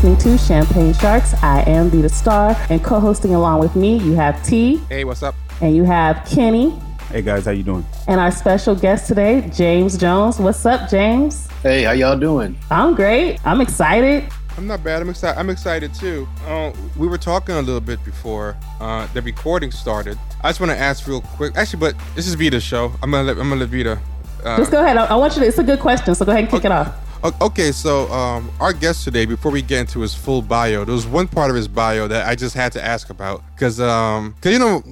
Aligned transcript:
What 0.00 0.06
up? 0.06 0.24
You're 0.24 0.32
listening 0.32 0.38
to 0.38 0.44
Champagne 0.44 0.94
Sharks. 0.94 1.34
I 1.42 1.62
am 1.68 1.90
Vita 1.90 2.08
Star, 2.08 2.56
and 2.70 2.82
co-hosting 2.82 3.34
along 3.34 3.60
with 3.60 3.76
me, 3.76 3.98
you 3.98 4.14
have 4.14 4.42
T. 4.42 4.78
Hey, 4.88 5.04
what's 5.04 5.22
up? 5.22 5.34
And 5.60 5.76
you 5.76 5.84
have 5.84 6.26
Kenny. 6.26 6.70
Hey 7.10 7.20
guys, 7.22 7.44
how 7.44 7.50
you 7.50 7.62
doing? 7.62 7.84
And 8.08 8.18
our 8.18 8.30
special 8.30 8.74
guest 8.74 9.08
today, 9.08 9.50
James 9.52 9.98
Jones. 9.98 10.38
What's 10.38 10.64
up, 10.64 10.88
James? 10.88 11.48
Hey, 11.62 11.82
how 11.82 11.92
y'all 11.92 12.18
doing? 12.18 12.56
I'm 12.70 12.94
great. 12.94 13.44
I'm 13.44 13.60
excited. 13.60 14.24
I'm 14.56 14.66
not 14.66 14.82
bad. 14.82 15.02
I'm 15.02 15.10
excited. 15.10 15.38
I'm 15.38 15.50
excited 15.50 15.92
too. 15.92 16.26
Uh, 16.46 16.72
we 16.96 17.06
were 17.06 17.18
talking 17.18 17.56
a 17.56 17.62
little 17.62 17.80
bit 17.80 18.02
before 18.04 18.56
uh, 18.80 19.06
the 19.12 19.20
recording 19.20 19.70
started. 19.70 20.18
I 20.42 20.48
just 20.48 20.60
want 20.60 20.72
to 20.72 20.78
ask 20.78 21.06
real 21.06 21.20
quick. 21.20 21.56
Actually, 21.56 21.80
but 21.80 21.94
this 22.14 22.26
is 22.26 22.34
Vita's 22.34 22.62
show. 22.62 22.92
I'm 23.02 23.10
gonna 23.10 23.24
let, 23.24 23.38
I'm 23.38 23.50
gonna 23.50 23.60
let 23.60 23.68
Vita. 23.68 24.00
Uh, 24.44 24.56
just 24.56 24.70
go 24.70 24.82
ahead. 24.82 24.96
I, 24.96 25.06
I, 25.06 25.16
want 25.16 25.34
you 25.34 25.42
to. 25.42 25.48
It's 25.48 25.58
a 25.58 25.64
good 25.64 25.80
question, 25.80 26.14
so 26.14 26.24
go 26.24 26.32
ahead 26.32 26.44
and 26.44 26.50
kick 26.50 26.64
okay, 26.64 26.68
it 26.68 26.72
off. 26.72 27.09
Okay, 27.22 27.70
so 27.70 28.10
um, 28.10 28.50
our 28.60 28.72
guest 28.72 29.04
today, 29.04 29.26
before 29.26 29.52
we 29.52 29.60
get 29.60 29.80
into 29.80 30.00
his 30.00 30.14
full 30.14 30.40
bio, 30.40 30.86
there 30.86 30.94
was 30.94 31.06
one 31.06 31.28
part 31.28 31.50
of 31.50 31.56
his 31.56 31.68
bio 31.68 32.08
that 32.08 32.26
I 32.26 32.34
just 32.34 32.54
had 32.54 32.72
to 32.72 32.82
ask 32.82 33.10
about 33.10 33.42
because, 33.54 33.78
um, 33.78 34.34
cause 34.40 34.52
you 34.52 34.58
know, 34.58 34.82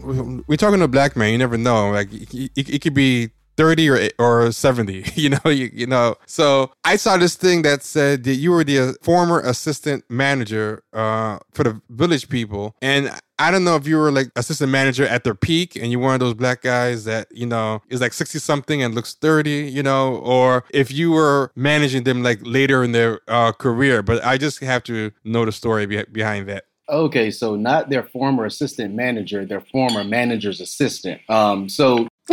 we're 0.47 0.59
talking 0.59 0.79
to 0.79 0.85
a 0.85 0.89
black 0.89 1.17
man. 1.17 1.33
You 1.33 1.39
never 1.39 1.57
know. 1.57 1.91
Like, 1.91 2.09
it, 2.13 2.83
could 2.83 2.93
be 2.93 3.31
30 3.57 3.89
or 3.89 4.11
or 4.19 4.53
70 4.53 5.05
you 5.15 5.31
know 5.31 5.51
you, 5.51 5.69
you 5.73 5.85
know 5.85 6.15
so 6.27 6.71
i 6.85 6.95
saw 6.95 7.17
this 7.17 7.35
thing 7.35 7.63
that 7.63 7.83
said 7.83 8.23
that 8.23 8.35
you 8.35 8.53
were 8.53 8.63
the 8.63 8.79
uh, 8.79 8.93
former 9.03 9.41
assistant 9.41 10.05
manager 10.09 10.85
uh, 10.93 11.41
for 11.53 11.65
the 11.65 11.83
village 11.91 12.29
people 12.29 12.77
and 12.81 13.11
I 13.39 13.51
don't 13.51 13.65
know 13.65 13.77
if 13.77 13.87
you 13.87 13.97
were 13.97 14.11
like 14.11 14.31
assistant 14.35 14.73
manager 14.73 15.07
at 15.07 15.25
their 15.25 15.35
peak 15.35 15.77
and 15.77 15.93
you're 15.93 16.01
one 16.01 16.15
of 16.15 16.21
those 16.21 16.35
black 16.35 16.63
guys 16.63 17.05
that, 17.05 17.29
you 17.31 17.47
know, 17.47 17.83
is 17.89 18.01
like 18.01 18.13
60 18.13 18.39
something 18.39 18.83
and 18.83 18.95
looks 18.95 19.15
30, 19.15 19.51
you 19.51 19.83
know, 19.83 20.17
or 20.17 20.65
if 20.71 20.91
you 20.91 21.13
were 21.13 21.53
managing 21.55 22.03
them 22.03 22.23
like 22.23 22.41
later 22.43 22.83
in 22.83 22.93
their 22.93 23.21
uh, 23.29 23.53
career. 23.53 24.03
But 24.03 24.25
I 24.25 24.39
just 24.39 24.61
have 24.61 24.83
to 24.85 25.13
know 25.25 25.45
the 25.45 25.53
story 25.53 25.87
be- 25.87 26.05
behind 26.11 26.49
that. 26.49 26.65
Okay, 26.89 27.31
so 27.31 27.55
not 27.55 27.91
their 27.91 28.03
former 28.03 28.47
assistant 28.47 28.95
manager, 28.95 29.45
their 29.45 29.61
former 29.61 30.05
manager's 30.05 30.61
assistant. 30.61 31.21
Um, 31.29 31.69
so 31.69 32.09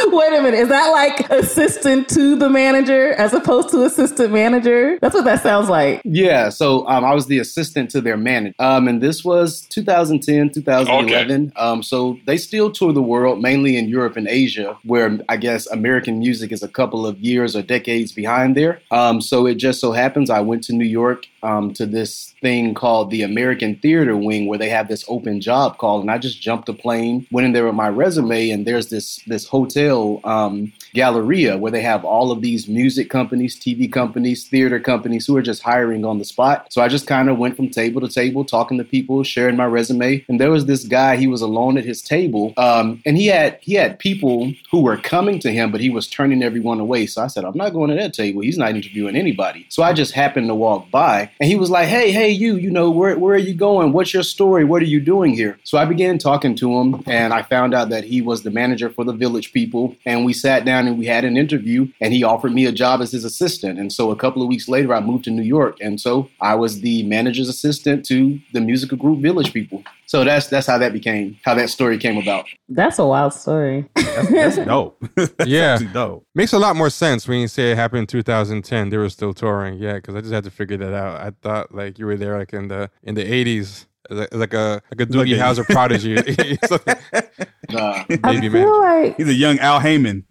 Wait 0.08 0.32
a 0.32 0.42
minute. 0.42 0.58
Is 0.60 0.68
that 0.68 0.88
like 0.88 1.30
assistant 1.30 2.08
to 2.10 2.36
the 2.36 2.48
manager 2.48 3.12
as 3.12 3.32
opposed 3.32 3.70
to 3.70 3.84
assistant 3.84 4.32
manager? 4.32 4.98
That's 5.00 5.14
what 5.14 5.24
that 5.24 5.42
sounds 5.42 5.68
like. 5.68 6.00
Yeah. 6.04 6.48
So 6.48 6.86
um, 6.88 7.04
I 7.04 7.14
was 7.14 7.26
the 7.26 7.38
assistant 7.38 7.90
to 7.90 8.00
their 8.00 8.16
manager. 8.16 8.54
Um, 8.58 8.88
and 8.88 9.02
this 9.02 9.24
was 9.24 9.62
2010, 9.70 10.50
2011. 10.50 11.48
Okay. 11.48 11.60
Um, 11.60 11.82
so 11.82 12.18
they 12.26 12.36
still 12.36 12.70
tour 12.70 12.92
the 12.92 13.02
world, 13.02 13.42
mainly 13.42 13.76
in 13.76 13.88
Europe 13.88 14.16
and 14.16 14.28
Asia, 14.28 14.78
where 14.84 15.18
I 15.28 15.36
guess 15.36 15.66
American 15.66 16.18
music 16.18 16.52
is 16.52 16.62
a 16.62 16.68
couple 16.68 17.06
of 17.06 17.18
years 17.18 17.54
or 17.54 17.62
decades 17.62 18.12
behind 18.12 18.56
there. 18.56 18.80
Um, 18.90 19.20
so 19.20 19.46
it 19.46 19.56
just 19.56 19.80
so 19.80 19.92
happens 19.92 20.30
I 20.30 20.40
went 20.40 20.64
to 20.64 20.72
New 20.72 20.84
York 20.84 21.26
um, 21.42 21.72
to 21.74 21.86
this 21.86 22.34
thing 22.40 22.74
called 22.74 23.10
the 23.10 23.22
American 23.22 23.76
Theater 23.76 24.16
Wing, 24.16 24.46
where 24.46 24.58
they 24.58 24.68
have 24.68 24.88
this 24.88 25.04
open 25.08 25.40
job 25.40 25.78
call, 25.78 26.00
and 26.00 26.10
I 26.10 26.18
just 26.18 26.40
jumped 26.40 26.68
a 26.68 26.72
plane, 26.72 27.26
went 27.30 27.46
in 27.46 27.52
there 27.52 27.66
with 27.66 27.74
my 27.74 27.88
resume, 27.88 28.50
and 28.50 28.66
there's 28.66 28.88
this 28.88 29.20
this 29.26 29.46
hotel 29.46 29.89
um, 30.24 30.72
Galleria 30.94 31.58
where 31.58 31.72
they 31.72 31.82
have 31.82 32.04
all 32.04 32.30
of 32.30 32.40
these 32.40 32.68
music 32.68 33.10
companies, 33.10 33.58
TV 33.58 33.90
companies, 33.90 34.46
theater 34.46 34.80
companies 34.80 35.26
who 35.26 35.36
are 35.36 35.42
just 35.42 35.62
hiring 35.62 36.04
on 36.04 36.18
the 36.18 36.24
spot. 36.24 36.66
So 36.70 36.82
I 36.82 36.88
just 36.88 37.06
kind 37.06 37.28
of 37.28 37.38
went 37.38 37.56
from 37.56 37.68
table 37.70 38.00
to 38.00 38.08
table, 38.08 38.44
talking 38.44 38.78
to 38.78 38.84
people, 38.84 39.22
sharing 39.22 39.56
my 39.56 39.66
resume, 39.66 40.24
and 40.28 40.40
there 40.40 40.50
was 40.50 40.66
this 40.66 40.84
guy. 40.84 41.16
He 41.16 41.26
was 41.26 41.42
alone 41.42 41.78
at 41.78 41.84
his 41.84 42.02
table, 42.02 42.52
um, 42.56 43.02
and 43.04 43.16
he 43.16 43.26
had 43.26 43.58
he 43.60 43.74
had 43.74 43.98
people 43.98 44.52
who 44.70 44.82
were 44.82 44.96
coming 44.96 45.38
to 45.40 45.52
him, 45.52 45.70
but 45.70 45.80
he 45.80 45.90
was 45.90 46.08
turning 46.08 46.42
everyone 46.42 46.80
away. 46.80 47.06
So 47.06 47.22
I 47.22 47.26
said, 47.26 47.44
I'm 47.44 47.56
not 47.56 47.72
going 47.72 47.90
to 47.90 47.96
that 47.96 48.14
table. 48.14 48.42
He's 48.42 48.58
not 48.58 48.70
interviewing 48.70 49.16
anybody. 49.16 49.66
So 49.68 49.82
I 49.82 49.92
just 49.92 50.12
happened 50.12 50.48
to 50.48 50.54
walk 50.54 50.90
by 50.90 51.30
and 51.40 51.48
he 51.48 51.56
was 51.56 51.70
like, 51.70 51.88
hey, 51.88 52.10
hey, 52.10 52.30
you, 52.30 52.56
you 52.56 52.70
know, 52.70 52.90
where, 52.90 53.18
where 53.18 53.34
are 53.34 53.38
you 53.38 53.54
going? 53.54 53.92
What's 53.92 54.14
your 54.14 54.22
story? 54.22 54.64
What 54.64 54.82
are 54.82 54.86
you 54.86 55.00
doing 55.00 55.34
here? 55.34 55.58
So 55.64 55.78
I 55.78 55.84
began 55.84 56.18
talking 56.18 56.54
to 56.56 56.78
him 56.78 57.02
and 57.06 57.32
I 57.32 57.42
found 57.42 57.74
out 57.74 57.90
that 57.90 58.04
he 58.04 58.20
was 58.20 58.42
the 58.42 58.50
manager 58.50 58.90
for 58.90 59.04
the 59.04 59.12
village 59.12 59.52
people. 59.52 59.96
And 60.04 60.24
we 60.24 60.32
sat 60.32 60.64
down 60.64 60.79
and 60.86 60.98
we 60.98 61.06
had 61.06 61.24
an 61.24 61.36
interview 61.36 61.88
and 62.00 62.12
he 62.12 62.22
offered 62.22 62.52
me 62.52 62.66
a 62.66 62.72
job 62.72 63.00
as 63.00 63.12
his 63.12 63.24
assistant. 63.24 63.78
And 63.78 63.92
so 63.92 64.10
a 64.10 64.16
couple 64.16 64.42
of 64.42 64.48
weeks 64.48 64.68
later, 64.68 64.94
I 64.94 65.00
moved 65.00 65.24
to 65.24 65.30
New 65.30 65.42
York. 65.42 65.76
And 65.80 66.00
so 66.00 66.30
I 66.40 66.54
was 66.54 66.80
the 66.80 67.02
manager's 67.04 67.48
assistant 67.48 68.04
to 68.06 68.38
the 68.52 68.60
musical 68.60 68.96
group 68.96 69.20
Village 69.20 69.52
People. 69.52 69.82
So 70.06 70.24
that's 70.24 70.48
that's 70.48 70.66
how 70.66 70.76
that 70.78 70.92
became, 70.92 71.38
how 71.44 71.54
that 71.54 71.70
story 71.70 71.96
came 71.96 72.18
about. 72.18 72.46
That's 72.68 72.98
a 72.98 73.06
wild 73.06 73.32
story. 73.32 73.88
that's, 73.94 74.28
that's 74.28 74.56
dope. 74.56 75.00
that's 75.14 75.46
yeah, 75.46 75.78
dope. 75.92 76.26
Makes 76.34 76.52
a 76.52 76.58
lot 76.58 76.74
more 76.74 76.90
sense 76.90 77.28
when 77.28 77.38
you 77.38 77.46
say 77.46 77.70
it 77.70 77.76
happened 77.76 78.00
in 78.00 78.06
2010. 78.08 78.88
They 78.88 78.96
were 78.96 79.08
still 79.08 79.32
touring. 79.32 79.78
Yeah, 79.78 79.94
because 79.94 80.16
I 80.16 80.20
just 80.20 80.32
had 80.32 80.42
to 80.44 80.50
figure 80.50 80.76
that 80.78 80.92
out. 80.92 81.20
I 81.20 81.30
thought 81.42 81.72
like 81.72 82.00
you 82.00 82.06
were 82.06 82.16
there 82.16 82.36
like 82.38 82.52
in 82.52 82.66
the 82.66 82.90
in 83.04 83.14
the 83.14 83.24
80s 83.24 83.86
like 84.08 84.54
a 84.54 84.82
like 84.90 85.00
a 85.00 85.06
Doogie 85.06 85.38
Howser 85.38 85.64
prodigy. 85.64 86.14
nah. 87.70 88.04
I 88.24 88.40
feel 88.40 88.80
like 88.80 89.16
he's 89.16 89.28
a 89.28 89.34
young 89.34 89.58
Al 89.58 89.80
Haymon. 89.80 90.24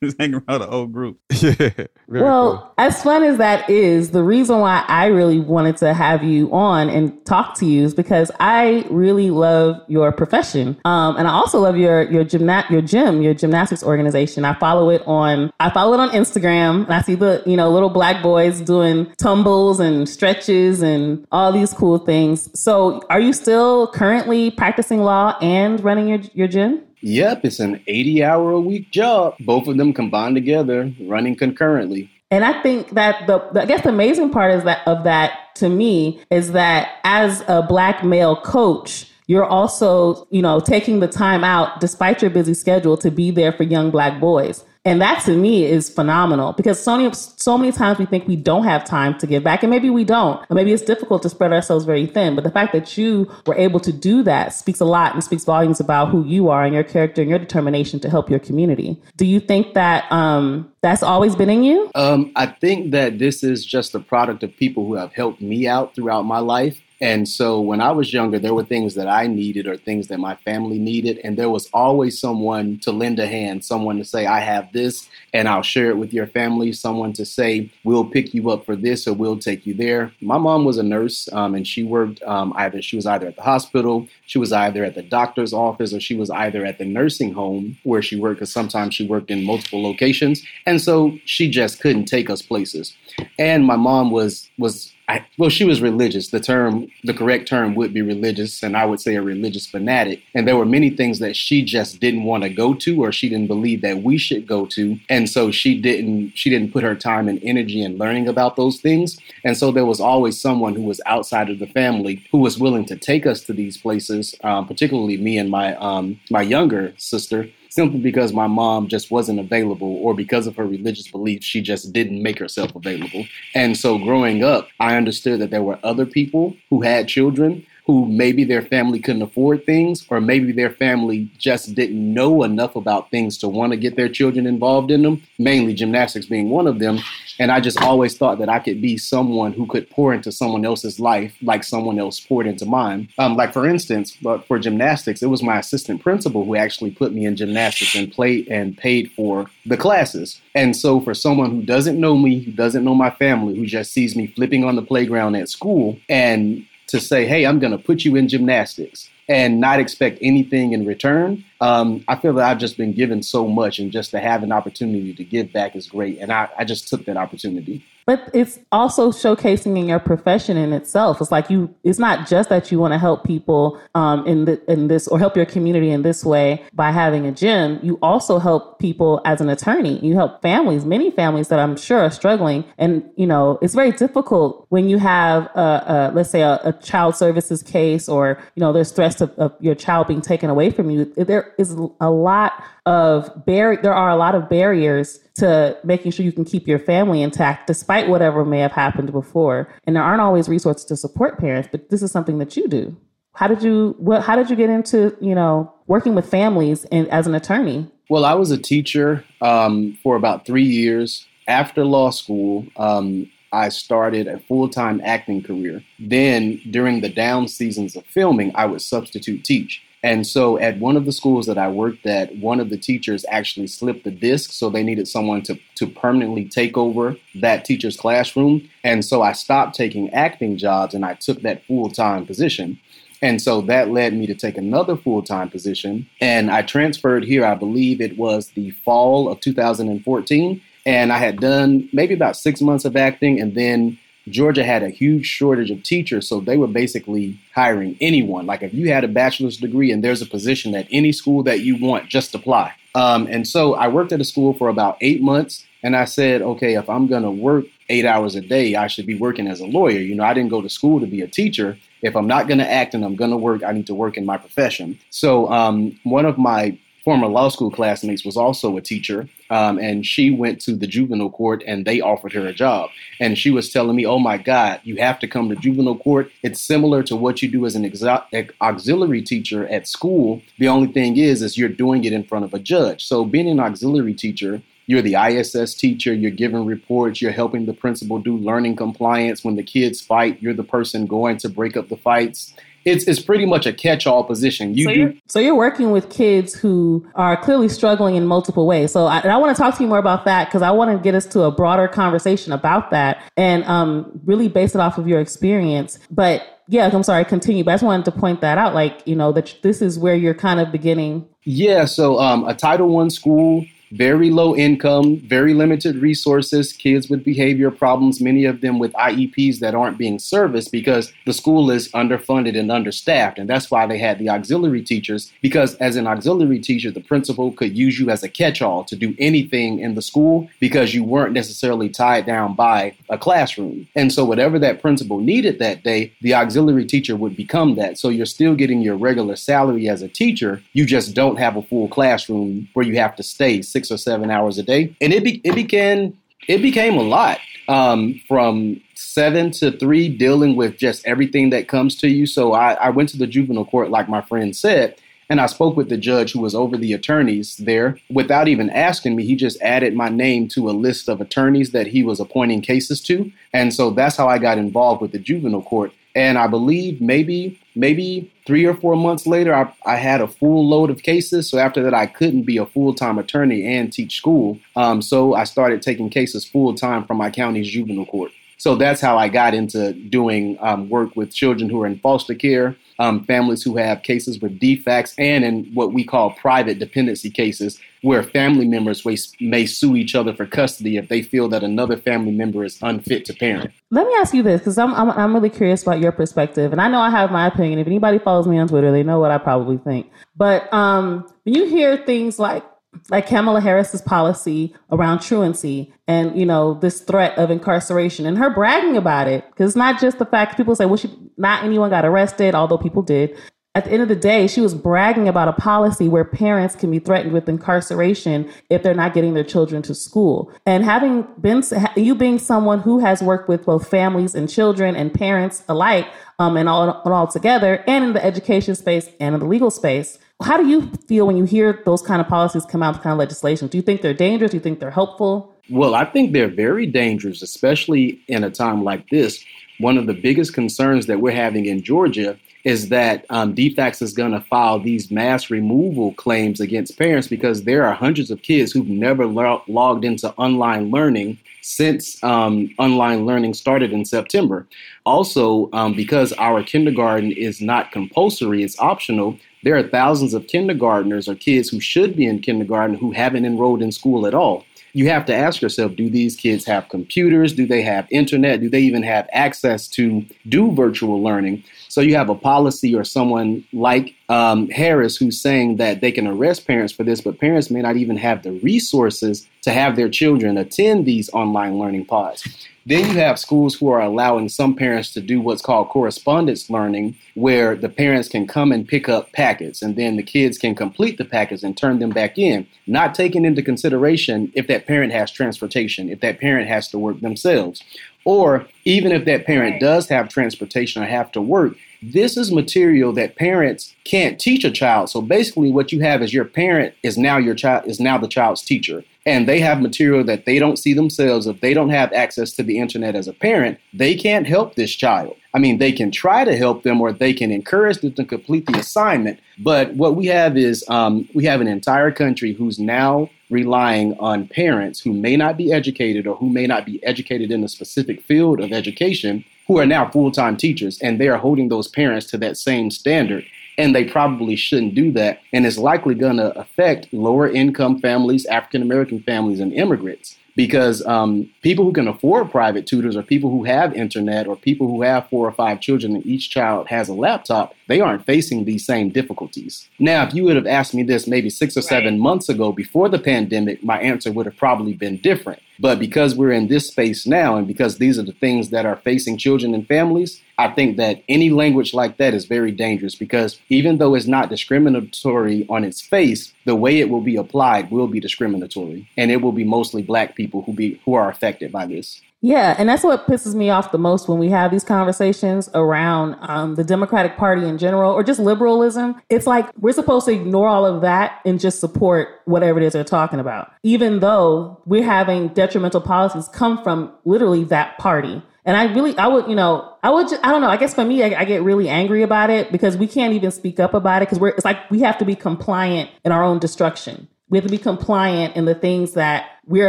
He's 0.00 0.14
hanging 0.18 0.42
around 0.48 0.60
the 0.60 0.68
old 0.70 0.92
group. 0.92 1.18
Yeah. 1.30 1.86
Well, 2.08 2.58
cool. 2.58 2.74
as 2.78 3.02
fun 3.02 3.22
as 3.22 3.36
that 3.38 3.68
is, 3.68 4.12
the 4.12 4.22
reason 4.22 4.60
why 4.60 4.84
I 4.88 5.06
really 5.06 5.38
wanted 5.38 5.76
to 5.78 5.92
have 5.92 6.24
you 6.24 6.50
on 6.52 6.88
and 6.88 7.24
talk 7.26 7.54
to 7.58 7.66
you 7.66 7.84
is 7.84 7.94
because 7.94 8.30
I 8.40 8.86
really 8.90 9.30
love 9.30 9.82
your 9.88 10.10
profession, 10.12 10.78
um, 10.84 11.16
and 11.16 11.28
I 11.28 11.32
also 11.32 11.60
love 11.60 11.76
your 11.76 12.02
your 12.10 12.24
gymna- 12.24 12.68
your 12.70 12.82
gym, 12.82 13.20
your 13.20 13.34
gymnastics 13.34 13.82
organization. 13.82 14.44
I 14.44 14.54
follow 14.54 14.90
it 14.90 15.02
on 15.06 15.52
I 15.60 15.70
follow 15.70 15.94
it 15.94 16.00
on 16.00 16.10
Instagram, 16.10 16.84
and 16.84 16.94
I 16.94 17.02
see 17.02 17.14
the 17.14 17.42
you 17.44 17.56
know 17.56 17.70
little 17.70 17.90
black 17.90 18.22
boys 18.22 18.60
doing 18.60 19.12
tumbles 19.18 19.80
and 19.80 20.08
stretches 20.08 20.82
and 20.82 21.26
all 21.30 21.52
these 21.52 21.72
cool 21.74 21.98
things. 21.98 22.48
So 22.60 23.00
are 23.08 23.20
you 23.20 23.32
still 23.32 23.86
currently 23.86 24.50
practicing 24.50 25.00
law 25.00 25.34
and 25.40 25.82
running 25.82 26.08
your, 26.08 26.18
your 26.34 26.46
gym? 26.46 26.82
Yep, 27.00 27.46
it's 27.46 27.58
an 27.58 27.82
80 27.86 28.22
hour 28.22 28.50
a 28.50 28.60
week 28.60 28.90
job. 28.90 29.36
Both 29.40 29.66
of 29.66 29.78
them 29.78 29.94
combined 29.94 30.34
together, 30.34 30.92
running 31.00 31.36
concurrently. 31.36 32.10
And 32.30 32.44
I 32.44 32.62
think 32.62 32.90
that 32.90 33.26
the, 33.26 33.38
the 33.54 33.62
I 33.62 33.64
guess 33.64 33.82
the 33.82 33.88
amazing 33.88 34.28
part 34.28 34.52
is 34.52 34.64
that 34.64 34.86
of 34.86 35.04
that 35.04 35.54
to 35.54 35.70
me 35.70 36.20
is 36.30 36.52
that 36.52 36.98
as 37.02 37.42
a 37.48 37.62
black 37.62 38.04
male 38.04 38.36
coach, 38.36 39.10
you're 39.26 39.46
also, 39.46 40.26
you 40.28 40.42
know, 40.42 40.60
taking 40.60 41.00
the 41.00 41.08
time 41.08 41.44
out 41.44 41.80
despite 41.80 42.20
your 42.20 42.30
busy 42.30 42.52
schedule 42.52 42.98
to 42.98 43.10
be 43.10 43.30
there 43.30 43.52
for 43.52 43.62
young 43.62 43.90
black 43.90 44.20
boys. 44.20 44.66
And 44.86 45.02
that 45.02 45.22
to 45.26 45.36
me 45.36 45.66
is 45.66 45.90
phenomenal 45.90 46.54
because 46.54 46.82
so 46.82 46.96
many, 46.96 47.12
so 47.12 47.58
many 47.58 47.70
times 47.70 47.98
we 47.98 48.06
think 48.06 48.26
we 48.26 48.36
don't 48.36 48.64
have 48.64 48.82
time 48.82 49.18
to 49.18 49.26
give 49.26 49.44
back, 49.44 49.62
and 49.62 49.70
maybe 49.70 49.90
we 49.90 50.04
don't. 50.04 50.40
Or 50.48 50.54
maybe 50.54 50.72
it's 50.72 50.82
difficult 50.82 51.22
to 51.22 51.28
spread 51.28 51.52
ourselves 51.52 51.84
very 51.84 52.06
thin. 52.06 52.34
But 52.34 52.44
the 52.44 52.50
fact 52.50 52.72
that 52.72 52.96
you 52.96 53.30
were 53.46 53.54
able 53.56 53.78
to 53.80 53.92
do 53.92 54.22
that 54.22 54.54
speaks 54.54 54.80
a 54.80 54.86
lot 54.86 55.12
and 55.12 55.22
speaks 55.22 55.44
volumes 55.44 55.80
about 55.80 56.08
who 56.08 56.24
you 56.24 56.48
are 56.48 56.64
and 56.64 56.72
your 56.72 56.84
character 56.84 57.20
and 57.20 57.28
your 57.28 57.38
determination 57.38 58.00
to 58.00 58.08
help 58.08 58.30
your 58.30 58.38
community. 58.38 58.98
Do 59.16 59.26
you 59.26 59.38
think 59.38 59.74
that 59.74 60.10
um, 60.10 60.72
that's 60.80 61.02
always 61.02 61.36
been 61.36 61.50
in 61.50 61.62
you? 61.62 61.90
Um, 61.94 62.32
I 62.34 62.46
think 62.46 62.92
that 62.92 63.18
this 63.18 63.44
is 63.44 63.66
just 63.66 63.94
a 63.94 64.00
product 64.00 64.42
of 64.42 64.56
people 64.56 64.86
who 64.86 64.94
have 64.94 65.12
helped 65.12 65.42
me 65.42 65.66
out 65.66 65.94
throughout 65.94 66.22
my 66.22 66.38
life. 66.38 66.80
And 67.00 67.26
so 67.28 67.60
when 67.60 67.80
I 67.80 67.92
was 67.92 68.12
younger, 68.12 68.38
there 68.38 68.52
were 68.52 68.64
things 68.64 68.94
that 68.94 69.08
I 69.08 69.26
needed 69.26 69.66
or 69.66 69.76
things 69.76 70.08
that 70.08 70.18
my 70.18 70.36
family 70.36 70.78
needed. 70.78 71.18
And 71.24 71.38
there 71.38 71.48
was 71.48 71.68
always 71.72 72.20
someone 72.20 72.78
to 72.80 72.92
lend 72.92 73.18
a 73.18 73.26
hand, 73.26 73.64
someone 73.64 73.96
to 73.96 74.04
say, 74.04 74.26
I 74.26 74.40
have 74.40 74.70
this 74.72 75.08
and 75.32 75.48
I'll 75.48 75.62
share 75.62 75.88
it 75.90 75.96
with 75.96 76.12
your 76.12 76.26
family, 76.26 76.72
someone 76.72 77.12
to 77.14 77.24
say, 77.24 77.72
we'll 77.84 78.04
pick 78.04 78.34
you 78.34 78.50
up 78.50 78.66
for 78.66 78.76
this 78.76 79.06
or 79.08 79.14
we'll 79.14 79.38
take 79.38 79.66
you 79.66 79.72
there. 79.72 80.12
My 80.20 80.36
mom 80.36 80.64
was 80.64 80.76
a 80.76 80.82
nurse 80.82 81.28
um, 81.32 81.54
and 81.54 81.66
she 81.66 81.84
worked 81.84 82.22
um, 82.24 82.52
either, 82.56 82.82
she 82.82 82.96
was 82.96 83.06
either 83.06 83.28
at 83.28 83.36
the 83.36 83.42
hospital, 83.42 84.06
she 84.26 84.38
was 84.38 84.52
either 84.52 84.84
at 84.84 84.94
the 84.94 85.02
doctor's 85.02 85.52
office, 85.52 85.94
or 85.94 86.00
she 86.00 86.16
was 86.16 86.30
either 86.30 86.64
at 86.66 86.78
the 86.78 86.84
nursing 86.84 87.32
home 87.32 87.78
where 87.82 88.02
she 88.02 88.16
worked, 88.16 88.40
because 88.40 88.52
sometimes 88.52 88.94
she 88.94 89.06
worked 89.06 89.30
in 89.30 89.44
multiple 89.44 89.82
locations. 89.82 90.42
And 90.66 90.80
so 90.80 91.18
she 91.24 91.50
just 91.50 91.80
couldn't 91.80 92.04
take 92.04 92.28
us 92.28 92.42
places. 92.42 92.94
And 93.38 93.64
my 93.64 93.76
mom 93.76 94.10
was, 94.10 94.50
was, 94.58 94.92
I, 95.10 95.26
well, 95.38 95.50
she 95.50 95.64
was 95.64 95.82
religious. 95.82 96.28
The 96.28 96.38
term, 96.38 96.86
the 97.02 97.12
correct 97.12 97.48
term 97.48 97.74
would 97.74 97.92
be 97.92 98.00
religious, 98.00 98.62
and 98.62 98.76
I 98.76 98.86
would 98.86 99.00
say 99.00 99.16
a 99.16 99.22
religious 99.22 99.66
fanatic. 99.66 100.22
And 100.36 100.46
there 100.46 100.56
were 100.56 100.64
many 100.64 100.88
things 100.88 101.18
that 101.18 101.34
she 101.34 101.64
just 101.64 101.98
didn't 101.98 102.22
want 102.22 102.44
to 102.44 102.48
go 102.48 102.74
to, 102.74 103.02
or 103.02 103.10
she 103.10 103.28
didn't 103.28 103.48
believe 103.48 103.82
that 103.82 104.04
we 104.04 104.18
should 104.18 104.46
go 104.46 104.66
to. 104.66 105.00
And 105.08 105.28
so 105.28 105.50
she 105.50 105.80
didn't, 105.80 106.38
she 106.38 106.48
didn't 106.48 106.72
put 106.72 106.84
her 106.84 106.94
time 106.94 107.26
and 107.28 107.40
energy 107.42 107.82
in 107.82 107.98
learning 107.98 108.28
about 108.28 108.54
those 108.54 108.80
things. 108.80 109.18
And 109.42 109.56
so 109.56 109.72
there 109.72 109.84
was 109.84 110.00
always 110.00 110.40
someone 110.40 110.76
who 110.76 110.82
was 110.82 111.00
outside 111.06 111.50
of 111.50 111.58
the 111.58 111.66
family 111.66 112.24
who 112.30 112.38
was 112.38 112.56
willing 112.56 112.84
to 112.84 112.96
take 112.96 113.26
us 113.26 113.42
to 113.46 113.52
these 113.52 113.76
places, 113.76 114.36
um, 114.44 114.68
particularly 114.68 115.16
me 115.16 115.38
and 115.38 115.50
my 115.50 115.74
um, 115.76 116.20
my 116.30 116.42
younger 116.42 116.94
sister 116.98 117.48
simply 117.70 118.00
because 118.00 118.32
my 118.32 118.46
mom 118.46 118.88
just 118.88 119.10
wasn't 119.10 119.40
available 119.40 119.96
or 120.02 120.14
because 120.14 120.46
of 120.46 120.56
her 120.56 120.66
religious 120.66 121.08
beliefs, 121.08 121.46
she 121.46 121.62
just 121.62 121.92
didn't 121.92 122.22
make 122.22 122.38
herself 122.38 122.74
available. 122.74 123.24
And 123.54 123.76
so 123.76 123.98
growing 123.98 124.44
up, 124.44 124.68
I 124.78 124.96
understood 124.96 125.40
that 125.40 125.50
there 125.50 125.62
were 125.62 125.78
other 125.82 126.04
people 126.04 126.56
who 126.68 126.82
had 126.82 127.08
children 127.08 127.64
who 127.90 128.06
maybe 128.06 128.44
their 128.44 128.62
family 128.62 129.00
couldn't 129.00 129.22
afford 129.22 129.66
things, 129.66 130.06
or 130.10 130.20
maybe 130.20 130.52
their 130.52 130.70
family 130.70 131.28
just 131.38 131.74
didn't 131.74 132.14
know 132.14 132.44
enough 132.44 132.76
about 132.76 133.10
things 133.10 133.36
to 133.38 133.48
want 133.48 133.72
to 133.72 133.76
get 133.76 133.96
their 133.96 134.08
children 134.08 134.46
involved 134.46 134.92
in 134.92 135.02
them, 135.02 135.20
mainly 135.38 135.74
gymnastics 135.74 136.26
being 136.26 136.50
one 136.50 136.68
of 136.68 136.78
them. 136.78 137.00
And 137.40 137.50
I 137.50 137.58
just 137.58 137.80
always 137.82 138.16
thought 138.16 138.38
that 138.38 138.48
I 138.48 138.60
could 138.60 138.80
be 138.80 138.96
someone 138.96 139.52
who 139.52 139.66
could 139.66 139.90
pour 139.90 140.14
into 140.14 140.30
someone 140.30 140.64
else's 140.64 141.00
life 141.00 141.34
like 141.42 141.64
someone 141.64 141.98
else 141.98 142.20
poured 142.20 142.46
into 142.46 142.66
mine. 142.66 143.08
Um, 143.18 143.36
like, 143.36 143.52
for 143.52 143.66
instance, 143.66 144.16
but 144.22 144.46
for 144.46 144.58
gymnastics, 144.58 145.22
it 145.22 145.26
was 145.26 145.42
my 145.42 145.58
assistant 145.58 146.02
principal 146.02 146.44
who 146.44 146.54
actually 146.54 146.90
put 146.92 147.12
me 147.12 147.24
in 147.24 147.34
gymnastics 147.34 147.96
and 147.96 148.12
played 148.12 148.46
and 148.48 148.76
paid 148.76 149.10
for 149.12 149.50
the 149.66 149.76
classes. 149.76 150.40
And 150.54 150.76
so, 150.76 151.00
for 151.00 151.14
someone 151.14 151.50
who 151.50 151.62
doesn't 151.62 151.98
know 151.98 152.16
me, 152.16 152.40
who 152.40 152.52
doesn't 152.52 152.84
know 152.84 152.94
my 152.94 153.10
family, 153.10 153.56
who 153.56 153.66
just 153.66 153.92
sees 153.92 154.14
me 154.14 154.28
flipping 154.28 154.64
on 154.64 154.76
the 154.76 154.82
playground 154.82 155.34
at 155.34 155.48
school, 155.48 155.98
and 156.08 156.66
to 156.90 157.00
say, 157.00 157.26
hey, 157.26 157.46
I'm 157.46 157.58
going 157.58 157.72
to 157.72 157.78
put 157.78 158.04
you 158.04 158.16
in 158.16 158.28
gymnastics 158.28 159.08
and 159.28 159.60
not 159.60 159.78
expect 159.78 160.18
anything 160.20 160.72
in 160.72 160.84
return. 160.84 161.44
Um, 161.60 162.04
I 162.08 162.16
feel 162.16 162.32
that 162.34 162.48
I've 162.48 162.58
just 162.58 162.76
been 162.76 162.92
given 162.92 163.22
so 163.22 163.46
much, 163.46 163.78
and 163.78 163.92
just 163.92 164.10
to 164.10 164.20
have 164.20 164.42
an 164.42 164.52
opportunity 164.52 165.14
to 165.14 165.24
give 165.24 165.52
back 165.52 165.76
is 165.76 165.86
great. 165.86 166.18
And 166.18 166.32
I, 166.32 166.48
I 166.58 166.64
just 166.64 166.88
took 166.88 167.04
that 167.04 167.16
opportunity 167.16 167.84
but 168.10 168.28
it's 168.34 168.58
also 168.72 169.12
showcasing 169.12 169.78
in 169.78 169.86
your 169.86 170.00
profession 170.00 170.56
in 170.56 170.72
itself. 170.72 171.20
It's 171.20 171.30
like 171.30 171.48
you. 171.48 171.72
It's 171.84 172.00
not 172.00 172.26
just 172.26 172.48
that 172.48 172.72
you 172.72 172.80
want 172.80 172.92
to 172.92 172.98
help 172.98 173.22
people 173.22 173.80
um, 173.94 174.26
in 174.26 174.46
the, 174.46 174.60
in 174.68 174.88
this 174.88 175.06
or 175.06 175.16
help 175.20 175.36
your 175.36 175.46
community 175.46 175.90
in 175.90 176.02
this 176.02 176.24
way 176.24 176.64
by 176.72 176.90
having 176.90 177.24
a 177.24 177.30
gym. 177.30 177.78
You 177.84 178.00
also 178.02 178.40
help 178.40 178.80
people 178.80 179.20
as 179.24 179.40
an 179.40 179.48
attorney. 179.48 180.04
You 180.04 180.16
help 180.16 180.42
families, 180.42 180.84
many 180.84 181.12
families 181.12 181.46
that 181.50 181.60
I'm 181.60 181.76
sure 181.76 182.00
are 182.00 182.10
struggling, 182.10 182.64
and 182.78 183.08
you 183.14 183.28
know 183.28 183.60
it's 183.62 183.76
very 183.76 183.92
difficult 183.92 184.66
when 184.70 184.88
you 184.88 184.98
have 184.98 185.46
a, 185.54 186.10
a 186.10 186.12
let's 186.12 186.30
say 186.30 186.40
a, 186.40 186.58
a, 186.64 186.72
child 186.80 187.14
services 187.14 187.62
case 187.62 188.08
or 188.08 188.42
you 188.56 188.60
know 188.60 188.72
there's 188.72 188.90
threats 188.90 189.20
of, 189.20 189.30
of 189.38 189.54
your 189.60 189.76
child 189.76 190.08
being 190.08 190.20
taken 190.20 190.50
away 190.50 190.72
from 190.72 190.90
you. 190.90 191.04
There 191.04 191.54
is 191.58 191.70
a 192.00 192.10
lot 192.10 192.64
of 192.90 193.46
bar- 193.46 193.76
there 193.76 193.94
are 193.94 194.10
a 194.10 194.16
lot 194.16 194.34
of 194.34 194.48
barriers 194.48 195.20
to 195.34 195.78
making 195.84 196.10
sure 196.10 196.24
you 196.24 196.32
can 196.32 196.44
keep 196.44 196.66
your 196.66 196.80
family 196.80 197.22
intact 197.22 197.68
despite 197.68 198.08
whatever 198.08 198.44
may 198.44 198.58
have 198.58 198.72
happened 198.72 199.12
before. 199.12 199.72
And 199.86 199.94
there 199.94 200.02
aren't 200.02 200.20
always 200.20 200.48
resources 200.48 200.84
to 200.86 200.96
support 200.96 201.38
parents, 201.38 201.68
but 201.70 201.88
this 201.88 202.02
is 202.02 202.10
something 202.10 202.38
that 202.38 202.56
you 202.56 202.66
do. 202.66 202.96
How 203.34 203.46
did 203.46 203.62
you 203.62 203.94
what 203.98 204.22
how 204.24 204.34
did 204.34 204.50
you 204.50 204.56
get 204.56 204.70
into, 204.70 205.16
you 205.20 205.36
know, 205.36 205.72
working 205.86 206.16
with 206.16 206.28
families 206.28 206.84
and 206.86 207.06
as 207.08 207.28
an 207.28 207.34
attorney? 207.36 207.88
Well, 208.08 208.24
I 208.24 208.34
was 208.34 208.50
a 208.50 208.58
teacher 208.58 209.24
um, 209.40 209.96
for 210.02 210.16
about 210.16 210.44
three 210.44 210.64
years. 210.64 211.26
After 211.46 211.84
law 211.84 212.10
school, 212.10 212.66
um, 212.76 213.30
I 213.52 213.68
started 213.68 214.26
a 214.26 214.40
full 214.40 214.68
time 214.68 215.00
acting 215.04 215.44
career. 215.44 215.84
Then, 216.00 216.60
during 216.70 217.02
the 217.02 217.08
down 217.08 217.46
seasons 217.46 217.94
of 217.94 218.04
filming, 218.06 218.50
I 218.56 218.66
would 218.66 218.82
substitute 218.82 219.44
teach. 219.44 219.80
And 220.02 220.26
so 220.26 220.58
at 220.58 220.78
one 220.78 220.96
of 220.96 221.04
the 221.04 221.12
schools 221.12 221.46
that 221.46 221.58
I 221.58 221.68
worked 221.68 222.06
at, 222.06 222.34
one 222.36 222.58
of 222.58 222.70
the 222.70 222.78
teachers 222.78 223.24
actually 223.28 223.66
slipped 223.66 224.04
the 224.04 224.10
disc. 224.10 224.52
So 224.52 224.70
they 224.70 224.82
needed 224.82 225.08
someone 225.08 225.42
to, 225.42 225.58
to 225.76 225.86
permanently 225.86 226.46
take 226.46 226.78
over 226.78 227.16
that 227.34 227.64
teacher's 227.64 227.98
classroom. 227.98 228.68
And 228.82 229.04
so 229.04 229.20
I 229.22 229.32
stopped 229.32 229.74
taking 229.74 230.10
acting 230.10 230.56
jobs 230.56 230.94
and 230.94 231.04
I 231.04 231.14
took 231.14 231.42
that 231.42 231.64
full 231.66 231.90
time 231.90 232.24
position. 232.24 232.78
And 233.22 233.42
so 233.42 233.60
that 233.62 233.90
led 233.90 234.14
me 234.14 234.26
to 234.26 234.34
take 234.34 234.56
another 234.56 234.96
full 234.96 235.22
time 235.22 235.50
position. 235.50 236.08
And 236.20 236.50
I 236.50 236.62
transferred 236.62 237.24
here, 237.24 237.44
I 237.44 237.54
believe 237.54 238.00
it 238.00 238.16
was 238.16 238.50
the 238.50 238.70
fall 238.70 239.28
of 239.28 239.40
2014. 239.40 240.62
And 240.86 241.12
I 241.12 241.18
had 241.18 241.40
done 241.40 241.90
maybe 241.92 242.14
about 242.14 242.36
six 242.36 242.62
months 242.62 242.86
of 242.86 242.96
acting 242.96 243.38
and 243.38 243.54
then 243.54 243.98
Georgia 244.28 244.64
had 244.64 244.82
a 244.82 244.90
huge 244.90 245.26
shortage 245.26 245.70
of 245.70 245.82
teachers, 245.82 246.28
so 246.28 246.40
they 246.40 246.56
were 246.56 246.66
basically 246.66 247.38
hiring 247.54 247.96
anyone. 248.00 248.46
Like 248.46 248.62
if 248.62 248.74
you 248.74 248.92
had 248.92 249.04
a 249.04 249.08
bachelor's 249.08 249.56
degree 249.56 249.90
and 249.90 250.04
there's 250.04 250.22
a 250.22 250.26
position 250.26 250.74
at 250.74 250.86
any 250.90 251.12
school 251.12 251.42
that 251.44 251.60
you 251.60 251.76
want, 251.76 252.08
just 252.08 252.34
apply. 252.34 252.74
Um, 252.94 253.26
and 253.30 253.46
so 253.46 253.74
I 253.74 253.88
worked 253.88 254.12
at 254.12 254.20
a 254.20 254.24
school 254.24 254.52
for 254.52 254.68
about 254.68 254.98
eight 255.00 255.22
months, 255.22 255.64
and 255.82 255.96
I 255.96 256.04
said, 256.04 256.42
okay, 256.42 256.74
if 256.74 256.90
I'm 256.90 257.06
going 257.06 257.22
to 257.22 257.30
work 257.30 257.64
eight 257.88 258.04
hours 258.04 258.34
a 258.34 258.40
day, 258.40 258.74
I 258.74 258.86
should 258.86 259.06
be 259.06 259.16
working 259.16 259.46
as 259.46 259.60
a 259.60 259.66
lawyer. 259.66 259.98
You 259.98 260.14
know, 260.14 260.24
I 260.24 260.34
didn't 260.34 260.50
go 260.50 260.60
to 260.60 260.68
school 260.68 261.00
to 261.00 261.06
be 261.06 261.22
a 261.22 261.26
teacher. 261.26 261.78
If 262.02 262.16
I'm 262.16 262.26
not 262.26 262.46
going 262.46 262.58
to 262.58 262.70
act 262.70 262.94
and 262.94 263.04
I'm 263.04 263.16
going 263.16 263.30
to 263.30 263.36
work, 263.36 263.62
I 263.62 263.72
need 263.72 263.86
to 263.86 263.94
work 263.94 264.16
in 264.16 264.26
my 264.26 264.36
profession. 264.36 264.98
So 265.10 265.50
um, 265.50 265.98
one 266.02 266.26
of 266.26 266.38
my 266.38 266.78
former 267.04 267.26
law 267.26 267.48
school 267.48 267.70
classmates 267.70 268.24
was 268.24 268.36
also 268.36 268.76
a 268.76 268.80
teacher, 268.80 269.28
um, 269.48 269.78
and 269.78 270.04
she 270.04 270.30
went 270.30 270.60
to 270.62 270.74
the 270.74 270.86
juvenile 270.86 271.30
court 271.30 271.62
and 271.66 271.84
they 271.84 272.00
offered 272.00 272.32
her 272.32 272.46
a 272.46 272.52
job. 272.52 272.90
And 273.18 273.38
she 273.38 273.50
was 273.50 273.72
telling 273.72 273.96
me, 273.96 274.06
"Oh 274.06 274.18
my 274.18 274.38
God, 274.38 274.80
you 274.84 274.96
have 274.96 275.18
to 275.20 275.28
come 275.28 275.48
to 275.48 275.56
juvenile 275.56 275.96
court. 275.96 276.30
It's 276.42 276.60
similar 276.60 277.02
to 277.04 277.16
what 277.16 277.42
you 277.42 277.48
do 277.50 277.66
as 277.66 277.74
an 277.74 277.84
exo- 277.84 278.50
auxiliary 278.60 279.22
teacher 279.22 279.66
at 279.68 279.88
school. 279.88 280.42
The 280.58 280.68
only 280.68 280.88
thing 280.88 281.16
is, 281.16 281.42
is 281.42 281.56
you're 281.56 281.68
doing 281.68 282.04
it 282.04 282.12
in 282.12 282.24
front 282.24 282.44
of 282.44 282.54
a 282.54 282.58
judge. 282.58 283.04
So 283.04 283.24
being 283.24 283.48
an 283.48 283.60
auxiliary 283.60 284.14
teacher." 284.14 284.62
You're 284.86 285.02
the 285.02 285.14
ISS 285.14 285.74
teacher, 285.76 286.12
you're 286.12 286.32
giving 286.32 286.66
reports, 286.66 287.22
you're 287.22 287.30
helping 287.30 287.66
the 287.66 287.72
principal 287.72 288.18
do 288.18 288.36
learning 288.36 288.74
compliance. 288.74 289.44
When 289.44 289.54
the 289.54 289.62
kids 289.62 290.00
fight, 290.00 290.42
you're 290.42 290.52
the 290.52 290.64
person 290.64 291.06
going 291.06 291.36
to 291.36 291.48
break 291.48 291.76
up 291.76 291.88
the 291.88 291.96
fights 291.96 292.54
it's 292.84 293.04
it's 293.04 293.20
pretty 293.20 293.46
much 293.46 293.66
a 293.66 293.72
catch-all 293.72 294.24
position. 294.24 294.74
You 294.74 294.84
so. 294.84 294.90
You're, 294.90 295.14
so 295.26 295.38
you're 295.38 295.56
working 295.56 295.90
with 295.90 296.10
kids 296.10 296.54
who 296.54 297.06
are 297.14 297.36
clearly 297.36 297.68
struggling 297.68 298.14
in 298.14 298.26
multiple 298.26 298.66
ways. 298.66 298.92
So 298.92 299.06
I, 299.06 299.20
I 299.20 299.36
want 299.36 299.56
to 299.56 299.60
talk 299.60 299.76
to 299.76 299.82
you 299.82 299.88
more 299.88 299.98
about 299.98 300.24
that 300.24 300.46
because 300.46 300.62
I 300.62 300.70
want 300.70 300.96
to 300.96 301.02
get 301.02 301.14
us 301.14 301.26
to 301.26 301.42
a 301.42 301.50
broader 301.50 301.88
conversation 301.88 302.52
about 302.52 302.90
that 302.90 303.22
and 303.36 303.64
um, 303.64 304.20
really 304.24 304.48
base 304.48 304.74
it 304.74 304.80
off 304.80 304.98
of 304.98 305.06
your 305.06 305.20
experience. 305.20 305.98
But 306.10 306.42
yeah, 306.68 306.88
I'm 306.92 307.02
sorry, 307.02 307.24
continue. 307.24 307.64
But 307.64 307.72
I 307.72 307.74
just 307.74 307.84
wanted 307.84 308.04
to 308.04 308.12
point 308.12 308.40
that 308.42 308.56
out, 308.56 308.74
like 308.74 309.02
you 309.06 309.16
know 309.16 309.32
that 309.32 309.56
this 309.62 309.82
is 309.82 309.98
where 309.98 310.14
you're 310.14 310.34
kind 310.34 310.60
of 310.60 310.70
beginning. 310.70 311.26
Yeah. 311.44 311.84
So 311.84 312.18
um, 312.18 312.46
a 312.46 312.54
Title 312.54 312.88
One 312.88 313.10
school 313.10 313.66
very 313.90 314.30
low 314.30 314.56
income, 314.56 315.18
very 315.18 315.54
limited 315.54 315.96
resources, 315.96 316.72
kids 316.72 317.08
with 317.08 317.24
behavior 317.24 317.70
problems, 317.70 318.20
many 318.20 318.44
of 318.44 318.60
them 318.60 318.78
with 318.78 318.92
IEPs 318.92 319.58
that 319.58 319.74
aren't 319.74 319.98
being 319.98 320.18
serviced 320.18 320.72
because 320.72 321.12
the 321.26 321.32
school 321.32 321.70
is 321.70 321.90
underfunded 321.92 322.58
and 322.58 322.70
understaffed. 322.70 323.38
And 323.38 323.48
that's 323.48 323.70
why 323.70 323.86
they 323.86 323.98
had 323.98 324.18
the 324.18 324.28
auxiliary 324.28 324.82
teachers, 324.82 325.32
because 325.42 325.74
as 325.76 325.96
an 325.96 326.06
auxiliary 326.06 326.58
teacher, 326.58 326.90
the 326.90 327.00
principal 327.00 327.52
could 327.52 327.76
use 327.76 327.98
you 327.98 328.10
as 328.10 328.22
a 328.22 328.28
catch 328.28 328.62
all 328.62 328.84
to 328.84 328.96
do 328.96 329.14
anything 329.18 329.80
in 329.80 329.94
the 329.94 330.02
school 330.02 330.48
because 330.60 330.94
you 330.94 331.04
weren't 331.04 331.32
necessarily 331.32 331.88
tied 331.88 332.26
down 332.26 332.54
by 332.54 332.94
a 333.08 333.18
classroom. 333.18 333.88
And 333.94 334.12
so, 334.12 334.24
whatever 334.24 334.58
that 334.58 334.80
principal 334.80 335.20
needed 335.20 335.58
that 335.58 335.82
day, 335.82 336.12
the 336.20 336.34
auxiliary 336.34 336.84
teacher 336.84 337.16
would 337.16 337.36
become 337.36 337.74
that. 337.76 337.98
So, 337.98 338.08
you're 338.08 338.26
still 338.26 338.54
getting 338.54 338.80
your 338.80 338.96
regular 338.96 339.36
salary 339.36 339.88
as 339.88 340.02
a 340.02 340.08
teacher, 340.08 340.62
you 340.72 340.86
just 340.86 341.14
don't 341.14 341.36
have 341.36 341.56
a 341.56 341.62
full 341.62 341.88
classroom 341.88 342.68
where 342.74 342.86
you 342.86 342.96
have 342.96 343.16
to 343.16 343.22
stay 343.22 343.62
six 343.80 343.90
or 343.90 343.98
seven 343.98 344.30
hours 344.30 344.58
a 344.58 344.62
day, 344.62 344.94
and 345.00 345.12
it 345.12 345.24
be, 345.24 345.40
it 345.44 345.54
began 345.54 346.16
it 346.48 346.62
became 346.62 346.96
a 346.96 347.02
lot 347.02 347.38
um, 347.68 348.20
from 348.26 348.80
seven 348.94 349.50
to 349.52 349.70
three, 349.78 350.08
dealing 350.08 350.56
with 350.56 350.76
just 350.76 351.06
everything 351.06 351.50
that 351.50 351.68
comes 351.68 351.96
to 351.96 352.08
you. 352.08 352.26
So 352.26 352.52
I, 352.52 352.72
I 352.74 352.90
went 352.90 353.08
to 353.10 353.18
the 353.18 353.26
juvenile 353.26 353.64
court, 353.64 353.90
like 353.90 354.08
my 354.08 354.20
friend 354.22 354.54
said, 354.54 354.96
and 355.28 355.40
I 355.40 355.46
spoke 355.46 355.76
with 355.76 355.88
the 355.88 355.96
judge 355.96 356.32
who 356.32 356.40
was 356.40 356.54
over 356.54 356.76
the 356.76 356.92
attorneys 356.92 357.56
there. 357.56 357.98
Without 358.10 358.48
even 358.48 358.68
asking 358.70 359.16
me, 359.16 359.24
he 359.24 359.36
just 359.36 359.60
added 359.62 359.94
my 359.94 360.08
name 360.08 360.48
to 360.48 360.68
a 360.68 360.72
list 360.72 361.08
of 361.08 361.20
attorneys 361.20 361.70
that 361.70 361.86
he 361.86 362.02
was 362.02 362.20
appointing 362.20 362.62
cases 362.62 363.00
to. 363.02 363.30
And 363.52 363.72
so 363.72 363.90
that's 363.90 364.16
how 364.16 364.28
I 364.28 364.38
got 364.38 364.58
involved 364.58 365.00
with 365.00 365.12
the 365.12 365.18
juvenile 365.18 365.62
court. 365.62 365.92
And 366.14 366.38
I 366.38 366.46
believe 366.46 367.00
maybe 367.00 367.60
maybe 367.74 368.32
three 368.46 368.64
or 368.64 368.74
four 368.74 368.96
months 368.96 369.26
later, 369.26 369.54
I, 369.54 369.72
I, 369.86 369.96
had 369.96 370.20
a 370.20 370.26
full 370.26 370.68
load 370.68 370.90
of 370.90 371.04
cases. 371.04 371.48
So 371.48 371.58
after 371.58 371.82
that, 371.84 371.94
I 371.94 372.06
couldn't 372.06 372.42
be 372.42 372.56
a 372.56 372.66
full 372.66 372.94
time 372.94 373.18
attorney 373.18 373.64
and 373.64 373.92
teach 373.92 374.16
school. 374.16 374.58
Um, 374.74 375.02
so 375.02 375.34
I 375.34 375.44
started 375.44 375.82
taking 375.82 376.10
cases 376.10 376.44
full 376.44 376.74
time 376.74 377.04
from 377.06 377.16
my 377.16 377.30
county's 377.30 377.70
juvenile 377.70 378.06
court. 378.06 378.32
So 378.58 378.74
that's 378.74 379.00
how 379.00 379.16
I 379.16 379.28
got 379.28 379.54
into 379.54 379.92
doing 379.92 380.58
um, 380.60 380.90
work 380.90 381.16
with 381.16 381.32
children 381.32 381.70
who 381.70 381.80
are 381.82 381.86
in 381.86 381.98
foster 382.00 382.34
care 382.34 382.76
um, 383.00 383.24
families 383.24 383.62
who 383.62 383.76
have 383.78 384.02
cases 384.02 384.40
with 384.40 384.60
DFCS, 384.60 385.14
and 385.18 385.42
in 385.42 385.64
what 385.72 385.92
we 385.92 386.04
call 386.04 386.32
private 386.32 386.78
dependency 386.78 387.30
cases, 387.30 387.80
where 388.02 388.22
family 388.22 388.66
members 388.66 389.04
may 389.40 389.66
sue 389.66 389.96
each 389.96 390.14
other 390.14 390.34
for 390.34 390.46
custody 390.46 390.96
if 390.96 391.08
they 391.08 391.22
feel 391.22 391.48
that 391.48 391.62
another 391.62 391.96
family 391.96 392.32
member 392.32 392.64
is 392.64 392.78
unfit 392.82 393.24
to 393.26 393.34
parent. 393.34 393.70
Let 393.90 394.06
me 394.06 394.14
ask 394.14 394.32
you 394.32 394.42
this, 394.42 394.60
because 394.60 394.78
I'm, 394.78 394.94
I'm, 394.94 395.10
I'm 395.10 395.34
really 395.34 395.50
curious 395.50 395.82
about 395.82 396.00
your 396.00 396.12
perspective, 396.12 396.72
and 396.72 396.80
I 396.80 396.88
know 396.88 397.00
I 397.00 397.10
have 397.10 397.30
my 397.30 397.46
opinion. 397.46 397.78
If 397.78 397.86
anybody 397.86 398.18
follows 398.18 398.46
me 398.46 398.58
on 398.58 398.68
Twitter, 398.68 398.90
they 398.92 399.02
know 399.02 399.18
what 399.18 399.30
I 399.30 399.38
probably 399.38 399.78
think. 399.78 400.10
But 400.36 400.72
um, 400.72 401.26
when 401.44 401.54
you 401.54 401.66
hear 401.66 401.96
things 401.98 402.38
like 402.38 402.64
like 403.08 403.26
Kamala 403.26 403.60
Harris's 403.60 404.02
policy 404.02 404.74
around 404.90 405.20
truancy 405.20 405.92
and 406.08 406.38
you 406.38 406.44
know 406.44 406.74
this 406.74 407.00
threat 407.00 407.36
of 407.38 407.50
incarceration 407.50 408.26
and 408.26 408.36
her 408.36 408.50
bragging 408.50 408.96
about 408.96 409.28
it 409.28 409.48
because 409.50 409.70
it's 409.70 409.76
not 409.76 410.00
just 410.00 410.18
the 410.18 410.26
fact 410.26 410.56
people 410.56 410.74
say 410.74 410.86
well 410.86 410.96
she 410.96 411.08
not 411.36 411.62
anyone 411.64 411.90
got 411.90 412.04
arrested 412.04 412.54
although 412.54 412.78
people 412.78 413.02
did 413.02 413.36
at 413.76 413.84
the 413.84 413.92
end 413.92 414.02
of 414.02 414.08
the 414.08 414.16
day, 414.16 414.48
she 414.48 414.60
was 414.60 414.74
bragging 414.74 415.28
about 415.28 415.46
a 415.46 415.52
policy 415.52 416.08
where 416.08 416.24
parents 416.24 416.74
can 416.74 416.90
be 416.90 416.98
threatened 416.98 417.32
with 417.32 417.48
incarceration 417.48 418.50
if 418.68 418.82
they're 418.82 418.94
not 418.94 419.14
getting 419.14 419.34
their 419.34 419.44
children 419.44 419.80
to 419.82 419.94
school. 419.94 420.52
And 420.66 420.84
having 420.84 421.24
been, 421.40 421.62
you 421.94 422.16
being 422.16 422.40
someone 422.40 422.80
who 422.80 422.98
has 422.98 423.22
worked 423.22 423.48
with 423.48 423.64
both 423.64 423.88
families 423.88 424.34
and 424.34 424.48
children 424.48 424.96
and 424.96 425.14
parents 425.14 425.62
alike, 425.68 426.08
um, 426.40 426.56
and 426.56 426.68
all, 426.68 427.00
and 427.04 427.14
all 427.14 427.28
together, 427.28 427.84
and 427.86 428.02
in 428.02 428.12
the 428.14 428.24
education 428.24 428.74
space 428.74 429.08
and 429.20 429.34
in 429.34 429.40
the 429.40 429.46
legal 429.46 429.70
space, 429.70 430.18
how 430.42 430.56
do 430.56 430.66
you 430.66 430.90
feel 431.06 431.26
when 431.26 431.36
you 431.36 431.44
hear 431.44 431.82
those 431.84 432.02
kind 432.02 432.20
of 432.20 432.26
policies 432.26 432.64
come 432.64 432.82
out, 432.82 432.94
the 432.94 433.00
kind 433.00 433.12
of 433.12 433.18
legislation? 433.18 433.68
Do 433.68 433.78
you 433.78 433.82
think 433.82 434.00
they're 434.00 434.14
dangerous? 434.14 434.50
Do 434.50 434.56
you 434.56 434.62
think 434.62 434.80
they're 434.80 434.90
helpful? 434.90 435.54
Well, 435.68 435.94
I 435.94 436.06
think 436.06 436.32
they're 436.32 436.48
very 436.48 436.86
dangerous, 436.86 437.42
especially 437.42 438.20
in 438.26 438.42
a 438.42 438.50
time 438.50 438.82
like 438.82 439.10
this. 439.10 439.44
One 439.78 439.96
of 439.96 440.06
the 440.06 440.14
biggest 440.14 440.54
concerns 440.54 441.06
that 441.06 441.20
we're 441.20 441.30
having 441.30 441.66
in 441.66 441.82
Georgia 441.82 442.36
is 442.64 442.88
that 442.90 443.24
um, 443.30 443.54
is 443.56 444.12
going 444.12 444.32
to 444.32 444.40
file 444.40 444.78
these 444.78 445.10
mass 445.10 445.50
removal 445.50 446.12
claims 446.14 446.60
against 446.60 446.98
parents 446.98 447.28
because 447.28 447.64
there 447.64 447.84
are 447.84 447.94
hundreds 447.94 448.30
of 448.30 448.42
kids 448.42 448.72
who've 448.72 448.88
never 448.88 449.26
lo- 449.26 449.62
logged 449.66 450.04
into 450.04 450.30
online 450.34 450.90
learning 450.90 451.38
since 451.62 452.22
um, 452.22 452.70
online 452.78 453.26
learning 453.26 453.54
started 453.54 453.92
in 453.92 454.04
September. 454.04 454.66
Also, 455.04 455.70
um, 455.72 455.94
because 455.94 456.32
our 456.34 456.62
kindergarten 456.62 457.32
is 457.32 457.60
not 457.60 457.92
compulsory, 457.92 458.62
it's 458.62 458.78
optional, 458.78 459.38
there 459.62 459.76
are 459.76 459.82
thousands 459.82 460.32
of 460.32 460.46
kindergartners 460.46 461.28
or 461.28 461.34
kids 461.34 461.68
who 461.68 461.80
should 461.80 462.16
be 462.16 462.26
in 462.26 462.40
kindergarten 462.40 462.96
who 462.96 463.12
haven't 463.12 463.44
enrolled 463.44 463.82
in 463.82 463.92
school 463.92 464.26
at 464.26 464.34
all 464.34 464.64
you 464.92 465.08
have 465.08 465.24
to 465.26 465.34
ask 465.34 465.62
yourself 465.62 465.94
do 465.94 466.10
these 466.10 466.36
kids 466.36 466.64
have 466.64 466.88
computers? 466.88 467.52
Do 467.52 467.66
they 467.66 467.82
have 467.82 468.06
internet? 468.10 468.60
Do 468.60 468.68
they 468.68 468.80
even 468.80 469.02
have 469.02 469.28
access 469.32 469.86
to 469.88 470.24
do 470.48 470.72
virtual 470.72 471.22
learning? 471.22 471.64
So 471.90 472.00
you 472.00 472.14
have 472.14 472.30
a 472.30 472.36
policy 472.36 472.94
or 472.94 473.02
someone 473.02 473.64
like 473.72 474.14
um, 474.28 474.68
Harris 474.68 475.16
who's 475.16 475.40
saying 475.40 475.76
that 475.76 476.00
they 476.00 476.12
can 476.12 476.28
arrest 476.28 476.64
parents 476.64 476.92
for 476.92 477.02
this, 477.02 477.20
but 477.20 477.40
parents 477.40 477.68
may 477.68 477.82
not 477.82 477.96
even 477.96 478.16
have 478.16 478.44
the 478.44 478.52
resources 478.52 479.48
to 479.62 479.72
have 479.72 479.96
their 479.96 480.08
children 480.08 480.56
attend 480.56 481.04
these 481.04 481.28
online 481.30 481.80
learning 481.80 482.04
pods. 482.06 482.68
Then 482.86 483.06
you 483.10 483.20
have 483.20 483.38
schools 483.38 483.74
who 483.74 483.88
are 483.88 484.00
allowing 484.00 484.48
some 484.48 484.74
parents 484.74 485.12
to 485.12 485.20
do 485.20 485.40
what's 485.40 485.62
called 485.62 485.90
correspondence 485.90 486.70
learning, 486.70 487.16
where 487.34 487.76
the 487.76 487.90
parents 487.90 488.28
can 488.28 488.46
come 488.46 488.72
and 488.72 488.88
pick 488.88 489.08
up 489.08 489.32
packets, 489.32 489.82
and 489.82 489.96
then 489.96 490.16
the 490.16 490.22
kids 490.22 490.56
can 490.56 490.74
complete 490.74 491.18
the 491.18 491.24
packets 491.24 491.62
and 491.62 491.76
turn 491.76 491.98
them 491.98 492.10
back 492.10 492.38
in, 492.38 492.66
not 492.86 493.14
taking 493.14 493.44
into 493.44 493.62
consideration 493.62 494.50
if 494.54 494.66
that 494.68 494.86
parent 494.86 495.12
has 495.12 495.30
transportation, 495.30 496.08
if 496.08 496.20
that 496.20 496.40
parent 496.40 496.68
has 496.68 496.88
to 496.88 496.98
work 496.98 497.20
themselves. 497.20 497.82
Or 498.24 498.66
even 498.84 499.12
if 499.12 499.24
that 499.24 499.46
parent 499.46 499.80
does 499.80 500.08
have 500.08 500.28
transportation 500.28 501.02
or 501.02 501.06
have 501.06 501.32
to 501.32 501.40
work, 501.40 501.74
this 502.02 502.36
is 502.36 502.52
material 502.52 503.12
that 503.14 503.36
parents 503.36 503.94
can't 504.04 504.38
teach 504.38 504.64
a 504.64 504.70
child. 504.70 505.10
So 505.10 505.20
basically 505.20 505.70
what 505.70 505.92
you 505.92 506.00
have 506.00 506.22
is 506.22 506.32
your 506.32 506.44
parent 506.44 506.94
is 507.02 507.18
now 507.18 507.38
your 507.38 507.54
child 507.54 507.86
is 507.86 508.00
now 508.00 508.18
the 508.18 508.28
child's 508.28 508.62
teacher 508.62 509.04
and 509.26 509.48
they 509.48 509.60
have 509.60 509.80
material 509.80 510.24
that 510.24 510.46
they 510.46 510.58
don't 510.58 510.78
see 510.78 510.94
themselves, 510.94 511.46
if 511.46 511.60
they 511.60 511.74
don't 511.74 511.90
have 511.90 512.12
access 512.12 512.52
to 512.54 512.62
the 512.62 512.78
internet 512.78 513.14
as 513.14 513.28
a 513.28 513.32
parent, 513.32 513.78
they 513.92 514.14
can't 514.14 514.46
help 514.46 514.74
this 514.74 514.94
child. 514.94 515.36
I 515.52 515.58
mean, 515.58 515.78
they 515.78 515.92
can 515.92 516.10
try 516.10 516.44
to 516.44 516.56
help 516.56 516.84
them 516.84 517.00
or 517.00 517.12
they 517.12 517.34
can 517.34 517.50
encourage 517.50 517.98
them 517.98 518.12
to 518.12 518.24
complete 518.24 518.66
the 518.66 518.78
assignment. 518.78 519.40
But 519.58 519.94
what 519.94 520.14
we 520.14 520.26
have 520.26 520.56
is 520.56 520.84
um, 520.88 521.28
we 521.34 521.44
have 521.44 521.60
an 521.60 521.66
entire 521.66 522.12
country 522.12 522.52
who's 522.52 522.78
now 522.78 523.30
relying 523.50 524.16
on 524.20 524.46
parents 524.46 525.00
who 525.00 525.12
may 525.12 525.36
not 525.36 525.56
be 525.56 525.72
educated 525.72 526.26
or 526.26 526.36
who 526.36 526.48
may 526.48 526.66
not 526.66 526.86
be 526.86 527.02
educated 527.04 527.50
in 527.50 527.64
a 527.64 527.68
specific 527.68 528.22
field 528.22 528.60
of 528.60 528.72
education 528.72 529.44
who 529.66 529.78
are 529.78 529.86
now 529.86 530.08
full 530.08 530.32
time 530.32 530.56
teachers, 530.56 530.98
and 531.00 531.20
they 531.20 531.28
are 531.28 531.38
holding 531.38 531.68
those 531.68 531.88
parents 531.88 532.26
to 532.26 532.38
that 532.38 532.56
same 532.56 532.90
standard 532.90 533.44
and 533.78 533.94
they 533.94 534.04
probably 534.04 534.56
shouldn't 534.56 534.94
do 534.94 535.12
that. 535.12 535.40
And 535.52 535.66
it's 535.66 535.78
likely 535.78 536.14
going 536.14 536.36
to 536.36 536.58
affect 536.58 537.12
lower 537.12 537.48
income 537.48 538.00
families, 538.00 538.46
African 538.46 538.82
American 538.82 539.20
families, 539.22 539.60
and 539.60 539.72
immigrants 539.72 540.36
because 540.56 541.04
um, 541.06 541.48
people 541.62 541.84
who 541.84 541.92
can 541.92 542.08
afford 542.08 542.50
private 542.50 542.86
tutors 542.86 543.16
or 543.16 543.22
people 543.22 543.50
who 543.50 543.64
have 543.64 543.94
internet 543.94 544.46
or 544.46 544.56
people 544.56 544.88
who 544.88 545.02
have 545.02 545.28
four 545.28 545.46
or 545.46 545.52
five 545.52 545.80
children 545.80 546.14
and 546.14 546.26
each 546.26 546.50
child 546.50 546.88
has 546.88 547.08
a 547.08 547.14
laptop, 547.14 547.74
they 547.88 548.00
aren't 548.00 548.26
facing 548.26 548.64
these 548.64 548.84
same 548.84 549.10
difficulties. 549.10 549.88
Now, 549.98 550.26
if 550.26 550.34
you 550.34 550.44
would 550.44 550.56
have 550.56 550.66
asked 550.66 550.94
me 550.94 551.02
this 551.02 551.26
maybe 551.26 551.50
six 551.50 551.76
or 551.76 551.82
seven 551.82 552.18
months 552.18 552.48
ago 552.48 552.72
before 552.72 553.08
the 553.08 553.18
pandemic, 553.18 553.82
my 553.82 554.00
answer 554.00 554.32
would 554.32 554.46
have 554.46 554.56
probably 554.56 554.92
been 554.92 555.16
different. 555.18 555.62
But 555.80 555.98
because 555.98 556.34
we're 556.34 556.52
in 556.52 556.68
this 556.68 556.88
space 556.88 557.26
now 557.26 557.56
and 557.56 557.66
because 557.66 557.96
these 557.96 558.18
are 558.18 558.22
the 558.22 558.32
things 558.32 558.68
that 558.68 558.84
are 558.84 558.96
facing 558.96 559.38
children 559.38 559.74
and 559.74 559.88
families, 559.88 560.42
I 560.58 560.68
think 560.68 560.98
that 560.98 561.22
any 561.26 561.48
language 561.48 561.94
like 561.94 562.18
that 562.18 562.34
is 562.34 562.44
very 562.44 562.70
dangerous 562.70 563.14
because 563.14 563.58
even 563.70 563.96
though 563.96 564.14
it's 564.14 564.26
not 564.26 564.50
discriminatory 564.50 565.64
on 565.70 565.84
its 565.84 566.02
face, 566.02 566.52
the 566.66 566.76
way 566.76 567.00
it 567.00 567.08
will 567.08 567.22
be 567.22 567.36
applied 567.36 567.90
will 567.90 568.08
be 568.08 568.20
discriminatory. 568.20 569.08
And 569.16 569.30
it 569.30 569.40
will 569.40 569.52
be 569.52 569.64
mostly 569.64 570.02
black 570.02 570.36
people 570.36 570.60
who 570.62 570.74
be 570.74 571.00
who 571.06 571.14
are 571.14 571.30
affected 571.30 571.72
by 571.72 571.86
this. 571.86 572.20
Yeah, 572.42 572.74
and 572.78 572.88
that's 572.88 573.04
what 573.04 573.26
pisses 573.26 573.54
me 573.54 573.68
off 573.68 573.92
the 573.92 573.98
most 573.98 574.26
when 574.26 574.38
we 574.38 574.48
have 574.48 574.70
these 574.70 574.84
conversations 574.84 575.68
around 575.74 576.36
um, 576.40 576.74
the 576.74 576.84
Democratic 576.84 577.36
Party 577.36 577.66
in 577.66 577.76
general 577.76 578.12
or 578.12 578.22
just 578.22 578.40
liberalism. 578.40 579.20
It's 579.28 579.46
like 579.46 579.66
we're 579.78 579.92
supposed 579.92 580.24
to 580.26 580.32
ignore 580.32 580.66
all 580.66 580.86
of 580.86 581.02
that 581.02 581.40
and 581.44 581.60
just 581.60 581.80
support 581.80 582.40
whatever 582.46 582.80
it 582.80 582.84
is 582.84 582.94
they're 582.94 583.04
talking 583.04 583.40
about, 583.40 583.70
even 583.82 584.20
though 584.20 584.80
we're 584.86 585.04
having 585.04 585.48
detrimental 585.48 586.00
policies 586.00 586.48
come 586.48 586.82
from 586.82 587.12
literally 587.26 587.64
that 587.64 587.98
party. 587.98 588.42
And 588.64 588.76
I 588.76 588.84
really, 588.92 589.16
I 589.18 589.26
would, 589.26 589.46
you 589.48 589.54
know, 589.54 589.94
I 590.02 590.10
would, 590.10 590.28
just, 590.28 590.44
I 590.44 590.50
don't 590.50 590.62
know. 590.62 590.68
I 590.68 590.76
guess 590.76 590.94
for 590.94 591.04
me, 591.04 591.22
I, 591.22 591.40
I, 591.40 591.44
get 591.44 591.62
really 591.62 591.88
angry 591.88 592.22
about 592.22 592.50
it 592.50 592.70
because 592.70 592.96
we 592.96 593.06
can't 593.06 593.32
even 593.32 593.50
speak 593.50 593.80
up 593.80 593.94
about 593.94 594.22
it 594.22 594.26
because 594.26 594.38
we're, 594.38 594.48
it's 594.50 594.64
like 594.64 594.90
we 594.90 595.00
have 595.00 595.18
to 595.18 595.24
be 595.24 595.34
compliant 595.34 596.10
in 596.24 596.32
our 596.32 596.44
own 596.44 596.58
destruction. 596.58 597.26
We 597.48 597.58
have 597.58 597.64
to 597.64 597.70
be 597.70 597.78
compliant 597.78 598.56
in 598.56 598.66
the 598.66 598.74
things 598.74 599.12
that 599.14 599.50
we're 599.66 599.88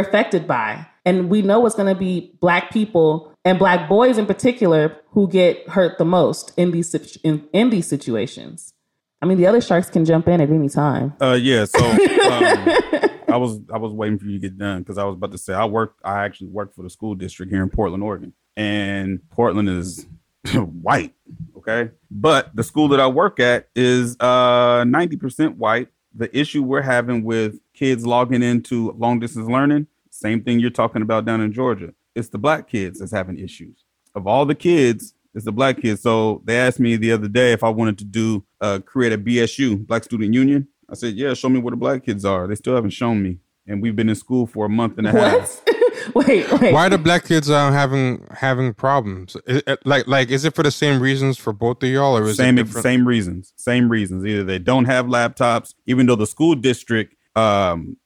affected 0.00 0.46
by. 0.46 0.86
And 1.04 1.28
we 1.28 1.42
know 1.42 1.66
it's 1.66 1.74
going 1.74 1.92
to 1.92 1.98
be 1.98 2.36
black 2.40 2.72
people 2.72 3.32
and 3.44 3.58
black 3.58 3.88
boys 3.88 4.18
in 4.18 4.26
particular 4.26 4.96
who 5.10 5.28
get 5.28 5.68
hurt 5.68 5.98
the 5.98 6.04
most 6.04 6.52
in 6.56 6.70
these 6.70 6.94
in, 7.24 7.48
in 7.52 7.70
these 7.70 7.86
situations. 7.86 8.72
I 9.20 9.26
mean, 9.26 9.38
the 9.38 9.46
other 9.46 9.60
sharks 9.60 9.88
can 9.88 10.04
jump 10.04 10.26
in 10.28 10.40
at 10.40 10.50
any 10.50 10.68
time. 10.68 11.14
Uh, 11.20 11.38
yeah. 11.40 11.64
So 11.64 11.84
um, 11.84 11.98
I 13.28 13.36
was 13.36 13.60
I 13.72 13.78
was 13.78 13.92
waiting 13.92 14.18
for 14.18 14.26
you 14.26 14.32
to 14.32 14.38
get 14.38 14.58
done 14.58 14.80
because 14.80 14.98
I 14.98 15.04
was 15.04 15.14
about 15.14 15.32
to 15.32 15.38
say 15.38 15.54
I 15.54 15.64
work. 15.64 15.96
I 16.04 16.24
actually 16.24 16.48
work 16.48 16.74
for 16.74 16.82
the 16.82 16.90
school 16.90 17.14
district 17.14 17.52
here 17.52 17.62
in 17.62 17.70
Portland, 17.70 18.02
Oregon, 18.02 18.32
and 18.56 19.20
Portland 19.30 19.68
is 19.68 20.06
white. 20.54 21.14
Okay, 21.56 21.90
but 22.10 22.54
the 22.54 22.64
school 22.64 22.88
that 22.88 23.00
I 23.00 23.06
work 23.06 23.38
at 23.38 23.68
is 23.76 24.18
uh 24.18 24.84
ninety 24.84 25.16
percent 25.16 25.56
white. 25.56 25.88
The 26.14 26.36
issue 26.36 26.62
we're 26.62 26.82
having 26.82 27.22
with 27.22 27.58
kids 27.74 28.04
logging 28.04 28.42
into 28.42 28.92
long 28.92 29.18
distance 29.18 29.48
learning 29.48 29.86
same 30.22 30.42
thing 30.42 30.60
you're 30.60 30.70
talking 30.70 31.02
about 31.02 31.24
down 31.24 31.40
in 31.40 31.52
Georgia. 31.52 31.92
It's 32.14 32.28
the 32.28 32.38
black 32.38 32.68
kids 32.68 33.00
that's 33.00 33.12
having 33.12 33.38
issues. 33.38 33.84
Of 34.14 34.26
all 34.26 34.46
the 34.46 34.54
kids, 34.54 35.14
it's 35.34 35.44
the 35.44 35.52
black 35.52 35.80
kids. 35.80 36.02
So 36.02 36.42
they 36.44 36.58
asked 36.58 36.80
me 36.80 36.96
the 36.96 37.12
other 37.12 37.28
day 37.28 37.52
if 37.52 37.64
I 37.64 37.70
wanted 37.70 37.98
to 37.98 38.04
do 38.04 38.44
uh, 38.60 38.80
create 38.84 39.12
a 39.12 39.18
BSU, 39.18 39.86
Black 39.86 40.04
Student 40.04 40.34
Union. 40.34 40.68
I 40.90 40.94
said, 40.94 41.14
yeah, 41.14 41.32
show 41.34 41.48
me 41.48 41.58
where 41.58 41.70
the 41.70 41.76
black 41.76 42.04
kids 42.04 42.24
are. 42.24 42.46
They 42.46 42.54
still 42.54 42.74
haven't 42.74 42.90
shown 42.90 43.22
me, 43.22 43.38
and 43.66 43.80
we've 43.82 43.96
been 43.96 44.10
in 44.10 44.14
school 44.14 44.46
for 44.46 44.66
a 44.66 44.68
month 44.68 44.98
and 44.98 45.06
a 45.06 45.12
what? 45.12 45.40
half. 45.40 45.62
wait, 46.14 46.52
wait. 46.52 46.72
Why 46.74 46.86
are 46.86 46.90
the 46.90 46.98
black 46.98 47.24
kids 47.24 47.48
uh, 47.48 47.72
having 47.72 48.26
having 48.30 48.74
problems? 48.74 49.36
Is 49.46 49.62
like, 49.84 50.06
like, 50.06 50.30
is 50.30 50.44
it 50.44 50.54
for 50.54 50.62
the 50.62 50.70
same 50.70 51.00
reasons 51.00 51.38
for 51.38 51.54
both 51.54 51.82
of 51.82 51.88
y'all, 51.88 52.18
or 52.18 52.24
is 52.24 52.36
same 52.36 52.58
it 52.58 52.68
same 52.68 53.08
reasons? 53.08 53.54
Same 53.56 53.88
reasons. 53.88 54.26
Either 54.26 54.44
they 54.44 54.58
don't 54.58 54.84
have 54.84 55.06
laptops, 55.06 55.72
even 55.86 56.06
though 56.06 56.16
the 56.16 56.26
school 56.26 56.54
district 56.54 57.14
um, 57.36 57.96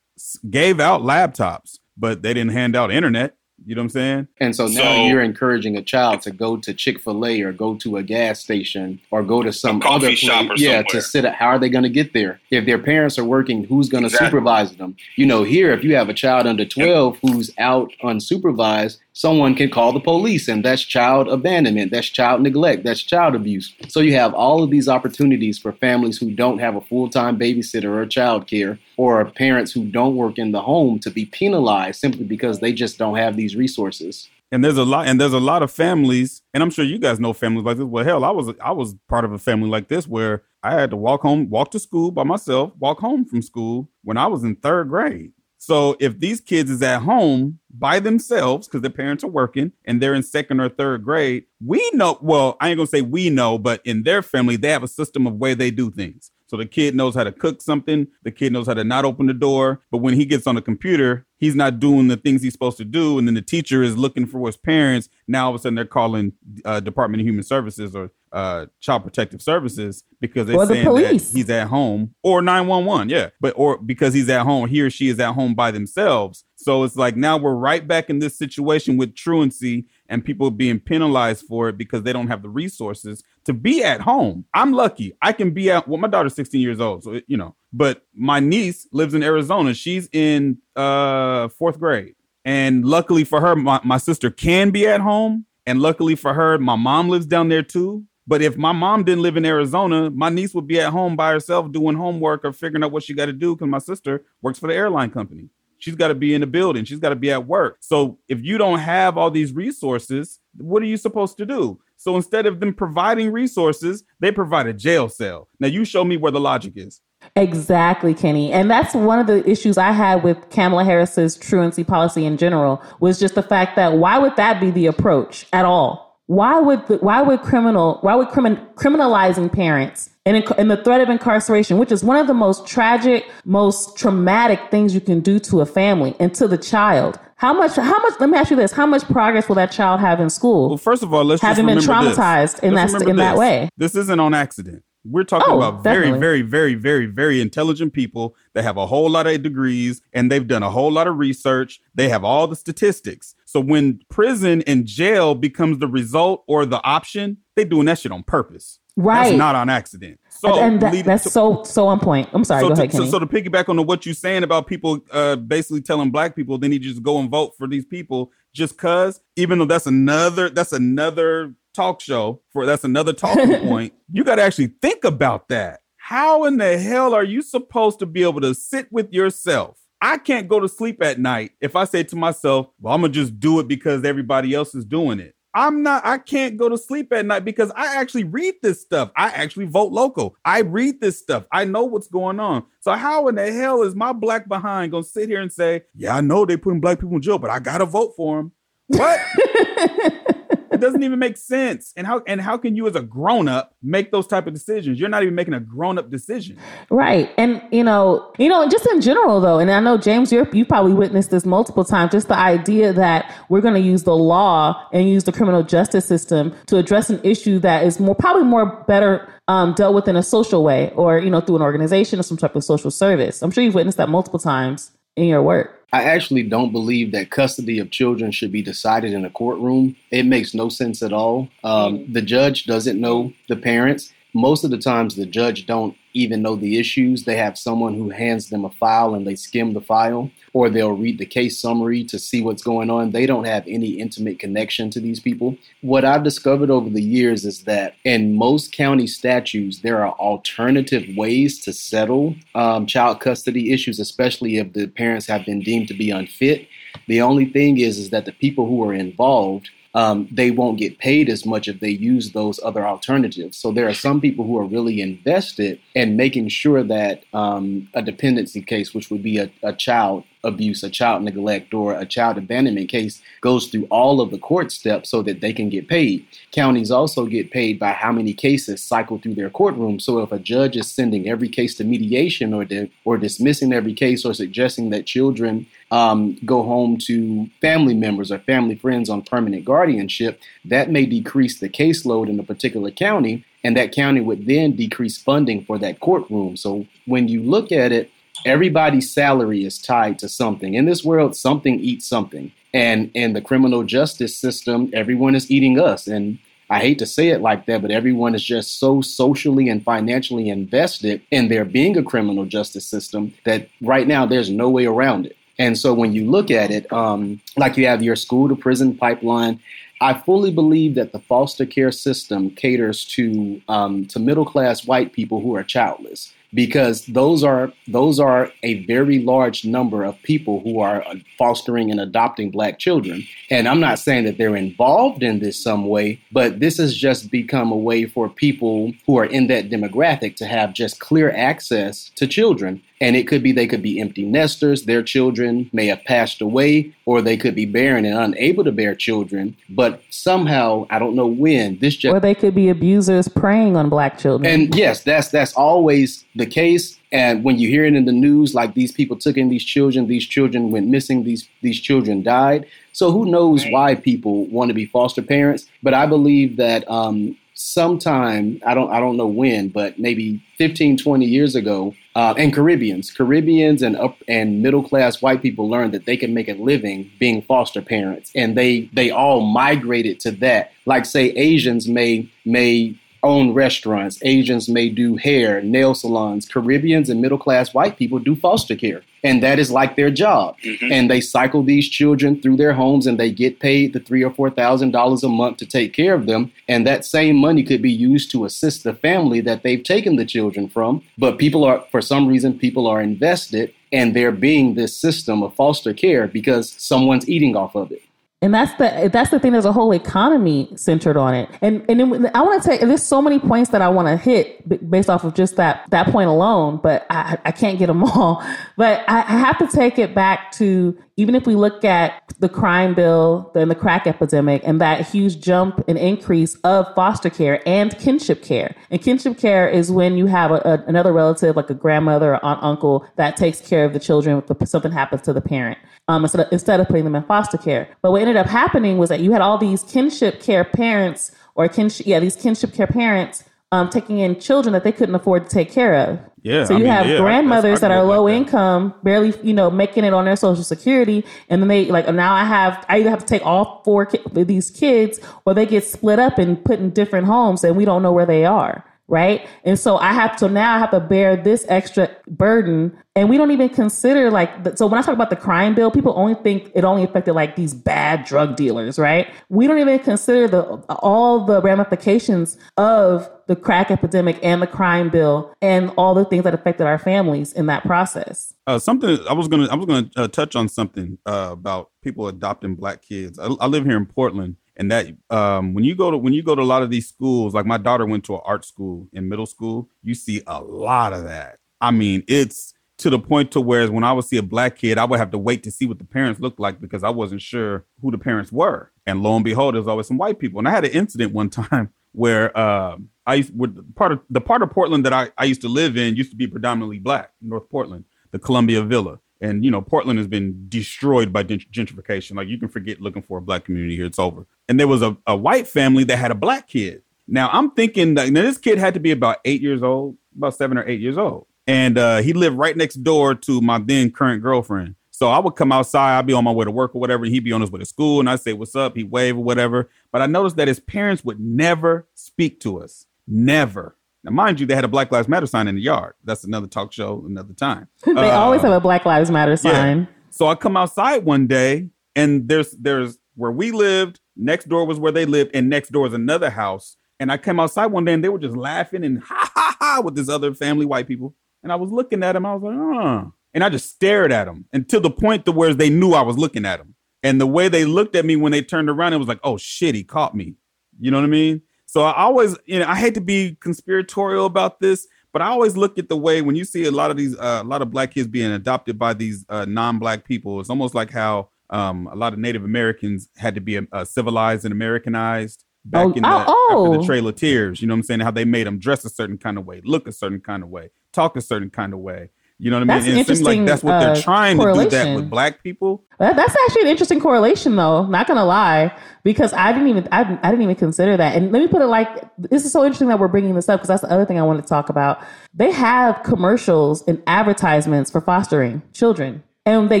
gave 0.48 0.78
out 0.78 1.02
laptops 1.02 1.78
but 1.96 2.22
they 2.22 2.34
didn't 2.34 2.52
hand 2.52 2.76
out 2.76 2.90
internet. 2.90 3.36
You 3.64 3.74
know 3.74 3.80
what 3.80 3.84
I'm 3.84 3.90
saying? 3.90 4.28
And 4.38 4.54
so 4.54 4.66
now 4.66 4.96
so, 4.96 5.06
you're 5.06 5.22
encouraging 5.22 5.76
a 5.76 5.82
child 5.82 6.20
to 6.22 6.30
go 6.30 6.58
to 6.58 6.74
Chick 6.74 7.00
Fil 7.00 7.24
A 7.24 7.40
or 7.40 7.52
go 7.52 7.74
to 7.76 7.96
a 7.96 8.02
gas 8.02 8.40
station 8.40 9.00
or 9.10 9.22
go 9.22 9.42
to 9.42 9.52
some 9.52 9.80
other 9.84 10.08
place. 10.08 10.22
yeah, 10.22 10.36
somewhere. 10.36 10.82
to 10.84 11.02
sit. 11.02 11.24
At, 11.24 11.34
how 11.34 11.46
are 11.46 11.58
they 11.58 11.70
going 11.70 11.84
to 11.84 11.90
get 11.90 12.12
there? 12.12 12.40
If 12.50 12.66
their 12.66 12.78
parents 12.78 13.18
are 13.18 13.24
working, 13.24 13.64
who's 13.64 13.88
going 13.88 14.02
to 14.02 14.08
exactly. 14.08 14.28
supervise 14.28 14.76
them? 14.76 14.96
You 15.16 15.26
know, 15.26 15.42
here 15.42 15.72
if 15.72 15.82
you 15.84 15.96
have 15.96 16.10
a 16.10 16.14
child 16.14 16.46
under 16.46 16.66
12 16.66 17.14
yep. 17.14 17.22
who's 17.22 17.50
out 17.56 17.92
unsupervised, 18.04 18.98
someone 19.16 19.54
can 19.54 19.70
call 19.70 19.94
the 19.94 20.00
police, 20.00 20.46
and 20.46 20.62
that's 20.62 20.82
child 20.82 21.26
abandonment, 21.28 21.90
that's 21.90 22.08
child 22.08 22.42
neglect, 22.42 22.84
that's 22.84 23.02
child 23.02 23.34
abuse. 23.34 23.74
So 23.88 24.00
you 24.00 24.12
have 24.12 24.34
all 24.34 24.62
of 24.62 24.70
these 24.70 24.88
opportunities 24.90 25.58
for 25.58 25.72
families 25.72 26.18
who 26.18 26.30
don't 26.30 26.58
have 26.58 26.76
a 26.76 26.82
full 26.82 27.08
time 27.08 27.38
babysitter 27.38 27.96
or 27.96 28.04
child 28.04 28.46
care, 28.46 28.78
or 28.98 29.24
parents 29.24 29.72
who 29.72 29.86
don't 29.86 30.16
work 30.16 30.38
in 30.38 30.52
the 30.52 30.60
home 30.60 30.98
to 30.98 31.10
be 31.10 31.24
penalized 31.24 31.98
simply 31.98 32.24
because 32.24 32.60
they 32.60 32.74
just 32.74 32.98
don't 32.98 33.16
have 33.16 33.36
these 33.36 33.56
resources. 33.56 34.28
And 34.52 34.62
there's 34.62 34.76
a 34.76 34.84
lot, 34.84 35.08
and 35.08 35.18
there's 35.18 35.32
a 35.32 35.40
lot 35.40 35.62
of 35.62 35.70
families, 35.70 36.42
and 36.52 36.62
I'm 36.62 36.70
sure 36.70 36.84
you 36.84 36.98
guys 36.98 37.18
know 37.18 37.32
families 37.32 37.64
like 37.64 37.78
this. 37.78 37.86
Well, 37.86 38.04
hell, 38.04 38.22
I 38.22 38.30
was 38.30 38.54
I 38.60 38.72
was 38.72 38.94
part 39.08 39.24
of 39.24 39.32
a 39.32 39.38
family 39.38 39.70
like 39.70 39.88
this 39.88 40.06
where 40.06 40.42
I 40.62 40.74
had 40.78 40.90
to 40.90 40.96
walk 40.96 41.22
home, 41.22 41.48
walk 41.48 41.70
to 41.70 41.78
school 41.78 42.10
by 42.10 42.22
myself, 42.22 42.72
walk 42.78 42.98
home 42.98 43.24
from 43.24 43.40
school 43.40 43.88
when 44.04 44.18
I 44.18 44.26
was 44.26 44.44
in 44.44 44.56
third 44.56 44.90
grade 44.90 45.32
So 45.58 45.96
if 46.00 46.18
these 46.18 46.40
kids 46.40 46.70
is 46.70 46.82
at 46.82 47.02
home 47.02 47.58
by 47.70 47.98
themselves 48.00 48.68
because 48.68 48.82
their 48.82 48.90
parents 48.90 49.24
are 49.24 49.28
working 49.28 49.72
and 49.84 50.00
they're 50.00 50.14
in 50.14 50.22
second 50.22 50.60
or 50.60 50.68
third 50.68 51.04
grade, 51.04 51.44
we 51.64 51.90
know. 51.94 52.18
Well, 52.20 52.56
I 52.60 52.68
ain't 52.68 52.78
gonna 52.78 52.86
say 52.86 53.02
we 53.02 53.30
know, 53.30 53.58
but 53.58 53.80
in 53.84 54.02
their 54.02 54.22
family, 54.22 54.56
they 54.56 54.70
have 54.70 54.82
a 54.82 54.88
system 54.88 55.26
of 55.26 55.34
way 55.34 55.54
they 55.54 55.70
do 55.70 55.90
things. 55.90 56.30
So 56.48 56.56
the 56.56 56.66
kid 56.66 56.94
knows 56.94 57.14
how 57.14 57.24
to 57.24 57.32
cook 57.32 57.60
something. 57.60 58.06
The 58.22 58.30
kid 58.30 58.52
knows 58.52 58.68
how 58.68 58.74
to 58.74 58.84
not 58.84 59.04
open 59.04 59.26
the 59.26 59.34
door. 59.34 59.80
But 59.90 59.98
when 59.98 60.14
he 60.14 60.24
gets 60.24 60.46
on 60.46 60.54
the 60.54 60.62
computer, 60.62 61.26
he's 61.38 61.56
not 61.56 61.80
doing 61.80 62.08
the 62.08 62.16
things 62.16 62.42
he's 62.42 62.52
supposed 62.52 62.76
to 62.78 62.84
do. 62.84 63.18
And 63.18 63.26
then 63.26 63.34
the 63.34 63.42
teacher 63.42 63.82
is 63.82 63.96
looking 63.96 64.26
for 64.26 64.46
his 64.46 64.56
parents. 64.56 65.08
Now 65.26 65.46
all 65.46 65.54
of 65.54 65.56
a 65.56 65.58
sudden 65.58 65.74
they're 65.74 65.84
calling 65.84 66.34
uh, 66.64 66.80
Department 66.80 67.20
of 67.20 67.26
Human 67.26 67.42
Services 67.42 67.96
or 67.96 68.12
uh, 68.36 68.66
Child 68.80 69.02
Protective 69.02 69.40
Services 69.40 70.04
because 70.20 70.46
they're 70.46 70.58
the 70.58 70.66
saying 70.66 70.84
police. 70.84 71.30
that 71.30 71.36
he's 71.38 71.48
at 71.50 71.68
home 71.68 72.14
or 72.22 72.42
911. 72.42 73.08
Yeah. 73.08 73.30
But 73.40 73.54
or 73.56 73.78
because 73.78 74.12
he's 74.12 74.28
at 74.28 74.42
home, 74.44 74.68
he 74.68 74.82
or 74.82 74.90
she 74.90 75.08
is 75.08 75.18
at 75.18 75.32
home 75.32 75.54
by 75.54 75.70
themselves. 75.70 76.44
So 76.56 76.84
it's 76.84 76.96
like 76.96 77.16
now 77.16 77.38
we're 77.38 77.54
right 77.54 77.86
back 77.86 78.10
in 78.10 78.18
this 78.18 78.36
situation 78.36 78.96
with 78.98 79.14
truancy 79.14 79.86
and 80.08 80.24
people 80.24 80.50
being 80.50 80.80
penalized 80.80 81.46
for 81.46 81.68
it 81.70 81.78
because 81.78 82.02
they 82.02 82.12
don't 82.12 82.28
have 82.28 82.42
the 82.42 82.48
resources 82.48 83.22
to 83.44 83.52
be 83.54 83.82
at 83.82 84.02
home. 84.02 84.44
I'm 84.52 84.72
lucky. 84.72 85.12
I 85.22 85.32
can 85.32 85.52
be 85.52 85.70
at 85.70 85.88
well, 85.88 85.98
my 85.98 86.08
daughter's 86.08 86.34
16 86.34 86.60
years 86.60 86.80
old, 86.80 87.04
so 87.04 87.12
it- 87.14 87.24
you 87.26 87.36
know, 87.38 87.56
but 87.72 88.02
my 88.14 88.38
niece 88.40 88.86
lives 88.92 89.14
in 89.14 89.22
Arizona. 89.22 89.72
She's 89.74 90.08
in 90.12 90.58
uh 90.76 91.48
fourth 91.48 91.78
grade. 91.80 92.14
And 92.44 92.84
luckily 92.84 93.24
for 93.24 93.40
her, 93.40 93.56
my, 93.56 93.80
my 93.82 93.98
sister 93.98 94.30
can 94.30 94.70
be 94.70 94.86
at 94.86 95.00
home. 95.00 95.46
And 95.66 95.80
luckily 95.82 96.14
for 96.14 96.32
her, 96.32 96.58
my 96.58 96.76
mom 96.76 97.08
lives 97.08 97.26
down 97.26 97.48
there 97.48 97.62
too. 97.62 98.04
But 98.26 98.42
if 98.42 98.56
my 98.56 98.72
mom 98.72 99.04
didn't 99.04 99.22
live 99.22 99.36
in 99.36 99.44
Arizona, 99.44 100.10
my 100.10 100.28
niece 100.30 100.54
would 100.54 100.66
be 100.66 100.80
at 100.80 100.90
home 100.90 101.14
by 101.14 101.30
herself 101.30 101.70
doing 101.70 101.96
homework 101.96 102.44
or 102.44 102.52
figuring 102.52 102.82
out 102.82 102.92
what 102.92 103.04
she 103.04 103.14
got 103.14 103.26
to 103.26 103.32
do 103.32 103.54
because 103.54 103.68
my 103.68 103.78
sister 103.78 104.24
works 104.42 104.58
for 104.58 104.66
the 104.66 104.74
airline 104.74 105.10
company. 105.10 105.48
She's 105.78 105.94
got 105.94 106.08
to 106.08 106.14
be 106.14 106.34
in 106.34 106.40
the 106.40 106.46
building. 106.46 106.84
She's 106.84 106.98
got 106.98 107.10
to 107.10 107.16
be 107.16 107.30
at 107.30 107.46
work. 107.46 107.76
So 107.80 108.18
if 108.28 108.42
you 108.42 108.58
don't 108.58 108.78
have 108.78 109.16
all 109.16 109.30
these 109.30 109.52
resources, 109.52 110.40
what 110.56 110.82
are 110.82 110.86
you 110.86 110.96
supposed 110.96 111.36
to 111.36 111.46
do? 111.46 111.78
So 111.96 112.16
instead 112.16 112.46
of 112.46 112.60
them 112.60 112.74
providing 112.74 113.30
resources, 113.30 114.04
they 114.20 114.32
provide 114.32 114.66
a 114.66 114.72
jail 114.72 115.08
cell. 115.08 115.48
Now 115.60 115.68
you 115.68 115.84
show 115.84 116.04
me 116.04 116.16
where 116.16 116.32
the 116.32 116.40
logic 116.40 116.72
is. 116.76 117.00
Exactly, 117.34 118.14
Kenny. 118.14 118.52
And 118.52 118.70
that's 118.70 118.94
one 118.94 119.18
of 119.18 119.26
the 119.26 119.48
issues 119.48 119.78
I 119.78 119.92
had 119.92 120.22
with 120.22 120.50
Kamala 120.50 120.84
Harris's 120.84 121.36
truancy 121.36 121.84
policy 121.84 122.24
in 122.24 122.36
general 122.36 122.82
was 123.00 123.18
just 123.18 123.34
the 123.34 123.42
fact 123.42 123.76
that 123.76 123.94
why 123.94 124.18
would 124.18 124.36
that 124.36 124.60
be 124.60 124.70
the 124.70 124.86
approach 124.86 125.46
at 125.52 125.64
all? 125.64 126.05
Why 126.26 126.58
would 126.58 126.86
the, 126.88 126.96
why 126.98 127.22
would 127.22 127.42
criminal 127.42 127.98
why 128.02 128.14
would 128.16 128.28
crimin, 128.28 128.58
criminalizing 128.74 129.52
parents 129.52 130.10
and, 130.24 130.42
inc- 130.42 130.58
and 130.58 130.70
the 130.70 130.76
threat 130.76 131.00
of 131.00 131.08
incarceration, 131.08 131.78
which 131.78 131.92
is 131.92 132.02
one 132.02 132.16
of 132.16 132.26
the 132.26 132.34
most 132.34 132.66
tragic, 132.66 133.24
most 133.44 133.96
traumatic 133.96 134.60
things 134.70 134.92
you 134.92 135.00
can 135.00 135.20
do 135.20 135.38
to 135.40 135.60
a 135.60 135.66
family 135.66 136.16
and 136.18 136.34
to 136.34 136.48
the 136.48 136.58
child. 136.58 137.18
How 137.36 137.52
much? 137.52 137.76
How 137.76 137.98
much? 138.00 138.14
Let 138.18 138.30
me 138.30 138.38
ask 138.38 138.50
you 138.50 138.56
this: 138.56 138.72
How 138.72 138.86
much 138.86 139.04
progress 139.04 139.46
will 139.48 139.56
that 139.56 139.70
child 139.70 140.00
have 140.00 140.18
in 140.20 140.30
school? 140.30 140.70
Well, 140.70 140.78
first 140.78 141.02
of 141.02 141.12
all, 141.14 141.22
let's 141.24 141.42
Having 141.42 141.66
been 141.66 141.76
just 141.76 141.86
remember 141.86 142.08
this. 142.10 142.18
traumatized 142.18 142.60
in 142.62 142.74
Let's 142.74 142.92
that- 142.94 143.02
in 143.08 143.16
that 143.16 143.36
way. 143.36 143.68
This 143.76 143.94
isn't 143.94 144.18
on 144.18 144.32
accident. 144.34 144.82
We're 145.10 145.24
talking 145.24 145.52
Oh, 145.52 145.58
about 145.58 145.82
very, 145.82 146.06
definitely. 146.06 146.20
very, 146.20 146.42
very, 146.42 146.74
very, 146.74 147.06
very 147.06 147.40
intelligent 147.40 147.92
people 147.92 148.34
that 148.54 148.62
have 148.62 148.76
a 148.76 148.86
whole 148.86 149.08
lot 149.10 149.26
of 149.26 149.42
degrees 149.42 150.02
and 150.12 150.30
they've 150.30 150.46
done 150.46 150.62
a 150.62 150.70
whole 150.70 150.90
lot 150.90 151.06
of 151.06 151.18
research. 151.18 151.80
They 151.94 152.08
have 152.08 152.24
all 152.24 152.46
the 152.46 152.56
statistics. 152.56 153.34
So 153.44 153.60
when 153.60 154.00
prison 154.10 154.62
and 154.66 154.86
jail 154.86 155.34
becomes 155.34 155.78
the 155.78 155.88
result 155.88 156.44
or 156.46 156.66
the 156.66 156.82
option, 156.84 157.38
they 157.54 157.64
doing 157.64 157.86
that 157.86 157.98
shit 157.98 158.12
on 158.12 158.22
purpose. 158.22 158.80
Right. 158.98 159.24
That's 159.28 159.36
not 159.38 159.54
on 159.54 159.68
accident. 159.68 160.18
So 160.30 160.58
and 160.58 160.80
that, 160.80 161.04
that's 161.04 161.24
to- 161.24 161.30
so 161.30 161.62
so 161.64 161.86
on 161.86 162.00
point. 162.00 162.28
I'm 162.32 162.44
sorry. 162.44 162.62
so, 162.62 162.68
go 162.68 162.74
to, 162.74 162.80
ahead, 162.82 162.92
so, 162.92 163.06
so 163.06 163.18
to 163.18 163.26
piggyback 163.26 163.68
on 163.68 163.84
what 163.86 164.04
you're 164.06 164.14
saying 164.14 164.42
about 164.42 164.66
people 164.66 165.00
uh, 165.12 165.36
basically 165.36 165.80
telling 165.82 166.10
black 166.10 166.34
people 166.36 166.56
they 166.58 166.68
need 166.68 166.82
to 166.82 166.88
just 166.88 167.02
go 167.02 167.18
and 167.18 167.30
vote 167.30 167.54
for 167.56 167.66
these 167.66 167.84
people 167.84 168.32
just 168.54 168.78
cause, 168.78 169.20
even 169.36 169.58
though 169.58 169.64
that's 169.66 169.86
another 169.86 170.48
that's 170.48 170.72
another 170.72 171.54
talk 171.76 172.00
show 172.00 172.42
for 172.52 172.66
that's 172.66 172.84
another 172.84 173.12
talking 173.12 173.54
point. 173.68 173.92
You 174.10 174.24
got 174.24 174.36
to 174.36 174.42
actually 174.42 174.72
think 174.82 175.04
about 175.04 175.48
that. 175.48 175.80
How 175.96 176.44
in 176.44 176.56
the 176.56 176.78
hell 176.78 177.14
are 177.14 177.24
you 177.24 177.42
supposed 177.42 177.98
to 177.98 178.06
be 178.06 178.22
able 178.22 178.40
to 178.40 178.54
sit 178.54 178.90
with 178.90 179.12
yourself? 179.12 179.78
I 180.00 180.18
can't 180.18 180.48
go 180.48 180.60
to 180.60 180.68
sleep 180.68 181.02
at 181.02 181.18
night 181.18 181.52
if 181.60 181.74
I 181.74 181.84
say 181.84 182.02
to 182.04 182.16
myself, 182.16 182.68
"Well, 182.80 182.94
I'm 182.94 183.00
gonna 183.00 183.12
just 183.12 183.40
do 183.40 183.60
it 183.60 183.68
because 183.68 184.04
everybody 184.04 184.54
else 184.54 184.74
is 184.74 184.84
doing 184.84 185.20
it." 185.20 185.34
I'm 185.56 185.82
not, 185.82 186.04
I 186.04 186.18
can't 186.18 186.58
go 186.58 186.68
to 186.68 186.76
sleep 186.76 187.10
at 187.14 187.24
night 187.24 187.46
because 187.46 187.72
I 187.74 187.96
actually 187.96 188.24
read 188.24 188.56
this 188.62 188.82
stuff. 188.82 189.10
I 189.16 189.28
actually 189.28 189.64
vote 189.64 189.90
local. 189.90 190.36
I 190.44 190.60
read 190.60 191.00
this 191.00 191.18
stuff. 191.18 191.46
I 191.50 191.64
know 191.64 191.84
what's 191.84 192.08
going 192.08 192.38
on. 192.38 192.66
So, 192.80 192.92
how 192.92 193.26
in 193.28 193.36
the 193.36 193.50
hell 193.50 193.82
is 193.82 193.94
my 193.94 194.12
black 194.12 194.48
behind 194.48 194.92
gonna 194.92 195.02
sit 195.02 195.30
here 195.30 195.40
and 195.40 195.50
say, 195.50 195.84
Yeah, 195.94 196.14
I 196.14 196.20
know 196.20 196.44
they 196.44 196.58
putting 196.58 196.80
black 196.80 197.00
people 197.00 197.16
in 197.16 197.22
jail, 197.22 197.38
but 197.38 197.50
I 197.50 197.58
gotta 197.58 197.86
vote 197.86 198.12
for 198.16 198.36
them? 198.36 198.52
What? 198.88 199.18
it 200.76 200.80
doesn't 200.80 201.02
even 201.02 201.18
make 201.18 201.36
sense. 201.36 201.92
And 201.96 202.06
how 202.06 202.22
and 202.26 202.40
how 202.40 202.56
can 202.56 202.76
you 202.76 202.86
as 202.86 202.94
a 202.94 203.02
grown-up 203.02 203.74
make 203.82 204.12
those 204.12 204.26
type 204.26 204.46
of 204.46 204.54
decisions? 204.54 205.00
You're 205.00 205.08
not 205.08 205.22
even 205.22 205.34
making 205.34 205.54
a 205.54 205.60
grown-up 205.60 206.10
decision. 206.10 206.58
Right. 206.90 207.30
And, 207.36 207.62
you 207.72 207.82
know, 207.82 208.32
you 208.38 208.48
know, 208.48 208.68
just 208.68 208.86
in 208.86 209.00
general, 209.00 209.40
though, 209.40 209.58
and 209.58 209.70
I 209.70 209.80
know, 209.80 209.98
James, 209.98 210.30
you're, 210.30 210.48
you 210.54 210.64
probably 210.64 210.92
witnessed 210.92 211.30
this 211.30 211.44
multiple 211.44 211.84
times, 211.84 212.12
just 212.12 212.28
the 212.28 212.38
idea 212.38 212.92
that 212.92 213.34
we're 213.48 213.60
going 213.60 213.74
to 213.74 213.80
use 213.80 214.04
the 214.04 214.16
law 214.16 214.86
and 214.92 215.08
use 215.08 215.24
the 215.24 215.32
criminal 215.32 215.62
justice 215.62 216.04
system 216.04 216.54
to 216.66 216.76
address 216.76 217.10
an 217.10 217.20
issue 217.24 217.58
that 217.60 217.84
is 217.84 217.98
more, 217.98 218.14
probably 218.14 218.44
more 218.44 218.84
better 218.86 219.28
um, 219.48 219.74
dealt 219.74 219.94
with 219.94 220.08
in 220.08 220.16
a 220.16 220.22
social 220.22 220.64
way 220.64 220.90
or, 220.96 221.18
you 221.18 221.30
know, 221.30 221.40
through 221.40 221.56
an 221.56 221.62
organization 221.62 222.18
or 222.18 222.22
some 222.22 222.36
type 222.36 222.56
of 222.56 222.64
social 222.64 222.90
service. 222.90 223.42
I'm 223.42 223.50
sure 223.50 223.62
you've 223.62 223.74
witnessed 223.74 223.98
that 223.98 224.08
multiple 224.08 224.40
times 224.40 224.90
in 225.16 225.28
your 225.28 225.42
work. 225.42 225.72
I 225.92 226.02
actually 226.02 226.42
don't 226.42 226.72
believe 226.72 227.12
that 227.12 227.30
custody 227.30 227.78
of 227.78 227.90
children 227.90 228.30
should 228.30 228.52
be 228.52 228.60
decided 228.60 229.14
in 229.14 229.24
a 229.24 229.30
courtroom. 229.30 229.96
It 230.10 230.24
makes 230.24 230.52
no 230.52 230.68
sense 230.68 231.02
at 231.02 231.12
all. 231.12 231.48
Um, 231.64 232.12
the 232.12 232.22
judge 232.22 232.66
doesn't 232.66 233.00
know 233.00 233.32
the 233.48 233.56
parents. 233.56 234.12
Most 234.36 234.64
of 234.64 234.70
the 234.70 234.76
times, 234.76 235.16
the 235.16 235.24
judge 235.24 235.64
don't 235.64 235.96
even 236.12 236.42
know 236.42 236.56
the 236.56 236.78
issues. 236.78 237.24
They 237.24 237.36
have 237.36 237.56
someone 237.56 237.94
who 237.94 238.10
hands 238.10 238.50
them 238.50 238.66
a 238.66 238.70
file 238.70 239.14
and 239.14 239.26
they 239.26 239.34
skim 239.34 239.72
the 239.72 239.80
file, 239.80 240.30
or 240.52 240.68
they'll 240.68 240.92
read 240.92 241.16
the 241.16 241.24
case 241.24 241.58
summary 241.58 242.04
to 242.04 242.18
see 242.18 242.42
what's 242.42 242.62
going 242.62 242.90
on. 242.90 243.12
They 243.12 243.24
don't 243.24 243.46
have 243.46 243.64
any 243.66 243.92
intimate 243.92 244.38
connection 244.38 244.90
to 244.90 245.00
these 245.00 245.20
people. 245.20 245.56
What 245.80 246.04
I've 246.04 246.22
discovered 246.22 246.70
over 246.70 246.90
the 246.90 247.02
years 247.02 247.46
is 247.46 247.64
that 247.64 247.94
in 248.04 248.34
most 248.34 248.72
county 248.72 249.06
statutes, 249.06 249.78
there 249.78 250.04
are 250.04 250.12
alternative 250.12 251.04
ways 251.16 251.58
to 251.60 251.72
settle 251.72 252.36
um, 252.54 252.84
child 252.84 253.20
custody 253.20 253.72
issues, 253.72 253.98
especially 253.98 254.58
if 254.58 254.74
the 254.74 254.86
parents 254.86 255.26
have 255.28 255.46
been 255.46 255.60
deemed 255.60 255.88
to 255.88 255.94
be 255.94 256.10
unfit. 256.10 256.68
The 257.06 257.22
only 257.22 257.46
thing 257.46 257.78
is, 257.78 257.96
is 257.96 258.10
that 258.10 258.26
the 258.26 258.32
people 258.32 258.66
who 258.66 258.84
are 258.84 258.92
involved 258.92 259.70
um, 259.96 260.28
they 260.30 260.50
won't 260.50 260.78
get 260.78 260.98
paid 260.98 261.30
as 261.30 261.46
much 261.46 261.68
if 261.68 261.80
they 261.80 261.88
use 261.88 262.32
those 262.32 262.60
other 262.62 262.86
alternatives. 262.86 263.56
So 263.56 263.72
there 263.72 263.88
are 263.88 263.94
some 263.94 264.20
people 264.20 264.44
who 264.44 264.58
are 264.58 264.66
really 264.66 265.00
invested 265.00 265.80
in 265.94 266.16
making 266.16 266.48
sure 266.48 266.82
that 266.84 267.24
um, 267.32 267.88
a 267.94 268.02
dependency 268.02 268.60
case, 268.60 268.92
which 268.92 269.10
would 269.10 269.22
be 269.22 269.38
a, 269.38 269.50
a 269.62 269.72
child 269.72 270.24
abuse, 270.46 270.82
a 270.82 270.90
child 270.90 271.22
neglect, 271.22 271.74
or 271.74 271.94
a 271.94 272.06
child 272.06 272.38
abandonment 272.38 272.88
case, 272.88 273.20
goes 273.40 273.66
through 273.66 273.86
all 273.90 274.20
of 274.20 274.30
the 274.30 274.38
court 274.38 274.72
steps 274.72 275.10
so 275.10 275.22
that 275.22 275.40
they 275.40 275.52
can 275.52 275.68
get 275.68 275.88
paid. 275.88 276.24
Counties 276.52 276.90
also 276.90 277.26
get 277.26 277.50
paid 277.50 277.78
by 277.78 277.92
how 277.92 278.12
many 278.12 278.32
cases 278.32 278.82
cycle 278.82 279.18
through 279.18 279.34
their 279.34 279.50
courtroom. 279.50 279.98
So 280.00 280.20
if 280.20 280.32
a 280.32 280.38
judge 280.38 280.76
is 280.76 280.90
sending 280.90 281.28
every 281.28 281.48
case 281.48 281.74
to 281.76 281.84
mediation 281.84 282.54
or 282.54 282.64
or 283.04 283.16
dismissing 283.18 283.72
every 283.72 283.94
case 283.94 284.24
or 284.24 284.34
suggesting 284.34 284.90
that 284.90 285.06
children 285.06 285.66
um, 285.90 286.38
go 286.44 286.62
home 286.62 286.96
to 286.98 287.48
family 287.60 287.94
members 287.94 288.32
or 288.32 288.38
family 288.38 288.76
friends 288.76 289.08
on 289.08 289.22
permanent 289.22 289.64
guardianship, 289.64 290.40
that 290.64 290.90
may 290.90 291.06
decrease 291.06 291.60
the 291.60 291.68
caseload 291.68 292.28
in 292.28 292.40
a 292.40 292.42
particular 292.42 292.90
county, 292.90 293.44
and 293.62 293.76
that 293.76 293.92
county 293.92 294.20
would 294.20 294.46
then 294.46 294.72
decrease 294.72 295.16
funding 295.18 295.64
for 295.64 295.78
that 295.78 296.00
courtroom. 296.00 296.56
So 296.56 296.86
when 297.06 297.28
you 297.28 297.42
look 297.42 297.70
at 297.72 297.92
it, 297.92 298.10
everybody's 298.44 299.12
salary 299.12 299.64
is 299.64 299.78
tied 299.78 300.18
to 300.20 300.28
something. 300.28 300.74
In 300.74 300.84
this 300.84 301.04
world, 301.04 301.36
something 301.36 301.80
eats 301.80 302.06
something. 302.06 302.52
And 302.74 303.10
in 303.14 303.32
the 303.32 303.40
criminal 303.40 303.84
justice 303.84 304.36
system, 304.36 304.90
everyone 304.92 305.34
is 305.34 305.50
eating 305.50 305.78
us. 305.78 306.06
And 306.06 306.38
I 306.68 306.80
hate 306.80 306.98
to 306.98 307.06
say 307.06 307.28
it 307.28 307.40
like 307.40 307.66
that, 307.66 307.80
but 307.80 307.90
everyone 307.90 308.34
is 308.34 308.44
just 308.44 308.78
so 308.78 309.00
socially 309.00 309.68
and 309.68 309.82
financially 309.82 310.48
invested 310.48 311.22
in 311.30 311.48
there 311.48 311.64
being 311.64 311.96
a 311.96 312.02
criminal 312.02 312.44
justice 312.44 312.86
system 312.86 313.32
that 313.44 313.68
right 313.80 314.06
now 314.06 314.26
there's 314.26 314.50
no 314.50 314.68
way 314.68 314.86
around 314.86 315.26
it. 315.26 315.36
And 315.58 315.78
so 315.78 315.94
when 315.94 316.12
you 316.12 316.30
look 316.30 316.50
at 316.50 316.70
it, 316.70 316.92
um, 316.92 317.40
like 317.56 317.76
you 317.76 317.86
have 317.86 318.02
your 318.02 318.16
school 318.16 318.48
to 318.48 318.56
prison 318.56 318.96
pipeline, 318.96 319.60
I 320.00 320.12
fully 320.12 320.52
believe 320.52 320.96
that 320.96 321.12
the 321.12 321.20
foster 321.20 321.64
care 321.64 321.92
system 321.92 322.50
caters 322.50 323.04
to 323.06 323.62
um, 323.68 324.04
to 324.06 324.18
middle 324.18 324.44
class 324.44 324.86
white 324.86 325.12
people 325.14 325.40
who 325.40 325.56
are 325.56 325.62
childless 325.62 326.34
because 326.54 327.06
those 327.06 327.44
are 327.44 327.72
those 327.88 328.18
are 328.20 328.50
a 328.62 328.84
very 328.84 329.18
large 329.18 329.64
number 329.64 330.04
of 330.04 330.20
people 330.22 330.60
who 330.60 330.80
are 330.80 331.04
fostering 331.38 331.90
and 331.90 332.00
adopting 332.00 332.50
black 332.50 332.78
children. 332.78 333.24
And 333.50 333.68
i'm 333.68 333.80
not 333.80 333.98
saying 333.98 334.24
that 334.24 334.38
they're 334.38 334.56
involved 334.56 335.22
in 335.22 335.38
this 335.38 335.62
some 335.62 335.86
way 335.86 336.20
but 336.32 336.60
this 336.60 336.78
has 336.78 336.96
just 336.96 337.30
become 337.30 337.70
a 337.70 337.76
way 337.76 338.06
for 338.06 338.28
people 338.28 338.92
who 339.06 339.18
are 339.18 339.24
in 339.24 339.46
that 339.48 339.70
demographic 339.70 340.36
to 340.36 340.46
have 340.46 340.72
just 340.72 341.00
clear 341.00 341.30
access 341.30 342.10
to 342.16 342.26
children 342.26 342.82
and 343.00 343.14
it 343.14 343.28
could 343.28 343.42
be 343.42 343.52
they 343.52 343.66
could 343.66 343.82
be 343.82 344.00
empty 344.00 344.24
nesters, 344.24 344.84
their 344.84 345.02
children 345.02 345.68
may 345.72 345.86
have 345.86 346.02
passed 346.04 346.40
away, 346.40 346.94
or 347.04 347.20
they 347.20 347.36
could 347.36 347.54
be 347.54 347.66
barren 347.66 348.04
and 348.04 348.18
unable 348.18 348.64
to 348.64 348.72
bear 348.72 348.94
children. 348.94 349.56
But 349.68 350.00
somehow, 350.10 350.86
I 350.90 350.98
don't 350.98 351.14
know 351.14 351.26
when, 351.26 351.78
this 351.78 351.96
just 351.96 352.14
Or 352.14 352.20
they 352.20 352.34
could 352.34 352.54
be 352.54 352.68
abusers 352.68 353.28
preying 353.28 353.76
on 353.76 353.88
black 353.88 354.18
children. 354.18 354.50
And 354.50 354.74
yes, 354.74 355.02
that's 355.02 355.28
that's 355.28 355.52
always 355.54 356.24
the 356.34 356.46
case. 356.46 356.98
And 357.12 357.44
when 357.44 357.58
you 357.58 357.68
hear 357.68 357.84
it 357.84 357.94
in 357.94 358.04
the 358.04 358.12
news, 358.12 358.54
like 358.54 358.74
these 358.74 358.92
people 358.92 359.16
took 359.16 359.36
in 359.36 359.48
these 359.48 359.64
children, 359.64 360.06
these 360.06 360.26
children 360.26 360.70
went 360.70 360.88
missing, 360.88 361.24
these 361.24 361.48
these 361.62 361.80
children 361.80 362.22
died. 362.22 362.66
So 362.92 363.12
who 363.12 363.26
knows 363.26 363.64
right. 363.64 363.72
why 363.72 363.94
people 363.94 364.46
want 364.46 364.70
to 364.70 364.74
be 364.74 364.86
foster 364.86 365.20
parents? 365.20 365.66
But 365.82 365.92
I 365.92 366.06
believe 366.06 366.56
that 366.56 366.90
um, 366.90 367.36
sometime 367.56 368.60
I 368.64 368.74
don't 368.74 368.90
I 368.92 369.00
don't 369.00 369.16
know 369.16 369.26
when, 369.26 369.68
but 369.68 369.98
maybe 369.98 370.42
15, 370.58 370.98
20 370.98 371.24
years 371.24 371.56
ago, 371.56 371.94
uh, 372.14 372.34
and 372.38 372.54
Caribbeans, 372.54 373.10
Caribbeans 373.10 373.82
and 373.82 373.96
up 373.96 374.16
and 374.28 374.62
middle 374.62 374.82
class 374.82 375.20
white 375.20 375.42
people 375.42 375.68
learned 375.68 375.92
that 375.92 376.06
they 376.06 376.16
can 376.16 376.34
make 376.34 376.48
a 376.48 376.54
living 376.54 377.10
being 377.18 377.42
foster 377.42 377.82
parents, 377.82 378.30
and 378.34 378.56
they 378.56 378.90
they 378.92 379.10
all 379.10 379.40
migrated 379.40 380.20
to 380.20 380.30
that. 380.32 380.70
Like 380.84 381.04
say 381.06 381.30
Asians 381.30 381.88
may 381.88 382.30
may 382.44 382.94
own 383.22 383.52
restaurants. 383.52 384.18
Asians 384.22 384.68
may 384.68 384.88
do 384.88 385.16
hair, 385.16 385.60
nail 385.62 385.94
salons. 385.94 386.48
Caribbeans 386.48 387.08
and 387.10 387.20
middle 387.20 387.38
class 387.38 387.74
white 387.74 387.96
people 387.96 388.18
do 388.18 388.34
foster 388.36 388.76
care. 388.76 389.02
And 389.24 389.42
that 389.42 389.58
is 389.58 389.70
like 389.70 389.96
their 389.96 390.10
job. 390.10 390.56
Mm-hmm. 390.64 390.92
And 390.92 391.10
they 391.10 391.20
cycle 391.20 391.62
these 391.62 391.88
children 391.88 392.40
through 392.40 392.56
their 392.56 392.74
homes 392.74 393.06
and 393.06 393.18
they 393.18 393.30
get 393.30 393.58
paid 393.58 393.92
the 393.92 394.00
three 394.00 394.22
or 394.22 394.30
four 394.30 394.50
thousand 394.50 394.92
dollars 394.92 395.24
a 395.24 395.28
month 395.28 395.56
to 395.58 395.66
take 395.66 395.92
care 395.92 396.14
of 396.14 396.26
them. 396.26 396.52
And 396.68 396.86
that 396.86 397.04
same 397.04 397.36
money 397.36 397.64
could 397.64 397.82
be 397.82 397.92
used 397.92 398.30
to 398.32 398.44
assist 398.44 398.84
the 398.84 398.94
family 398.94 399.40
that 399.40 399.62
they've 399.62 399.82
taken 399.82 400.16
the 400.16 400.24
children 400.24 400.68
from. 400.68 401.02
But 401.18 401.38
people 401.38 401.64
are, 401.64 401.84
for 401.90 402.00
some 402.00 402.28
reason, 402.28 402.58
people 402.58 402.86
are 402.86 403.02
invested 403.02 403.72
and 403.92 404.14
there 404.14 404.32
being 404.32 404.74
this 404.74 404.96
system 404.96 405.42
of 405.42 405.54
foster 405.54 405.94
care 405.94 406.26
because 406.26 406.74
someone's 406.78 407.28
eating 407.28 407.56
off 407.56 407.74
of 407.74 407.92
it. 407.92 408.02
And 408.46 408.54
that's 408.54 408.72
the 408.74 409.10
that's 409.12 409.30
the 409.30 409.40
thing. 409.40 409.50
There's 409.50 409.64
a 409.64 409.72
whole 409.72 409.92
economy 409.92 410.68
centered 410.76 411.16
on 411.16 411.34
it, 411.34 411.50
and 411.62 411.84
and 411.88 412.28
I 412.28 412.42
want 412.42 412.62
to 412.62 412.68
take. 412.68 412.80
There's 412.80 413.02
so 413.02 413.20
many 413.20 413.40
points 413.40 413.70
that 413.70 413.82
I 413.82 413.88
want 413.88 414.06
to 414.06 414.16
hit 414.16 414.88
based 414.88 415.10
off 415.10 415.24
of 415.24 415.34
just 415.34 415.56
that 415.56 415.84
that 415.90 416.12
point 416.12 416.28
alone, 416.28 416.78
but 416.80 417.06
I, 417.10 417.38
I 417.44 417.50
can't 417.50 417.76
get 417.76 417.88
them 417.88 418.04
all. 418.04 418.44
But 418.76 419.02
I, 419.08 419.16
I 419.16 419.38
have 419.38 419.58
to 419.58 419.66
take 419.66 419.98
it 419.98 420.14
back 420.14 420.52
to 420.52 420.96
even 421.16 421.34
if 421.34 421.46
we 421.46 421.54
look 421.54 421.84
at 421.84 422.22
the 422.38 422.48
crime 422.48 422.94
bill 422.94 423.50
and 423.54 423.70
the 423.70 423.74
crack 423.74 424.06
epidemic 424.06 424.62
and 424.64 424.80
that 424.80 425.06
huge 425.08 425.40
jump 425.40 425.82
and 425.88 425.96
increase 425.96 426.54
of 426.56 426.86
foster 426.94 427.30
care 427.30 427.66
and 427.66 427.98
kinship 427.98 428.42
care. 428.42 428.74
And 428.90 429.00
kinship 429.00 429.38
care 429.38 429.68
is 429.68 429.90
when 429.90 430.16
you 430.16 430.26
have 430.26 430.50
a, 430.50 430.56
a, 430.56 430.84
another 430.86 431.12
relative, 431.12 431.56
like 431.56 431.70
a 431.70 431.74
grandmother 431.74 432.34
or 432.34 432.44
aunt, 432.44 432.62
uncle, 432.62 433.06
that 433.16 433.36
takes 433.36 433.60
care 433.60 433.84
of 433.84 433.94
the 433.94 433.98
children 433.98 434.42
if 434.48 434.68
something 434.68 434.92
happens 434.92 435.22
to 435.22 435.32
the 435.32 435.40
parent 435.40 435.78
um, 436.08 436.24
instead, 436.24 436.40
of, 436.42 436.52
instead 436.52 436.80
of 436.80 436.86
putting 436.86 437.04
them 437.04 437.14
in 437.14 437.22
foster 437.24 437.58
care. 437.58 437.88
But 438.02 438.12
what 438.12 438.20
ended 438.20 438.36
up 438.36 438.46
happening 438.46 438.98
was 438.98 439.08
that 439.08 439.20
you 439.20 439.32
had 439.32 439.40
all 439.40 439.56
these 439.56 439.82
kinship 439.82 440.40
care 440.40 440.64
parents 440.64 441.32
or 441.54 441.68
kinship, 441.68 442.06
yeah, 442.06 442.20
these 442.20 442.36
kinship 442.36 442.74
care 442.74 442.86
parents 442.86 443.44
um, 443.72 443.88
taking 443.88 444.18
in 444.18 444.38
children 444.38 444.72
that 444.74 444.84
they 444.84 444.92
couldn't 444.92 445.14
afford 445.14 445.44
to 445.44 445.50
take 445.50 445.70
care 445.70 445.94
of. 445.94 446.20
Yeah. 446.46 446.64
So 446.64 446.74
you 446.74 446.76
I 446.76 446.82
mean, 446.82 446.92
have 446.92 447.06
yeah, 447.08 447.18
grandmothers 447.18 447.80
that 447.80 447.90
are 447.90 448.04
low 448.04 448.28
income, 448.28 448.94
barely, 449.02 449.34
you 449.42 449.52
know, 449.52 449.68
making 449.68 450.04
it 450.04 450.14
on 450.14 450.26
their 450.26 450.36
social 450.36 450.62
security, 450.62 451.24
and 451.48 451.60
then 451.60 451.66
they 451.66 451.86
like 451.86 452.06
now 452.14 452.32
I 452.32 452.44
have 452.44 452.86
I 452.88 452.98
either 453.00 453.10
have 453.10 453.18
to 453.18 453.26
take 453.26 453.44
all 453.44 453.82
four 453.84 454.06
ki- 454.06 454.20
these 454.32 454.70
kids, 454.70 455.18
or 455.44 455.54
they 455.54 455.66
get 455.66 455.82
split 455.84 456.20
up 456.20 456.38
and 456.38 456.64
put 456.64 456.78
in 456.78 456.90
different 456.90 457.26
homes, 457.26 457.64
and 457.64 457.76
we 457.76 457.84
don't 457.84 458.00
know 458.00 458.12
where 458.12 458.26
they 458.26 458.44
are 458.44 458.84
right? 459.08 459.46
And 459.64 459.78
so 459.78 459.96
I 459.96 460.12
have 460.12 460.36
to 460.38 460.48
now 460.48 460.74
I 460.74 460.78
have 460.78 460.90
to 460.90 461.00
bear 461.00 461.36
this 461.36 461.64
extra 461.68 462.10
burden, 462.26 462.96
and 463.14 463.28
we 463.30 463.36
don't 463.38 463.50
even 463.50 463.68
consider 463.68 464.30
like 464.30 464.64
the, 464.64 464.76
so 464.76 464.86
when 464.86 464.98
I 464.98 465.02
talk 465.02 465.14
about 465.14 465.30
the 465.30 465.36
crime 465.36 465.74
bill, 465.74 465.90
people 465.90 466.12
only 466.16 466.34
think 466.34 466.72
it 466.74 466.84
only 466.84 467.04
affected 467.04 467.34
like 467.34 467.56
these 467.56 467.74
bad 467.74 468.24
drug 468.24 468.56
dealers, 468.56 468.98
right? 468.98 469.28
We 469.48 469.66
don't 469.66 469.78
even 469.78 469.98
consider 470.00 470.48
the 470.48 470.62
all 470.88 471.44
the 471.44 471.62
ramifications 471.62 472.58
of 472.76 473.30
the 473.46 473.54
crack 473.54 473.90
epidemic 473.90 474.38
and 474.42 474.60
the 474.60 474.66
crime 474.66 475.08
bill 475.08 475.54
and 475.62 475.92
all 475.96 476.14
the 476.14 476.24
things 476.24 476.42
that 476.44 476.54
affected 476.54 476.86
our 476.86 476.98
families 476.98 477.52
in 477.52 477.66
that 477.66 477.84
process. 477.84 478.54
Uh, 478.66 478.78
something 478.78 479.18
I 479.28 479.32
was 479.32 479.46
gonna 479.46 479.68
I 479.68 479.76
was 479.76 479.86
gonna 479.86 480.10
uh, 480.16 480.28
touch 480.28 480.56
on 480.56 480.68
something 480.68 481.18
uh, 481.26 481.50
about 481.52 481.90
people 482.02 482.26
adopting 482.26 482.74
black 482.74 483.02
kids. 483.02 483.38
I, 483.38 483.46
I 483.60 483.66
live 483.66 483.84
here 483.84 483.96
in 483.96 484.06
Portland 484.06 484.56
and 484.76 484.90
that 484.90 485.06
um, 485.30 485.74
when 485.74 485.84
you 485.84 485.94
go 485.94 486.10
to 486.10 486.18
when 486.18 486.32
you 486.32 486.42
go 486.42 486.54
to 486.54 486.62
a 486.62 486.64
lot 486.64 486.82
of 486.82 486.90
these 486.90 487.08
schools 487.08 487.54
like 487.54 487.66
my 487.66 487.78
daughter 487.78 488.06
went 488.06 488.24
to 488.24 488.34
an 488.34 488.40
art 488.44 488.64
school 488.64 489.08
in 489.12 489.28
middle 489.28 489.46
school 489.46 489.88
you 490.02 490.14
see 490.14 490.42
a 490.46 490.60
lot 490.62 491.12
of 491.12 491.24
that. 491.24 491.58
I 491.80 491.90
mean 491.90 492.22
it's 492.28 492.74
to 492.98 493.10
the 493.10 493.18
point 493.18 493.50
to 493.50 493.60
where 493.60 493.90
when 493.90 494.04
i 494.04 494.12
would 494.12 494.24
see 494.24 494.36
a 494.38 494.42
black 494.42 494.76
kid 494.76 494.98
i 494.98 495.04
would 495.04 495.18
have 495.18 495.30
to 495.30 495.38
wait 495.38 495.62
to 495.62 495.70
see 495.70 495.86
what 495.86 495.98
the 495.98 496.04
parents 496.04 496.40
looked 496.40 496.58
like 496.58 496.80
because 496.80 497.04
i 497.04 497.10
wasn't 497.10 497.42
sure 497.42 497.84
who 498.00 498.10
the 498.10 498.18
parents 498.18 498.52
were. 498.52 498.90
And 499.06 499.22
lo 499.22 499.36
and 499.36 499.44
behold 499.44 499.74
there's 499.74 499.88
always 499.88 500.06
some 500.06 500.18
white 500.18 500.38
people. 500.38 500.58
And 500.58 500.68
i 500.68 500.70
had 500.70 500.84
an 500.84 500.92
incident 500.92 501.32
one 501.32 501.50
time 501.62 501.92
where 502.12 502.56
uh, 502.56 502.96
i 503.26 503.34
used 503.34 503.52
part 503.94 504.12
of 504.12 504.20
the 504.30 504.40
part 504.40 504.62
of 504.62 504.70
portland 504.70 505.04
that 505.04 505.12
I, 505.12 505.30
I 505.36 505.44
used 505.44 505.60
to 505.62 505.68
live 505.68 505.96
in 505.96 506.16
used 506.16 506.30
to 506.30 506.36
be 506.36 506.46
predominantly 506.46 506.98
black 506.98 507.32
north 507.42 507.68
portland 507.70 508.04
the 508.30 508.38
columbia 508.38 508.82
villa 508.82 509.20
and 509.40 509.64
you 509.64 509.70
know 509.70 509.82
portland 509.82 510.18
has 510.18 510.28
been 510.28 510.66
destroyed 510.68 511.32
by 511.32 511.42
gentrification. 511.44 512.36
Like 512.36 512.48
you 512.48 512.58
can 512.58 512.68
forget 512.68 513.00
looking 513.00 513.22
for 513.22 513.38
a 513.38 513.42
black 513.42 513.64
community 513.64 513.96
here 513.96 514.06
it's 514.06 514.18
over. 514.18 514.46
And 514.68 514.80
there 514.80 514.88
was 514.88 515.02
a, 515.02 515.16
a 515.26 515.36
white 515.36 515.68
family 515.68 516.04
that 516.04 516.16
had 516.16 516.30
a 516.30 516.34
black 516.34 516.68
kid. 516.68 517.02
Now 517.28 517.48
i'm 517.52 517.70
thinking 517.72 518.14
that 518.14 518.30
now 518.30 518.42
this 518.42 518.58
kid 518.58 518.78
had 518.78 518.94
to 518.94 519.00
be 519.00 519.10
about 519.10 519.38
eight 519.44 519.60
years 519.60 519.82
old 519.82 520.16
about 520.36 520.54
seven 520.54 520.78
or 520.78 520.88
eight 520.88 521.00
years 521.00 521.18
old. 521.18 521.46
And 521.68 521.98
uh, 521.98 522.18
he 522.18 522.32
lived 522.32 522.56
right 522.56 522.76
next 522.76 522.96
door 522.96 523.34
to 523.34 523.60
my 523.60 523.78
then 523.78 524.12
current 524.12 524.42
girlfriend. 524.42 524.94
So 525.10 525.28
i 525.28 525.38
would 525.38 525.56
come 525.56 525.72
outside 525.72 526.18
i'd 526.18 526.26
be 526.26 526.32
on 526.32 526.44
my 526.44 526.52
way 526.52 526.64
to 526.64 526.70
work 526.70 526.94
or 526.94 527.00
whatever 527.00 527.24
and 527.24 527.32
he'd 527.32 527.44
be 527.44 527.52
on 527.52 527.60
his 527.60 527.70
way 527.70 527.80
to 527.80 527.86
school 527.86 528.20
and 528.20 528.30
i'd 528.30 528.40
say 528.40 528.52
what's 528.52 528.76
up? 528.76 528.96
He'd 528.96 529.10
wave 529.10 529.36
or 529.36 529.44
whatever. 529.44 529.90
But 530.12 530.22
i 530.22 530.26
noticed 530.26 530.56
that 530.56 530.68
his 530.68 530.80
parents 530.80 531.24
would 531.24 531.40
never 531.40 532.06
speak 532.14 532.60
to 532.60 532.80
us. 532.80 533.06
Never 533.28 533.96
now, 534.24 534.32
mind 534.32 534.58
you, 534.58 534.66
they 534.66 534.74
had 534.74 534.84
a 534.84 534.88
Black 534.88 535.12
Lives 535.12 535.28
Matter 535.28 535.46
sign 535.46 535.68
in 535.68 535.76
the 535.76 535.80
yard. 535.80 536.14
That's 536.24 536.44
another 536.44 536.66
talk 536.66 536.92
show, 536.92 537.24
another 537.26 537.54
time. 537.54 537.88
they 538.04 538.12
uh, 538.12 538.38
always 538.38 538.62
have 538.62 538.72
a 538.72 538.80
Black 538.80 539.04
Lives 539.04 539.30
Matter 539.30 539.56
sign. 539.56 540.00
Yeah. 540.00 540.06
So 540.30 540.48
I 540.48 540.54
come 540.54 540.76
outside 540.76 541.24
one 541.24 541.46
day, 541.46 541.90
and 542.14 542.48
there's 542.48 542.72
there's 542.72 543.18
where 543.36 543.52
we 543.52 543.70
lived. 543.70 544.20
Next 544.36 544.68
door 544.68 544.84
was 544.84 544.98
where 544.98 545.12
they 545.12 545.24
lived, 545.26 545.52
and 545.54 545.70
next 545.70 545.92
door 545.92 546.06
is 546.06 546.12
another 546.12 546.50
house. 546.50 546.96
And 547.18 547.32
I 547.32 547.38
came 547.38 547.58
outside 547.58 547.86
one 547.86 548.04
day, 548.04 548.12
and 548.12 548.22
they 548.22 548.28
were 548.28 548.38
just 548.38 548.56
laughing 548.56 549.04
and 549.04 549.22
ha 549.22 549.50
ha 549.54 549.76
ha 549.80 550.00
with 550.04 550.14
this 550.14 550.28
other 550.28 550.52
family, 550.54 550.84
white 550.84 551.06
people. 551.06 551.34
And 551.62 551.72
I 551.72 551.76
was 551.76 551.90
looking 551.90 552.22
at 552.22 552.32
them. 552.32 552.44
I 552.44 552.54
was 552.54 552.62
like, 552.62 552.76
oh. 552.76 553.32
And 553.54 553.64
I 553.64 553.70
just 553.70 553.88
stared 553.88 554.32
at 554.32 554.44
them 554.44 554.66
until 554.72 555.00
the 555.00 555.10
point 555.10 555.46
to 555.46 555.52
where 555.52 555.72
they 555.72 555.88
knew 555.88 556.12
I 556.12 556.20
was 556.20 556.36
looking 556.36 556.66
at 556.66 556.78
them. 556.78 556.94
And 557.22 557.40
the 557.40 557.46
way 557.46 557.68
they 557.68 557.86
looked 557.86 558.14
at 558.14 558.26
me 558.26 558.36
when 558.36 558.52
they 558.52 558.60
turned 558.60 558.90
around, 558.90 559.14
it 559.14 559.18
was 559.18 559.28
like, 559.28 559.40
oh 559.42 559.56
shit, 559.56 559.94
he 559.94 560.04
caught 560.04 560.34
me. 560.34 560.56
You 561.00 561.10
know 561.10 561.18
what 561.18 561.24
I 561.24 561.28
mean? 561.28 561.62
So 561.96 562.02
I 562.02 562.24
always, 562.24 562.58
you 562.66 562.78
know, 562.78 562.84
I 562.86 562.94
hate 562.94 563.14
to 563.14 563.22
be 563.22 563.56
conspiratorial 563.58 564.44
about 564.44 564.80
this, 564.80 565.08
but 565.32 565.40
I 565.40 565.46
always 565.46 565.78
look 565.78 565.98
at 565.98 566.10
the 566.10 566.16
way 566.18 566.42
when 566.42 566.54
you 566.54 566.66
see 566.66 566.84
a 566.84 566.90
lot 566.90 567.10
of 567.10 567.16
these, 567.16 567.34
uh, 567.38 567.62
a 567.62 567.66
lot 567.66 567.80
of 567.80 567.90
black 567.90 568.10
kids 568.10 568.28
being 568.28 568.52
adopted 568.52 568.98
by 568.98 569.14
these 569.14 569.46
uh, 569.48 569.64
non-black 569.64 570.26
people. 570.26 570.60
It's 570.60 570.68
almost 570.68 570.94
like 570.94 571.10
how 571.10 571.48
um, 571.70 572.06
a 572.12 572.14
lot 572.14 572.34
of 572.34 572.38
Native 572.38 572.64
Americans 572.64 573.30
had 573.38 573.54
to 573.54 573.62
be 573.62 573.78
uh, 573.78 574.04
civilized 574.04 574.66
and 574.66 574.72
Americanized 574.72 575.64
back 575.86 576.08
oh, 576.08 576.12
in 576.12 576.22
the, 576.22 576.44
oh. 576.46 576.98
the 576.98 577.06
Trail 577.06 577.28
of 577.28 577.36
Tears. 577.36 577.80
You 577.80 577.88
know 577.88 577.94
what 577.94 578.00
I'm 578.00 578.02
saying? 578.02 578.20
How 578.20 578.30
they 578.30 578.44
made 578.44 578.66
them 578.66 578.78
dress 578.78 579.02
a 579.06 579.08
certain 579.08 579.38
kind 579.38 579.56
of 579.56 579.64
way, 579.64 579.80
look 579.82 580.06
a 580.06 580.12
certain 580.12 580.40
kind 580.40 580.62
of 580.62 580.68
way, 580.68 580.90
talk 581.14 581.34
a 581.34 581.40
certain 581.40 581.70
kind 581.70 581.94
of 581.94 582.00
way. 582.00 582.28
You 582.58 582.70
know 582.70 582.78
what 582.78 582.90
I 582.90 583.00
mean? 583.00 583.10
And 583.10 583.18
it 583.20 583.26
seems 583.26 583.42
like 583.42 583.66
that's 583.66 583.82
what 583.82 583.94
uh, 583.94 584.00
they're 584.14 584.22
trying 584.22 584.58
to 584.58 584.72
do 584.72 584.88
that 584.88 585.14
with 585.14 585.28
black 585.28 585.62
people. 585.62 586.04
That's 586.18 586.56
actually 586.64 586.82
an 586.82 586.88
interesting 586.88 587.20
correlation, 587.20 587.76
though. 587.76 588.06
Not 588.06 588.26
gonna 588.26 588.46
lie, 588.46 588.96
because 589.24 589.52
I 589.52 589.72
didn't 589.72 589.88
even 589.88 590.08
I, 590.10 590.38
I 590.42 590.50
didn't 590.50 590.62
even 590.62 590.76
consider 590.76 591.18
that. 591.18 591.36
And 591.36 591.52
let 591.52 591.60
me 591.60 591.68
put 591.68 591.82
it 591.82 591.86
like 591.86 592.08
this 592.38 592.64
is 592.64 592.72
so 592.72 592.82
interesting 592.82 593.08
that 593.08 593.18
we're 593.18 593.28
bringing 593.28 593.54
this 593.54 593.68
up 593.68 593.80
because 593.80 593.88
that's 593.88 594.02
the 594.02 594.10
other 594.10 594.24
thing 594.24 594.38
I 594.38 594.42
want 594.42 594.62
to 594.62 594.66
talk 594.66 594.88
about. 594.88 595.22
They 595.52 595.70
have 595.70 596.22
commercials 596.22 597.02
and 597.06 597.22
advertisements 597.26 598.10
for 598.10 598.22
fostering 598.22 598.82
children, 598.94 599.42
and 599.66 599.90
they 599.90 600.00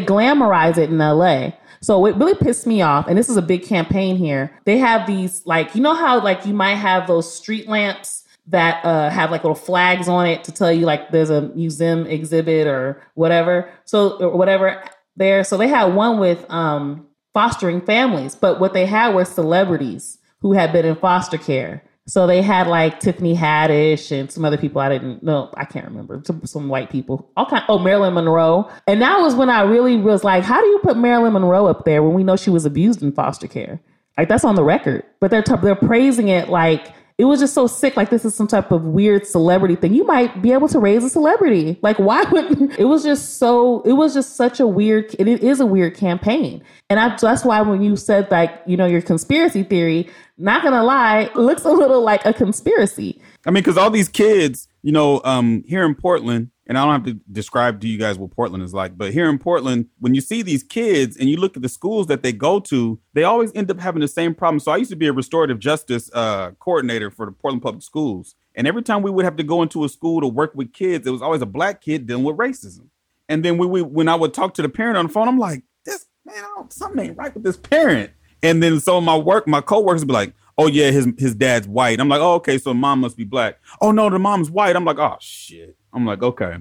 glamorize 0.00 0.78
it 0.78 0.88
in 0.88 0.96
LA. 0.96 1.50
So 1.82 2.06
it 2.06 2.16
really 2.16 2.34
pissed 2.34 2.66
me 2.66 2.80
off. 2.80 3.06
And 3.06 3.18
this 3.18 3.28
is 3.28 3.36
a 3.36 3.42
big 3.42 3.64
campaign 3.64 4.16
here. 4.16 4.58
They 4.64 4.78
have 4.78 5.06
these 5.06 5.44
like 5.44 5.74
you 5.74 5.82
know 5.82 5.94
how 5.94 6.22
like 6.22 6.46
you 6.46 6.54
might 6.54 6.76
have 6.76 7.06
those 7.06 7.30
street 7.30 7.68
lamps 7.68 8.24
that 8.48 8.84
uh, 8.84 9.10
have 9.10 9.30
like 9.30 9.42
little 9.42 9.54
flags 9.54 10.08
on 10.08 10.26
it 10.26 10.44
to 10.44 10.52
tell 10.52 10.72
you 10.72 10.86
like 10.86 11.10
there's 11.10 11.30
a 11.30 11.42
museum 11.54 12.06
exhibit 12.06 12.66
or 12.66 13.02
whatever. 13.14 13.70
So 13.84 14.18
or 14.18 14.36
whatever 14.36 14.82
there. 15.16 15.42
So 15.44 15.56
they 15.56 15.68
had 15.68 15.94
one 15.94 16.18
with 16.18 16.48
um, 16.50 17.06
fostering 17.34 17.80
families, 17.80 18.34
but 18.34 18.60
what 18.60 18.72
they 18.72 18.86
had 18.86 19.14
were 19.14 19.24
celebrities 19.24 20.18
who 20.40 20.52
had 20.52 20.72
been 20.72 20.84
in 20.84 20.96
foster 20.96 21.38
care. 21.38 21.82
So 22.08 22.28
they 22.28 22.40
had 22.40 22.68
like 22.68 23.00
Tiffany 23.00 23.34
Haddish 23.34 24.12
and 24.12 24.30
some 24.30 24.44
other 24.44 24.56
people 24.56 24.80
I 24.80 24.88
didn't 24.88 25.24
know. 25.24 25.52
I 25.56 25.64
can't 25.64 25.86
remember. 25.86 26.22
Some, 26.24 26.46
some 26.46 26.68
white 26.68 26.88
people. 26.88 27.28
All 27.36 27.46
kind. 27.46 27.64
Oh, 27.68 27.80
Marilyn 27.80 28.14
Monroe. 28.14 28.70
And 28.86 29.02
that 29.02 29.18
was 29.18 29.34
when 29.34 29.50
I 29.50 29.62
really 29.62 29.96
was 29.96 30.22
like, 30.22 30.44
how 30.44 30.60
do 30.60 30.68
you 30.68 30.78
put 30.84 30.96
Marilyn 30.96 31.32
Monroe 31.32 31.66
up 31.66 31.84
there 31.84 32.04
when 32.04 32.14
we 32.14 32.22
know 32.22 32.36
she 32.36 32.50
was 32.50 32.64
abused 32.64 33.02
in 33.02 33.10
foster 33.10 33.48
care? 33.48 33.80
Like 34.16 34.28
that's 34.28 34.44
on 34.44 34.54
the 34.54 34.62
record. 34.62 35.04
But 35.20 35.32
they're 35.32 35.42
t- 35.42 35.56
they're 35.60 35.74
praising 35.74 36.28
it 36.28 36.48
like 36.48 36.94
it 37.18 37.24
was 37.24 37.40
just 37.40 37.54
so 37.54 37.66
sick. 37.66 37.96
Like 37.96 38.10
this 38.10 38.24
is 38.26 38.34
some 38.34 38.46
type 38.46 38.70
of 38.70 38.84
weird 38.84 39.26
celebrity 39.26 39.74
thing. 39.74 39.94
You 39.94 40.04
might 40.04 40.42
be 40.42 40.52
able 40.52 40.68
to 40.68 40.78
raise 40.78 41.02
a 41.02 41.08
celebrity. 41.08 41.78
Like 41.80 41.98
why 41.98 42.24
would 42.24 42.72
it 42.78 42.84
was 42.84 43.04
just 43.04 43.38
so 43.38 43.80
it 43.82 43.92
was 43.92 44.12
just 44.12 44.36
such 44.36 44.60
a 44.60 44.66
weird 44.66 45.14
it 45.18 45.26
is 45.26 45.60
a 45.60 45.66
weird 45.66 45.96
campaign. 45.96 46.62
And 46.90 47.00
I, 47.00 47.16
that's 47.16 47.44
why 47.44 47.62
when 47.62 47.82
you 47.82 47.96
said 47.96 48.30
like, 48.30 48.60
you 48.66 48.76
know, 48.76 48.86
your 48.86 49.00
conspiracy 49.00 49.62
theory, 49.62 50.08
not 50.36 50.62
gonna 50.62 50.84
lie, 50.84 51.30
looks 51.34 51.64
a 51.64 51.70
little 51.70 52.02
like 52.02 52.24
a 52.26 52.34
conspiracy. 52.34 53.20
I 53.46 53.50
mean, 53.50 53.62
because 53.62 53.78
all 53.78 53.90
these 53.90 54.08
kids, 54.08 54.68
you 54.82 54.92
know, 54.92 55.22
um, 55.24 55.64
here 55.66 55.84
in 55.84 55.94
Portland, 55.94 56.50
and 56.66 56.76
I 56.76 56.84
don't 56.84 56.92
have 56.92 57.04
to 57.04 57.20
describe 57.30 57.80
to 57.80 57.88
you 57.88 57.98
guys 57.98 58.18
what 58.18 58.32
Portland 58.32 58.64
is 58.64 58.74
like, 58.74 58.98
but 58.98 59.12
here 59.12 59.30
in 59.30 59.38
Portland, 59.38 59.86
when 60.00 60.14
you 60.14 60.20
see 60.20 60.42
these 60.42 60.62
kids 60.62 61.16
and 61.16 61.28
you 61.30 61.36
look 61.36 61.56
at 61.56 61.62
the 61.62 61.68
schools 61.68 62.08
that 62.08 62.22
they 62.22 62.32
go 62.32 62.58
to, 62.60 62.98
they 63.14 63.22
always 63.22 63.52
end 63.54 63.70
up 63.70 63.78
having 63.78 64.00
the 64.00 64.08
same 64.08 64.34
problem. 64.34 64.58
So 64.58 64.72
I 64.72 64.76
used 64.76 64.90
to 64.90 64.96
be 64.96 65.06
a 65.06 65.12
restorative 65.12 65.60
justice 65.60 66.10
uh, 66.12 66.52
coordinator 66.58 67.10
for 67.10 67.26
the 67.26 67.32
Portland 67.32 67.62
Public 67.62 67.82
Schools. 67.82 68.34
And 68.56 68.66
every 68.66 68.82
time 68.82 69.02
we 69.02 69.10
would 69.10 69.24
have 69.24 69.36
to 69.36 69.44
go 69.44 69.62
into 69.62 69.84
a 69.84 69.88
school 69.88 70.20
to 70.20 70.26
work 70.26 70.54
with 70.54 70.72
kids, 70.72 71.06
it 71.06 71.10
was 71.10 71.22
always 71.22 71.42
a 71.42 71.46
black 71.46 71.80
kid 71.80 72.06
dealing 72.06 72.24
with 72.24 72.36
racism. 72.36 72.88
And 73.28 73.44
then 73.44 73.58
when 73.58 73.70
we 73.70 73.82
when 73.82 74.08
I 74.08 74.14
would 74.14 74.34
talk 74.34 74.54
to 74.54 74.62
the 74.62 74.68
parent 74.68 74.96
on 74.96 75.06
the 75.06 75.12
phone, 75.12 75.28
I'm 75.28 75.38
like, 75.38 75.62
this 75.84 76.06
man, 76.24 76.42
something 76.70 77.06
ain't 77.06 77.16
right 77.16 77.34
with 77.34 77.42
this 77.42 77.56
parent. 77.56 78.10
And 78.42 78.62
then 78.62 78.80
of 78.86 79.02
my 79.02 79.16
work, 79.16 79.48
my 79.48 79.60
coworkers 79.60 80.02
would 80.02 80.08
be 80.08 80.14
like, 80.14 80.32
oh 80.58 80.66
yeah, 80.68 80.90
his 80.90 81.08
his 81.18 81.34
dad's 81.34 81.68
white. 81.68 82.00
I'm 82.00 82.08
like, 82.08 82.20
oh 82.20 82.34
okay, 82.34 82.58
so 82.58 82.72
mom 82.74 83.00
must 83.00 83.16
be 83.16 83.24
black. 83.24 83.58
Oh 83.80 83.92
no, 83.92 84.08
the 84.10 84.18
mom's 84.18 84.50
white. 84.50 84.76
I'm 84.76 84.84
like, 84.84 84.98
oh 84.98 85.16
shit. 85.20 85.76
I'm 85.96 86.04
like, 86.04 86.22
okay, 86.22 86.58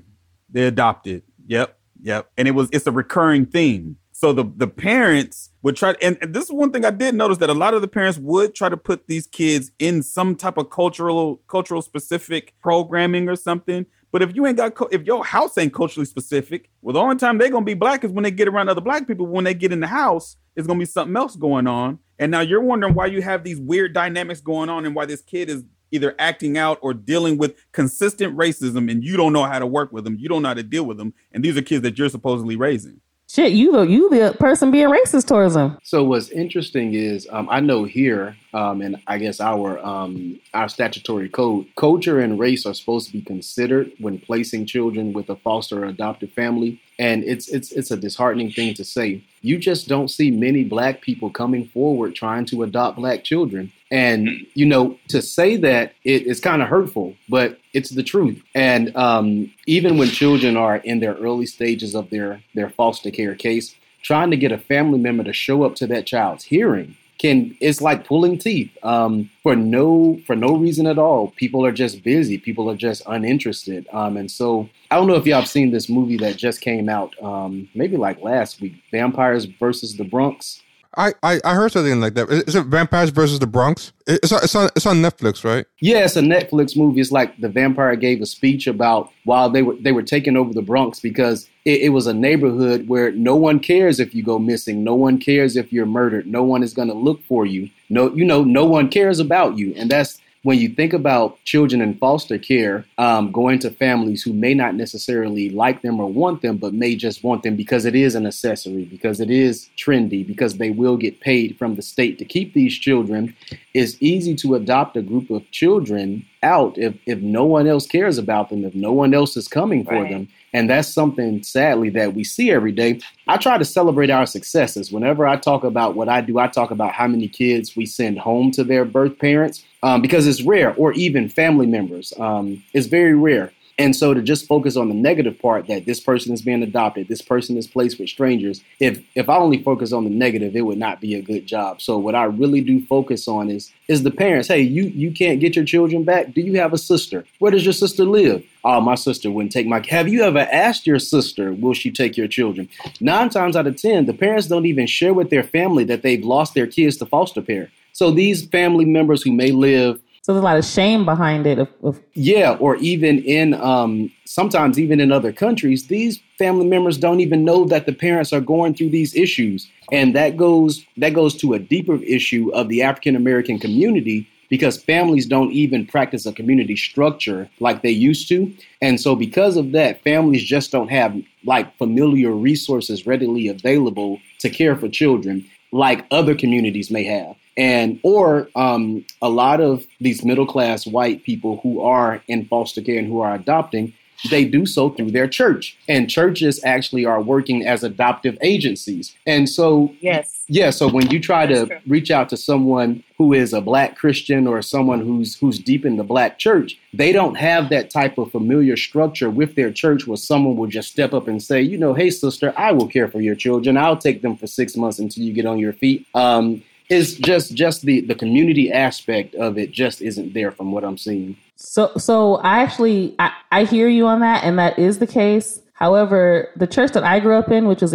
they 0.50 0.64
adopted. 0.64 1.24
Yep, 1.46 1.78
yep. 2.02 2.32
And 2.38 2.48
it 2.48 2.52
was 2.52 2.70
it's 2.72 2.88
a 2.88 2.92
recurring 2.92 3.46
theme. 3.46 3.98
So 4.14 4.32
the 4.32 4.46
the 4.56 4.68
parents 4.68 5.52
would 5.62 5.76
try, 5.76 5.94
and, 6.02 6.18
and 6.22 6.34
this 6.34 6.46
is 6.46 6.52
one 6.52 6.72
thing 6.72 6.86
I 6.86 6.92
did 6.92 7.16
notice 7.16 7.38
that 7.40 7.50
a 7.50 7.54
lot 7.54 7.74
of 7.74 7.82
the 7.82 7.88
parents 7.90 8.18
would 8.18 8.56
try 8.56 8.70
to 8.70 8.78
put 8.78 9.08
these 9.08 9.28
kids 9.28 9.72
in 9.78 10.02
some 10.02 10.36
type 10.36 10.58
of 10.58 10.70
cultural 10.70 11.42
cultural 11.48 11.82
specific 11.82 12.54
programming 12.62 13.28
or 13.28 13.36
something. 13.36 13.86
But 14.14 14.22
if 14.22 14.34
you 14.34 14.46
ain't 14.46 14.56
got, 14.56 14.74
if 14.94 15.04
your 15.04 15.26
house 15.26 15.58
ain't 15.58 15.74
culturally 15.74 16.06
specific, 16.06 16.70
well, 16.82 16.94
the 16.94 17.02
only 17.02 17.18
time 17.18 17.38
they're 17.38 17.50
gonna 17.50 17.66
be 17.66 17.74
black 17.74 18.06
is 18.06 18.12
when 18.12 18.24
they 18.24 18.32
get 18.32 18.48
around 18.48 18.70
other 18.70 18.80
black 18.80 19.06
people. 19.06 19.28
When 19.28 19.44
they 19.44 19.54
get 19.54 19.74
in 19.74 19.82
the 19.82 19.88
house, 19.88 20.38
it's 20.56 20.66
gonna 20.66 20.80
be 20.80 20.86
something 20.86 21.18
else 21.18 21.36
going 21.36 21.68
on. 21.68 22.00
And 22.18 22.32
now 22.32 22.40
you're 22.40 22.62
wondering 22.62 22.94
why 22.94 23.08
you 23.08 23.22
have 23.22 23.44
these 23.44 23.60
weird 23.60 23.94
dynamics 23.94 24.40
going 24.40 24.70
on 24.70 24.86
and 24.86 24.96
why 24.96 25.06
this 25.06 25.22
kid 25.22 25.50
is 25.50 25.66
either 25.96 26.16
acting 26.20 26.58
out 26.58 26.78
or 26.82 26.94
dealing 26.94 27.38
with 27.38 27.56
consistent 27.72 28.38
racism 28.38 28.92
and 28.92 29.04
you 29.04 29.18
don't 29.18 29.34
know 29.34 29.46
how 29.46 29.60
to 29.60 29.66
work 29.66 29.92
with 29.92 30.04
them. 30.04 30.18
You 30.20 30.30
don't 30.30 30.42
know 30.42 30.50
how 30.50 30.54
to 30.54 30.64
deal 30.64 30.84
with 30.84 30.98
them. 30.98 31.14
And 31.32 31.44
these 31.44 31.58
are 31.58 31.62
kids 31.62 31.82
that 31.84 31.98
you're 31.98 32.10
supposedly 32.10 32.56
raising. 32.56 33.02
Shit, 33.28 33.54
you 33.54 33.72
the 33.72 33.82
you 33.82 34.08
the 34.12 34.38
person 34.40 34.70
being 34.70 34.88
racist 34.88 35.28
towards 35.28 35.56
them. 35.56 35.80
So 35.84 36.04
what's 36.04 36.30
interesting 36.30 36.94
is 36.94 37.28
um, 37.32 37.50
I 37.50 37.60
know 37.60 37.84
here, 37.84 38.38
um, 38.54 38.82
and 38.82 38.98
I 39.08 39.18
guess 39.18 39.42
our 39.42 39.84
um, 39.84 40.40
our 40.54 40.70
statutory 40.70 41.28
code, 41.28 41.66
culture 41.76 42.20
and 42.20 42.40
race 42.40 42.68
are 42.68 42.76
supposed 42.76 43.08
to 43.08 43.14
be 43.14 43.24
considered 43.24 43.92
when 43.98 44.20
placing 44.20 44.68
children 44.68 45.12
with 45.12 45.28
a 45.30 45.36
foster 45.38 45.84
or 45.84 45.86
adoptive 45.86 46.34
family, 46.34 46.80
and 47.00 47.24
it's 47.24 47.48
it's 47.48 47.72
it's 47.72 47.90
a 47.90 47.98
disheartening 47.98 48.52
thing 48.52 48.76
to 48.76 48.86
say. 48.86 49.24
You 49.42 49.58
just 49.58 49.88
don't 49.88 50.10
see 50.10 50.30
many 50.30 50.64
black 50.64 51.02
people 51.02 51.32
coming 51.32 51.68
forward 51.68 52.14
trying 52.14 52.46
to 52.46 52.62
adopt 52.62 52.98
black 52.98 53.24
children. 53.24 53.72
And 53.96 54.46
you 54.56 54.66
know, 54.66 54.98
to 55.08 55.22
say 55.22 55.56
that 55.56 55.94
it 56.04 56.28
is 56.28 56.42
kind 56.42 56.62
of 56.62 56.68
hurtful, 56.68 57.16
but 57.30 57.60
it's 57.72 57.92
the 57.92 58.04
truth. 58.04 58.44
And 58.54 58.94
um, 58.98 59.54
even 59.68 59.98
when 59.98 60.10
children 60.10 60.58
are 60.58 60.78
in 60.78 61.00
their 61.00 61.14
early 61.14 61.46
stages 61.46 61.96
of 61.96 62.10
their 62.10 62.42
their 62.56 62.70
foster 62.70 63.10
care 63.10 63.36
case, 63.36 63.74
trying 64.04 64.32
to 64.32 64.38
get 64.38 64.52
a 64.52 64.58
family 64.58 65.00
member 65.00 65.24
to 65.24 65.32
show 65.32 65.64
up 65.64 65.76
to 65.76 65.88
that 65.88 66.06
child's 66.06 66.44
hearing 66.44 66.98
can 67.18 67.56
it's 67.62 67.82
like 67.82 68.06
pulling 68.06 68.38
teeth 68.38 68.72
um, 68.84 69.30
for 69.42 69.56
no 69.56 70.20
for 70.26 70.36
no 70.36 70.58
reason 70.58 70.86
at 70.88 70.98
all. 70.98 71.32
People 71.38 71.66
are 71.66 71.72
just 71.72 72.04
busy. 72.04 72.38
People 72.38 72.70
are 72.70 72.76
just 72.76 73.02
uninterested. 73.08 73.88
Um, 73.94 74.18
and 74.18 74.30
so 74.30 74.70
I 74.92 74.98
don't 74.98 75.08
know 75.08 75.16
if 75.16 75.26
y'all 75.26 75.40
have 75.40 75.50
seen 75.50 75.72
this 75.72 75.90
movie 75.90 76.18
that 76.18 76.38
just 76.38 76.62
came 76.62 76.90
out, 76.90 77.16
um, 77.24 77.70
maybe 77.74 77.98
like 77.98 78.22
last 78.22 78.62
week, 78.62 78.76
Vampires 78.92 79.46
versus 79.46 79.96
the 79.96 80.04
Bronx. 80.04 80.62
I, 80.98 81.40
I, 81.44 81.54
heard 81.54 81.72
something 81.72 82.00
like 82.00 82.14
that. 82.16 82.30
Is 82.30 82.56
it 82.56 82.66
Vampires 82.66 83.10
versus 83.10 83.40
the 83.40 83.48
Bronx? 83.48 83.92
It's 84.08 84.32
on, 84.32 84.44
it's 84.44 84.56
on 84.56 84.70
it's 84.76 84.86
on 84.86 84.98
Netflix, 84.98 85.44
right? 85.44 85.66
Yeah, 85.80 86.06
it's 86.06 86.16
a 86.16 86.22
Netflix 86.22 86.78
movie. 86.78 87.02
It's 87.02 87.12
like 87.12 87.40
the 87.40 87.50
vampire 87.50 87.96
gave 87.96 88.22
a 88.22 88.26
speech 88.26 88.68
about 88.68 89.12
while 89.24 89.50
they 89.50 89.62
were 89.62 89.76
they 89.76 89.92
were 89.92 90.04
taking 90.04 90.38
over 90.38 90.54
the 90.54 90.62
Bronx 90.62 91.00
because 91.00 91.50
it, 91.66 91.82
it 91.82 91.90
was 91.90 92.08
a 92.08 92.14
neighborhood 92.14 92.88
where 92.88 93.12
no 93.12 93.36
one 93.36 93.60
cares 93.60 94.00
if 94.00 94.16
you 94.16 94.24
go 94.24 94.40
missing, 94.40 94.84
no 94.84 94.96
one 94.96 95.18
cares 95.18 95.56
if 95.56 95.74
you're 95.74 95.86
murdered, 95.86 96.28
no 96.28 96.44
one 96.44 96.64
is 96.64 96.74
going 96.74 96.88
to 96.88 96.94
look 96.94 97.24
for 97.24 97.46
you. 97.46 97.70
No, 97.90 98.14
you 98.14 98.26
know, 98.26 98.44
no 98.44 98.66
one 98.66 98.90
cares 98.90 99.20
about 99.20 99.58
you, 99.58 99.74
and 99.76 99.90
that's 99.90 100.20
when 100.46 100.60
you 100.60 100.70
think 100.70 100.94
about 100.94 101.44
children 101.44 101.82
in 101.82 101.96
foster 101.96 102.38
care 102.38 102.86
um, 103.00 103.32
going 103.32 103.58
to 103.58 103.72
families 103.72 104.22
who 104.22 104.32
may 104.32 104.54
not 104.54 104.76
necessarily 104.76 105.50
like 105.50 105.82
them 105.82 106.00
or 106.00 106.06
want 106.08 106.44
them, 106.44 106.56
but 106.58 106.72
may 106.72 106.96
just 106.96 107.24
want 107.24 107.42
them 107.42 107.56
because 107.56 107.84
it 107.84 107.96
is 107.96 108.14
an 108.14 108.28
accessory, 108.28 108.86
because 108.86 109.20
it 109.20 109.32
is 109.32 109.68
trendy, 109.76 110.26
because 110.26 110.58
they 110.58 110.70
will 110.70 110.98
get 110.98 111.20
paid 111.20 111.58
from 111.58 111.74
the 111.74 111.82
state 111.82 112.20
to 112.20 112.26
keep 112.26 112.54
these 112.54 112.76
children, 112.76 113.36
it's 113.74 113.98
easy 114.00 114.36
to 114.36 114.54
adopt 114.54 114.96
a 114.96 115.02
group 115.02 115.32
of 115.32 115.50
children 115.50 116.24
out 116.44 116.78
if, 116.78 116.94
if 117.08 117.18
no 117.22 117.44
one 117.44 117.66
else 117.66 117.88
cares 117.88 118.20
about 118.20 118.52
them, 118.52 118.64
if 118.64 118.76
no 118.76 118.94
one 118.94 119.16
else 119.16 119.36
is 119.36 119.48
coming 119.48 119.84
for 119.84 120.04
right. 120.04 120.12
them. 120.12 120.28
And 120.56 120.70
that's 120.70 120.88
something, 120.88 121.44
sadly, 121.44 121.90
that 121.90 122.14
we 122.14 122.24
see 122.24 122.50
every 122.50 122.72
day. 122.72 123.02
I 123.28 123.36
try 123.36 123.58
to 123.58 123.66
celebrate 123.66 124.10
our 124.10 124.26
successes. 124.26 124.90
Whenever 124.90 125.28
I 125.28 125.36
talk 125.36 125.66
about 125.66 125.96
what 125.96 126.08
I 126.08 126.22
do, 126.22 126.40
I 126.40 126.48
talk 126.48 126.72
about 126.72 126.94
how 126.94 127.08
many 127.08 127.28
kids 127.28 127.76
we 127.76 127.86
send 127.86 128.20
home 128.20 128.52
to 128.52 128.64
their 128.64 128.86
birth 128.86 129.20
parents 129.20 129.66
um, 129.84 130.02
because 130.02 130.26
it's 130.26 130.44
rare, 130.44 130.74
or 130.76 130.94
even 130.94 131.28
family 131.28 131.68
members. 131.68 132.14
Um, 132.18 132.64
it's 132.72 132.88
very 132.88 133.16
rare. 133.16 133.52
And 133.78 133.94
so 133.94 134.14
to 134.14 134.22
just 134.22 134.48
focus 134.48 134.78
on 134.78 134.88
the 134.88 134.96
negative 134.96 135.38
part 135.40 135.68
that 135.68 135.86
this 135.86 136.00
person 136.00 136.34
is 136.34 136.42
being 136.42 136.64
adopted, 136.64 137.10
this 137.10 137.22
person 137.22 137.58
is 137.58 137.68
placed 137.68 138.00
with 138.00 138.08
strangers, 138.08 138.62
if 138.80 139.04
if 139.16 139.28
I 139.28 139.36
only 139.36 139.62
focus 139.62 139.92
on 139.92 140.06
the 140.06 140.10
negative, 140.10 140.56
it 140.56 140.62
would 140.62 140.78
not 140.78 141.02
be 141.02 141.16
a 141.16 141.22
good 141.22 141.46
job. 141.46 141.82
So 141.82 141.98
what 141.98 142.16
I 142.16 142.24
really 142.24 142.62
do 142.62 142.86
focus 142.86 143.28
on 143.28 143.50
is 143.50 143.74
is 143.88 144.04
the 144.04 144.12
parents. 144.12 144.48
Hey, 144.48 144.62
you 144.62 144.84
you 144.84 145.12
can't 145.12 145.42
get 145.42 145.56
your 145.56 145.66
children 145.66 146.04
back. 146.04 146.34
Do 146.34 146.42
you 146.42 146.58
have 146.60 146.72
a 146.72 146.78
sister? 146.78 147.26
Where 147.40 147.52
does 147.52 147.66
your 147.66 147.74
sister 147.74 148.06
live? 148.06 148.46
Oh, 148.64 148.80
my 148.80 148.96
sister 148.96 149.30
wouldn't 149.30 149.52
take 149.52 149.68
my. 149.68 149.86
Have 149.90 150.08
you 150.08 150.24
ever 150.24 150.40
asked 150.40 150.88
your 150.88 151.00
sister, 151.00 151.54
will 151.54 151.74
she 151.74 151.92
take 151.92 152.16
your 152.16 152.28
children? 152.28 152.70
Nine 153.02 153.30
times 153.30 153.56
out 153.56 153.68
of 153.68 153.76
ten, 153.76 154.06
the 154.06 154.14
parents 154.14 154.48
don't 154.48 154.66
even 154.66 154.88
share 154.88 155.14
with 155.14 155.30
their 155.30 155.44
family 155.44 155.84
that 155.86 156.02
they've 156.02 156.24
lost 156.24 156.54
their 156.54 156.68
kids 156.68 156.98
to 156.98 157.06
foster 157.06 157.42
care. 157.42 157.70
So 157.92 158.12
these 158.12 158.46
family 158.46 158.86
members 158.86 159.22
who 159.24 159.32
may 159.32 159.52
live 159.52 160.02
so 160.26 160.34
there's 160.34 160.42
a 160.42 160.46
lot 160.46 160.58
of 160.58 160.66
shame 160.66 161.06
behind 161.06 161.46
it. 161.46 161.60
Of, 161.60 161.70
of 161.84 162.02
yeah, 162.16 162.58
or 162.60 162.78
even 162.78 163.20
in 163.20 163.54
um, 163.54 164.12
sometimes 164.26 164.80
even 164.80 165.00
in 165.00 165.12
other 165.12 165.32
countries, 165.32 165.86
these 165.86 166.20
family 166.40 166.66
members 166.66 166.98
don't 166.98 167.20
even 167.20 167.46
know 167.46 167.66
that 167.66 167.86
the 167.86 167.94
parents 167.94 168.34
are 168.34 168.42
going 168.42 168.74
through 168.74 168.90
these 168.90 169.14
issues, 169.14 169.70
and 169.92 170.16
that 170.16 170.36
goes 170.36 170.84
that 170.98 171.14
goes 171.14 171.36
to 171.36 171.54
a 171.54 171.60
deeper 171.60 171.98
issue 171.98 172.50
of 172.56 172.70
the 172.70 172.82
African 172.82 173.16
American 173.16 173.60
community 173.60 174.28
because 174.50 174.82
families 174.82 175.28
don't 175.28 175.52
even 175.52 175.86
practice 175.86 176.26
a 176.26 176.34
community 176.34 176.76
structure 176.76 177.48
like 177.60 177.84
they 177.84 177.92
used 177.92 178.28
to. 178.30 178.52
And 178.82 179.00
so, 179.00 179.16
because 179.16 179.58
of 179.58 179.74
that, 179.74 180.02
families 180.02 180.44
just 180.44 180.72
don't 180.72 180.90
have 180.90 181.16
like 181.44 181.78
familiar 181.78 182.32
resources 182.32 183.06
readily 183.06 183.48
available 183.48 184.20
to 184.40 184.50
care 184.50 184.76
for 184.76 184.90
children 184.90 185.48
like 185.76 186.06
other 186.10 186.36
communities 186.36 186.90
may 186.90 187.04
have. 187.04 187.36
And 187.58 188.00
or 188.02 188.50
um, 188.56 189.06
a 189.22 189.30
lot 189.30 189.60
of 189.60 189.86
these 190.00 190.24
middle 190.24 190.46
class 190.46 190.88
white 190.88 191.24
people 191.24 191.60
who 191.64 191.82
are 191.82 192.22
in 192.30 192.46
foster 192.46 192.82
care 192.82 192.98
and 192.98 193.08
who 193.08 193.20
are 193.20 193.36
adopting 193.36 193.94
they 194.30 194.46
do 194.46 194.66
so 194.66 194.90
through 194.90 195.12
their 195.12 195.28
church. 195.28 195.78
And 195.88 196.10
churches 196.10 196.60
actually 196.64 197.06
are 197.06 197.22
working 197.22 197.66
as 197.66 197.84
adoptive 197.84 198.38
agencies. 198.42 199.16
And 199.28 199.50
so 199.50 199.94
yes. 200.00 200.44
yeah 200.48 200.70
so 200.70 200.88
when 200.88 201.10
you 201.10 201.20
try 201.20 201.46
That's 201.46 201.62
to 201.62 201.66
true. 201.68 201.80
reach 201.88 202.12
out 202.12 202.30
to 202.30 202.38
someone 202.38 203.04
who 203.18 203.34
is 203.34 203.54
a 203.54 203.62
black 203.62 203.96
christian 203.96 204.46
or 204.46 204.62
someone 204.62 205.00
who's 205.00 205.38
who's 205.40 205.58
deep 205.58 205.86
in 205.86 205.98
the 205.98 206.04
black 206.04 206.38
church 206.38 206.78
they 206.94 207.12
don't 207.12 207.36
have 207.36 207.70
that 207.70 207.90
type 207.90 208.18
of 208.18 208.32
familiar 208.32 208.76
structure 208.76 209.30
with 209.30 209.56
their 209.56 209.72
church 209.72 210.06
where 210.06 210.18
someone 210.18 210.58
will 210.58 210.68
just 210.68 210.92
step 210.92 211.14
up 211.14 211.28
and 211.28 211.42
say 211.42 211.62
you 211.62 211.78
know 211.78 211.94
hey 211.94 212.10
sister 212.10 212.54
i 212.58 212.72
will 212.72 212.88
care 212.88 213.08
for 213.08 213.22
your 213.22 213.36
children. 213.36 213.78
I'll 213.78 213.98
take 213.98 214.22
them 214.22 214.36
for 214.38 214.48
six 214.48 214.76
months 214.76 215.00
until 215.00 215.24
you 215.24 215.34
get 215.34 215.46
on 215.46 215.60
your 215.60 215.74
feet. 215.74 216.08
Um, 216.16 216.64
is 216.90 217.16
just 217.16 217.54
just 217.54 217.82
the 217.82 218.02
the 218.02 218.14
community 218.14 218.72
aspect 218.72 219.34
of 219.36 219.58
it 219.58 219.72
just 219.72 220.02
isn't 220.02 220.34
there 220.34 220.52
from 220.52 220.72
what 220.72 220.84
I'm 220.84 220.98
seeing. 220.98 221.36
So 221.56 221.92
so 221.98 222.36
I 222.36 222.62
actually 222.62 223.16
I, 223.20 223.32
I 223.52 223.64
hear 223.64 223.88
you 223.88 224.08
on 224.08 224.20
that 224.20 224.44
and 224.44 224.60
that 224.60 224.78
is 224.78 225.00
the 225.00 225.08
case. 225.08 225.62
However, 225.74 226.50
the 226.56 226.68
church 226.68 226.94
that 226.94 227.04
I 227.04 227.20
grew 227.20 227.36
up 227.36 227.52
in, 227.52 227.68
which 227.68 227.82
was 227.82 227.94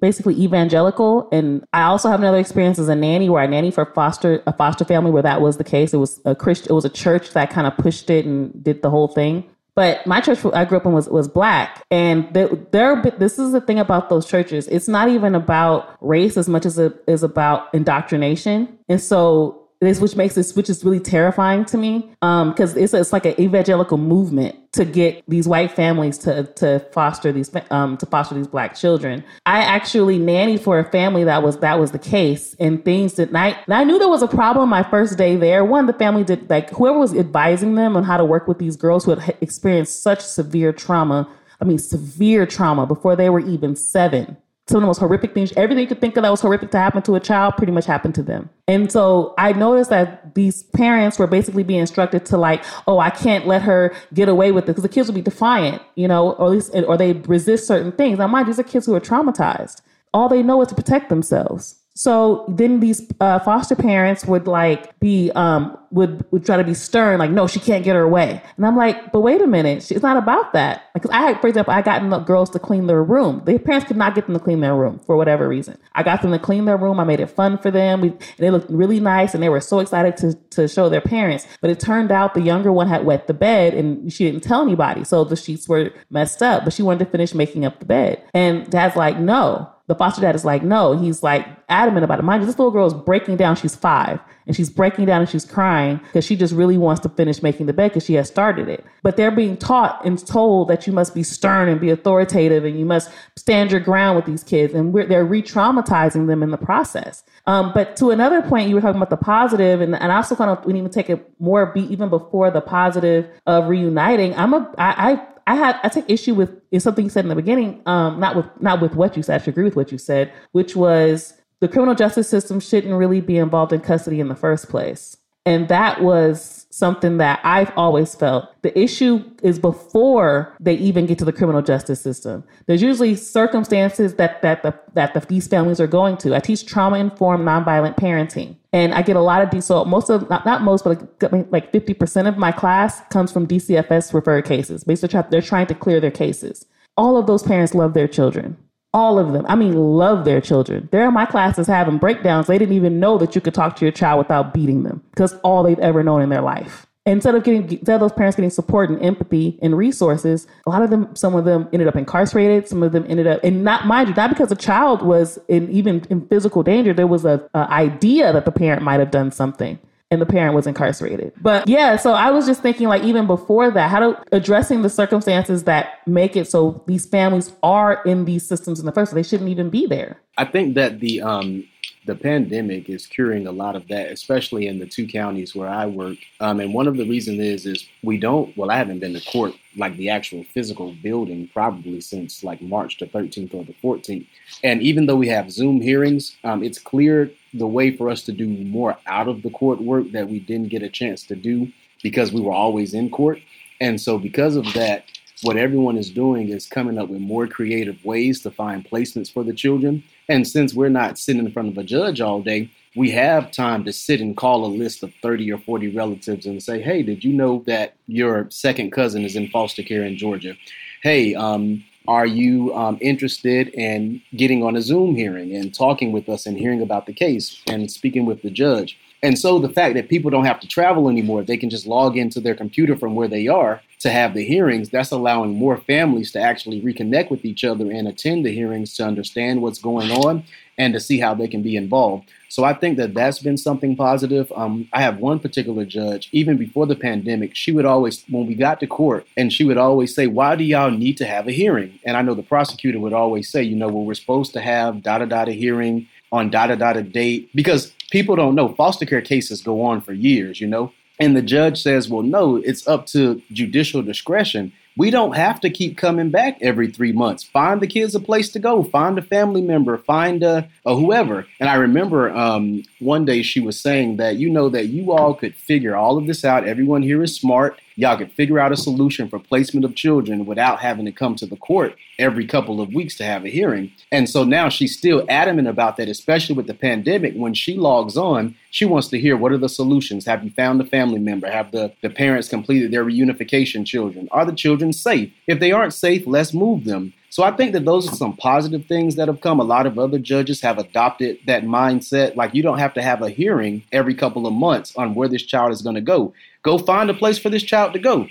basically 0.00 0.34
evangelical, 0.40 1.28
and 1.30 1.62
I 1.74 1.82
also 1.82 2.08
have 2.08 2.20
another 2.20 2.38
experience 2.38 2.78
as 2.78 2.88
a 2.88 2.94
nanny 2.94 3.28
where 3.28 3.42
I 3.42 3.46
nanny 3.46 3.70
for 3.70 3.84
foster 3.84 4.42
a 4.46 4.52
foster 4.54 4.86
family 4.86 5.10
where 5.10 5.22
that 5.22 5.42
was 5.42 5.58
the 5.58 5.64
case. 5.64 5.92
It 5.92 5.98
was 5.98 6.20
a 6.24 6.34
Christian, 6.34 6.72
it 6.72 6.74
was 6.74 6.86
a 6.86 6.90
church 6.90 7.32
that 7.32 7.50
kind 7.50 7.66
of 7.66 7.76
pushed 7.76 8.08
it 8.08 8.24
and 8.24 8.64
did 8.64 8.80
the 8.80 8.88
whole 8.88 9.08
thing. 9.08 9.44
But 9.74 10.06
my 10.06 10.22
church 10.22 10.44
I 10.54 10.64
grew 10.64 10.78
up 10.78 10.86
in 10.86 10.92
was 10.92 11.08
was 11.08 11.28
black, 11.28 11.84
and 11.90 12.32
there. 12.32 13.02
This 13.18 13.38
is 13.38 13.52
the 13.52 13.60
thing 13.60 13.78
about 13.78 14.08
those 14.08 14.26
churches. 14.26 14.66
It's 14.66 14.88
not 14.88 15.10
even 15.10 15.34
about 15.34 15.98
race 16.00 16.36
as 16.38 16.48
much 16.48 16.64
as 16.64 16.78
it 16.78 16.96
is 17.06 17.22
about 17.22 17.72
indoctrination. 17.74 18.78
And 18.88 19.00
so 19.00 19.67
this 19.80 20.00
which 20.00 20.16
makes 20.16 20.34
this 20.34 20.56
which 20.56 20.68
is 20.68 20.84
really 20.84 20.98
terrifying 20.98 21.64
to 21.64 21.78
me 21.78 22.10
because 22.20 22.76
um, 22.76 22.82
it's, 22.82 22.94
it's 22.94 23.12
like 23.12 23.24
an 23.24 23.40
evangelical 23.40 23.96
movement 23.96 24.56
to 24.72 24.84
get 24.84 25.22
these 25.28 25.46
white 25.46 25.70
families 25.70 26.18
to 26.18 26.44
to 26.56 26.80
foster 26.92 27.30
these 27.30 27.50
um, 27.70 27.96
to 27.96 28.06
foster 28.06 28.34
these 28.34 28.48
black 28.48 28.74
children. 28.74 29.24
I 29.46 29.60
actually 29.60 30.18
nannied 30.18 30.60
for 30.60 30.78
a 30.78 30.90
family 30.90 31.24
that 31.24 31.42
was 31.42 31.58
that 31.58 31.78
was 31.78 31.92
the 31.92 31.98
case 31.98 32.54
and 32.58 32.84
things 32.84 33.14
that 33.14 33.34
I, 33.34 33.56
I 33.68 33.84
knew 33.84 33.98
there 33.98 34.08
was 34.08 34.22
a 34.22 34.28
problem 34.28 34.68
my 34.68 34.82
first 34.82 35.16
day 35.16 35.36
there. 35.36 35.64
One 35.64 35.86
the 35.86 35.92
family 35.92 36.24
did 36.24 36.50
like 36.50 36.70
whoever 36.70 36.98
was 36.98 37.14
advising 37.14 37.76
them 37.76 37.96
on 37.96 38.02
how 38.02 38.16
to 38.16 38.24
work 38.24 38.48
with 38.48 38.58
these 38.58 38.76
girls 38.76 39.04
who 39.04 39.14
had 39.14 39.36
experienced 39.40 40.02
such 40.02 40.20
severe 40.20 40.72
trauma 40.72 41.28
i 41.60 41.64
mean 41.64 41.78
severe 41.78 42.46
trauma 42.46 42.86
before 42.86 43.16
they 43.16 43.30
were 43.30 43.40
even 43.40 43.74
seven 43.76 44.36
some 44.68 44.78
of 44.78 44.82
the 44.82 44.86
most 44.86 44.98
horrific 44.98 45.32
things, 45.32 45.52
everything 45.56 45.82
you 45.82 45.88
could 45.88 46.00
think 46.00 46.16
of 46.16 46.22
that 46.22 46.30
was 46.30 46.40
horrific 46.40 46.70
to 46.72 46.78
happen 46.78 47.00
to 47.02 47.14
a 47.14 47.20
child 47.20 47.56
pretty 47.56 47.72
much 47.72 47.86
happened 47.86 48.14
to 48.16 48.22
them. 48.22 48.50
And 48.66 48.92
so 48.92 49.34
I 49.38 49.52
noticed 49.52 49.88
that 49.90 50.34
these 50.34 50.62
parents 50.62 51.18
were 51.18 51.26
basically 51.26 51.62
being 51.62 51.80
instructed 51.80 52.26
to 52.26 52.36
like, 52.36 52.62
oh, 52.86 52.98
I 52.98 53.10
can't 53.10 53.46
let 53.46 53.62
her 53.62 53.94
get 54.12 54.28
away 54.28 54.52
with 54.52 54.64
it 54.64 54.68
because 54.68 54.82
the 54.82 54.88
kids 54.88 55.08
will 55.08 55.14
be 55.14 55.22
defiant, 55.22 55.80
you 55.94 56.06
know, 56.06 56.32
or 56.32 56.46
at 56.46 56.52
least, 56.52 56.74
or 56.74 56.96
they 56.98 57.14
resist 57.14 57.66
certain 57.66 57.92
things. 57.92 58.18
Now, 58.18 58.26
mind 58.26 58.46
these 58.46 58.58
are 58.58 58.64
kids 58.64 58.84
who 58.84 58.94
are 58.94 59.00
traumatized. 59.00 59.80
All 60.12 60.28
they 60.28 60.42
know 60.42 60.60
is 60.60 60.68
to 60.68 60.74
protect 60.74 61.08
themselves. 61.08 61.77
So 61.98 62.44
then 62.46 62.78
these 62.78 63.04
uh, 63.20 63.40
foster 63.40 63.74
parents 63.74 64.24
would 64.24 64.46
like 64.46 64.96
be 65.00 65.32
um 65.32 65.76
would 65.90 66.24
would 66.30 66.46
try 66.46 66.56
to 66.56 66.62
be 66.62 66.72
stern, 66.72 67.18
like 67.18 67.32
no, 67.32 67.48
she 67.48 67.58
can't 67.58 67.82
get 67.82 67.96
her 67.96 68.06
way. 68.06 68.40
And 68.56 68.64
I'm 68.64 68.76
like, 68.76 69.10
but 69.10 69.20
wait 69.22 69.42
a 69.42 69.48
minute, 69.48 69.90
it's 69.90 70.02
not 70.02 70.16
about 70.16 70.52
that. 70.52 70.92
Because 70.94 71.10
I 71.10 71.22
had, 71.22 71.40
for 71.40 71.48
example, 71.48 71.74
I 71.74 71.82
got 71.82 72.08
the 72.08 72.18
girls 72.20 72.50
to 72.50 72.60
clean 72.60 72.86
their 72.86 73.02
room. 73.02 73.42
The 73.44 73.58
parents 73.58 73.88
could 73.88 73.96
not 73.96 74.14
get 74.14 74.26
them 74.26 74.34
to 74.34 74.40
clean 74.40 74.60
their 74.60 74.76
room 74.76 75.00
for 75.00 75.16
whatever 75.16 75.48
reason. 75.48 75.76
I 75.96 76.04
got 76.04 76.22
them 76.22 76.30
to 76.30 76.38
clean 76.38 76.66
their 76.66 76.76
room. 76.76 77.00
I 77.00 77.04
made 77.04 77.18
it 77.18 77.30
fun 77.30 77.58
for 77.58 77.72
them. 77.72 78.00
We, 78.00 78.12
they 78.36 78.50
looked 78.50 78.70
really 78.70 79.00
nice, 79.00 79.34
and 79.34 79.42
they 79.42 79.48
were 79.48 79.60
so 79.60 79.80
excited 79.80 80.16
to 80.18 80.34
to 80.50 80.68
show 80.68 80.88
their 80.88 81.00
parents. 81.00 81.48
But 81.60 81.70
it 81.70 81.80
turned 81.80 82.12
out 82.12 82.34
the 82.34 82.42
younger 82.42 82.70
one 82.70 82.86
had 82.86 83.06
wet 83.06 83.26
the 83.26 83.34
bed, 83.34 83.74
and 83.74 84.12
she 84.12 84.30
didn't 84.30 84.44
tell 84.44 84.62
anybody, 84.62 85.02
so 85.02 85.24
the 85.24 85.34
sheets 85.34 85.68
were 85.68 85.90
messed 86.10 86.44
up. 86.44 86.62
But 86.62 86.74
she 86.74 86.82
wanted 86.84 87.06
to 87.06 87.10
finish 87.10 87.34
making 87.34 87.64
up 87.64 87.80
the 87.80 87.86
bed, 87.86 88.22
and 88.34 88.70
Dad's 88.70 88.94
like, 88.94 89.18
no 89.18 89.74
the 89.88 89.94
foster 89.94 90.20
dad 90.20 90.34
is 90.34 90.44
like, 90.44 90.62
no, 90.62 90.96
he's 90.96 91.22
like 91.22 91.46
adamant 91.70 92.04
about 92.04 92.18
it. 92.18 92.22
Mind 92.22 92.42
you, 92.42 92.46
this 92.46 92.58
little 92.58 92.70
girl 92.70 92.86
is 92.86 92.92
breaking 92.92 93.38
down. 93.38 93.56
She's 93.56 93.74
five 93.74 94.20
and 94.46 94.54
she's 94.54 94.68
breaking 94.68 95.06
down 95.06 95.22
and 95.22 95.28
she's 95.28 95.46
crying 95.46 95.98
because 96.04 96.26
she 96.26 96.36
just 96.36 96.54
really 96.54 96.76
wants 96.76 97.00
to 97.02 97.08
finish 97.08 97.42
making 97.42 97.66
the 97.66 97.72
bed 97.72 97.88
because 97.88 98.04
she 98.04 98.12
has 98.14 98.28
started 98.28 98.68
it. 98.68 98.84
But 99.02 99.16
they're 99.16 99.30
being 99.30 99.56
taught 99.56 100.04
and 100.04 100.24
told 100.26 100.68
that 100.68 100.86
you 100.86 100.92
must 100.92 101.14
be 101.14 101.22
stern 101.22 101.68
and 101.70 101.80
be 101.80 101.88
authoritative 101.88 102.66
and 102.66 102.78
you 102.78 102.84
must 102.84 103.10
stand 103.36 103.70
your 103.70 103.80
ground 103.80 104.16
with 104.16 104.26
these 104.26 104.44
kids. 104.44 104.74
And 104.74 104.94
they're 104.94 105.24
re 105.24 105.42
traumatizing 105.42 106.26
them 106.26 106.42
in 106.42 106.50
the 106.50 106.58
process. 106.58 107.24
Um, 107.46 107.72
but 107.72 107.96
to 107.96 108.10
another 108.10 108.42
point, 108.42 108.68
you 108.68 108.74
were 108.74 108.82
talking 108.82 108.98
about 108.98 109.08
the 109.08 109.16
positive, 109.16 109.80
and, 109.80 109.96
and 109.96 110.12
I 110.12 110.16
also 110.16 110.36
kind 110.36 110.50
of 110.50 110.66
we 110.66 110.74
need 110.74 110.84
to 110.84 110.90
take 110.90 111.08
it 111.08 111.26
more 111.40 111.64
beat 111.64 111.90
even 111.90 112.10
before 112.10 112.50
the 112.50 112.60
positive 112.60 113.26
of 113.46 113.68
reuniting. 113.68 114.34
I'm 114.34 114.52
a 114.52 114.70
I, 114.76 115.12
I 115.12 115.26
I 115.48 115.54
had 115.54 115.80
I 115.82 115.88
take 115.88 116.04
issue 116.08 116.34
with 116.34 116.60
is 116.70 116.82
something 116.82 117.04
you 117.04 117.10
said 117.10 117.24
in 117.24 117.30
the 117.30 117.34
beginning, 117.34 117.80
um, 117.86 118.20
not 118.20 118.36
with 118.36 118.46
not 118.60 118.82
with 118.82 118.94
what 118.94 119.16
you 119.16 119.22
said. 119.22 119.40
I 119.40 119.44
agree 119.50 119.64
with 119.64 119.76
what 119.76 119.90
you 119.90 119.96
said, 119.96 120.30
which 120.52 120.76
was 120.76 121.32
the 121.60 121.68
criminal 121.68 121.94
justice 121.94 122.28
system 122.28 122.60
shouldn't 122.60 122.92
really 122.92 123.22
be 123.22 123.38
involved 123.38 123.72
in 123.72 123.80
custody 123.80 124.20
in 124.20 124.28
the 124.28 124.36
first 124.36 124.68
place. 124.68 125.16
And 125.46 125.68
that 125.68 126.02
was 126.02 126.66
something 126.68 127.16
that 127.16 127.40
I've 127.44 127.72
always 127.78 128.14
felt. 128.14 128.50
The 128.60 128.78
issue 128.78 129.24
is 129.42 129.58
before 129.58 130.54
they 130.60 130.74
even 130.74 131.06
get 131.06 131.18
to 131.20 131.24
the 131.24 131.32
criminal 131.32 131.62
justice 131.62 132.02
system. 132.02 132.44
There's 132.66 132.82
usually 132.82 133.14
circumstances 133.14 134.16
that 134.16 134.42
that 134.42 134.62
the, 134.62 134.78
that 134.92 135.14
the, 135.14 135.20
these 135.20 135.48
families 135.48 135.80
are 135.80 135.86
going 135.86 136.18
to. 136.18 136.36
I 136.36 136.40
teach 136.40 136.66
trauma 136.66 136.98
informed 136.98 137.46
nonviolent 137.46 137.96
parenting, 137.96 138.57
and 138.72 138.94
I 138.94 139.02
get 139.02 139.16
a 139.16 139.20
lot 139.20 139.42
of 139.42 139.50
D. 139.50 139.60
So 139.60 139.84
most 139.84 140.10
of 140.10 140.28
not, 140.28 140.44
not 140.44 140.62
most, 140.62 140.84
but 140.84 141.22
like 141.50 141.72
fifty 141.72 141.94
percent 141.94 142.28
of 142.28 142.36
my 142.36 142.52
class 142.52 143.00
comes 143.10 143.32
from 143.32 143.46
DFCS 143.46 144.12
referred 144.12 144.44
cases. 144.44 144.84
Basically, 144.84 145.20
they're 145.30 145.42
trying 145.42 145.66
to 145.66 145.74
clear 145.74 146.00
their 146.00 146.10
cases. 146.10 146.66
All 146.96 147.16
of 147.16 147.26
those 147.26 147.42
parents 147.42 147.74
love 147.74 147.94
their 147.94 148.08
children 148.08 148.56
all 148.94 149.18
of 149.18 149.32
them. 149.32 149.44
I 149.48 149.54
mean, 149.54 149.74
love 149.74 150.24
their 150.24 150.40
children. 150.40 150.88
They're 150.90 151.06
in 151.06 151.14
my 151.14 151.26
classes 151.26 151.66
having 151.66 151.98
breakdowns. 151.98 152.46
They 152.46 152.58
didn't 152.58 152.74
even 152.74 152.98
know 152.98 153.18
that 153.18 153.34
you 153.34 153.40
could 153.40 153.54
talk 153.54 153.76
to 153.76 153.84
your 153.84 153.92
child 153.92 154.18
without 154.18 154.54
beating 154.54 154.82
them 154.82 155.02
because 155.10 155.34
all 155.44 155.62
they've 155.62 155.78
ever 155.78 156.02
known 156.02 156.22
in 156.22 156.30
their 156.30 156.42
life. 156.42 156.86
Instead 157.08 157.34
of 157.34 157.44
getting, 157.44 157.70
instead 157.70 157.94
of 157.94 158.00
those 158.00 158.12
parents 158.12 158.36
getting 158.36 158.50
support 158.50 158.90
and 158.90 159.02
empathy 159.02 159.58
and 159.62 159.76
resources, 159.76 160.46
a 160.66 160.70
lot 160.70 160.82
of 160.82 160.90
them, 160.90 161.14
some 161.14 161.34
of 161.34 161.44
them 161.44 161.68
ended 161.72 161.88
up 161.88 161.96
incarcerated. 161.96 162.68
Some 162.68 162.82
of 162.82 162.92
them 162.92 163.04
ended 163.08 163.26
up, 163.26 163.40
and 163.42 163.64
not 163.64 163.86
mind 163.86 164.08
you, 164.08 164.14
not 164.14 164.30
because 164.30 164.48
the 164.50 164.56
child 164.56 165.02
was 165.02 165.38
in 165.48 165.70
even 165.70 166.04
in 166.10 166.26
physical 166.26 166.62
danger. 166.62 166.92
There 166.92 167.06
was 167.06 167.24
a, 167.24 167.48
a 167.54 167.70
idea 167.70 168.32
that 168.32 168.44
the 168.44 168.52
parent 168.52 168.82
might 168.82 169.00
have 169.00 169.10
done 169.10 169.30
something 169.30 169.78
and 170.10 170.20
the 170.20 170.26
parent 170.26 170.54
was 170.54 170.66
incarcerated. 170.66 171.32
But 171.40 171.68
yeah, 171.68 171.96
so 171.96 172.12
I 172.12 172.30
was 172.30 172.46
just 172.46 172.62
thinking 172.62 172.88
like 172.88 173.02
even 173.02 173.26
before 173.26 173.70
that, 173.70 173.90
how 173.90 174.00
to 174.00 174.22
addressing 174.32 174.82
the 174.82 174.88
circumstances 174.88 175.64
that 175.64 176.06
make 176.06 176.36
it 176.36 176.48
so 176.48 176.82
these 176.86 177.06
families 177.06 177.52
are 177.62 178.02
in 178.04 178.24
these 178.24 178.46
systems 178.46 178.80
in 178.80 178.86
the 178.86 178.92
first 178.92 179.12
place. 179.12 179.26
They 179.26 179.28
shouldn't 179.28 179.50
even 179.50 179.70
be 179.70 179.86
there. 179.86 180.20
I 180.36 180.44
think 180.44 180.74
that 180.76 181.00
the 181.00 181.20
um 181.20 181.64
the 182.08 182.14
pandemic 182.14 182.88
is 182.88 183.06
curing 183.06 183.46
a 183.46 183.52
lot 183.52 183.76
of 183.76 183.86
that, 183.88 184.10
especially 184.10 184.66
in 184.66 184.78
the 184.78 184.86
two 184.86 185.06
counties 185.06 185.54
where 185.54 185.68
I 185.68 185.84
work. 185.84 186.16
Um, 186.40 186.58
and 186.58 186.72
one 186.72 186.88
of 186.88 186.96
the 186.96 187.06
reasons 187.06 187.38
is 187.38 187.66
is 187.66 187.86
we 188.02 188.16
don't. 188.16 188.56
Well, 188.56 188.70
I 188.70 188.78
haven't 188.78 189.00
been 189.00 189.12
to 189.12 189.20
court 189.30 189.52
like 189.76 189.94
the 189.98 190.08
actual 190.08 190.42
physical 190.42 190.94
building 191.02 191.50
probably 191.52 192.00
since 192.00 192.42
like 192.42 192.62
March 192.62 192.96
the 192.98 193.06
13th 193.06 193.52
or 193.52 193.62
the 193.62 193.74
14th. 193.84 194.26
And 194.64 194.80
even 194.80 195.04
though 195.04 195.16
we 195.16 195.28
have 195.28 195.52
Zoom 195.52 195.82
hearings, 195.82 196.34
um, 196.44 196.62
it's 196.62 196.78
clear 196.78 197.30
the 197.52 197.66
way 197.66 197.94
for 197.94 198.08
us 198.08 198.22
to 198.22 198.32
do 198.32 198.46
more 198.46 198.96
out 199.06 199.28
of 199.28 199.42
the 199.42 199.50
court 199.50 199.78
work 199.78 200.10
that 200.12 200.30
we 200.30 200.40
didn't 200.40 200.68
get 200.70 200.82
a 200.82 200.88
chance 200.88 201.24
to 201.24 201.36
do 201.36 201.70
because 202.02 202.32
we 202.32 202.40
were 202.40 202.52
always 202.52 202.94
in 202.94 203.10
court. 203.10 203.38
And 203.82 204.00
so 204.00 204.16
because 204.16 204.56
of 204.56 204.64
that, 204.72 205.04
what 205.42 205.58
everyone 205.58 205.98
is 205.98 206.08
doing 206.08 206.48
is 206.48 206.66
coming 206.66 206.98
up 206.98 207.10
with 207.10 207.20
more 207.20 207.46
creative 207.46 208.02
ways 208.02 208.40
to 208.42 208.50
find 208.50 208.88
placements 208.88 209.30
for 209.30 209.44
the 209.44 209.52
children. 209.52 210.02
And 210.28 210.46
since 210.46 210.74
we're 210.74 210.90
not 210.90 211.18
sitting 211.18 211.44
in 211.44 211.52
front 211.52 211.70
of 211.70 211.78
a 211.78 211.84
judge 211.84 212.20
all 212.20 212.42
day, 212.42 212.70
we 212.94 213.10
have 213.12 213.50
time 213.50 213.84
to 213.84 213.92
sit 213.92 214.20
and 214.20 214.36
call 214.36 214.64
a 214.64 214.66
list 214.66 215.02
of 215.02 215.12
30 215.22 215.52
or 215.52 215.58
40 215.58 215.94
relatives 215.94 216.46
and 216.46 216.62
say, 216.62 216.82
hey, 216.82 217.02
did 217.02 217.24
you 217.24 217.32
know 217.32 217.62
that 217.66 217.94
your 218.06 218.46
second 218.50 218.90
cousin 218.90 219.24
is 219.24 219.36
in 219.36 219.48
foster 219.48 219.82
care 219.82 220.04
in 220.04 220.16
Georgia? 220.16 220.54
Hey, 221.02 221.34
um, 221.34 221.84
are 222.06 222.26
you 222.26 222.74
um, 222.74 222.98
interested 223.00 223.68
in 223.68 224.20
getting 224.36 224.62
on 224.62 224.76
a 224.76 224.82
Zoom 224.82 225.14
hearing 225.14 225.54
and 225.54 225.74
talking 225.74 226.12
with 226.12 226.28
us 226.28 226.46
and 226.46 226.58
hearing 226.58 226.82
about 226.82 227.06
the 227.06 227.12
case 227.12 227.62
and 227.66 227.90
speaking 227.90 228.26
with 228.26 228.42
the 228.42 228.50
judge? 228.50 228.98
And 229.22 229.38
so 229.38 229.58
the 229.58 229.68
fact 229.68 229.94
that 229.94 230.08
people 230.08 230.30
don't 230.30 230.44
have 230.44 230.60
to 230.60 230.68
travel 230.68 231.08
anymore, 231.08 231.42
they 231.42 231.56
can 231.56 231.70
just 231.70 231.86
log 231.86 232.16
into 232.16 232.40
their 232.40 232.54
computer 232.54 232.96
from 232.96 233.14
where 233.14 233.28
they 233.28 233.48
are 233.48 233.80
to 234.00 234.10
have 234.10 234.34
the 234.34 234.44
hearings, 234.44 234.90
that's 234.90 235.10
allowing 235.10 235.54
more 235.54 235.76
families 235.76 236.30
to 236.32 236.40
actually 236.40 236.80
reconnect 236.80 237.30
with 237.30 237.44
each 237.44 237.64
other 237.64 237.90
and 237.90 238.06
attend 238.06 238.46
the 238.46 238.54
hearings 238.54 238.94
to 238.94 239.04
understand 239.04 239.60
what's 239.60 239.80
going 239.80 240.10
on 240.10 240.44
and 240.78 240.94
to 240.94 241.00
see 241.00 241.18
how 241.18 241.34
they 241.34 241.48
can 241.48 241.62
be 241.62 241.76
involved. 241.76 242.30
So 242.48 242.64
I 242.64 242.72
think 242.72 242.96
that 242.96 243.12
that's 243.12 243.40
been 243.40 243.56
something 243.56 243.96
positive. 243.96 244.50
Um, 244.54 244.88
I 244.92 245.02
have 245.02 245.18
one 245.18 245.40
particular 245.40 245.84
judge, 245.84 246.28
even 246.32 246.56
before 246.56 246.86
the 246.86 246.94
pandemic, 246.94 247.54
she 247.54 247.72
would 247.72 247.84
always, 247.84 248.24
when 248.28 248.46
we 248.46 248.54
got 248.54 248.80
to 248.80 248.86
court, 248.86 249.26
and 249.36 249.52
she 249.52 249.64
would 249.64 249.76
always 249.76 250.14
say, 250.14 250.28
Why 250.28 250.54
do 250.54 250.64
y'all 250.64 250.90
need 250.90 251.16
to 251.18 251.26
have 251.26 251.48
a 251.48 251.52
hearing? 251.52 251.98
And 252.04 252.16
I 252.16 252.22
know 252.22 252.34
the 252.34 252.42
prosecutor 252.42 253.00
would 253.00 253.12
always 253.12 253.50
say, 253.50 253.62
You 253.62 253.76
know, 253.76 253.88
well, 253.88 254.04
we're 254.04 254.14
supposed 254.14 254.52
to 254.54 254.60
have 254.60 255.02
da 255.02 255.18
da 255.18 255.26
da 255.26 255.52
hearing 255.52 256.08
on 256.30 256.50
da 256.50 256.68
da 256.68 256.76
da 256.76 257.00
date 257.00 257.50
because 257.54 257.92
people 258.10 258.36
don't 258.36 258.54
know 258.54 258.68
foster 258.74 259.04
care 259.04 259.20
cases 259.20 259.60
go 259.62 259.82
on 259.82 260.00
for 260.00 260.12
years, 260.12 260.60
you 260.60 260.68
know? 260.68 260.92
And 261.20 261.36
the 261.36 261.42
judge 261.42 261.82
says, 261.82 262.08
well, 262.08 262.22
no, 262.22 262.56
it's 262.56 262.86
up 262.86 263.06
to 263.06 263.42
judicial 263.52 264.02
discretion. 264.02 264.72
We 264.96 265.10
don't 265.10 265.36
have 265.36 265.60
to 265.60 265.70
keep 265.70 265.96
coming 265.96 266.30
back 266.30 266.58
every 266.60 266.88
three 266.88 267.12
months. 267.12 267.44
Find 267.44 267.80
the 267.80 267.86
kids 267.86 268.16
a 268.16 268.20
place 268.20 268.48
to 268.50 268.58
go. 268.58 268.82
Find 268.82 269.16
a 269.16 269.22
family 269.22 269.60
member. 269.62 269.96
Find 269.98 270.42
a, 270.42 270.68
a 270.84 270.96
whoever. 270.96 271.46
And 271.60 271.68
I 271.68 271.74
remember 271.74 272.30
um, 272.30 272.82
one 272.98 273.24
day 273.24 273.42
she 273.42 273.60
was 273.60 273.78
saying 273.78 274.16
that 274.16 274.36
you 274.36 274.50
know 274.50 274.68
that 274.70 274.86
you 274.86 275.12
all 275.12 275.34
could 275.34 275.54
figure 275.54 275.94
all 275.94 276.18
of 276.18 276.26
this 276.26 276.44
out. 276.44 276.66
Everyone 276.66 277.02
here 277.02 277.22
is 277.22 277.36
smart. 277.36 277.80
Y'all 277.98 278.16
could 278.16 278.30
figure 278.30 278.60
out 278.60 278.70
a 278.70 278.76
solution 278.76 279.28
for 279.28 279.40
placement 279.40 279.84
of 279.84 279.96
children 279.96 280.46
without 280.46 280.78
having 280.78 281.04
to 281.04 281.10
come 281.10 281.34
to 281.34 281.44
the 281.44 281.56
court 281.56 281.96
every 282.16 282.46
couple 282.46 282.80
of 282.80 282.94
weeks 282.94 283.16
to 283.16 283.24
have 283.24 283.44
a 283.44 283.48
hearing. 283.48 283.90
And 284.12 284.30
so 284.30 284.44
now 284.44 284.68
she's 284.68 284.96
still 284.96 285.26
adamant 285.28 285.66
about 285.66 285.96
that, 285.96 286.08
especially 286.08 286.54
with 286.54 286.68
the 286.68 286.74
pandemic. 286.74 287.34
When 287.34 287.54
she 287.54 287.74
logs 287.74 288.16
on, 288.16 288.54
she 288.70 288.84
wants 288.84 289.08
to 289.08 289.18
hear 289.18 289.36
what 289.36 289.50
are 289.50 289.58
the 289.58 289.68
solutions? 289.68 290.26
Have 290.26 290.44
you 290.44 290.50
found 290.50 290.80
a 290.80 290.84
family 290.84 291.18
member? 291.18 291.50
Have 291.50 291.72
the, 291.72 291.92
the 292.00 292.08
parents 292.08 292.48
completed 292.48 292.92
their 292.92 293.04
reunification 293.04 293.84
children? 293.84 294.28
Are 294.30 294.46
the 294.46 294.52
children 294.52 294.92
safe? 294.92 295.32
If 295.48 295.58
they 295.58 295.72
aren't 295.72 295.92
safe, 295.92 296.24
let's 296.24 296.54
move 296.54 296.84
them. 296.84 297.12
So 297.30 297.42
I 297.42 297.50
think 297.50 297.72
that 297.72 297.84
those 297.84 298.10
are 298.10 298.16
some 298.16 298.36
positive 298.36 298.86
things 298.86 299.16
that 299.16 299.28
have 299.28 299.40
come. 299.40 299.60
A 299.60 299.64
lot 299.64 299.86
of 299.86 299.98
other 299.98 300.18
judges 300.18 300.60
have 300.62 300.78
adopted 300.78 301.38
that 301.46 301.64
mindset. 301.64 302.36
Like 302.36 302.54
you 302.54 302.62
don't 302.62 302.78
have 302.78 302.94
to 302.94 303.02
have 303.02 303.22
a 303.22 303.28
hearing 303.28 303.82
every 303.92 304.14
couple 304.14 304.46
of 304.46 304.54
months 304.54 304.94
on 304.96 305.14
where 305.14 305.28
this 305.28 305.42
child 305.42 305.72
is 305.72 305.82
going 305.82 305.96
to 305.96 306.00
go. 306.00 306.32
Go 306.64 306.76
find 306.76 307.08
a 307.08 307.14
place 307.14 307.38
for 307.38 307.50
this 307.50 307.62
child 307.62 307.92
to 307.92 308.00
go. 308.00 308.26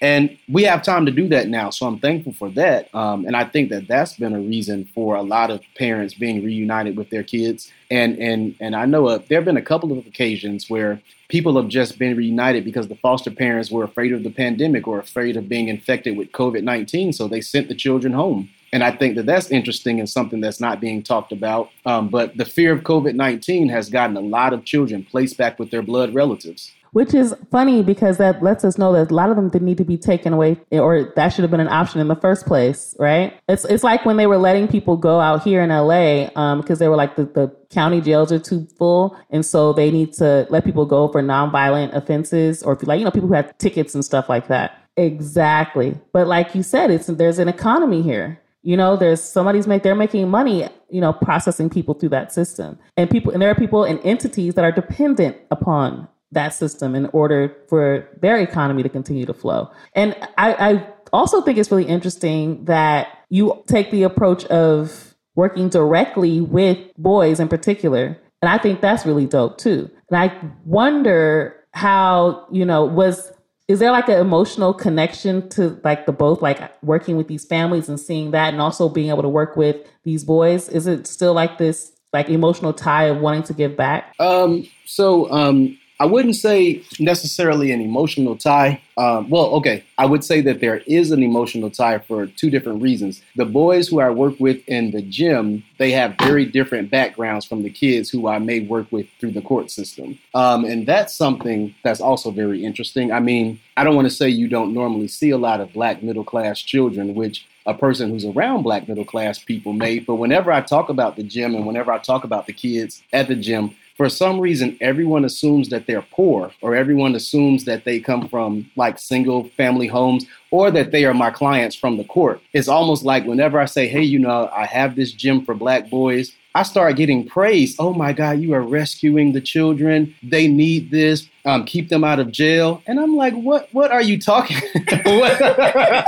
And 0.00 0.38
we 0.48 0.62
have 0.62 0.82
time 0.82 1.06
to 1.06 1.12
do 1.12 1.28
that 1.28 1.48
now. 1.48 1.70
So 1.70 1.86
I'm 1.86 1.98
thankful 1.98 2.32
for 2.32 2.48
that. 2.50 2.94
Um, 2.94 3.26
and 3.26 3.36
I 3.36 3.44
think 3.44 3.70
that 3.70 3.88
that's 3.88 4.16
been 4.16 4.32
a 4.32 4.38
reason 4.38 4.84
for 4.94 5.16
a 5.16 5.22
lot 5.22 5.50
of 5.50 5.60
parents 5.76 6.14
being 6.14 6.44
reunited 6.44 6.96
with 6.96 7.10
their 7.10 7.24
kids. 7.24 7.72
And 7.90 8.16
and 8.18 8.54
and 8.60 8.76
I 8.76 8.86
know 8.86 9.08
uh, 9.08 9.18
there 9.28 9.38
have 9.38 9.44
been 9.44 9.56
a 9.56 9.62
couple 9.62 9.90
of 9.90 10.06
occasions 10.06 10.70
where 10.70 11.00
people 11.28 11.56
have 11.56 11.68
just 11.68 11.98
been 11.98 12.16
reunited 12.16 12.64
because 12.64 12.86
the 12.86 12.96
foster 12.96 13.30
parents 13.30 13.72
were 13.72 13.82
afraid 13.82 14.12
of 14.12 14.22
the 14.22 14.30
pandemic 14.30 14.86
or 14.86 15.00
afraid 15.00 15.36
of 15.36 15.48
being 15.48 15.68
infected 15.68 16.16
with 16.16 16.30
COVID 16.30 16.62
19. 16.62 17.12
So 17.12 17.26
they 17.26 17.40
sent 17.40 17.66
the 17.66 17.74
children 17.74 18.12
home. 18.12 18.50
And 18.72 18.84
I 18.84 18.92
think 18.92 19.16
that 19.16 19.26
that's 19.26 19.50
interesting 19.50 19.98
and 19.98 20.08
something 20.08 20.40
that's 20.40 20.60
not 20.60 20.80
being 20.80 21.02
talked 21.02 21.32
about. 21.32 21.70
Um, 21.86 22.08
but 22.08 22.36
the 22.36 22.44
fear 22.44 22.72
of 22.72 22.82
COVID 22.82 23.14
19 23.14 23.68
has 23.68 23.90
gotten 23.90 24.16
a 24.16 24.20
lot 24.20 24.52
of 24.52 24.64
children 24.64 25.04
placed 25.04 25.36
back 25.36 25.58
with 25.58 25.72
their 25.72 25.82
blood 25.82 26.14
relatives 26.14 26.72
which 26.94 27.12
is 27.12 27.34
funny 27.50 27.82
because 27.82 28.18
that 28.18 28.40
lets 28.40 28.64
us 28.64 28.78
know 28.78 28.92
that 28.92 29.10
a 29.10 29.14
lot 29.14 29.28
of 29.28 29.34
them 29.34 29.48
didn't 29.48 29.66
need 29.66 29.78
to 29.78 29.84
be 29.84 29.98
taken 29.98 30.32
away 30.32 30.56
or 30.70 31.12
that 31.16 31.30
should 31.30 31.42
have 31.42 31.50
been 31.50 31.58
an 31.58 31.68
option 31.68 32.00
in 32.00 32.06
the 32.06 32.14
first 32.14 32.46
place, 32.46 32.94
right? 33.00 33.36
It's 33.48 33.64
it's 33.64 33.82
like 33.82 34.06
when 34.06 34.16
they 34.16 34.28
were 34.28 34.38
letting 34.38 34.68
people 34.68 34.96
go 34.96 35.18
out 35.18 35.42
here 35.42 35.60
in 35.60 35.70
LA 35.70 36.26
because 36.26 36.70
um, 36.70 36.78
they 36.78 36.86
were 36.86 36.94
like 36.94 37.16
the, 37.16 37.24
the 37.24 37.54
county 37.70 38.00
jails 38.00 38.30
are 38.30 38.38
too 38.38 38.68
full 38.78 39.18
and 39.30 39.44
so 39.44 39.72
they 39.72 39.90
need 39.90 40.12
to 40.14 40.46
let 40.50 40.64
people 40.64 40.86
go 40.86 41.08
for 41.08 41.20
nonviolent 41.20 41.92
offenses 41.96 42.62
or 42.62 42.74
if 42.74 42.82
you 42.82 42.86
like, 42.86 43.00
you 43.00 43.04
know, 43.04 43.10
people 43.10 43.28
who 43.28 43.34
have 43.34 43.58
tickets 43.58 43.96
and 43.96 44.04
stuff 44.04 44.28
like 44.28 44.46
that. 44.46 44.80
Exactly. 44.96 45.98
But 46.12 46.28
like 46.28 46.54
you 46.54 46.62
said, 46.62 46.92
it's 46.92 47.08
there's 47.08 47.40
an 47.40 47.48
economy 47.48 48.02
here. 48.02 48.40
You 48.62 48.76
know, 48.76 48.96
there's 48.96 49.20
somebody's 49.20 49.66
make 49.66 49.82
they're 49.82 49.96
making 49.96 50.30
money, 50.30 50.68
you 50.88 51.00
know, 51.00 51.12
processing 51.12 51.68
people 51.68 51.94
through 51.94 52.10
that 52.10 52.32
system. 52.32 52.78
And 52.96 53.10
people 53.10 53.32
and 53.32 53.42
there 53.42 53.50
are 53.50 53.56
people 53.56 53.82
and 53.82 53.98
entities 54.04 54.54
that 54.54 54.64
are 54.64 54.70
dependent 54.70 55.36
upon 55.50 56.08
that 56.34 56.54
system 56.54 56.94
in 56.94 57.06
order 57.06 57.56
for 57.68 58.08
their 58.20 58.38
economy 58.38 58.82
to 58.82 58.88
continue 58.88 59.26
to 59.26 59.34
flow. 59.34 59.70
And 59.94 60.14
I, 60.38 60.54
I 60.54 60.86
also 61.12 61.40
think 61.40 61.58
it's 61.58 61.70
really 61.70 61.86
interesting 61.86 62.64
that 62.66 63.08
you 63.30 63.62
take 63.66 63.90
the 63.90 64.02
approach 64.02 64.44
of 64.46 65.14
working 65.34 65.68
directly 65.68 66.40
with 66.40 66.78
boys 66.96 67.40
in 67.40 67.48
particular. 67.48 68.18
And 68.42 68.48
I 68.48 68.58
think 68.58 68.80
that's 68.80 69.06
really 69.06 69.26
dope 69.26 69.58
too. 69.58 69.90
And 70.10 70.18
I 70.18 70.38
wonder 70.64 71.56
how, 71.72 72.46
you 72.52 72.64
know, 72.64 72.84
was 72.84 73.32
is 73.66 73.78
there 73.78 73.90
like 73.90 74.08
an 74.08 74.20
emotional 74.20 74.74
connection 74.74 75.48
to 75.48 75.80
like 75.84 76.04
the 76.04 76.12
both 76.12 76.42
like 76.42 76.60
working 76.82 77.16
with 77.16 77.28
these 77.28 77.46
families 77.46 77.88
and 77.88 77.98
seeing 77.98 78.32
that 78.32 78.52
and 78.52 78.60
also 78.60 78.90
being 78.90 79.08
able 79.08 79.22
to 79.22 79.28
work 79.28 79.56
with 79.56 79.76
these 80.04 80.22
boys? 80.22 80.68
Is 80.68 80.86
it 80.86 81.06
still 81.06 81.32
like 81.32 81.56
this 81.56 81.92
like 82.12 82.28
emotional 82.28 82.72
tie 82.72 83.04
of 83.04 83.20
wanting 83.20 83.42
to 83.44 83.54
give 83.54 83.76
back? 83.76 84.14
Um 84.20 84.68
so 84.84 85.30
um 85.32 85.78
I 86.00 86.06
wouldn't 86.06 86.34
say 86.34 86.82
necessarily 86.98 87.70
an 87.70 87.80
emotional 87.80 88.36
tie. 88.36 88.80
Um, 88.96 89.30
well, 89.30 89.46
okay, 89.56 89.84
I 89.96 90.06
would 90.06 90.24
say 90.24 90.40
that 90.40 90.60
there 90.60 90.78
is 90.86 91.12
an 91.12 91.22
emotional 91.22 91.70
tie 91.70 91.98
for 91.98 92.26
two 92.26 92.50
different 92.50 92.82
reasons. 92.82 93.22
The 93.36 93.44
boys 93.44 93.88
who 93.88 94.00
I 94.00 94.10
work 94.10 94.34
with 94.40 94.66
in 94.68 94.90
the 94.90 95.02
gym, 95.02 95.62
they 95.78 95.92
have 95.92 96.16
very 96.18 96.46
different 96.46 96.90
backgrounds 96.90 97.44
from 97.44 97.62
the 97.62 97.70
kids 97.70 98.10
who 98.10 98.26
I 98.26 98.38
may 98.38 98.60
work 98.60 98.90
with 98.90 99.06
through 99.20 99.32
the 99.32 99.42
court 99.42 99.70
system. 99.70 100.18
Um, 100.34 100.64
and 100.64 100.86
that's 100.86 101.14
something 101.14 101.74
that's 101.84 102.00
also 102.00 102.32
very 102.32 102.64
interesting. 102.64 103.12
I 103.12 103.20
mean, 103.20 103.60
I 103.76 103.84
don't 103.84 103.94
want 103.94 104.06
to 104.06 104.14
say 104.14 104.28
you 104.28 104.48
don't 104.48 104.74
normally 104.74 105.08
see 105.08 105.30
a 105.30 105.38
lot 105.38 105.60
of 105.60 105.72
black 105.72 106.02
middle 106.02 106.24
class 106.24 106.60
children, 106.60 107.14
which 107.14 107.46
a 107.66 107.74
person 107.74 108.10
who's 108.10 108.24
around 108.24 108.62
black 108.62 108.88
middle 108.88 109.04
class 109.04 109.38
people 109.38 109.72
may, 109.72 109.98
but 109.98 110.16
whenever 110.16 110.52
I 110.52 110.60
talk 110.60 110.88
about 110.88 111.16
the 111.16 111.22
gym 111.22 111.54
and 111.54 111.66
whenever 111.66 111.92
I 111.92 111.98
talk 111.98 112.24
about 112.24 112.46
the 112.46 112.52
kids 112.52 113.02
at 113.12 113.28
the 113.28 113.36
gym, 113.36 113.74
for 113.96 114.08
some 114.08 114.40
reason 114.40 114.76
everyone 114.80 115.24
assumes 115.24 115.68
that 115.68 115.86
they're 115.86 116.06
poor 116.10 116.50
or 116.60 116.74
everyone 116.74 117.14
assumes 117.14 117.64
that 117.64 117.84
they 117.84 118.00
come 118.00 118.28
from 118.28 118.70
like 118.76 118.98
single 118.98 119.48
family 119.50 119.86
homes 119.86 120.26
or 120.50 120.70
that 120.70 120.90
they 120.90 121.04
are 121.04 121.14
my 121.14 121.30
clients 121.30 121.76
from 121.76 121.96
the 121.96 122.04
court. 122.04 122.40
It's 122.52 122.68
almost 122.68 123.04
like 123.04 123.24
whenever 123.24 123.60
I 123.60 123.66
say, 123.66 123.88
hey, 123.88 124.02
you 124.02 124.18
know, 124.18 124.50
I 124.52 124.66
have 124.66 124.96
this 124.96 125.12
gym 125.12 125.44
for 125.44 125.54
black 125.54 125.90
boys, 125.90 126.32
I 126.56 126.62
start 126.62 126.94
getting 126.94 127.26
praise. 127.26 127.74
Oh 127.80 127.92
my 127.92 128.12
God, 128.12 128.38
you 128.38 128.54
are 128.54 128.62
rescuing 128.62 129.32
the 129.32 129.40
children. 129.40 130.14
They 130.22 130.46
need 130.46 130.92
this. 130.92 131.28
Um, 131.44 131.64
keep 131.64 131.88
them 131.88 132.04
out 132.04 132.20
of 132.20 132.30
jail. 132.30 132.80
And 132.86 133.00
I'm 133.00 133.16
like, 133.16 133.34
what? 133.34 133.68
What 133.72 133.90
are 133.90 134.02
you 134.02 134.20
talking? 134.20 134.56
the 134.74 136.04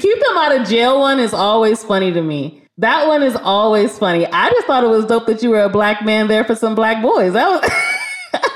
keep 0.00 0.18
them 0.18 0.36
out 0.38 0.56
of 0.56 0.66
jail 0.66 1.00
one 1.00 1.20
is 1.20 1.34
always 1.34 1.84
funny 1.84 2.10
to 2.12 2.22
me. 2.22 2.62
That 2.78 3.08
one 3.08 3.24
is 3.24 3.34
always 3.34 3.98
funny. 3.98 4.24
I 4.26 4.50
just 4.50 4.68
thought 4.68 4.84
it 4.84 4.88
was 4.88 5.04
dope 5.04 5.26
that 5.26 5.42
you 5.42 5.50
were 5.50 5.62
a 5.62 5.68
black 5.68 6.04
man 6.04 6.28
there 6.28 6.44
for 6.44 6.54
some 6.54 6.76
black 6.76 7.02
boys. 7.02 7.32
Was. 7.32 7.60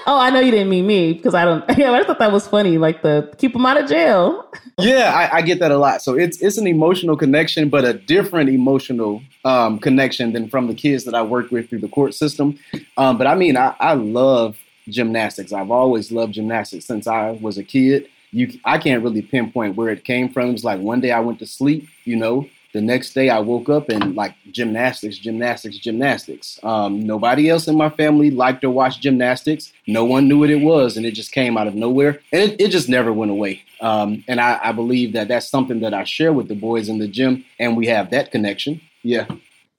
oh, 0.06 0.16
I 0.16 0.30
know 0.30 0.38
you 0.38 0.52
didn't 0.52 0.68
mean 0.68 0.86
me 0.86 1.12
because 1.12 1.34
I 1.34 1.44
don't. 1.44 1.64
Yeah, 1.76 1.90
I 1.90 1.96
just 1.96 2.06
thought 2.06 2.20
that 2.20 2.30
was 2.30 2.46
funny. 2.46 2.78
Like 2.78 3.02
the 3.02 3.34
keep 3.38 3.52
them 3.52 3.66
out 3.66 3.82
of 3.82 3.88
jail. 3.88 4.48
yeah, 4.78 5.12
I, 5.12 5.38
I, 5.38 5.42
get 5.42 5.58
that 5.58 5.72
a 5.72 5.76
lot. 5.76 6.02
So 6.02 6.14
it's 6.14 6.40
it's 6.40 6.56
an 6.56 6.68
emotional 6.68 7.16
connection, 7.16 7.68
but 7.68 7.84
a 7.84 7.94
different 7.94 8.48
emotional 8.48 9.22
um, 9.44 9.80
connection 9.80 10.32
than 10.32 10.48
from 10.48 10.68
the 10.68 10.74
kids 10.74 11.02
that 11.04 11.16
I 11.16 11.22
work 11.22 11.50
with 11.50 11.68
through 11.68 11.80
the 11.80 11.88
court 11.88 12.14
system. 12.14 12.56
Um, 12.96 13.18
but 13.18 13.26
I 13.26 13.34
mean, 13.34 13.56
I, 13.56 13.74
I 13.80 13.94
love 13.94 14.56
gymnastics. 14.88 15.52
I've 15.52 15.72
always 15.72 16.12
loved 16.12 16.34
gymnastics 16.34 16.84
since 16.84 17.08
I 17.08 17.32
was 17.32 17.58
a 17.58 17.64
kid. 17.64 18.08
You, 18.30 18.56
I 18.64 18.78
can't 18.78 19.02
really 19.02 19.22
pinpoint 19.22 19.76
where 19.76 19.90
it 19.90 20.04
came 20.04 20.28
from. 20.28 20.50
It's 20.50 20.64
like 20.64 20.80
one 20.80 21.00
day 21.00 21.10
I 21.10 21.20
went 21.20 21.40
to 21.40 21.46
sleep, 21.46 21.88
you 22.04 22.16
know, 22.16 22.48
the 22.72 22.80
next 22.80 23.12
day 23.12 23.28
I 23.28 23.38
woke 23.38 23.68
up 23.68 23.88
and 23.88 24.14
like 24.14 24.34
gymnastics, 24.50 25.18
gymnastics, 25.18 25.78
gymnastics. 25.78 26.58
Um, 26.62 27.06
nobody 27.06 27.50
else 27.50 27.68
in 27.68 27.76
my 27.76 27.90
family 27.90 28.30
liked 28.30 28.62
to 28.62 28.70
watch 28.70 29.00
gymnastics. 29.00 29.72
No 29.86 30.04
one 30.04 30.28
knew 30.28 30.38
what 30.38 30.50
it 30.50 30.62
was, 30.62 30.96
and 30.96 31.04
it 31.04 31.12
just 31.12 31.32
came 31.32 31.56
out 31.56 31.66
of 31.66 31.74
nowhere, 31.74 32.20
and 32.32 32.42
it, 32.42 32.60
it 32.60 32.68
just 32.68 32.88
never 32.88 33.12
went 33.12 33.30
away. 33.30 33.62
Um, 33.80 34.24
and 34.28 34.40
I, 34.40 34.58
I 34.62 34.72
believe 34.72 35.12
that 35.12 35.28
that's 35.28 35.48
something 35.48 35.80
that 35.80 35.92
I 35.92 36.04
share 36.04 36.32
with 36.32 36.48
the 36.48 36.54
boys 36.54 36.88
in 36.88 36.98
the 36.98 37.08
gym, 37.08 37.44
and 37.58 37.76
we 37.76 37.86
have 37.88 38.10
that 38.10 38.30
connection. 38.30 38.80
Yeah. 39.02 39.26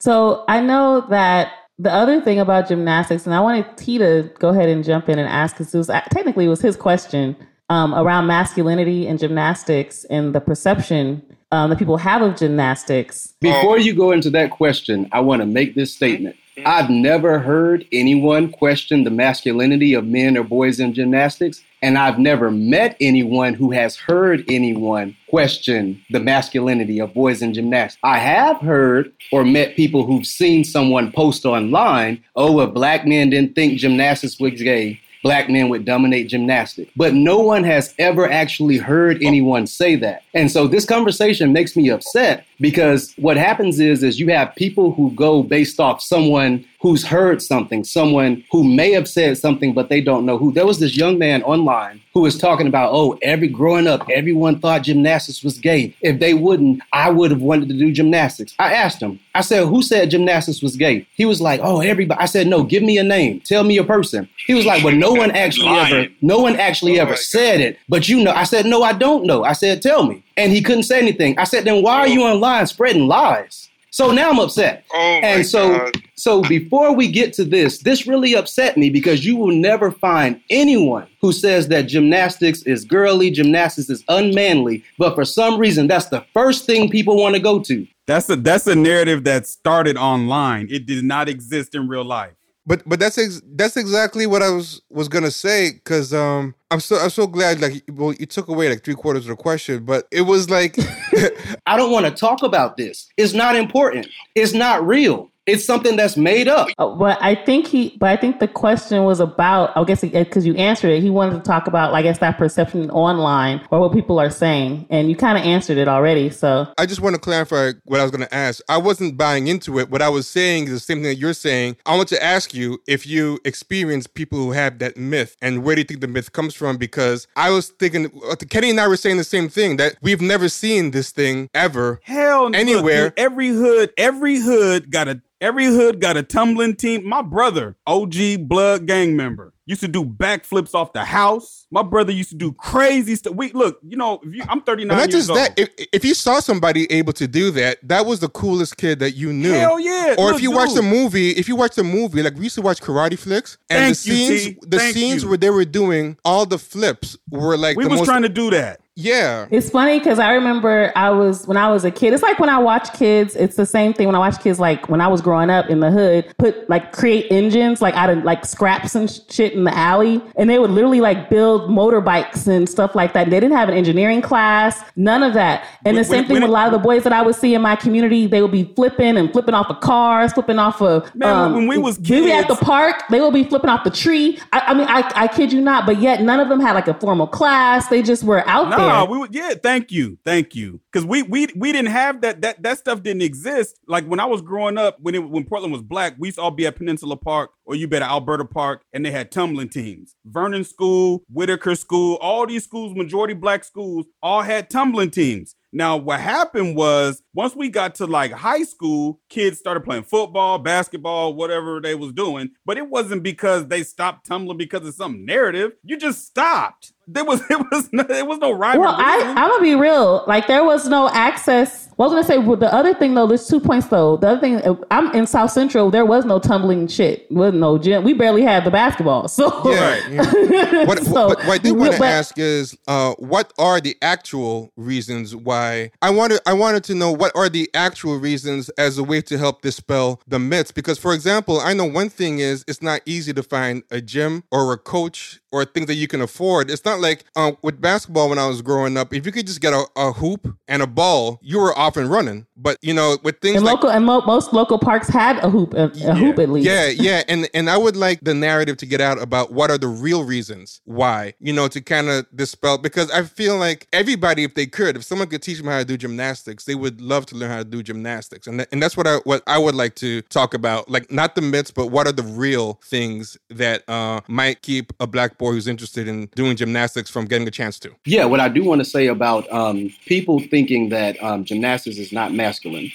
So 0.00 0.44
I 0.48 0.60
know 0.60 1.06
that 1.10 1.52
the 1.78 1.92
other 1.92 2.20
thing 2.20 2.38
about 2.38 2.68
gymnastics, 2.68 3.26
and 3.26 3.34
I 3.34 3.40
wanted 3.40 3.76
T 3.76 3.98
to 3.98 4.30
go 4.38 4.50
ahead 4.50 4.68
and 4.68 4.84
jump 4.84 5.08
in 5.08 5.18
and 5.18 5.28
ask, 5.28 5.56
because 5.56 5.74
it 5.74 5.78
was 5.78 5.88
technically 5.88 6.44
it 6.44 6.48
was 6.48 6.60
his 6.60 6.76
question 6.76 7.36
um, 7.68 7.94
around 7.94 8.26
masculinity 8.26 9.06
and 9.06 9.18
gymnastics 9.18 10.04
and 10.04 10.34
the 10.34 10.40
perception 10.40 11.22
um, 11.52 11.70
that 11.70 11.78
people 11.78 11.96
have 11.96 12.22
of 12.22 12.36
gymnastics. 12.36 13.34
Before 13.40 13.78
you 13.78 13.94
go 13.94 14.10
into 14.10 14.30
that 14.30 14.50
question, 14.50 15.08
I 15.12 15.20
want 15.20 15.40
to 15.40 15.46
make 15.46 15.74
this 15.74 15.94
statement. 15.94 16.36
I've 16.64 16.88
never 16.88 17.40
heard 17.40 17.84
anyone 17.90 18.50
question 18.50 19.02
the 19.02 19.10
masculinity 19.10 19.94
of 19.94 20.06
men 20.06 20.36
or 20.36 20.44
boys 20.44 20.78
in 20.78 20.94
gymnastics, 20.94 21.62
and 21.82 21.98
I've 21.98 22.18
never 22.18 22.50
met 22.50 22.96
anyone 23.00 23.54
who 23.54 23.72
has 23.72 23.96
heard 23.96 24.44
anyone 24.48 25.16
question 25.28 26.00
the 26.10 26.20
masculinity 26.20 27.00
of 27.00 27.12
boys 27.12 27.42
in 27.42 27.54
gymnastics. 27.54 27.98
I 28.04 28.18
have 28.18 28.58
heard 28.58 29.12
or 29.32 29.44
met 29.44 29.74
people 29.74 30.06
who've 30.06 30.26
seen 30.26 30.62
someone 30.62 31.10
post 31.10 31.44
online, 31.44 32.22
oh, 32.36 32.60
if 32.60 32.72
black 32.72 33.04
men 33.04 33.30
didn't 33.30 33.56
think 33.56 33.78
gymnastics 33.78 34.38
was 34.38 34.62
gay, 34.62 35.00
black 35.24 35.48
men 35.48 35.70
would 35.70 35.86
dominate 35.86 36.28
gymnastics. 36.28 36.92
But 36.94 37.14
no 37.14 37.38
one 37.40 37.64
has 37.64 37.94
ever 37.98 38.30
actually 38.30 38.76
heard 38.76 39.20
anyone 39.22 39.66
say 39.66 39.96
that. 39.96 40.22
And 40.34 40.52
so 40.52 40.68
this 40.68 40.84
conversation 40.84 41.52
makes 41.52 41.74
me 41.74 41.88
upset 41.88 42.46
because 42.64 43.12
what 43.18 43.36
happens 43.36 43.78
is 43.78 44.02
is 44.02 44.18
you 44.18 44.28
have 44.28 44.56
people 44.56 44.90
who 44.94 45.10
go 45.10 45.42
based 45.42 45.78
off 45.78 46.00
someone 46.00 46.64
who's 46.84 47.02
heard 47.02 47.40
something, 47.40 47.82
someone 47.82 48.44
who 48.52 48.62
may 48.62 48.92
have 48.92 49.08
said 49.08 49.38
something, 49.38 49.72
but 49.72 49.88
they 49.88 50.02
don't 50.02 50.26
know 50.26 50.36
who. 50.36 50.52
There 50.52 50.66
was 50.66 50.80
this 50.80 50.94
young 50.94 51.18
man 51.18 51.42
online 51.44 52.02
who 52.12 52.20
was 52.20 52.36
talking 52.36 52.66
about, 52.66 52.92
oh, 52.92 53.18
every 53.22 53.48
growing 53.48 53.86
up, 53.86 54.06
everyone 54.10 54.60
thought 54.60 54.82
gymnastics 54.82 55.42
was 55.42 55.58
gay. 55.58 55.96
If 56.02 56.20
they 56.20 56.34
wouldn't, 56.34 56.82
I 56.92 57.08
would 57.08 57.30
have 57.30 57.40
wanted 57.40 57.70
to 57.70 57.74
do 57.74 57.90
gymnastics. 57.90 58.54
I 58.58 58.74
asked 58.74 59.00
him, 59.00 59.18
I 59.34 59.40
said, 59.40 59.66
who 59.66 59.82
said 59.82 60.10
gymnastics 60.10 60.60
was 60.60 60.76
gay? 60.76 61.06
He 61.14 61.24
was 61.24 61.40
like, 61.40 61.60
oh, 61.62 61.80
everybody. 61.80 62.20
I 62.20 62.26
said, 62.26 62.46
no, 62.46 62.62
give 62.62 62.82
me 62.82 62.98
a 62.98 63.02
name. 63.02 63.40
Tell 63.40 63.64
me 63.64 63.78
a 63.78 63.84
person. 63.84 64.28
He 64.46 64.52
was 64.52 64.66
like, 64.66 64.84
well, 64.84 64.94
no 64.94 65.12
one 65.12 65.30
actually 65.30 65.68
ever, 65.68 66.06
no 66.20 66.38
one 66.38 66.56
actually 66.56 67.00
oh 67.00 67.02
ever 67.02 67.16
said 67.16 67.62
it. 67.62 67.78
But 67.88 68.10
you 68.10 68.22
know, 68.22 68.32
I 68.32 68.44
said, 68.44 68.66
no, 68.66 68.82
I 68.82 68.92
don't 68.92 69.24
know. 69.24 69.42
I 69.42 69.54
said, 69.54 69.80
tell 69.80 70.06
me. 70.06 70.22
And 70.36 70.52
he 70.52 70.60
couldn't 70.62 70.82
say 70.82 70.98
anything. 70.98 71.38
I 71.38 71.44
said, 71.44 71.64
then 71.64 71.82
why 71.82 72.00
are 72.00 72.08
you 72.08 72.24
online 72.24 72.53
spreading 72.62 73.08
lies? 73.08 73.68
So 73.94 74.10
now 74.10 74.30
I'm 74.30 74.40
upset. 74.40 74.84
Oh 74.92 75.20
and 75.22 75.46
so 75.46 75.78
God. 75.78 75.92
so 76.16 76.42
before 76.42 76.96
we 76.96 77.06
get 77.12 77.32
to 77.34 77.44
this, 77.44 77.78
this 77.78 78.08
really 78.08 78.34
upset 78.34 78.76
me 78.76 78.90
because 78.90 79.24
you 79.24 79.36
will 79.36 79.54
never 79.54 79.92
find 79.92 80.40
anyone 80.50 81.06
who 81.20 81.30
says 81.32 81.68
that 81.68 81.82
gymnastics 81.82 82.62
is 82.62 82.84
girly, 82.84 83.30
gymnastics 83.30 83.88
is 83.88 84.02
unmanly, 84.08 84.82
but 84.98 85.14
for 85.14 85.24
some 85.24 85.60
reason 85.60 85.86
that's 85.86 86.06
the 86.06 86.24
first 86.34 86.66
thing 86.66 86.90
people 86.90 87.16
want 87.16 87.36
to 87.36 87.40
go 87.40 87.60
to. 87.60 87.86
That's 88.06 88.28
a 88.28 88.34
that's 88.34 88.66
a 88.66 88.74
narrative 88.74 89.22
that 89.24 89.46
started 89.46 89.96
online. 89.96 90.66
It 90.70 90.86
did 90.86 91.04
not 91.04 91.28
exist 91.28 91.76
in 91.76 91.86
real 91.86 92.04
life. 92.04 92.34
But 92.66 92.82
but 92.88 92.98
that's 92.98 93.16
ex- 93.16 93.42
that's 93.44 93.76
exactly 93.76 94.26
what 94.26 94.42
I 94.42 94.50
was 94.50 94.82
was 94.90 95.06
gonna 95.06 95.30
say 95.30 95.70
because 95.70 96.12
um 96.12 96.56
I'm 96.74 96.80
so 96.80 96.98
I'm 96.98 97.10
so 97.10 97.28
glad 97.28 97.60
like 97.60 97.84
well 97.92 98.12
you 98.14 98.26
took 98.26 98.48
away 98.48 98.68
like 98.68 98.82
three 98.82 98.96
quarters 98.96 99.26
of 99.26 99.28
the 99.28 99.36
question, 99.36 99.84
but 99.84 100.08
it 100.10 100.22
was 100.22 100.50
like 100.50 100.76
I 101.66 101.76
don't 101.76 101.92
want 101.92 102.04
to 102.04 102.10
talk 102.10 102.42
about 102.42 102.76
this. 102.76 103.08
It's 103.16 103.32
not 103.32 103.54
important. 103.54 104.08
It's 104.34 104.54
not 104.54 104.84
real. 104.84 105.30
It's 105.46 105.64
something 105.64 105.96
that's 105.96 106.16
made 106.16 106.48
up. 106.48 106.68
Uh, 106.78 106.94
but 106.94 107.18
I 107.20 107.34
think 107.34 107.66
he, 107.66 107.96
but 107.98 108.08
I 108.08 108.16
think 108.16 108.40
the 108.40 108.48
question 108.48 109.04
was 109.04 109.20
about, 109.20 109.76
I 109.76 109.84
guess, 109.84 110.00
because 110.00 110.46
you 110.46 110.54
answered 110.54 110.88
it, 110.88 111.02
he 111.02 111.10
wanted 111.10 111.34
to 111.34 111.40
talk 111.42 111.66
about, 111.66 111.92
I 111.92 112.00
guess, 112.00 112.18
that 112.18 112.38
perception 112.38 112.90
online 112.90 113.60
or 113.70 113.80
what 113.80 113.92
people 113.92 114.18
are 114.18 114.30
saying. 114.30 114.86
And 114.88 115.10
you 115.10 115.16
kind 115.16 115.36
of 115.36 115.44
answered 115.44 115.76
it 115.76 115.86
already. 115.86 116.30
So 116.30 116.72
I 116.78 116.86
just 116.86 117.00
want 117.02 117.14
to 117.14 117.20
clarify 117.20 117.72
what 117.84 118.00
I 118.00 118.02
was 118.02 118.10
going 118.10 118.26
to 118.26 118.34
ask. 118.34 118.62
I 118.68 118.78
wasn't 118.78 119.18
buying 119.18 119.46
into 119.46 119.78
it. 119.78 119.90
What 119.90 120.00
I 120.00 120.08
was 120.08 120.26
saying 120.26 120.64
is 120.64 120.70
the 120.70 120.80
same 120.80 120.98
thing 120.98 121.04
that 121.04 121.16
you're 121.16 121.34
saying. 121.34 121.76
I 121.84 121.94
want 121.96 122.08
to 122.08 122.22
ask 122.24 122.54
you 122.54 122.80
if 122.86 123.06
you 123.06 123.38
experience 123.44 124.06
people 124.06 124.38
who 124.38 124.52
have 124.52 124.78
that 124.78 124.96
myth 124.96 125.36
and 125.42 125.62
where 125.62 125.74
do 125.74 125.82
you 125.82 125.86
think 125.86 126.00
the 126.00 126.08
myth 126.08 126.32
comes 126.32 126.54
from? 126.54 126.78
Because 126.78 127.26
I 127.36 127.50
was 127.50 127.68
thinking, 127.68 128.10
uh, 128.30 128.36
Kenny 128.48 128.70
and 128.70 128.80
I 128.80 128.88
were 128.88 128.96
saying 128.96 129.18
the 129.18 129.24
same 129.24 129.48
thing 129.50 129.76
that 129.76 129.96
we've 130.00 130.22
never 130.22 130.48
seen 130.48 130.92
this 130.92 131.10
thing 131.10 131.50
ever. 131.54 132.00
Hell, 132.02 132.44
look, 132.44 132.56
Anywhere. 132.56 133.10
dude, 133.10 133.18
every 133.18 133.48
hood, 133.48 133.92
every 133.98 134.38
hood 134.40 134.90
got 134.90 135.08
a 135.08 135.20
every 135.44 135.66
hood 135.66 136.00
got 136.00 136.16
a 136.16 136.22
tumbling 136.22 136.74
team. 136.74 137.06
My 137.06 137.20
brother, 137.22 137.76
OG 137.86 138.48
blood 138.48 138.86
gang 138.86 139.14
member, 139.14 139.52
used 139.66 139.82
to 139.82 139.88
do 139.88 140.04
backflips 140.04 140.74
off 140.74 140.92
the 140.94 141.04
house. 141.04 141.66
My 141.70 141.82
brother 141.82 142.12
used 142.12 142.30
to 142.30 142.34
do 142.36 142.52
crazy 142.52 143.14
stuff. 143.16 143.34
We 143.34 143.52
look, 143.52 143.78
you 143.82 143.96
know, 143.96 144.20
if 144.22 144.34
you, 144.34 144.42
I'm 144.48 144.62
39 144.62 144.90
And 144.90 144.98
not 145.00 145.10
years 145.12 145.26
just 145.26 145.30
old. 145.30 145.38
that, 145.38 145.58
if, 145.58 145.68
if 145.92 146.04
you 146.04 146.14
saw 146.14 146.40
somebody 146.40 146.90
able 146.90 147.12
to 147.14 147.28
do 147.28 147.50
that, 147.52 147.78
that 147.86 148.06
was 148.06 148.20
the 148.20 148.28
coolest 148.28 148.76
kid 148.78 148.98
that 149.00 149.12
you 149.12 149.32
knew. 149.32 149.52
Hell 149.52 149.78
yeah! 149.78 150.14
Or 150.18 150.26
Look, 150.28 150.36
if 150.36 150.42
you 150.42 150.50
dude. 150.50 150.58
the 150.74 150.82
movie, 150.82 151.30
if 151.30 151.46
you 151.48 151.56
watched 151.56 151.78
a 151.78 151.84
movie, 151.84 152.22
like 152.22 152.34
we 152.36 152.44
used 152.44 152.54
to 152.56 152.62
watch 152.62 152.80
karate 152.80 153.18
flicks, 153.18 153.58
and 153.68 153.94
Thank 153.94 153.98
the 153.98 154.10
you, 154.10 154.16
scenes, 154.38 154.44
T. 154.44 154.58
the 154.66 154.78
Thank 154.78 154.94
scenes 154.94 155.22
you. 155.22 155.28
where 155.28 155.38
they 155.38 155.50
were 155.50 155.64
doing 155.64 156.16
all 156.24 156.46
the 156.46 156.58
flips 156.58 157.16
were 157.30 157.56
like 157.56 157.76
we 157.76 157.86
was 157.86 158.00
most. 158.00 158.06
trying 158.06 158.22
to 158.22 158.28
do 158.28 158.50
that. 158.50 158.80
Yeah, 158.96 159.46
It's 159.50 159.70
funny 159.70 159.98
because 159.98 160.20
I 160.20 160.32
remember 160.34 160.92
I 160.94 161.10
was 161.10 161.46
when 161.48 161.56
I 161.56 161.68
was 161.68 161.84
a 161.84 161.90
kid. 161.90 162.12
It's 162.14 162.22
like 162.22 162.38
when 162.38 162.48
I 162.48 162.58
watch 162.58 162.92
kids. 162.92 163.34
It's 163.34 163.56
the 163.56 163.66
same 163.66 163.92
thing 163.92 164.06
when 164.06 164.14
I 164.14 164.20
watch 164.20 164.40
kids. 164.40 164.60
Like 164.60 164.88
when 164.88 165.00
I 165.00 165.08
was 165.08 165.20
growing 165.20 165.50
up 165.50 165.68
in 165.68 165.80
the 165.80 165.90
hood, 165.90 166.32
put 166.38 166.70
like 166.70 166.92
create 166.92 167.26
engines 167.32 167.82
like 167.82 167.94
out 167.94 168.08
of 168.08 168.22
like 168.22 168.44
scraps 168.44 168.94
and 168.94 169.10
shit 169.28 169.52
in 169.54 169.64
the 169.64 169.76
alley, 169.76 170.22
and 170.36 170.48
they 170.48 170.60
would 170.60 170.70
literally 170.70 171.00
like 171.00 171.28
build 171.28 171.68
motorbikes 171.70 172.46
and 172.46 172.68
stuff 172.68 172.94
like 172.94 173.14
that. 173.14 173.30
They 173.30 173.40
didn't 173.40 173.56
have 173.56 173.68
an 173.68 173.74
engineering 173.74 174.22
class, 174.22 174.80
none 174.94 175.24
of 175.24 175.34
that. 175.34 175.64
And 175.84 175.94
When- 175.94 175.96
the 175.96 176.04
same 176.04 176.16
when- 176.18 176.24
thing 176.26 176.34
when 176.34 176.42
with 176.42 176.50
a 176.50 176.52
lot 176.52 176.66
of 176.66 176.72
the 176.72 176.78
boys 176.78 177.02
that 177.02 177.12
I 177.12 177.20
would 177.22 177.34
see 177.34 177.52
in 177.54 177.62
my 177.62 177.74
community. 177.74 178.28
They 178.28 178.42
would 178.42 178.52
be 178.52 178.72
flipping 178.76 179.16
and 179.16 179.32
flipping 179.32 179.54
off 179.54 179.70
of 179.70 179.80
cars, 179.80 180.32
flipping 180.32 180.60
off 180.60 180.80
of. 180.80 181.02
um, 181.04 181.10
Man, 181.16 181.54
when 181.54 181.66
we 181.66 181.78
was 181.78 181.98
we 181.98 182.22
were 182.22 182.28
at 182.28 182.46
the 182.46 182.54
park. 182.54 183.02
They 183.10 183.20
would 183.20 183.34
be 183.34 183.42
flipping 183.42 183.70
off 183.70 183.82
the 183.82 183.90
tree. 183.90 184.38
I, 184.52 184.60
I 184.68 184.74
mean, 184.74 184.86
I, 184.88 185.10
I 185.16 185.26
kid 185.26 185.52
you 185.52 185.60
not, 185.60 185.84
but 185.84 186.00
yet 186.00 186.22
none 186.22 186.38
of 186.38 186.48
them 186.48 186.60
had 186.60 186.74
like 186.74 186.86
a 186.86 186.94
formal 186.94 187.26
class. 187.26 187.88
They 187.88 188.00
just 188.00 188.22
were 188.22 188.46
out 188.48 188.70
there. 188.70 188.83
Nah, 188.86 189.04
we 189.04 189.18
would, 189.18 189.34
yeah, 189.34 189.54
thank 189.54 189.90
you, 189.92 190.18
thank 190.24 190.54
you, 190.54 190.80
because 190.92 191.06
we 191.06 191.22
we 191.22 191.48
we 191.56 191.72
didn't 191.72 191.90
have 191.90 192.20
that 192.22 192.42
that 192.42 192.62
that 192.62 192.78
stuff 192.78 193.02
didn't 193.02 193.22
exist. 193.22 193.78
Like 193.86 194.06
when 194.06 194.20
I 194.20 194.24
was 194.26 194.42
growing 194.42 194.78
up, 194.78 194.98
when 195.00 195.14
it 195.14 195.18
when 195.18 195.44
Portland 195.44 195.72
was 195.72 195.82
black, 195.82 196.14
we 196.18 196.28
used 196.28 196.38
to 196.38 196.42
all 196.42 196.50
be 196.50 196.66
at 196.66 196.76
Peninsula 196.76 197.16
Park 197.16 197.50
or 197.64 197.74
you 197.74 197.88
bet 197.88 198.02
at 198.02 198.10
Alberta 198.10 198.44
Park, 198.44 198.82
and 198.92 199.04
they 199.04 199.10
had 199.10 199.30
tumbling 199.30 199.68
teams. 199.68 200.16
Vernon 200.24 200.64
School, 200.64 201.22
Whitaker 201.32 201.74
School, 201.74 202.16
all 202.20 202.46
these 202.46 202.64
schools, 202.64 202.94
majority 202.94 203.34
black 203.34 203.64
schools, 203.64 204.06
all 204.22 204.42
had 204.42 204.70
tumbling 204.70 205.10
teams. 205.10 205.54
Now, 205.74 205.96
what 205.96 206.20
happened 206.20 206.76
was 206.76 207.20
once 207.34 207.56
we 207.56 207.68
got 207.68 207.96
to 207.96 208.06
like 208.06 208.30
high 208.30 208.62
school, 208.62 209.20
kids 209.28 209.58
started 209.58 209.80
playing 209.80 210.04
football, 210.04 210.60
basketball, 210.60 211.34
whatever 211.34 211.80
they 211.80 211.96
was 211.96 212.12
doing. 212.12 212.50
But 212.64 212.78
it 212.78 212.88
wasn't 212.88 213.24
because 213.24 213.66
they 213.66 213.82
stopped 213.82 214.24
tumbling 214.24 214.56
because 214.56 214.86
of 214.86 214.94
some 214.94 215.24
narrative. 215.24 215.72
You 215.82 215.96
just 215.96 216.26
stopped. 216.26 216.92
There 217.08 217.24
was 217.24 217.42
it 217.50 217.58
was 217.58 217.92
no, 217.92 218.04
there 218.04 218.24
was 218.24 218.38
no 218.38 218.52
or 218.52 218.56
Well, 218.56 218.94
I, 218.96 219.34
I'm 219.36 219.50
gonna 219.50 219.62
be 219.62 219.74
real. 219.74 220.22
Like 220.28 220.46
there 220.46 220.62
was 220.62 220.88
no 220.88 221.08
access. 221.08 221.88
Well, 221.96 222.08
I 222.08 222.14
was 222.14 222.26
gonna 222.26 222.40
say 222.40 222.46
well, 222.46 222.56
the 222.56 222.72
other 222.72 222.94
thing 222.94 223.14
though. 223.14 223.26
There's 223.26 223.48
two 223.48 223.58
points 223.58 223.88
though. 223.88 224.16
The 224.16 224.28
other 224.28 224.40
thing, 224.40 224.78
I'm 224.92 225.12
in 225.12 225.26
South 225.26 225.50
Central. 225.50 225.90
There 225.90 226.06
was 226.06 226.24
no 226.24 226.38
tumbling 226.38 226.86
shit. 226.86 227.28
Wasn't 227.54 227.60
no 227.60 227.78
gym. 227.78 228.02
We 228.02 228.14
barely 228.14 228.42
had 228.42 228.64
the 228.64 228.70
basketball. 228.70 229.28
So 229.34 229.70
yeah. 229.70 230.08
yeah. 230.08 230.84
What, 230.86 231.04
So, 231.04 231.26
what, 231.26 231.38
what 231.38 231.48
I 231.48 231.58
did 231.58 231.72
want 231.72 231.94
to 231.94 232.04
ask 232.04 232.38
is, 232.38 232.76
uh, 232.86 233.14
what 233.18 233.52
are 233.58 233.80
the 233.80 233.96
actual 234.00 234.72
reasons 234.76 235.34
why? 235.34 235.90
I 236.00 236.10
wanted 236.10 236.40
I 236.46 236.52
wanted 236.52 236.84
to 236.84 236.94
know 236.94 237.10
what 237.10 237.32
are 237.34 237.48
the 237.48 237.68
actual 237.74 238.18
reasons 238.18 238.68
as 238.70 238.98
a 238.98 239.02
way 239.02 239.20
to 239.22 239.38
help 239.38 239.62
dispel 239.62 240.20
the 240.26 240.38
myths. 240.38 240.70
Because, 240.70 240.98
for 240.98 241.14
example, 241.14 241.60
I 241.60 241.74
know 241.74 241.84
one 241.84 242.08
thing 242.08 242.38
is 242.38 242.64
it's 242.68 242.82
not 242.82 243.00
easy 243.06 243.32
to 243.32 243.42
find 243.42 243.82
a 243.90 244.00
gym 244.00 244.44
or 244.50 244.72
a 244.72 244.78
coach 244.78 245.40
or 245.54 245.64
things 245.64 245.86
that 245.86 245.94
you 245.94 246.08
can 246.08 246.20
afford. 246.20 246.68
It's 246.68 246.84
not 246.84 246.98
like 246.98 247.24
uh, 247.36 247.52
with 247.62 247.80
basketball 247.80 248.28
when 248.28 248.40
I 248.40 248.48
was 248.48 248.60
growing 248.60 248.96
up. 248.96 249.14
If 249.14 249.24
you 249.24 249.30
could 249.30 249.46
just 249.46 249.60
get 249.60 249.72
a, 249.72 249.86
a 249.94 250.10
hoop 250.10 250.52
and 250.66 250.82
a 250.82 250.86
ball, 250.86 251.38
you 251.42 251.60
were 251.60 251.76
off 251.78 251.96
and 251.96 252.10
running. 252.10 252.46
But 252.56 252.78
you 252.82 252.92
know, 252.92 253.18
with 253.22 253.40
things 253.40 253.56
and 253.56 253.64
like 253.64 253.76
local 253.76 253.90
and 253.90 254.04
mo- 254.04 254.22
most 254.22 254.52
local 254.52 254.78
parks 254.78 255.08
had 255.08 255.38
a 255.44 255.48
hoop, 255.48 255.74
a, 255.74 255.84
a 255.84 256.14
hoop 256.14 256.40
at 256.40 256.48
least. 256.48 256.66
yeah, 256.66 256.88
yeah, 256.88 257.22
and 257.28 257.48
and 257.54 257.70
I 257.70 257.76
would 257.76 257.94
like 257.96 258.20
the 258.22 258.34
narrative 258.34 258.76
to 258.78 258.86
get 258.86 259.00
out 259.00 259.22
about 259.22 259.52
what 259.52 259.70
are 259.70 259.78
the 259.78 259.86
real 259.86 260.24
reasons 260.24 260.80
why, 260.84 261.34
you 261.38 261.52
know, 261.52 261.68
to 261.68 261.80
kind 261.80 262.08
of 262.08 262.26
dispel 262.34 262.78
because 262.78 263.10
I 263.12 263.22
feel 263.22 263.56
like 263.56 263.86
everybody, 263.92 264.42
if 264.42 264.54
they 264.54 264.66
could, 264.66 264.96
if 264.96 265.04
someone 265.04 265.28
could 265.28 265.42
teach 265.42 265.58
them 265.58 265.68
how 265.68 265.78
to 265.78 265.84
do 265.84 265.96
gymnastics, 265.96 266.64
they 266.64 266.74
would 266.74 267.00
love 267.00 267.26
to 267.26 267.36
learn 267.36 267.50
how 267.50 267.58
to 267.58 267.64
do 267.64 267.82
gymnastics, 267.82 268.48
and 268.48 268.58
th- 268.58 268.68
and 268.72 268.82
that's 268.82 268.96
what 268.96 269.06
I 269.06 269.18
what 269.18 269.42
I 269.46 269.58
would 269.58 269.76
like 269.76 269.94
to 269.96 270.22
talk 270.22 270.54
about, 270.54 270.90
like 270.90 271.12
not 271.12 271.36
the 271.36 271.42
myths, 271.42 271.70
but 271.70 271.86
what 271.86 272.06
are 272.06 272.12
the 272.12 272.22
real 272.22 272.80
things 272.84 273.36
that 273.50 273.88
uh, 273.88 274.20
might 274.26 274.62
keep 274.62 274.92
a 275.00 275.06
black 275.06 275.38
boy 275.38 275.43
who's 275.52 275.68
interested 275.68 276.08
in 276.08 276.26
doing 276.34 276.56
gymnastics 276.56 277.10
from 277.10 277.26
getting 277.26 277.46
a 277.46 277.50
chance 277.50 277.78
to. 277.80 277.94
Yeah, 278.04 278.24
what 278.24 278.40
I 278.40 278.48
do 278.48 278.64
want 278.64 278.80
to 278.80 278.84
say 278.84 279.06
about 279.06 279.50
um, 279.52 279.90
people 280.06 280.40
thinking 280.40 280.88
that 280.90 281.22
um, 281.22 281.44
gymnastics 281.44 281.98
is 281.98 282.12
not 282.12 282.32
masculine 282.32 282.90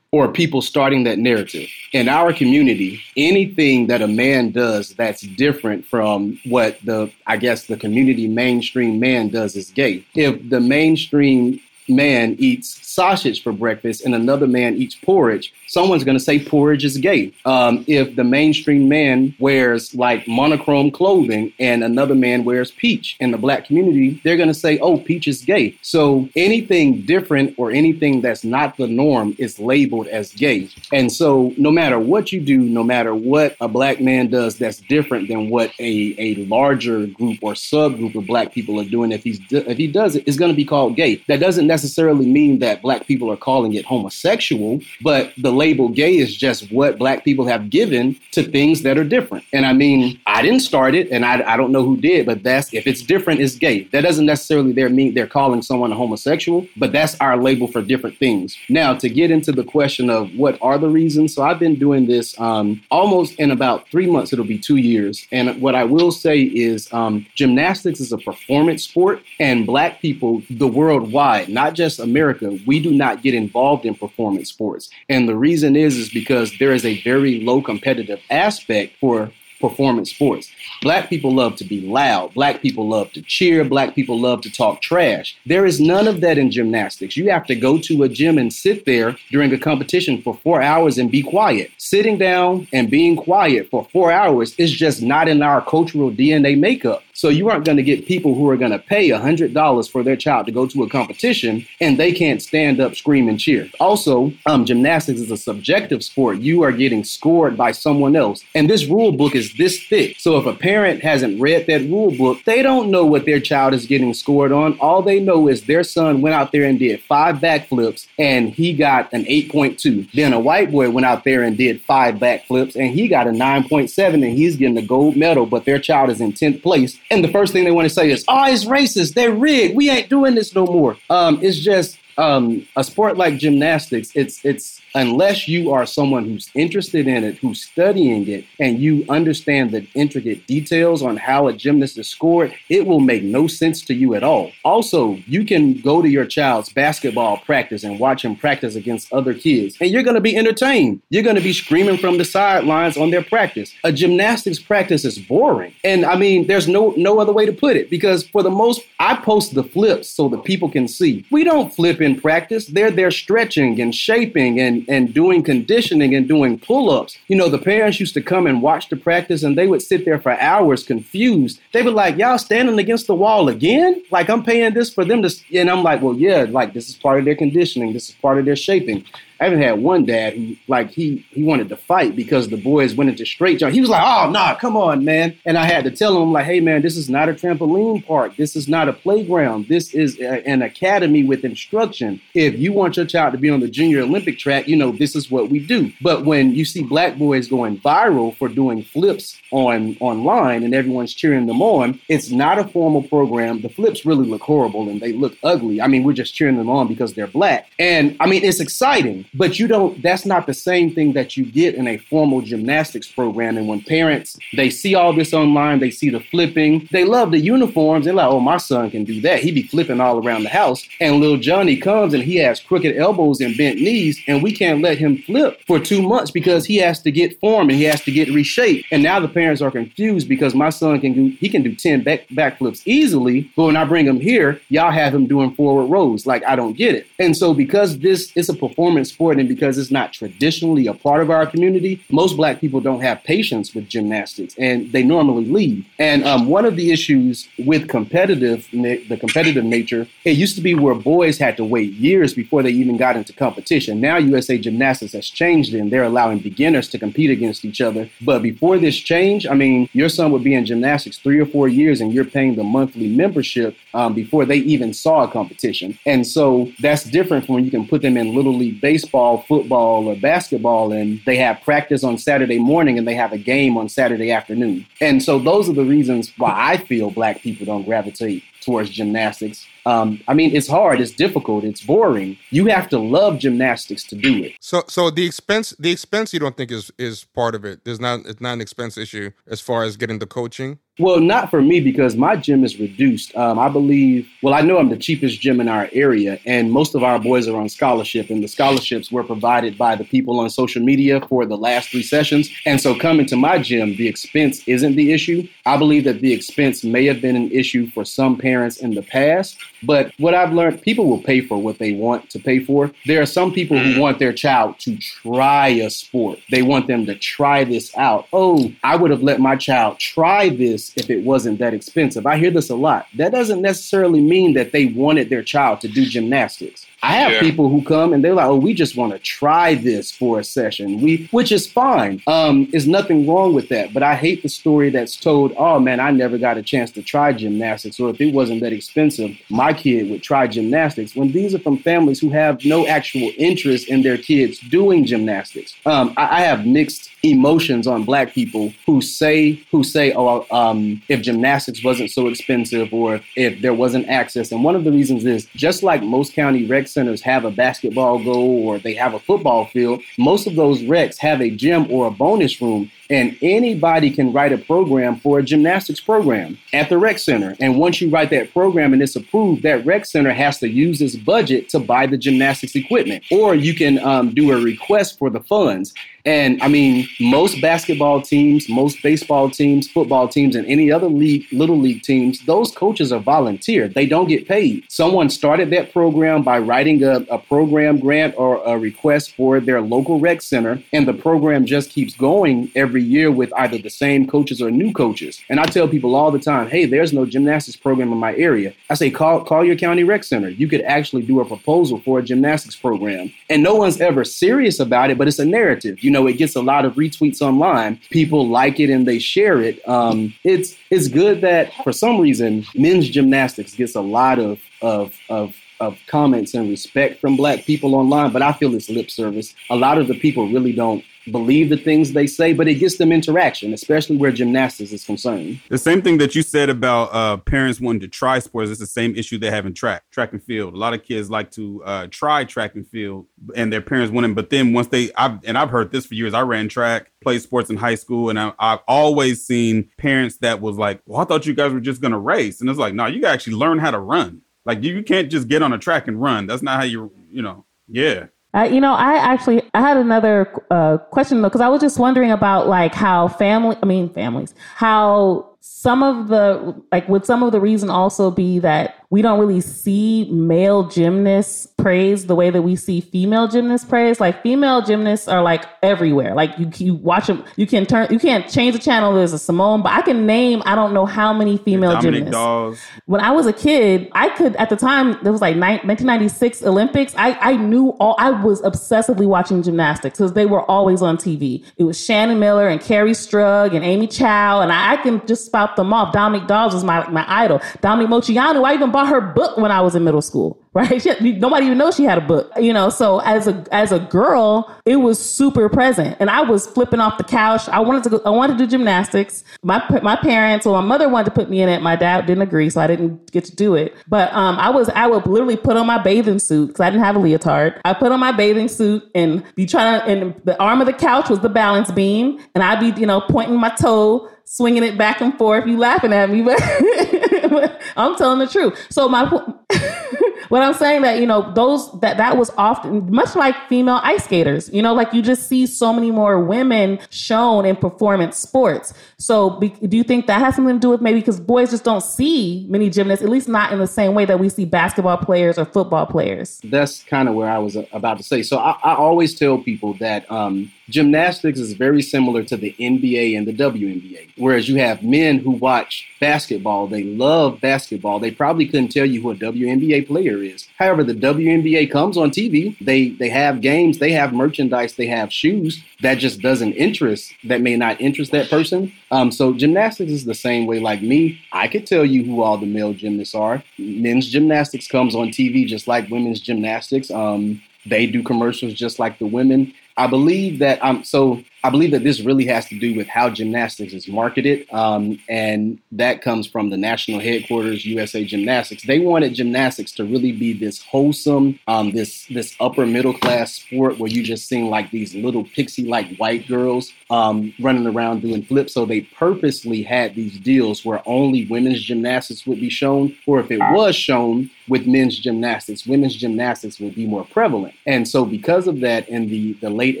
or 0.12 0.32
people 0.32 0.60
starting 0.60 1.04
that 1.04 1.18
narrative. 1.18 1.68
In 1.92 2.08
our 2.08 2.32
community, 2.32 3.00
anything 3.16 3.86
that 3.86 4.02
a 4.02 4.08
man 4.08 4.50
does 4.50 4.90
that's 4.90 5.22
different 5.22 5.84
from 5.84 6.38
what 6.44 6.78
the, 6.84 7.12
I 7.26 7.36
guess, 7.36 7.66
the 7.66 7.76
community 7.76 8.26
mainstream 8.26 8.98
man 8.98 9.28
does 9.28 9.54
is 9.54 9.70
gay. 9.70 10.04
If 10.14 10.50
the 10.50 10.60
mainstream 10.60 11.60
man 11.88 12.36
eats 12.38 12.80
sausage 12.86 13.42
for 13.42 13.52
breakfast 13.52 14.04
and 14.04 14.14
another 14.14 14.46
man 14.46 14.76
eats 14.76 14.94
porridge, 14.94 15.52
someone's 15.66 16.04
going 16.04 16.16
to 16.16 16.22
say 16.22 16.38
porridge 16.44 16.84
is 16.84 16.96
gay. 16.96 17.32
Um, 17.44 17.84
if 17.86 18.16
the 18.16 18.24
mainstream 18.24 18.88
man 18.88 19.34
wears 19.38 19.94
like 19.94 20.26
monochrome 20.26 20.90
clothing 20.90 21.52
and 21.58 21.84
another 21.84 22.14
man 22.14 22.44
wears 22.44 22.70
peach 22.72 23.16
in 23.20 23.30
the 23.30 23.38
black 23.38 23.66
community, 23.66 24.20
they're 24.24 24.36
going 24.36 24.48
to 24.48 24.54
say, 24.54 24.78
oh, 24.80 24.98
peach 24.98 25.28
is 25.28 25.42
gay. 25.42 25.76
So 25.82 26.28
anything 26.36 27.02
different 27.02 27.54
or 27.58 27.70
anything 27.70 28.20
that's 28.20 28.44
not 28.44 28.76
the 28.76 28.86
norm 28.86 29.36
is 29.38 29.58
labeled 29.58 30.08
as 30.08 30.32
gay. 30.32 30.68
And 30.92 31.12
so 31.12 31.54
no 31.56 31.70
matter 31.70 31.98
what 31.98 32.32
you 32.32 32.40
do, 32.40 32.58
no 32.58 32.82
matter 32.82 33.14
what 33.14 33.56
a 33.60 33.68
black 33.68 34.00
man 34.00 34.28
does 34.28 34.58
that's 34.58 34.80
different 34.80 35.28
than 35.28 35.48
what 35.48 35.72
a, 35.78 36.14
a 36.18 36.34
larger 36.46 37.06
group 37.06 37.38
or 37.42 37.52
subgroup 37.52 38.14
of 38.14 38.26
black 38.26 38.52
people 38.52 38.80
are 38.80 38.84
doing, 38.84 39.12
if 39.12 39.22
he's 39.22 39.40
if 39.50 39.76
he 39.76 39.86
does 39.86 40.16
it, 40.16 40.24
it's 40.26 40.36
going 40.36 40.50
to 40.50 40.56
be 40.56 40.64
called 40.64 40.96
gay. 40.96 41.22
That 41.28 41.40
doesn't 41.40 41.66
necessarily 41.66 41.79
mean 41.82 42.58
that 42.60 42.82
black 42.82 43.06
people 43.06 43.30
are 43.30 43.36
calling 43.36 43.74
it 43.74 43.84
homosexual, 43.84 44.80
but 45.02 45.32
the 45.36 45.52
label 45.52 45.88
gay 45.88 46.16
is 46.16 46.34
just 46.36 46.70
what 46.72 46.98
black 46.98 47.24
people 47.24 47.46
have 47.46 47.70
given 47.70 48.16
to 48.32 48.42
things 48.42 48.82
that 48.82 48.98
are 48.98 49.04
different. 49.04 49.44
And 49.52 49.66
I 49.66 49.72
mean, 49.72 50.20
I 50.26 50.42
didn't 50.42 50.60
start 50.60 50.94
it, 50.94 51.10
and 51.10 51.24
I, 51.24 51.42
I 51.52 51.56
don't 51.56 51.72
know 51.72 51.84
who 51.84 51.96
did, 51.96 52.26
but 52.26 52.42
that's 52.42 52.72
if 52.72 52.86
it's 52.86 53.02
different, 53.02 53.40
it's 53.40 53.56
gay. 53.56 53.84
That 53.92 54.02
doesn't 54.02 54.26
necessarily 54.26 54.72
there 54.72 54.88
mean 54.88 55.14
they're 55.14 55.26
calling 55.26 55.62
someone 55.62 55.92
a 55.92 55.94
homosexual, 55.94 56.66
but 56.76 56.92
that's 56.92 57.20
our 57.20 57.36
label 57.36 57.66
for 57.66 57.82
different 57.82 58.16
things. 58.18 58.56
Now, 58.68 58.94
to 58.94 59.08
get 59.08 59.30
into 59.30 59.52
the 59.52 59.64
question 59.64 60.10
of 60.10 60.34
what 60.36 60.58
are 60.62 60.78
the 60.78 60.88
reasons, 60.88 61.34
so 61.34 61.42
I've 61.42 61.58
been 61.58 61.76
doing 61.76 62.06
this 62.06 62.38
um, 62.40 62.82
almost 62.90 63.34
in 63.38 63.50
about 63.50 63.88
three 63.88 64.06
months. 64.06 64.32
It'll 64.32 64.44
be 64.44 64.58
two 64.58 64.76
years, 64.76 65.26
and 65.30 65.60
what 65.60 65.74
I 65.74 65.84
will 65.84 66.12
say 66.12 66.40
is 66.40 66.92
um, 66.92 67.26
gymnastics 67.34 68.00
is 68.00 68.12
a 68.12 68.18
performance 68.18 68.84
sport, 68.84 69.22
and 69.38 69.66
black 69.66 70.00
people, 70.00 70.42
the 70.50 70.68
worldwide, 70.68 71.48
not 71.48 71.59
just 71.68 71.98
America, 71.98 72.58
we 72.66 72.80
do 72.80 72.90
not 72.90 73.22
get 73.22 73.34
involved 73.34 73.84
in 73.84 73.94
performance 73.94 74.48
sports. 74.48 74.88
And 75.10 75.28
the 75.28 75.36
reason 75.36 75.76
is 75.76 75.98
is 75.98 76.08
because 76.08 76.56
there 76.58 76.72
is 76.72 76.86
a 76.86 77.02
very 77.02 77.40
low 77.40 77.60
competitive 77.60 78.20
aspect 78.30 78.96
for 78.98 79.30
performance 79.60 80.10
sports. 80.10 80.50
Black 80.82 81.08
people 81.08 81.32
love 81.32 81.54
to 81.56 81.64
be 81.64 81.82
loud. 81.82 82.32
Black 82.34 82.62
people 82.62 82.88
love 82.88 83.12
to 83.12 83.22
cheer. 83.22 83.64
Black 83.64 83.94
people 83.94 84.18
love 84.18 84.40
to 84.40 84.50
talk 84.50 84.80
trash. 84.80 85.36
There 85.46 85.66
is 85.66 85.80
none 85.80 86.08
of 86.08 86.22
that 86.22 86.38
in 86.38 86.50
gymnastics. 86.50 87.16
You 87.16 87.30
have 87.30 87.46
to 87.46 87.54
go 87.54 87.78
to 87.78 88.02
a 88.02 88.08
gym 88.08 88.38
and 88.38 88.52
sit 88.52 88.86
there 88.86 89.16
during 89.30 89.52
a 89.52 89.58
competition 89.58 90.22
for 90.22 90.34
four 90.42 90.62
hours 90.62 90.98
and 90.98 91.10
be 91.10 91.22
quiet. 91.22 91.70
Sitting 91.76 92.18
down 92.18 92.66
and 92.72 92.90
being 92.90 93.16
quiet 93.16 93.68
for 93.70 93.86
four 93.92 94.10
hours 94.10 94.54
is 94.56 94.72
just 94.72 95.02
not 95.02 95.28
in 95.28 95.42
our 95.42 95.60
cultural 95.60 96.10
DNA 96.10 96.58
makeup. 96.58 97.02
So 97.20 97.28
you 97.28 97.50
aren't 97.50 97.66
going 97.66 97.76
to 97.76 97.82
get 97.82 98.06
people 98.06 98.34
who 98.34 98.48
are 98.48 98.56
going 98.56 98.70
to 98.70 98.78
pay 98.78 99.10
$100 99.10 99.90
for 99.90 100.02
their 100.02 100.16
child 100.16 100.46
to 100.46 100.52
go 100.52 100.66
to 100.66 100.84
a 100.84 100.88
competition 100.88 101.66
and 101.78 101.98
they 101.98 102.12
can't 102.12 102.40
stand 102.40 102.80
up, 102.80 102.96
scream, 102.96 103.28
and 103.28 103.38
cheer. 103.38 103.68
Also, 103.78 104.32
um, 104.46 104.64
gymnastics 104.64 105.20
is 105.20 105.30
a 105.30 105.36
subjective 105.36 106.02
sport. 106.02 106.38
You 106.38 106.62
are 106.62 106.72
getting 106.72 107.04
scored 107.04 107.58
by 107.58 107.72
someone 107.72 108.16
else. 108.16 108.42
And 108.54 108.70
this 108.70 108.86
rule 108.86 109.12
book 109.12 109.34
is 109.34 109.52
this 109.58 109.86
thick. 109.86 110.18
So 110.18 110.38
if 110.38 110.46
a 110.46 110.54
parent 110.54 111.02
hasn't 111.02 111.38
read 111.38 111.66
that 111.66 111.82
rule 111.82 112.10
book, 112.10 112.42
they 112.46 112.62
don't 112.62 112.90
know 112.90 113.04
what 113.04 113.26
their 113.26 113.38
child 113.38 113.74
is 113.74 113.84
getting 113.84 114.14
scored 114.14 114.50
on. 114.50 114.78
All 114.78 115.02
they 115.02 115.20
know 115.20 115.46
is 115.46 115.66
their 115.66 115.84
son 115.84 116.22
went 116.22 116.34
out 116.34 116.52
there 116.52 116.64
and 116.64 116.78
did 116.78 117.02
five 117.02 117.36
backflips 117.36 118.06
and 118.18 118.48
he 118.48 118.72
got 118.72 119.12
an 119.12 119.26
8.2. 119.26 120.10
Then 120.12 120.32
a 120.32 120.40
white 120.40 120.72
boy 120.72 120.88
went 120.88 121.04
out 121.04 121.24
there 121.24 121.42
and 121.42 121.54
did 121.54 121.82
five 121.82 122.14
backflips 122.14 122.76
and 122.76 122.94
he 122.94 123.08
got 123.08 123.26
a 123.26 123.30
9.7 123.30 124.14
and 124.14 124.24
he's 124.24 124.56
getting 124.56 124.78
a 124.78 124.82
gold 124.82 125.18
medal, 125.18 125.44
but 125.44 125.66
their 125.66 125.78
child 125.78 126.08
is 126.08 126.22
in 126.22 126.32
10th 126.32 126.62
place. 126.62 126.98
And 127.10 127.24
the 127.24 127.28
first 127.28 127.52
thing 127.52 127.64
they 127.64 127.72
want 127.72 127.86
to 127.86 127.94
say 127.94 128.10
is, 128.10 128.24
oh, 128.28 128.52
it's 128.52 128.64
racist. 128.64 129.14
They're 129.14 129.32
rigged. 129.32 129.74
We 129.74 129.90
ain't 129.90 130.08
doing 130.08 130.36
this 130.36 130.54
no 130.54 130.64
more. 130.64 130.96
Um, 131.08 131.40
it's 131.42 131.58
just 131.58 131.98
um, 132.16 132.66
a 132.76 132.84
sport 132.84 133.16
like 133.16 133.36
gymnastics. 133.36 134.10
It's 134.14 134.44
it's 134.44 134.79
unless 134.94 135.48
you 135.48 135.72
are 135.72 135.86
someone 135.86 136.24
who's 136.24 136.50
interested 136.54 137.06
in 137.06 137.24
it, 137.24 137.38
who's 137.38 137.62
studying 137.62 138.26
it, 138.28 138.44
and 138.58 138.80
you 138.80 139.04
understand 139.08 139.70
the 139.70 139.86
intricate 139.94 140.46
details 140.46 141.02
on 141.02 141.16
how 141.16 141.48
a 141.48 141.52
gymnast 141.52 141.98
is 141.98 142.08
scored, 142.08 142.54
it 142.68 142.86
will 142.86 143.00
make 143.00 143.22
no 143.22 143.46
sense 143.46 143.82
to 143.82 143.94
you 143.94 144.14
at 144.14 144.22
all. 144.22 144.52
Also, 144.64 145.14
you 145.26 145.44
can 145.44 145.74
go 145.74 146.02
to 146.02 146.08
your 146.08 146.26
child's 146.26 146.72
basketball 146.72 147.38
practice 147.38 147.84
and 147.84 147.98
watch 147.98 148.24
him 148.24 148.36
practice 148.36 148.74
against 148.74 149.12
other 149.12 149.34
kids, 149.34 149.76
and 149.80 149.90
you're 149.90 150.02
going 150.02 150.14
to 150.14 150.20
be 150.20 150.36
entertained. 150.36 151.02
You're 151.10 151.22
going 151.22 151.36
to 151.36 151.42
be 151.42 151.52
screaming 151.52 151.98
from 151.98 152.18
the 152.18 152.24
sidelines 152.24 152.96
on 152.96 153.10
their 153.10 153.22
practice. 153.22 153.72
A 153.84 153.92
gymnastics 153.92 154.58
practice 154.58 155.04
is 155.04 155.18
boring. 155.18 155.74
And 155.84 156.04
I 156.04 156.16
mean, 156.16 156.46
there's 156.46 156.68
no 156.68 156.94
no 156.96 157.20
other 157.20 157.32
way 157.32 157.46
to 157.46 157.52
put 157.52 157.76
it 157.76 157.90
because 157.90 158.26
for 158.26 158.42
the 158.42 158.50
most 158.50 158.82
I 158.98 159.16
post 159.16 159.54
the 159.54 159.64
flips 159.64 160.08
so 160.08 160.28
that 160.28 160.44
people 160.44 160.70
can 160.70 160.88
see. 160.88 161.24
We 161.30 161.44
don't 161.44 161.72
flip 161.72 162.00
in 162.00 162.20
practice. 162.20 162.66
They're 162.66 162.90
there 162.90 163.10
stretching 163.10 163.80
and 163.80 163.94
shaping 163.94 164.60
and 164.60 164.79
and 164.88 165.12
doing 165.12 165.42
conditioning 165.42 166.14
and 166.14 166.26
doing 166.26 166.58
pull-ups. 166.58 167.18
You 167.28 167.36
know, 167.36 167.48
the 167.48 167.58
parents 167.58 168.00
used 168.00 168.14
to 168.14 168.22
come 168.22 168.46
and 168.46 168.62
watch 168.62 168.88
the 168.88 168.96
practice 168.96 169.42
and 169.42 169.56
they 169.56 169.66
would 169.66 169.82
sit 169.82 170.04
there 170.04 170.18
for 170.18 170.38
hours 170.40 170.82
confused. 170.82 171.60
They 171.72 171.82
were 171.82 171.90
like, 171.90 172.16
Y'all 172.16 172.38
standing 172.38 172.78
against 172.78 173.06
the 173.06 173.14
wall 173.14 173.48
again? 173.48 174.02
Like 174.10 174.28
I'm 174.28 174.42
paying 174.42 174.74
this 174.74 174.92
for 174.92 175.04
them 175.04 175.22
to 175.22 175.30
and 175.54 175.70
I'm 175.70 175.82
like, 175.82 176.02
Well, 176.02 176.14
yeah, 176.14 176.46
like 176.48 176.72
this 176.72 176.88
is 176.88 176.96
part 176.96 177.18
of 177.18 177.24
their 177.24 177.36
conditioning, 177.36 177.92
this 177.92 178.08
is 178.08 178.14
part 178.16 178.38
of 178.38 178.44
their 178.44 178.56
shaping. 178.56 179.04
I 179.40 179.46
even 179.46 179.62
had 179.62 179.80
one 179.80 180.04
dad 180.04 180.34
who 180.34 180.56
like 180.68 180.90
he 180.90 181.24
he 181.30 181.42
wanted 181.42 181.70
to 181.70 181.76
fight 181.76 182.14
because 182.14 182.48
the 182.48 182.58
boys 182.58 182.94
went 182.94 183.08
into 183.08 183.24
straight 183.24 183.58
jump. 183.58 183.72
He 183.72 183.80
was 183.80 183.88
like, 183.88 184.02
"Oh 184.04 184.30
nah, 184.30 184.54
come 184.54 184.76
on, 184.76 185.02
man!" 185.04 185.34
And 185.46 185.56
I 185.56 185.64
had 185.64 185.84
to 185.84 185.90
tell 185.90 186.22
him 186.22 186.30
like, 186.30 186.44
"Hey, 186.44 186.60
man, 186.60 186.82
this 186.82 186.96
is 186.96 187.08
not 187.08 187.30
a 187.30 187.32
trampoline 187.32 188.06
park. 188.06 188.36
This 188.36 188.54
is 188.54 188.68
not 188.68 188.90
a 188.90 188.92
playground. 188.92 189.66
This 189.68 189.94
is 189.94 190.20
a, 190.20 190.46
an 190.46 190.60
academy 190.60 191.24
with 191.24 191.42
instruction. 191.44 192.20
If 192.34 192.58
you 192.58 192.74
want 192.74 192.98
your 192.98 193.06
child 193.06 193.32
to 193.32 193.38
be 193.38 193.48
on 193.48 193.60
the 193.60 193.68
junior 193.68 194.02
Olympic 194.02 194.38
track, 194.38 194.68
you 194.68 194.76
know 194.76 194.92
this 194.92 195.16
is 195.16 195.30
what 195.30 195.48
we 195.48 195.58
do. 195.58 195.90
But 196.02 196.26
when 196.26 196.54
you 196.54 196.66
see 196.66 196.82
black 196.82 197.16
boys 197.16 197.48
going 197.48 197.78
viral 197.80 198.36
for 198.36 198.48
doing 198.48 198.82
flips 198.82 199.40
on 199.52 199.96
online 200.00 200.64
and 200.64 200.74
everyone's 200.74 201.14
cheering 201.14 201.46
them 201.46 201.62
on, 201.62 201.98
it's 202.08 202.30
not 202.30 202.58
a 202.58 202.64
formal 202.68 203.02
program. 203.02 203.62
The 203.62 203.70
flips 203.70 204.04
really 204.04 204.26
look 204.26 204.42
horrible 204.42 204.90
and 204.90 205.00
they 205.00 205.12
look 205.12 205.38
ugly. 205.42 205.80
I 205.80 205.86
mean, 205.86 206.04
we're 206.04 206.12
just 206.12 206.34
cheering 206.34 206.58
them 206.58 206.68
on 206.68 206.88
because 206.88 207.14
they're 207.14 207.26
black. 207.26 207.70
And 207.78 208.16
I 208.20 208.26
mean, 208.26 208.44
it's 208.44 208.60
exciting 208.60 209.24
but 209.34 209.58
you 209.58 209.66
don't 209.66 210.00
that's 210.02 210.26
not 210.26 210.46
the 210.46 210.54
same 210.54 210.94
thing 210.94 211.12
that 211.12 211.36
you 211.36 211.44
get 211.44 211.74
in 211.74 211.86
a 211.86 211.98
formal 211.98 212.40
gymnastics 212.40 213.10
program. 213.10 213.56
And 213.56 213.68
when 213.68 213.80
parents 213.80 214.38
they 214.54 214.70
see 214.70 214.94
all 214.94 215.12
this 215.12 215.32
online 215.32 215.78
they 215.78 215.90
see 215.90 216.10
the 216.10 216.20
flipping 216.20 216.88
they 216.90 217.04
love 217.04 217.30
the 217.30 217.38
uniforms. 217.38 218.04
They're 218.04 218.14
like 218.14 218.28
oh 218.28 218.40
my 218.40 218.56
son 218.56 218.90
can 218.90 219.04
do 219.04 219.20
that. 219.22 219.40
He 219.40 219.52
be 219.52 219.62
flipping 219.62 220.00
all 220.00 220.24
around 220.24 220.44
the 220.44 220.48
house. 220.48 220.86
And 221.00 221.20
little 221.20 221.38
johnny 221.38 221.76
comes 221.76 222.14
and 222.14 222.22
he 222.22 222.36
has 222.36 222.60
crooked 222.60 222.96
elbows 222.96 223.40
and 223.40 223.56
bent 223.56 223.76
knees 223.80 224.20
and 224.26 224.42
we 224.42 224.52
can't 224.52 224.82
let 224.82 224.98
him 224.98 225.18
flip 225.18 225.60
for 225.66 225.78
two 225.78 226.02
months 226.02 226.30
because 226.30 226.64
he 226.64 226.76
has 226.76 227.00
to 227.02 227.10
get 227.10 227.38
form 227.40 227.70
and 227.70 227.78
he 227.78 227.84
has 227.84 228.02
to 228.02 228.12
get 228.12 228.28
reshaped. 228.28 228.88
And 228.90 229.02
now 229.02 229.20
the 229.20 229.28
parents 229.28 229.62
are 229.62 229.70
confused 229.70 230.28
because 230.28 230.54
my 230.54 230.70
son 230.70 231.00
can 231.00 231.12
do 231.12 231.28
he 231.40 231.48
can 231.48 231.62
do 231.62 231.74
10 231.74 232.02
back 232.02 232.28
backflips 232.28 232.82
easily 232.84 233.50
but 233.56 233.64
when 233.64 233.76
i 233.76 233.84
bring 233.84 234.06
him 234.06 234.20
here 234.20 234.60
y'all 234.68 234.90
have 234.90 235.14
him 235.14 235.26
doing 235.26 235.54
forward 235.54 235.86
rolls. 235.86 236.26
Like 236.26 236.44
i 236.44 236.56
don't 236.56 236.76
get 236.76 236.94
it. 236.94 237.06
And 237.18 237.36
so 237.36 237.54
because 237.54 237.98
this 237.98 238.32
is 238.36 238.48
a 238.48 238.54
performance 238.54 239.10
sport 239.20 239.38
and 239.38 239.50
because 239.50 239.76
it's 239.76 239.90
not 239.90 240.14
traditionally 240.14 240.86
a 240.86 240.94
part 240.94 241.20
of 241.20 241.28
our 241.28 241.44
community, 241.44 242.02
most 242.10 242.38
black 242.38 242.58
people 242.58 242.80
don't 242.80 243.02
have 243.02 243.22
patience 243.22 243.74
with 243.74 243.86
gymnastics 243.86 244.54
and 244.56 244.90
they 244.92 245.02
normally 245.02 245.44
leave. 245.44 245.84
And 245.98 246.24
um, 246.24 246.46
one 246.46 246.64
of 246.64 246.74
the 246.74 246.90
issues 246.90 247.46
with 247.58 247.86
competitive, 247.86 248.66
the 248.72 249.18
competitive 249.20 249.62
nature, 249.62 250.08
it 250.24 250.38
used 250.38 250.56
to 250.56 250.62
be 250.62 250.74
where 250.74 250.94
boys 250.94 251.36
had 251.36 251.58
to 251.58 251.64
wait 251.66 251.92
years 251.92 252.32
before 252.32 252.62
they 252.62 252.70
even 252.70 252.96
got 252.96 253.14
into 253.14 253.34
competition. 253.34 254.00
Now 254.00 254.16
USA 254.16 254.56
Gymnastics 254.56 255.12
has 255.12 255.28
changed 255.28 255.74
and 255.74 255.92
they're 255.92 256.04
allowing 256.04 256.38
beginners 256.38 256.88
to 256.88 256.98
compete 256.98 257.28
against 257.30 257.66
each 257.66 257.82
other. 257.82 258.08
But 258.22 258.40
before 258.40 258.78
this 258.78 258.96
change, 258.96 259.46
I 259.46 259.52
mean, 259.52 259.90
your 259.92 260.08
son 260.08 260.32
would 260.32 260.44
be 260.44 260.54
in 260.54 260.64
gymnastics 260.64 261.18
three 261.18 261.38
or 261.38 261.46
four 261.46 261.68
years 261.68 262.00
and 262.00 262.14
you're 262.14 262.24
paying 262.24 262.54
the 262.54 262.64
monthly 262.64 263.08
membership 263.08 263.76
um, 263.92 264.14
before 264.14 264.46
they 264.46 264.56
even 264.56 264.94
saw 264.94 265.24
a 265.24 265.30
competition. 265.30 265.98
And 266.06 266.26
so 266.26 266.72
that's 266.80 267.04
different 267.04 267.44
from 267.44 267.56
when 267.56 267.66
you 267.66 267.70
can 267.70 267.86
put 267.86 268.00
them 268.00 268.16
in 268.16 268.34
Little 268.34 268.56
League 268.56 268.80
Baseball 268.80 268.99
baseball, 269.00 269.42
football, 269.48 270.08
or 270.08 270.16
basketball, 270.16 270.92
and 270.92 271.20
they 271.24 271.36
have 271.36 271.60
practice 271.62 272.04
on 272.04 272.18
Saturday 272.18 272.58
morning 272.58 272.98
and 272.98 273.06
they 273.06 273.14
have 273.14 273.32
a 273.32 273.38
game 273.38 273.76
on 273.76 273.88
Saturday 273.88 274.30
afternoon. 274.30 274.86
And 275.00 275.22
so 275.22 275.38
those 275.38 275.68
are 275.68 275.72
the 275.72 275.84
reasons 275.84 276.32
why 276.36 276.54
I 276.54 276.76
feel 276.76 277.10
black 277.10 277.40
people 277.40 277.66
don't 277.66 277.84
gravitate 277.84 278.42
towards 278.60 278.90
gymnastics. 278.90 279.66
Um, 279.86 280.20
I 280.28 280.34
mean, 280.34 280.54
it's 280.54 280.68
hard, 280.68 281.00
it's 281.00 281.12
difficult, 281.12 281.64
it's 281.64 281.80
boring. 281.80 282.36
You 282.50 282.66
have 282.66 282.88
to 282.90 282.98
love 282.98 283.38
gymnastics 283.38 284.04
to 284.04 284.14
do 284.14 284.44
it. 284.44 284.52
So, 284.60 284.84
so 284.88 285.10
the 285.10 285.24
expense, 285.24 285.74
the 285.78 285.90
expense, 285.90 286.32
you 286.32 286.40
don't 286.40 286.56
think 286.56 286.70
is 286.70 286.90
is 286.98 287.24
part 287.24 287.54
of 287.54 287.64
it. 287.64 287.84
There's 287.84 288.00
not, 288.00 288.20
it's 288.26 288.40
not 288.40 288.52
an 288.52 288.60
expense 288.60 288.98
issue 288.98 289.30
as 289.46 289.60
far 289.60 289.84
as 289.84 289.96
getting 289.96 290.18
the 290.18 290.26
coaching. 290.26 290.78
Well, 290.98 291.18
not 291.18 291.48
for 291.48 291.62
me 291.62 291.80
because 291.80 292.14
my 292.14 292.36
gym 292.36 292.62
is 292.62 292.78
reduced. 292.78 293.34
Um, 293.34 293.58
I 293.58 293.70
believe, 293.70 294.28
well, 294.42 294.52
I 294.52 294.60
know 294.60 294.78
I'm 294.78 294.90
the 294.90 294.98
cheapest 294.98 295.40
gym 295.40 295.58
in 295.58 295.66
our 295.66 295.88
area, 295.92 296.38
and 296.44 296.70
most 296.70 296.94
of 296.94 297.02
our 297.02 297.18
boys 297.18 297.48
are 297.48 297.58
on 297.58 297.70
scholarship, 297.70 298.28
and 298.28 298.42
the 298.42 298.48
scholarships 298.48 299.10
were 299.10 299.24
provided 299.24 299.78
by 299.78 299.96
the 299.96 300.04
people 300.04 300.38
on 300.40 300.50
social 300.50 300.82
media 300.82 301.22
for 301.26 301.46
the 301.46 301.56
last 301.56 301.88
three 301.88 302.02
sessions. 302.02 302.50
And 302.66 302.82
so, 302.82 302.94
coming 302.94 303.24
to 303.26 303.36
my 303.36 303.58
gym, 303.58 303.96
the 303.96 304.08
expense 304.08 304.62
isn't 304.68 304.94
the 304.96 305.12
issue. 305.12 305.48
I 305.64 305.78
believe 305.78 306.04
that 306.04 306.20
the 306.20 306.34
expense 306.34 306.84
may 306.84 307.06
have 307.06 307.22
been 307.22 307.36
an 307.36 307.50
issue 307.50 307.88
for 307.92 308.04
some 308.04 308.36
parents 308.36 308.49
in 308.78 308.94
the 308.94 309.02
past, 309.02 309.58
but 309.82 310.12
what 310.18 310.34
I've 310.34 310.52
learned, 310.52 310.82
people 310.82 311.06
will 311.08 311.22
pay 311.22 311.40
for 311.40 311.58
what 311.58 311.78
they 311.78 311.92
want 311.92 312.30
to 312.30 312.38
pay 312.38 312.60
for. 312.60 312.90
There 313.06 313.22
are 313.22 313.26
some 313.26 313.52
people 313.52 313.78
who 313.78 313.94
mm. 313.94 314.00
want 314.00 314.18
their 314.18 314.32
child 314.32 314.78
to 314.80 314.96
try 314.98 315.68
a 315.68 315.90
sport, 315.90 316.38
they 316.50 316.62
want 316.62 316.86
them 316.86 317.06
to 317.06 317.14
try 317.14 317.64
this 317.64 317.96
out. 317.96 318.26
Oh, 318.32 318.72
I 318.82 318.96
would 318.96 319.10
have 319.10 319.22
let 319.22 319.40
my 319.40 319.56
child 319.56 319.98
try 319.98 320.48
this 320.48 320.92
if 320.96 321.10
it 321.10 321.24
wasn't 321.24 321.58
that 321.58 321.74
expensive. 321.74 322.26
I 322.26 322.38
hear 322.38 322.50
this 322.50 322.70
a 322.70 322.74
lot. 322.74 323.06
That 323.14 323.32
doesn't 323.32 323.62
necessarily 323.62 324.20
mean 324.20 324.54
that 324.54 324.72
they 324.72 324.86
wanted 324.86 325.30
their 325.30 325.42
child 325.42 325.80
to 325.82 325.88
do 325.88 326.04
gymnastics. 326.06 326.86
I 327.02 327.12
have 327.12 327.32
yeah. 327.32 327.40
people 327.40 327.68
who 327.68 327.82
come 327.82 328.12
and 328.12 328.22
they're 328.22 328.34
like, 328.34 328.46
"Oh, 328.46 328.56
we 328.56 328.74
just 328.74 328.96
want 328.96 329.12
to 329.12 329.18
try 329.18 329.74
this 329.74 330.12
for 330.12 330.38
a 330.38 330.44
session." 330.44 331.00
We, 331.00 331.28
which 331.30 331.50
is 331.50 331.66
fine. 331.66 332.22
Um, 332.26 332.68
there's 332.70 332.86
nothing 332.86 333.26
wrong 333.26 333.54
with 333.54 333.68
that. 333.70 333.94
But 333.94 334.02
I 334.02 334.14
hate 334.14 334.42
the 334.42 334.48
story 334.48 334.90
that's 334.90 335.16
told. 335.16 335.54
Oh 335.56 335.78
man, 335.78 336.00
I 336.00 336.10
never 336.10 336.36
got 336.36 336.58
a 336.58 336.62
chance 336.62 336.90
to 336.92 337.02
try 337.02 337.32
gymnastics, 337.32 337.98
or 337.98 338.10
if 338.10 338.20
it 338.20 338.34
wasn't 338.34 338.60
that 338.60 338.72
expensive, 338.72 339.36
my 339.48 339.72
kid 339.72 340.10
would 340.10 340.22
try 340.22 340.46
gymnastics. 340.46 341.16
When 341.16 341.32
these 341.32 341.54
are 341.54 341.58
from 341.58 341.78
families 341.78 342.20
who 342.20 342.30
have 342.30 342.64
no 342.64 342.86
actual 342.86 343.30
interest 343.38 343.88
in 343.88 344.02
their 344.02 344.18
kids 344.18 344.58
doing 344.58 345.06
gymnastics, 345.06 345.74
um, 345.86 346.12
I, 346.16 346.40
I, 346.40 346.40
have 346.40 346.66
mixed 346.66 347.10
emotions 347.22 347.86
on 347.86 348.04
Black 348.04 348.32
people 348.32 348.72
who 348.86 349.00
say 349.00 349.52
who 349.70 349.84
say, 349.84 350.12
"Oh, 350.12 350.46
um, 350.50 351.00
if 351.08 351.22
gymnastics 351.22 351.82
wasn't 351.82 352.10
so 352.10 352.26
expensive, 352.28 352.92
or 352.92 353.20
if 353.36 353.62
there 353.62 353.74
wasn't 353.74 354.08
access." 354.08 354.52
And 354.52 354.62
one 354.62 354.76
of 354.76 354.84
the 354.84 354.92
reasons 354.92 355.24
is 355.24 355.46
just 355.56 355.82
like 355.82 356.02
most 356.02 356.34
county 356.34 356.66
rec 356.66 356.89
centers 356.92 357.22
have 357.22 357.44
a 357.44 357.50
basketball 357.50 358.22
goal 358.22 358.66
or 358.66 358.78
they 358.78 358.94
have 358.94 359.14
a 359.14 359.20
football 359.20 359.66
field, 359.66 360.02
most 360.18 360.46
of 360.46 360.54
those 360.54 360.82
recs 360.82 361.18
have 361.18 361.40
a 361.40 361.50
gym 361.50 361.90
or 361.90 362.06
a 362.06 362.10
bonus 362.10 362.60
room 362.60 362.90
and 363.10 363.36
anybody 363.42 364.10
can 364.10 364.32
write 364.32 364.52
a 364.52 364.58
program 364.58 365.16
for 365.16 365.40
a 365.40 365.42
gymnastics 365.42 366.00
program 366.00 366.56
at 366.72 366.88
the 366.88 366.96
rec 366.96 367.18
center. 367.18 367.56
And 367.60 367.76
once 367.76 368.00
you 368.00 368.08
write 368.08 368.30
that 368.30 368.52
program 368.52 368.92
and 368.92 369.02
it's 369.02 369.16
approved, 369.16 369.62
that 369.64 369.84
rec 369.84 370.06
center 370.06 370.32
has 370.32 370.58
to 370.60 370.68
use 370.68 371.02
its 371.02 371.16
budget 371.16 371.68
to 371.70 371.80
buy 371.80 372.06
the 372.06 372.16
gymnastics 372.16 372.76
equipment. 372.76 373.24
Or 373.30 373.54
you 373.54 373.74
can 373.74 373.98
um, 373.98 374.32
do 374.32 374.52
a 374.52 374.62
request 374.62 375.18
for 375.18 375.28
the 375.28 375.40
funds. 375.40 375.92
And 376.24 376.62
I 376.62 376.68
mean, 376.68 377.08
most 377.18 377.60
basketball 377.60 378.20
teams, 378.20 378.68
most 378.68 379.02
baseball 379.02 379.50
teams, 379.50 379.88
football 379.90 380.28
teams, 380.28 380.54
and 380.54 380.66
any 380.66 380.92
other 380.92 381.08
league, 381.08 381.46
little 381.50 381.78
league 381.78 382.02
teams, 382.02 382.44
those 382.44 382.72
coaches 382.72 383.10
are 383.10 383.20
volunteer. 383.20 383.88
They 383.88 384.06
don't 384.06 384.28
get 384.28 384.46
paid. 384.46 384.84
Someone 384.90 385.30
started 385.30 385.70
that 385.70 385.92
program 385.92 386.42
by 386.42 386.58
writing 386.58 387.02
a, 387.02 387.24
a 387.30 387.38
program 387.38 387.98
grant 387.98 388.34
or 388.36 388.62
a 388.66 388.78
request 388.78 389.34
for 389.34 389.60
their 389.60 389.80
local 389.80 390.20
rec 390.20 390.42
center, 390.42 390.82
and 390.92 391.08
the 391.08 391.14
program 391.14 391.64
just 391.64 391.90
keeps 391.90 392.14
going 392.14 392.70
every 392.74 392.99
every 393.00 393.10
year 393.10 393.30
with 393.30 393.52
either 393.56 393.78
the 393.78 393.90
same 393.90 394.26
coaches 394.26 394.60
or 394.60 394.70
new 394.70 394.92
coaches. 394.92 395.40
And 395.48 395.58
I 395.58 395.64
tell 395.64 395.88
people 395.88 396.14
all 396.14 396.30
the 396.30 396.38
time, 396.38 396.68
hey, 396.68 396.84
there's 396.86 397.12
no 397.12 397.24
gymnastics 397.24 397.76
program 397.76 398.12
in 398.12 398.18
my 398.18 398.34
area. 398.36 398.72
I 398.90 398.94
say, 398.94 399.10
call, 399.10 399.44
call 399.44 399.64
your 399.64 399.76
county 399.76 400.04
rec 400.04 400.24
center. 400.24 400.48
You 400.48 400.68
could 400.68 400.82
actually 400.82 401.22
do 401.22 401.40
a 401.40 401.44
proposal 401.44 402.00
for 402.00 402.18
a 402.18 402.22
gymnastics 402.22 402.76
program. 402.76 403.32
And 403.48 403.62
no 403.62 403.74
one's 403.74 404.00
ever 404.00 404.24
serious 404.24 404.80
about 404.80 405.10
it, 405.10 405.18
but 405.18 405.28
it's 405.28 405.38
a 405.38 405.44
narrative. 405.44 406.04
You 406.04 406.10
know, 406.10 406.26
it 406.26 406.34
gets 406.34 406.56
a 406.56 406.62
lot 406.62 406.84
of 406.84 406.94
retweets 406.94 407.40
online. 407.40 408.00
People 408.10 408.48
like 408.48 408.80
it 408.80 408.90
and 408.90 409.06
they 409.06 409.18
share 409.18 409.60
it. 409.62 409.76
Um, 409.88 410.34
it's 410.44 410.76
it's 410.90 411.08
good 411.08 411.40
that 411.40 411.72
for 411.84 411.92
some 411.92 412.20
reason 412.20 412.66
men's 412.74 413.08
gymnastics 413.08 413.74
gets 413.74 413.94
a 413.94 414.00
lot 414.00 414.38
of 414.38 414.60
of 414.82 415.14
of 415.28 415.54
of 415.80 415.98
comments 416.06 416.54
and 416.54 416.68
respect 416.68 417.20
from 417.20 417.36
black 417.36 417.64
people 417.64 417.94
online, 417.94 418.30
but 418.32 418.42
I 418.42 418.52
feel 418.52 418.74
it's 418.74 418.90
lip 418.90 419.10
service. 419.10 419.54
A 419.70 419.76
lot 419.76 419.96
of 419.98 420.08
the 420.08 420.14
people 420.14 420.46
really 420.48 420.72
don't 420.72 421.02
believe 421.30 421.70
the 421.70 421.76
things 421.76 422.12
they 422.12 422.26
say, 422.26 422.52
but 422.52 422.68
it 422.68 422.74
gets 422.74 422.98
them 422.98 423.12
interaction, 423.12 423.72
especially 423.72 424.16
where 424.16 424.32
gymnastics 424.32 424.92
is 424.92 425.04
concerned. 425.04 425.60
The 425.68 425.78
same 425.78 426.02
thing 426.02 426.18
that 426.18 426.34
you 426.34 426.42
said 426.42 426.68
about 426.68 427.14
uh, 427.14 427.36
parents 427.38 427.80
wanting 427.80 428.00
to 428.00 428.08
try 428.08 428.38
sports 428.38 428.70
is 428.70 428.78
the 428.78 428.86
same 428.86 429.16
issue 429.16 429.38
they 429.38 429.50
have 429.50 429.66
in 429.66 429.74
track, 429.74 430.04
track 430.10 430.32
and 430.32 430.42
field. 430.42 430.74
A 430.74 430.76
lot 430.76 430.94
of 430.94 431.02
kids 431.02 431.30
like 431.30 431.50
to 431.52 431.82
uh, 431.84 432.06
try 432.10 432.44
track 432.44 432.74
and 432.74 432.86
field, 432.86 433.26
and 433.54 433.72
their 433.72 433.80
parents 433.80 434.12
want 434.12 434.24
them. 434.24 434.34
But 434.34 434.50
then 434.50 434.72
once 434.72 434.88
they, 434.88 435.10
I've, 435.14 435.44
and 435.44 435.56
I've 435.56 435.70
heard 435.70 435.92
this 435.92 436.06
for 436.06 436.14
years. 436.14 436.34
I 436.34 436.42
ran 436.42 436.68
track, 436.68 437.10
played 437.20 437.42
sports 437.42 437.70
in 437.70 437.76
high 437.76 437.94
school, 437.94 438.30
and 438.30 438.38
I, 438.38 438.52
have 438.58 438.80
always 438.86 439.44
seen 439.44 439.90
parents 439.98 440.36
that 440.38 440.60
was 440.60 440.76
like, 440.76 441.00
"Well, 441.06 441.20
I 441.20 441.24
thought 441.24 441.46
you 441.46 441.54
guys 441.54 441.72
were 441.72 441.80
just 441.80 442.00
gonna 442.00 442.18
race," 442.18 442.60
and 442.60 442.68
it's 442.68 442.78
like, 442.78 442.94
"No, 442.94 443.06
you 443.06 443.20
gotta 443.20 443.34
actually 443.34 443.56
learn 443.56 443.78
how 443.78 443.90
to 443.90 443.98
run. 443.98 444.42
Like 444.64 444.82
you, 444.82 444.94
you 444.94 445.02
can't 445.02 445.30
just 445.30 445.48
get 445.48 445.62
on 445.62 445.72
a 445.72 445.78
track 445.78 446.08
and 446.08 446.20
run. 446.20 446.46
That's 446.46 446.62
not 446.62 446.78
how 446.78 446.84
you, 446.84 447.12
you 447.30 447.42
know, 447.42 447.64
yeah." 447.88 448.26
You 448.54 448.80
know, 448.80 448.94
I 448.94 449.14
actually 449.16 449.62
I 449.74 449.80
had 449.80 449.96
another 449.96 450.52
uh, 450.70 450.98
question 450.98 451.42
though 451.42 451.48
because 451.48 451.60
I 451.60 451.68
was 451.68 451.80
just 451.80 451.98
wondering 451.98 452.30
about 452.30 452.66
like 452.68 452.94
how 452.94 453.28
family, 453.28 453.76
I 453.82 453.86
mean 453.86 454.08
families, 454.08 454.54
how 454.74 455.50
some 455.60 456.02
of 456.02 456.28
the 456.28 456.74
like 456.90 457.08
would 457.08 457.24
some 457.24 457.42
of 457.42 457.52
the 457.52 457.60
reason 457.60 457.90
also 457.90 458.30
be 458.30 458.58
that 458.58 458.99
we 459.10 459.22
don't 459.22 459.40
really 459.40 459.60
see 459.60 460.30
male 460.30 460.86
gymnasts 460.86 461.66
praised 461.76 462.28
the 462.28 462.34
way 462.34 462.48
that 462.48 462.62
we 462.62 462.76
see 462.76 463.00
female 463.00 463.48
gymnasts 463.48 463.86
praised 463.86 464.20
like 464.20 464.40
female 464.42 464.82
gymnasts 464.82 465.26
are 465.26 465.42
like 465.42 465.64
everywhere 465.82 466.34
like 466.34 466.56
you 466.58 466.70
you 466.76 466.94
watch 466.94 467.26
them 467.26 467.44
you 467.56 467.66
can 467.66 467.84
turn 467.84 468.06
you 468.10 468.18
can't 468.18 468.48
change 468.48 468.74
the 468.74 468.78
channel 468.80 469.12
there's 469.12 469.32
a 469.32 469.38
Simone 469.38 469.82
but 469.82 469.92
I 469.92 470.02
can 470.02 470.26
name 470.26 470.62
I 470.64 470.74
don't 470.74 470.94
know 470.94 471.06
how 471.06 471.32
many 471.32 471.56
female 471.56 472.00
gymnasts 472.00 472.30
Dawes. 472.30 472.80
when 473.06 473.20
I 473.20 473.30
was 473.32 473.46
a 473.46 473.52
kid 473.52 474.08
I 474.12 474.28
could 474.30 474.54
at 474.56 474.68
the 474.68 474.76
time 474.76 475.18
there 475.22 475.32
was 475.32 475.40
like 475.40 475.56
1996 475.56 476.62
Olympics 476.62 477.14
I 477.16 477.32
I 477.40 477.56
knew 477.56 477.90
all 477.98 478.14
I 478.18 478.30
was 478.30 478.62
obsessively 478.62 479.26
watching 479.26 479.62
gymnastics 479.62 480.18
because 480.18 480.34
they 480.34 480.46
were 480.46 480.62
always 480.70 481.02
on 481.02 481.16
TV 481.16 481.64
it 481.78 481.84
was 481.84 482.02
Shannon 482.02 482.38
Miller 482.38 482.68
and 482.68 482.80
Kerri 482.80 483.10
Strug 483.10 483.74
and 483.74 483.84
Amy 483.84 484.06
Chow 484.06 484.60
and 484.60 484.70
I, 484.70 484.92
I 484.92 484.96
can 484.98 485.26
just 485.26 485.46
spout 485.46 485.76
them 485.76 485.92
off. 485.92 486.12
Dominique 486.12 486.46
Dawes 486.46 486.74
was 486.74 486.84
my, 486.84 487.08
my 487.08 487.24
idol. 487.26 487.60
Dominique 487.80 488.10
Moceanu, 488.10 488.66
I 488.66 488.74
even 488.74 488.90
bought 488.90 488.99
her 489.08 489.20
book 489.20 489.56
when 489.56 489.70
I 489.70 489.80
was 489.80 489.94
in 489.94 490.04
middle 490.04 490.22
school. 490.22 490.58
Right? 490.72 491.04
Nobody 491.20 491.66
even 491.66 491.78
knows 491.78 491.96
she 491.96 492.04
had 492.04 492.16
a 492.16 492.20
book. 492.20 492.52
You 492.56 492.72
know, 492.72 492.90
so 492.90 493.18
as 493.22 493.48
a 493.48 493.66
as 493.72 493.90
a 493.90 493.98
girl, 493.98 494.72
it 494.86 494.96
was 494.96 495.18
super 495.18 495.68
present, 495.68 496.16
and 496.20 496.30
I 496.30 496.42
was 496.42 496.64
flipping 496.64 497.00
off 497.00 497.18
the 497.18 497.24
couch. 497.24 497.68
I 497.68 497.80
wanted 497.80 498.04
to 498.04 498.10
go, 498.10 498.22
I 498.24 498.30
wanted 498.30 498.56
to 498.56 498.66
do 498.66 498.70
gymnastics. 498.70 499.42
My 499.64 499.84
my 500.00 500.14
parents, 500.14 500.66
or 500.66 500.80
my 500.80 500.86
mother 500.86 501.08
wanted 501.08 501.24
to 501.24 501.30
put 501.32 501.50
me 501.50 501.60
in 501.60 501.68
it. 501.68 501.82
My 501.82 501.96
dad 501.96 502.26
didn't 502.26 502.42
agree, 502.42 502.70
so 502.70 502.80
I 502.80 502.86
didn't 502.86 503.32
get 503.32 503.44
to 503.46 503.56
do 503.56 503.74
it. 503.74 503.96
But 504.06 504.32
um, 504.32 504.60
I 504.60 504.70
was 504.70 504.88
I 504.90 505.08
would 505.08 505.26
literally 505.26 505.56
put 505.56 505.76
on 505.76 505.88
my 505.88 506.00
bathing 506.00 506.38
suit 506.38 506.68
because 506.68 506.80
I 506.80 506.88
didn't 506.88 507.02
have 507.02 507.16
a 507.16 507.18
leotard. 507.18 507.80
I 507.84 507.92
put 507.92 508.12
on 508.12 508.20
my 508.20 508.30
bathing 508.30 508.68
suit 508.68 509.02
and 509.12 509.42
be 509.56 509.66
trying 509.66 510.00
to, 510.00 510.06
and 510.06 510.40
the 510.44 510.56
arm 510.62 510.80
of 510.80 510.86
the 510.86 510.92
couch 510.92 511.28
was 511.28 511.40
the 511.40 511.48
balance 511.48 511.90
beam, 511.90 512.38
and 512.54 512.62
I'd 512.62 512.78
be 512.78 513.00
you 513.00 513.08
know 513.08 513.20
pointing 513.22 513.58
my 513.58 513.70
toe 513.70 514.30
swinging 514.44 514.82
it 514.82 514.98
back 514.98 515.20
and 515.20 515.36
forth. 515.38 515.64
You 515.66 515.78
laughing 515.78 516.12
at 516.12 516.28
me, 516.28 516.42
but 516.42 516.60
I'm 517.96 518.16
telling 518.16 518.38
the 518.38 518.46
truth. 518.46 518.78
So 518.90 519.08
my 519.08 519.24
what 520.48 520.62
I'm 520.62 520.74
saying 520.74 521.02
that 521.02 521.20
you 521.20 521.26
know 521.26 521.52
those 521.54 521.90
that 522.00 522.16
that 522.16 522.36
was 522.36 522.50
often 522.58 523.10
much 523.10 523.34
like 523.36 523.54
female 523.68 524.00
ice 524.02 524.24
skaters. 524.24 524.68
You 524.70 524.82
know, 524.82 524.92
like 524.94 525.12
you 525.12 525.22
just 525.22 525.48
see 525.48 525.66
so 525.66 525.92
many 525.92 526.10
more 526.10 526.44
women 526.44 526.98
shown 527.10 527.64
in 527.64 527.76
performance 527.76 528.36
sports. 528.36 528.92
So 529.18 529.50
be, 529.50 529.68
do 529.70 529.96
you 529.96 530.04
think 530.04 530.26
that 530.26 530.40
has 530.40 530.56
something 530.56 530.76
to 530.76 530.80
do 530.80 530.90
with 530.90 531.00
maybe 531.00 531.20
because 531.20 531.40
boys 531.40 531.70
just 531.70 531.84
don't 531.84 532.02
see 532.02 532.66
many 532.68 532.90
gymnasts, 532.90 533.24
at 533.24 533.30
least 533.30 533.48
not 533.48 533.72
in 533.72 533.78
the 533.78 533.86
same 533.86 534.14
way 534.14 534.24
that 534.24 534.38
we 534.40 534.48
see 534.48 534.64
basketball 534.64 535.18
players 535.18 535.58
or 535.58 535.64
football 535.64 536.06
players? 536.06 536.60
That's 536.64 537.02
kind 537.04 537.28
of 537.28 537.34
where 537.34 537.50
I 537.50 537.58
was 537.58 537.76
about 537.92 538.18
to 538.18 538.24
say. 538.24 538.42
So 538.42 538.58
I, 538.58 538.72
I 538.82 538.94
always 538.94 539.34
tell 539.34 539.58
people 539.58 539.94
that. 539.94 540.30
Um, 540.30 540.72
gymnastics 540.90 541.58
is 541.58 541.72
very 541.72 542.02
similar 542.02 542.42
to 542.44 542.56
the 542.56 542.74
NBA 542.78 543.36
and 543.36 543.46
the 543.46 543.52
WNBA. 543.52 544.32
Whereas 544.36 544.68
you 544.68 544.76
have 544.76 545.02
men 545.02 545.38
who 545.38 545.52
watch 545.52 546.08
basketball, 546.20 546.86
they 546.86 547.04
love 547.04 547.60
basketball. 547.60 548.18
They 548.18 548.30
probably 548.30 548.66
couldn't 548.66 548.88
tell 548.88 549.06
you 549.06 549.22
who 549.22 549.30
a 549.30 549.36
WNBA 549.36 550.06
player 550.06 550.42
is. 550.42 550.68
However, 550.78 551.04
the 551.04 551.14
WNBA 551.14 551.90
comes 551.90 552.16
on 552.16 552.30
TV. 552.30 552.76
They 552.80 553.10
they 553.10 553.28
have 553.28 553.60
games, 553.60 553.98
they 553.98 554.12
have 554.12 554.32
merchandise, 554.32 554.94
they 554.94 555.06
have 555.06 555.32
shoes 555.32 555.82
that 556.02 556.16
just 556.16 556.40
doesn't 556.40 556.72
interest 556.72 557.32
that 557.44 557.60
may 557.60 557.76
not 557.76 558.00
interest 558.00 558.32
that 558.32 558.50
person. 558.50 558.92
Um, 559.10 559.30
so 559.30 559.52
gymnastics 559.52 560.10
is 560.10 560.24
the 560.24 560.34
same 560.34 560.66
way. 560.66 560.80
Like 560.80 561.02
me, 561.02 561.40
I 561.52 561.68
could 561.68 561.86
tell 561.86 562.04
you 562.04 562.24
who 562.24 562.42
all 562.42 562.58
the 562.58 562.66
male 562.66 562.92
gymnasts 562.92 563.34
are. 563.34 563.62
Men's 563.78 564.28
gymnastics 564.28 564.88
comes 564.88 565.14
on 565.14 565.28
TV 565.28 565.66
just 565.66 565.86
like 565.88 566.10
women's 566.10 566.40
gymnastics. 566.40 567.10
Um, 567.10 567.60
they 567.86 568.06
do 568.06 568.22
commercials 568.22 568.74
just 568.74 568.98
like 568.98 569.18
the 569.18 569.26
women. 569.26 569.72
I 570.00 570.06
believe 570.06 570.60
that 570.60 570.82
I'm 570.82 571.04
so 571.04 571.42
I 571.62 571.70
believe 571.70 571.90
that 571.90 572.04
this 572.04 572.20
really 572.20 572.46
has 572.46 572.66
to 572.66 572.78
do 572.78 572.94
with 572.94 573.06
how 573.06 573.28
gymnastics 573.28 573.92
is 573.92 574.08
marketed, 574.08 574.66
um, 574.72 575.18
and 575.28 575.78
that 575.92 576.22
comes 576.22 576.46
from 576.46 576.70
the 576.70 576.76
national 576.78 577.20
headquarters, 577.20 577.84
USA 577.84 578.24
Gymnastics. 578.24 578.84
They 578.84 578.98
wanted 578.98 579.34
gymnastics 579.34 579.92
to 579.92 580.04
really 580.04 580.32
be 580.32 580.54
this 580.54 580.82
wholesome, 580.82 581.58
um, 581.66 581.92
this 581.92 582.26
this 582.26 582.56
upper 582.60 582.86
middle 582.86 583.12
class 583.12 583.54
sport 583.54 583.98
where 583.98 584.10
you 584.10 584.22
just 584.22 584.48
seeing 584.48 584.70
like 584.70 584.90
these 584.90 585.14
little 585.14 585.44
pixie 585.44 585.86
like 585.86 586.16
white 586.16 586.48
girls 586.48 586.92
um, 587.10 587.52
running 587.60 587.86
around 587.86 588.22
doing 588.22 588.42
flips. 588.42 588.72
So 588.72 588.86
they 588.86 589.02
purposely 589.02 589.82
had 589.82 590.14
these 590.14 590.38
deals 590.38 590.84
where 590.84 591.02
only 591.04 591.44
women's 591.46 591.82
gymnastics 591.82 592.46
would 592.46 592.60
be 592.60 592.70
shown, 592.70 593.14
or 593.26 593.40
if 593.40 593.50
it 593.50 593.58
was 593.58 593.94
shown 593.94 594.50
with 594.68 594.86
men's 594.86 595.18
gymnastics, 595.18 595.86
women's 595.86 596.16
gymnastics 596.16 596.80
would 596.80 596.94
be 596.94 597.06
more 597.06 597.24
prevalent. 597.24 597.74
And 597.86 598.08
so 598.08 598.24
because 598.24 598.66
of 598.66 598.80
that, 598.80 599.08
in 599.10 599.28
the 599.28 599.52
the 599.54 599.68
late 599.68 600.00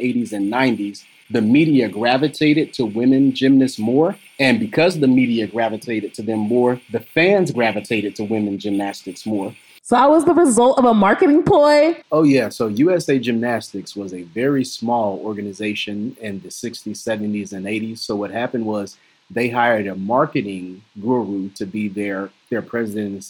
80s 0.00 0.32
and 0.32 0.50
90s 0.50 1.04
the 1.30 1.40
media 1.40 1.88
gravitated 1.88 2.72
to 2.74 2.84
women 2.84 3.32
gymnasts 3.32 3.78
more. 3.78 4.16
And 4.38 4.58
because 4.58 4.98
the 4.98 5.08
media 5.08 5.46
gravitated 5.46 6.14
to 6.14 6.22
them 6.22 6.40
more, 6.40 6.80
the 6.90 7.00
fans 7.00 7.52
gravitated 7.52 8.16
to 8.16 8.24
women 8.24 8.58
gymnastics 8.58 9.24
more. 9.24 9.54
So 9.82 9.96
that 9.96 10.08
was 10.08 10.24
the 10.24 10.34
result 10.34 10.78
of 10.78 10.84
a 10.84 10.94
marketing 10.94 11.42
ploy? 11.42 11.96
Oh, 12.12 12.22
yeah. 12.22 12.48
So 12.48 12.68
USA 12.68 13.18
Gymnastics 13.18 13.96
was 13.96 14.14
a 14.14 14.22
very 14.22 14.64
small 14.64 15.18
organization 15.18 16.16
in 16.20 16.40
the 16.42 16.48
60s, 16.48 16.92
70s, 16.92 17.52
and 17.52 17.66
80s. 17.66 17.98
So 17.98 18.14
what 18.14 18.30
happened 18.30 18.66
was 18.66 18.96
they 19.30 19.48
hired 19.48 19.86
a 19.86 19.96
marketing 19.96 20.82
guru 21.00 21.48
to 21.50 21.66
be 21.66 21.88
their, 21.88 22.30
their 22.50 22.62
president 22.62 23.12
and 23.12 23.24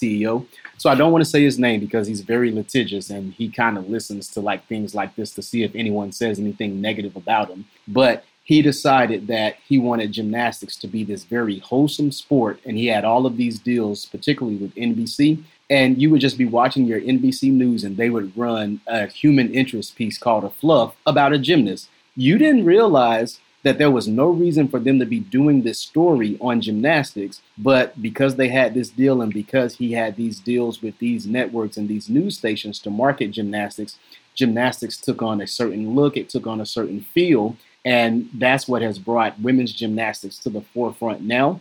CEO. 0.00 0.46
So 0.78 0.90
I 0.90 0.94
don't 0.94 1.12
want 1.12 1.24
to 1.24 1.30
say 1.30 1.42
his 1.42 1.58
name 1.58 1.80
because 1.80 2.06
he's 2.06 2.22
very 2.22 2.50
litigious 2.50 3.10
and 3.10 3.32
he 3.34 3.48
kind 3.48 3.78
of 3.78 3.88
listens 3.88 4.28
to 4.28 4.40
like 4.40 4.66
things 4.66 4.94
like 4.94 5.14
this 5.16 5.32
to 5.34 5.42
see 5.42 5.62
if 5.62 5.74
anyone 5.74 6.12
says 6.12 6.38
anything 6.38 6.80
negative 6.80 7.16
about 7.16 7.48
him. 7.48 7.66
But 7.86 8.24
he 8.44 8.62
decided 8.62 9.28
that 9.28 9.56
he 9.66 9.78
wanted 9.78 10.12
gymnastics 10.12 10.76
to 10.76 10.88
be 10.88 11.04
this 11.04 11.24
very 11.24 11.60
wholesome 11.60 12.10
sport 12.10 12.60
and 12.64 12.76
he 12.76 12.86
had 12.86 13.04
all 13.04 13.26
of 13.26 13.36
these 13.36 13.60
deals 13.60 14.06
particularly 14.06 14.58
with 14.58 14.74
NBC 14.74 15.42
and 15.70 16.00
you 16.00 16.10
would 16.10 16.20
just 16.20 16.36
be 16.36 16.44
watching 16.44 16.84
your 16.84 17.00
NBC 17.00 17.50
news 17.52 17.84
and 17.84 17.96
they 17.96 18.10
would 18.10 18.36
run 18.36 18.80
a 18.86 19.06
human 19.06 19.54
interest 19.54 19.96
piece 19.96 20.18
called 20.18 20.44
a 20.44 20.50
fluff 20.50 20.94
about 21.06 21.32
a 21.32 21.38
gymnast. 21.38 21.88
You 22.16 22.36
didn't 22.36 22.66
realize 22.66 23.38
that 23.62 23.78
there 23.78 23.90
was 23.90 24.08
no 24.08 24.28
reason 24.28 24.68
for 24.68 24.80
them 24.80 24.98
to 24.98 25.06
be 25.06 25.20
doing 25.20 25.62
this 25.62 25.78
story 25.78 26.36
on 26.40 26.60
gymnastics, 26.60 27.42
but 27.56 28.00
because 28.02 28.36
they 28.36 28.48
had 28.48 28.74
this 28.74 28.90
deal 28.90 29.22
and 29.22 29.32
because 29.32 29.76
he 29.76 29.92
had 29.92 30.16
these 30.16 30.40
deals 30.40 30.82
with 30.82 30.98
these 30.98 31.26
networks 31.26 31.76
and 31.76 31.88
these 31.88 32.08
news 32.08 32.36
stations 32.36 32.78
to 32.80 32.90
market 32.90 33.30
gymnastics, 33.30 33.98
gymnastics 34.34 34.96
took 34.96 35.22
on 35.22 35.40
a 35.40 35.46
certain 35.46 35.94
look, 35.94 36.16
it 36.16 36.28
took 36.28 36.46
on 36.46 36.60
a 36.60 36.66
certain 36.66 37.00
feel, 37.00 37.56
and 37.84 38.28
that's 38.34 38.66
what 38.66 38.82
has 38.82 38.98
brought 38.98 39.38
women's 39.40 39.72
gymnastics 39.72 40.38
to 40.38 40.50
the 40.50 40.62
forefront 40.74 41.20
now, 41.22 41.60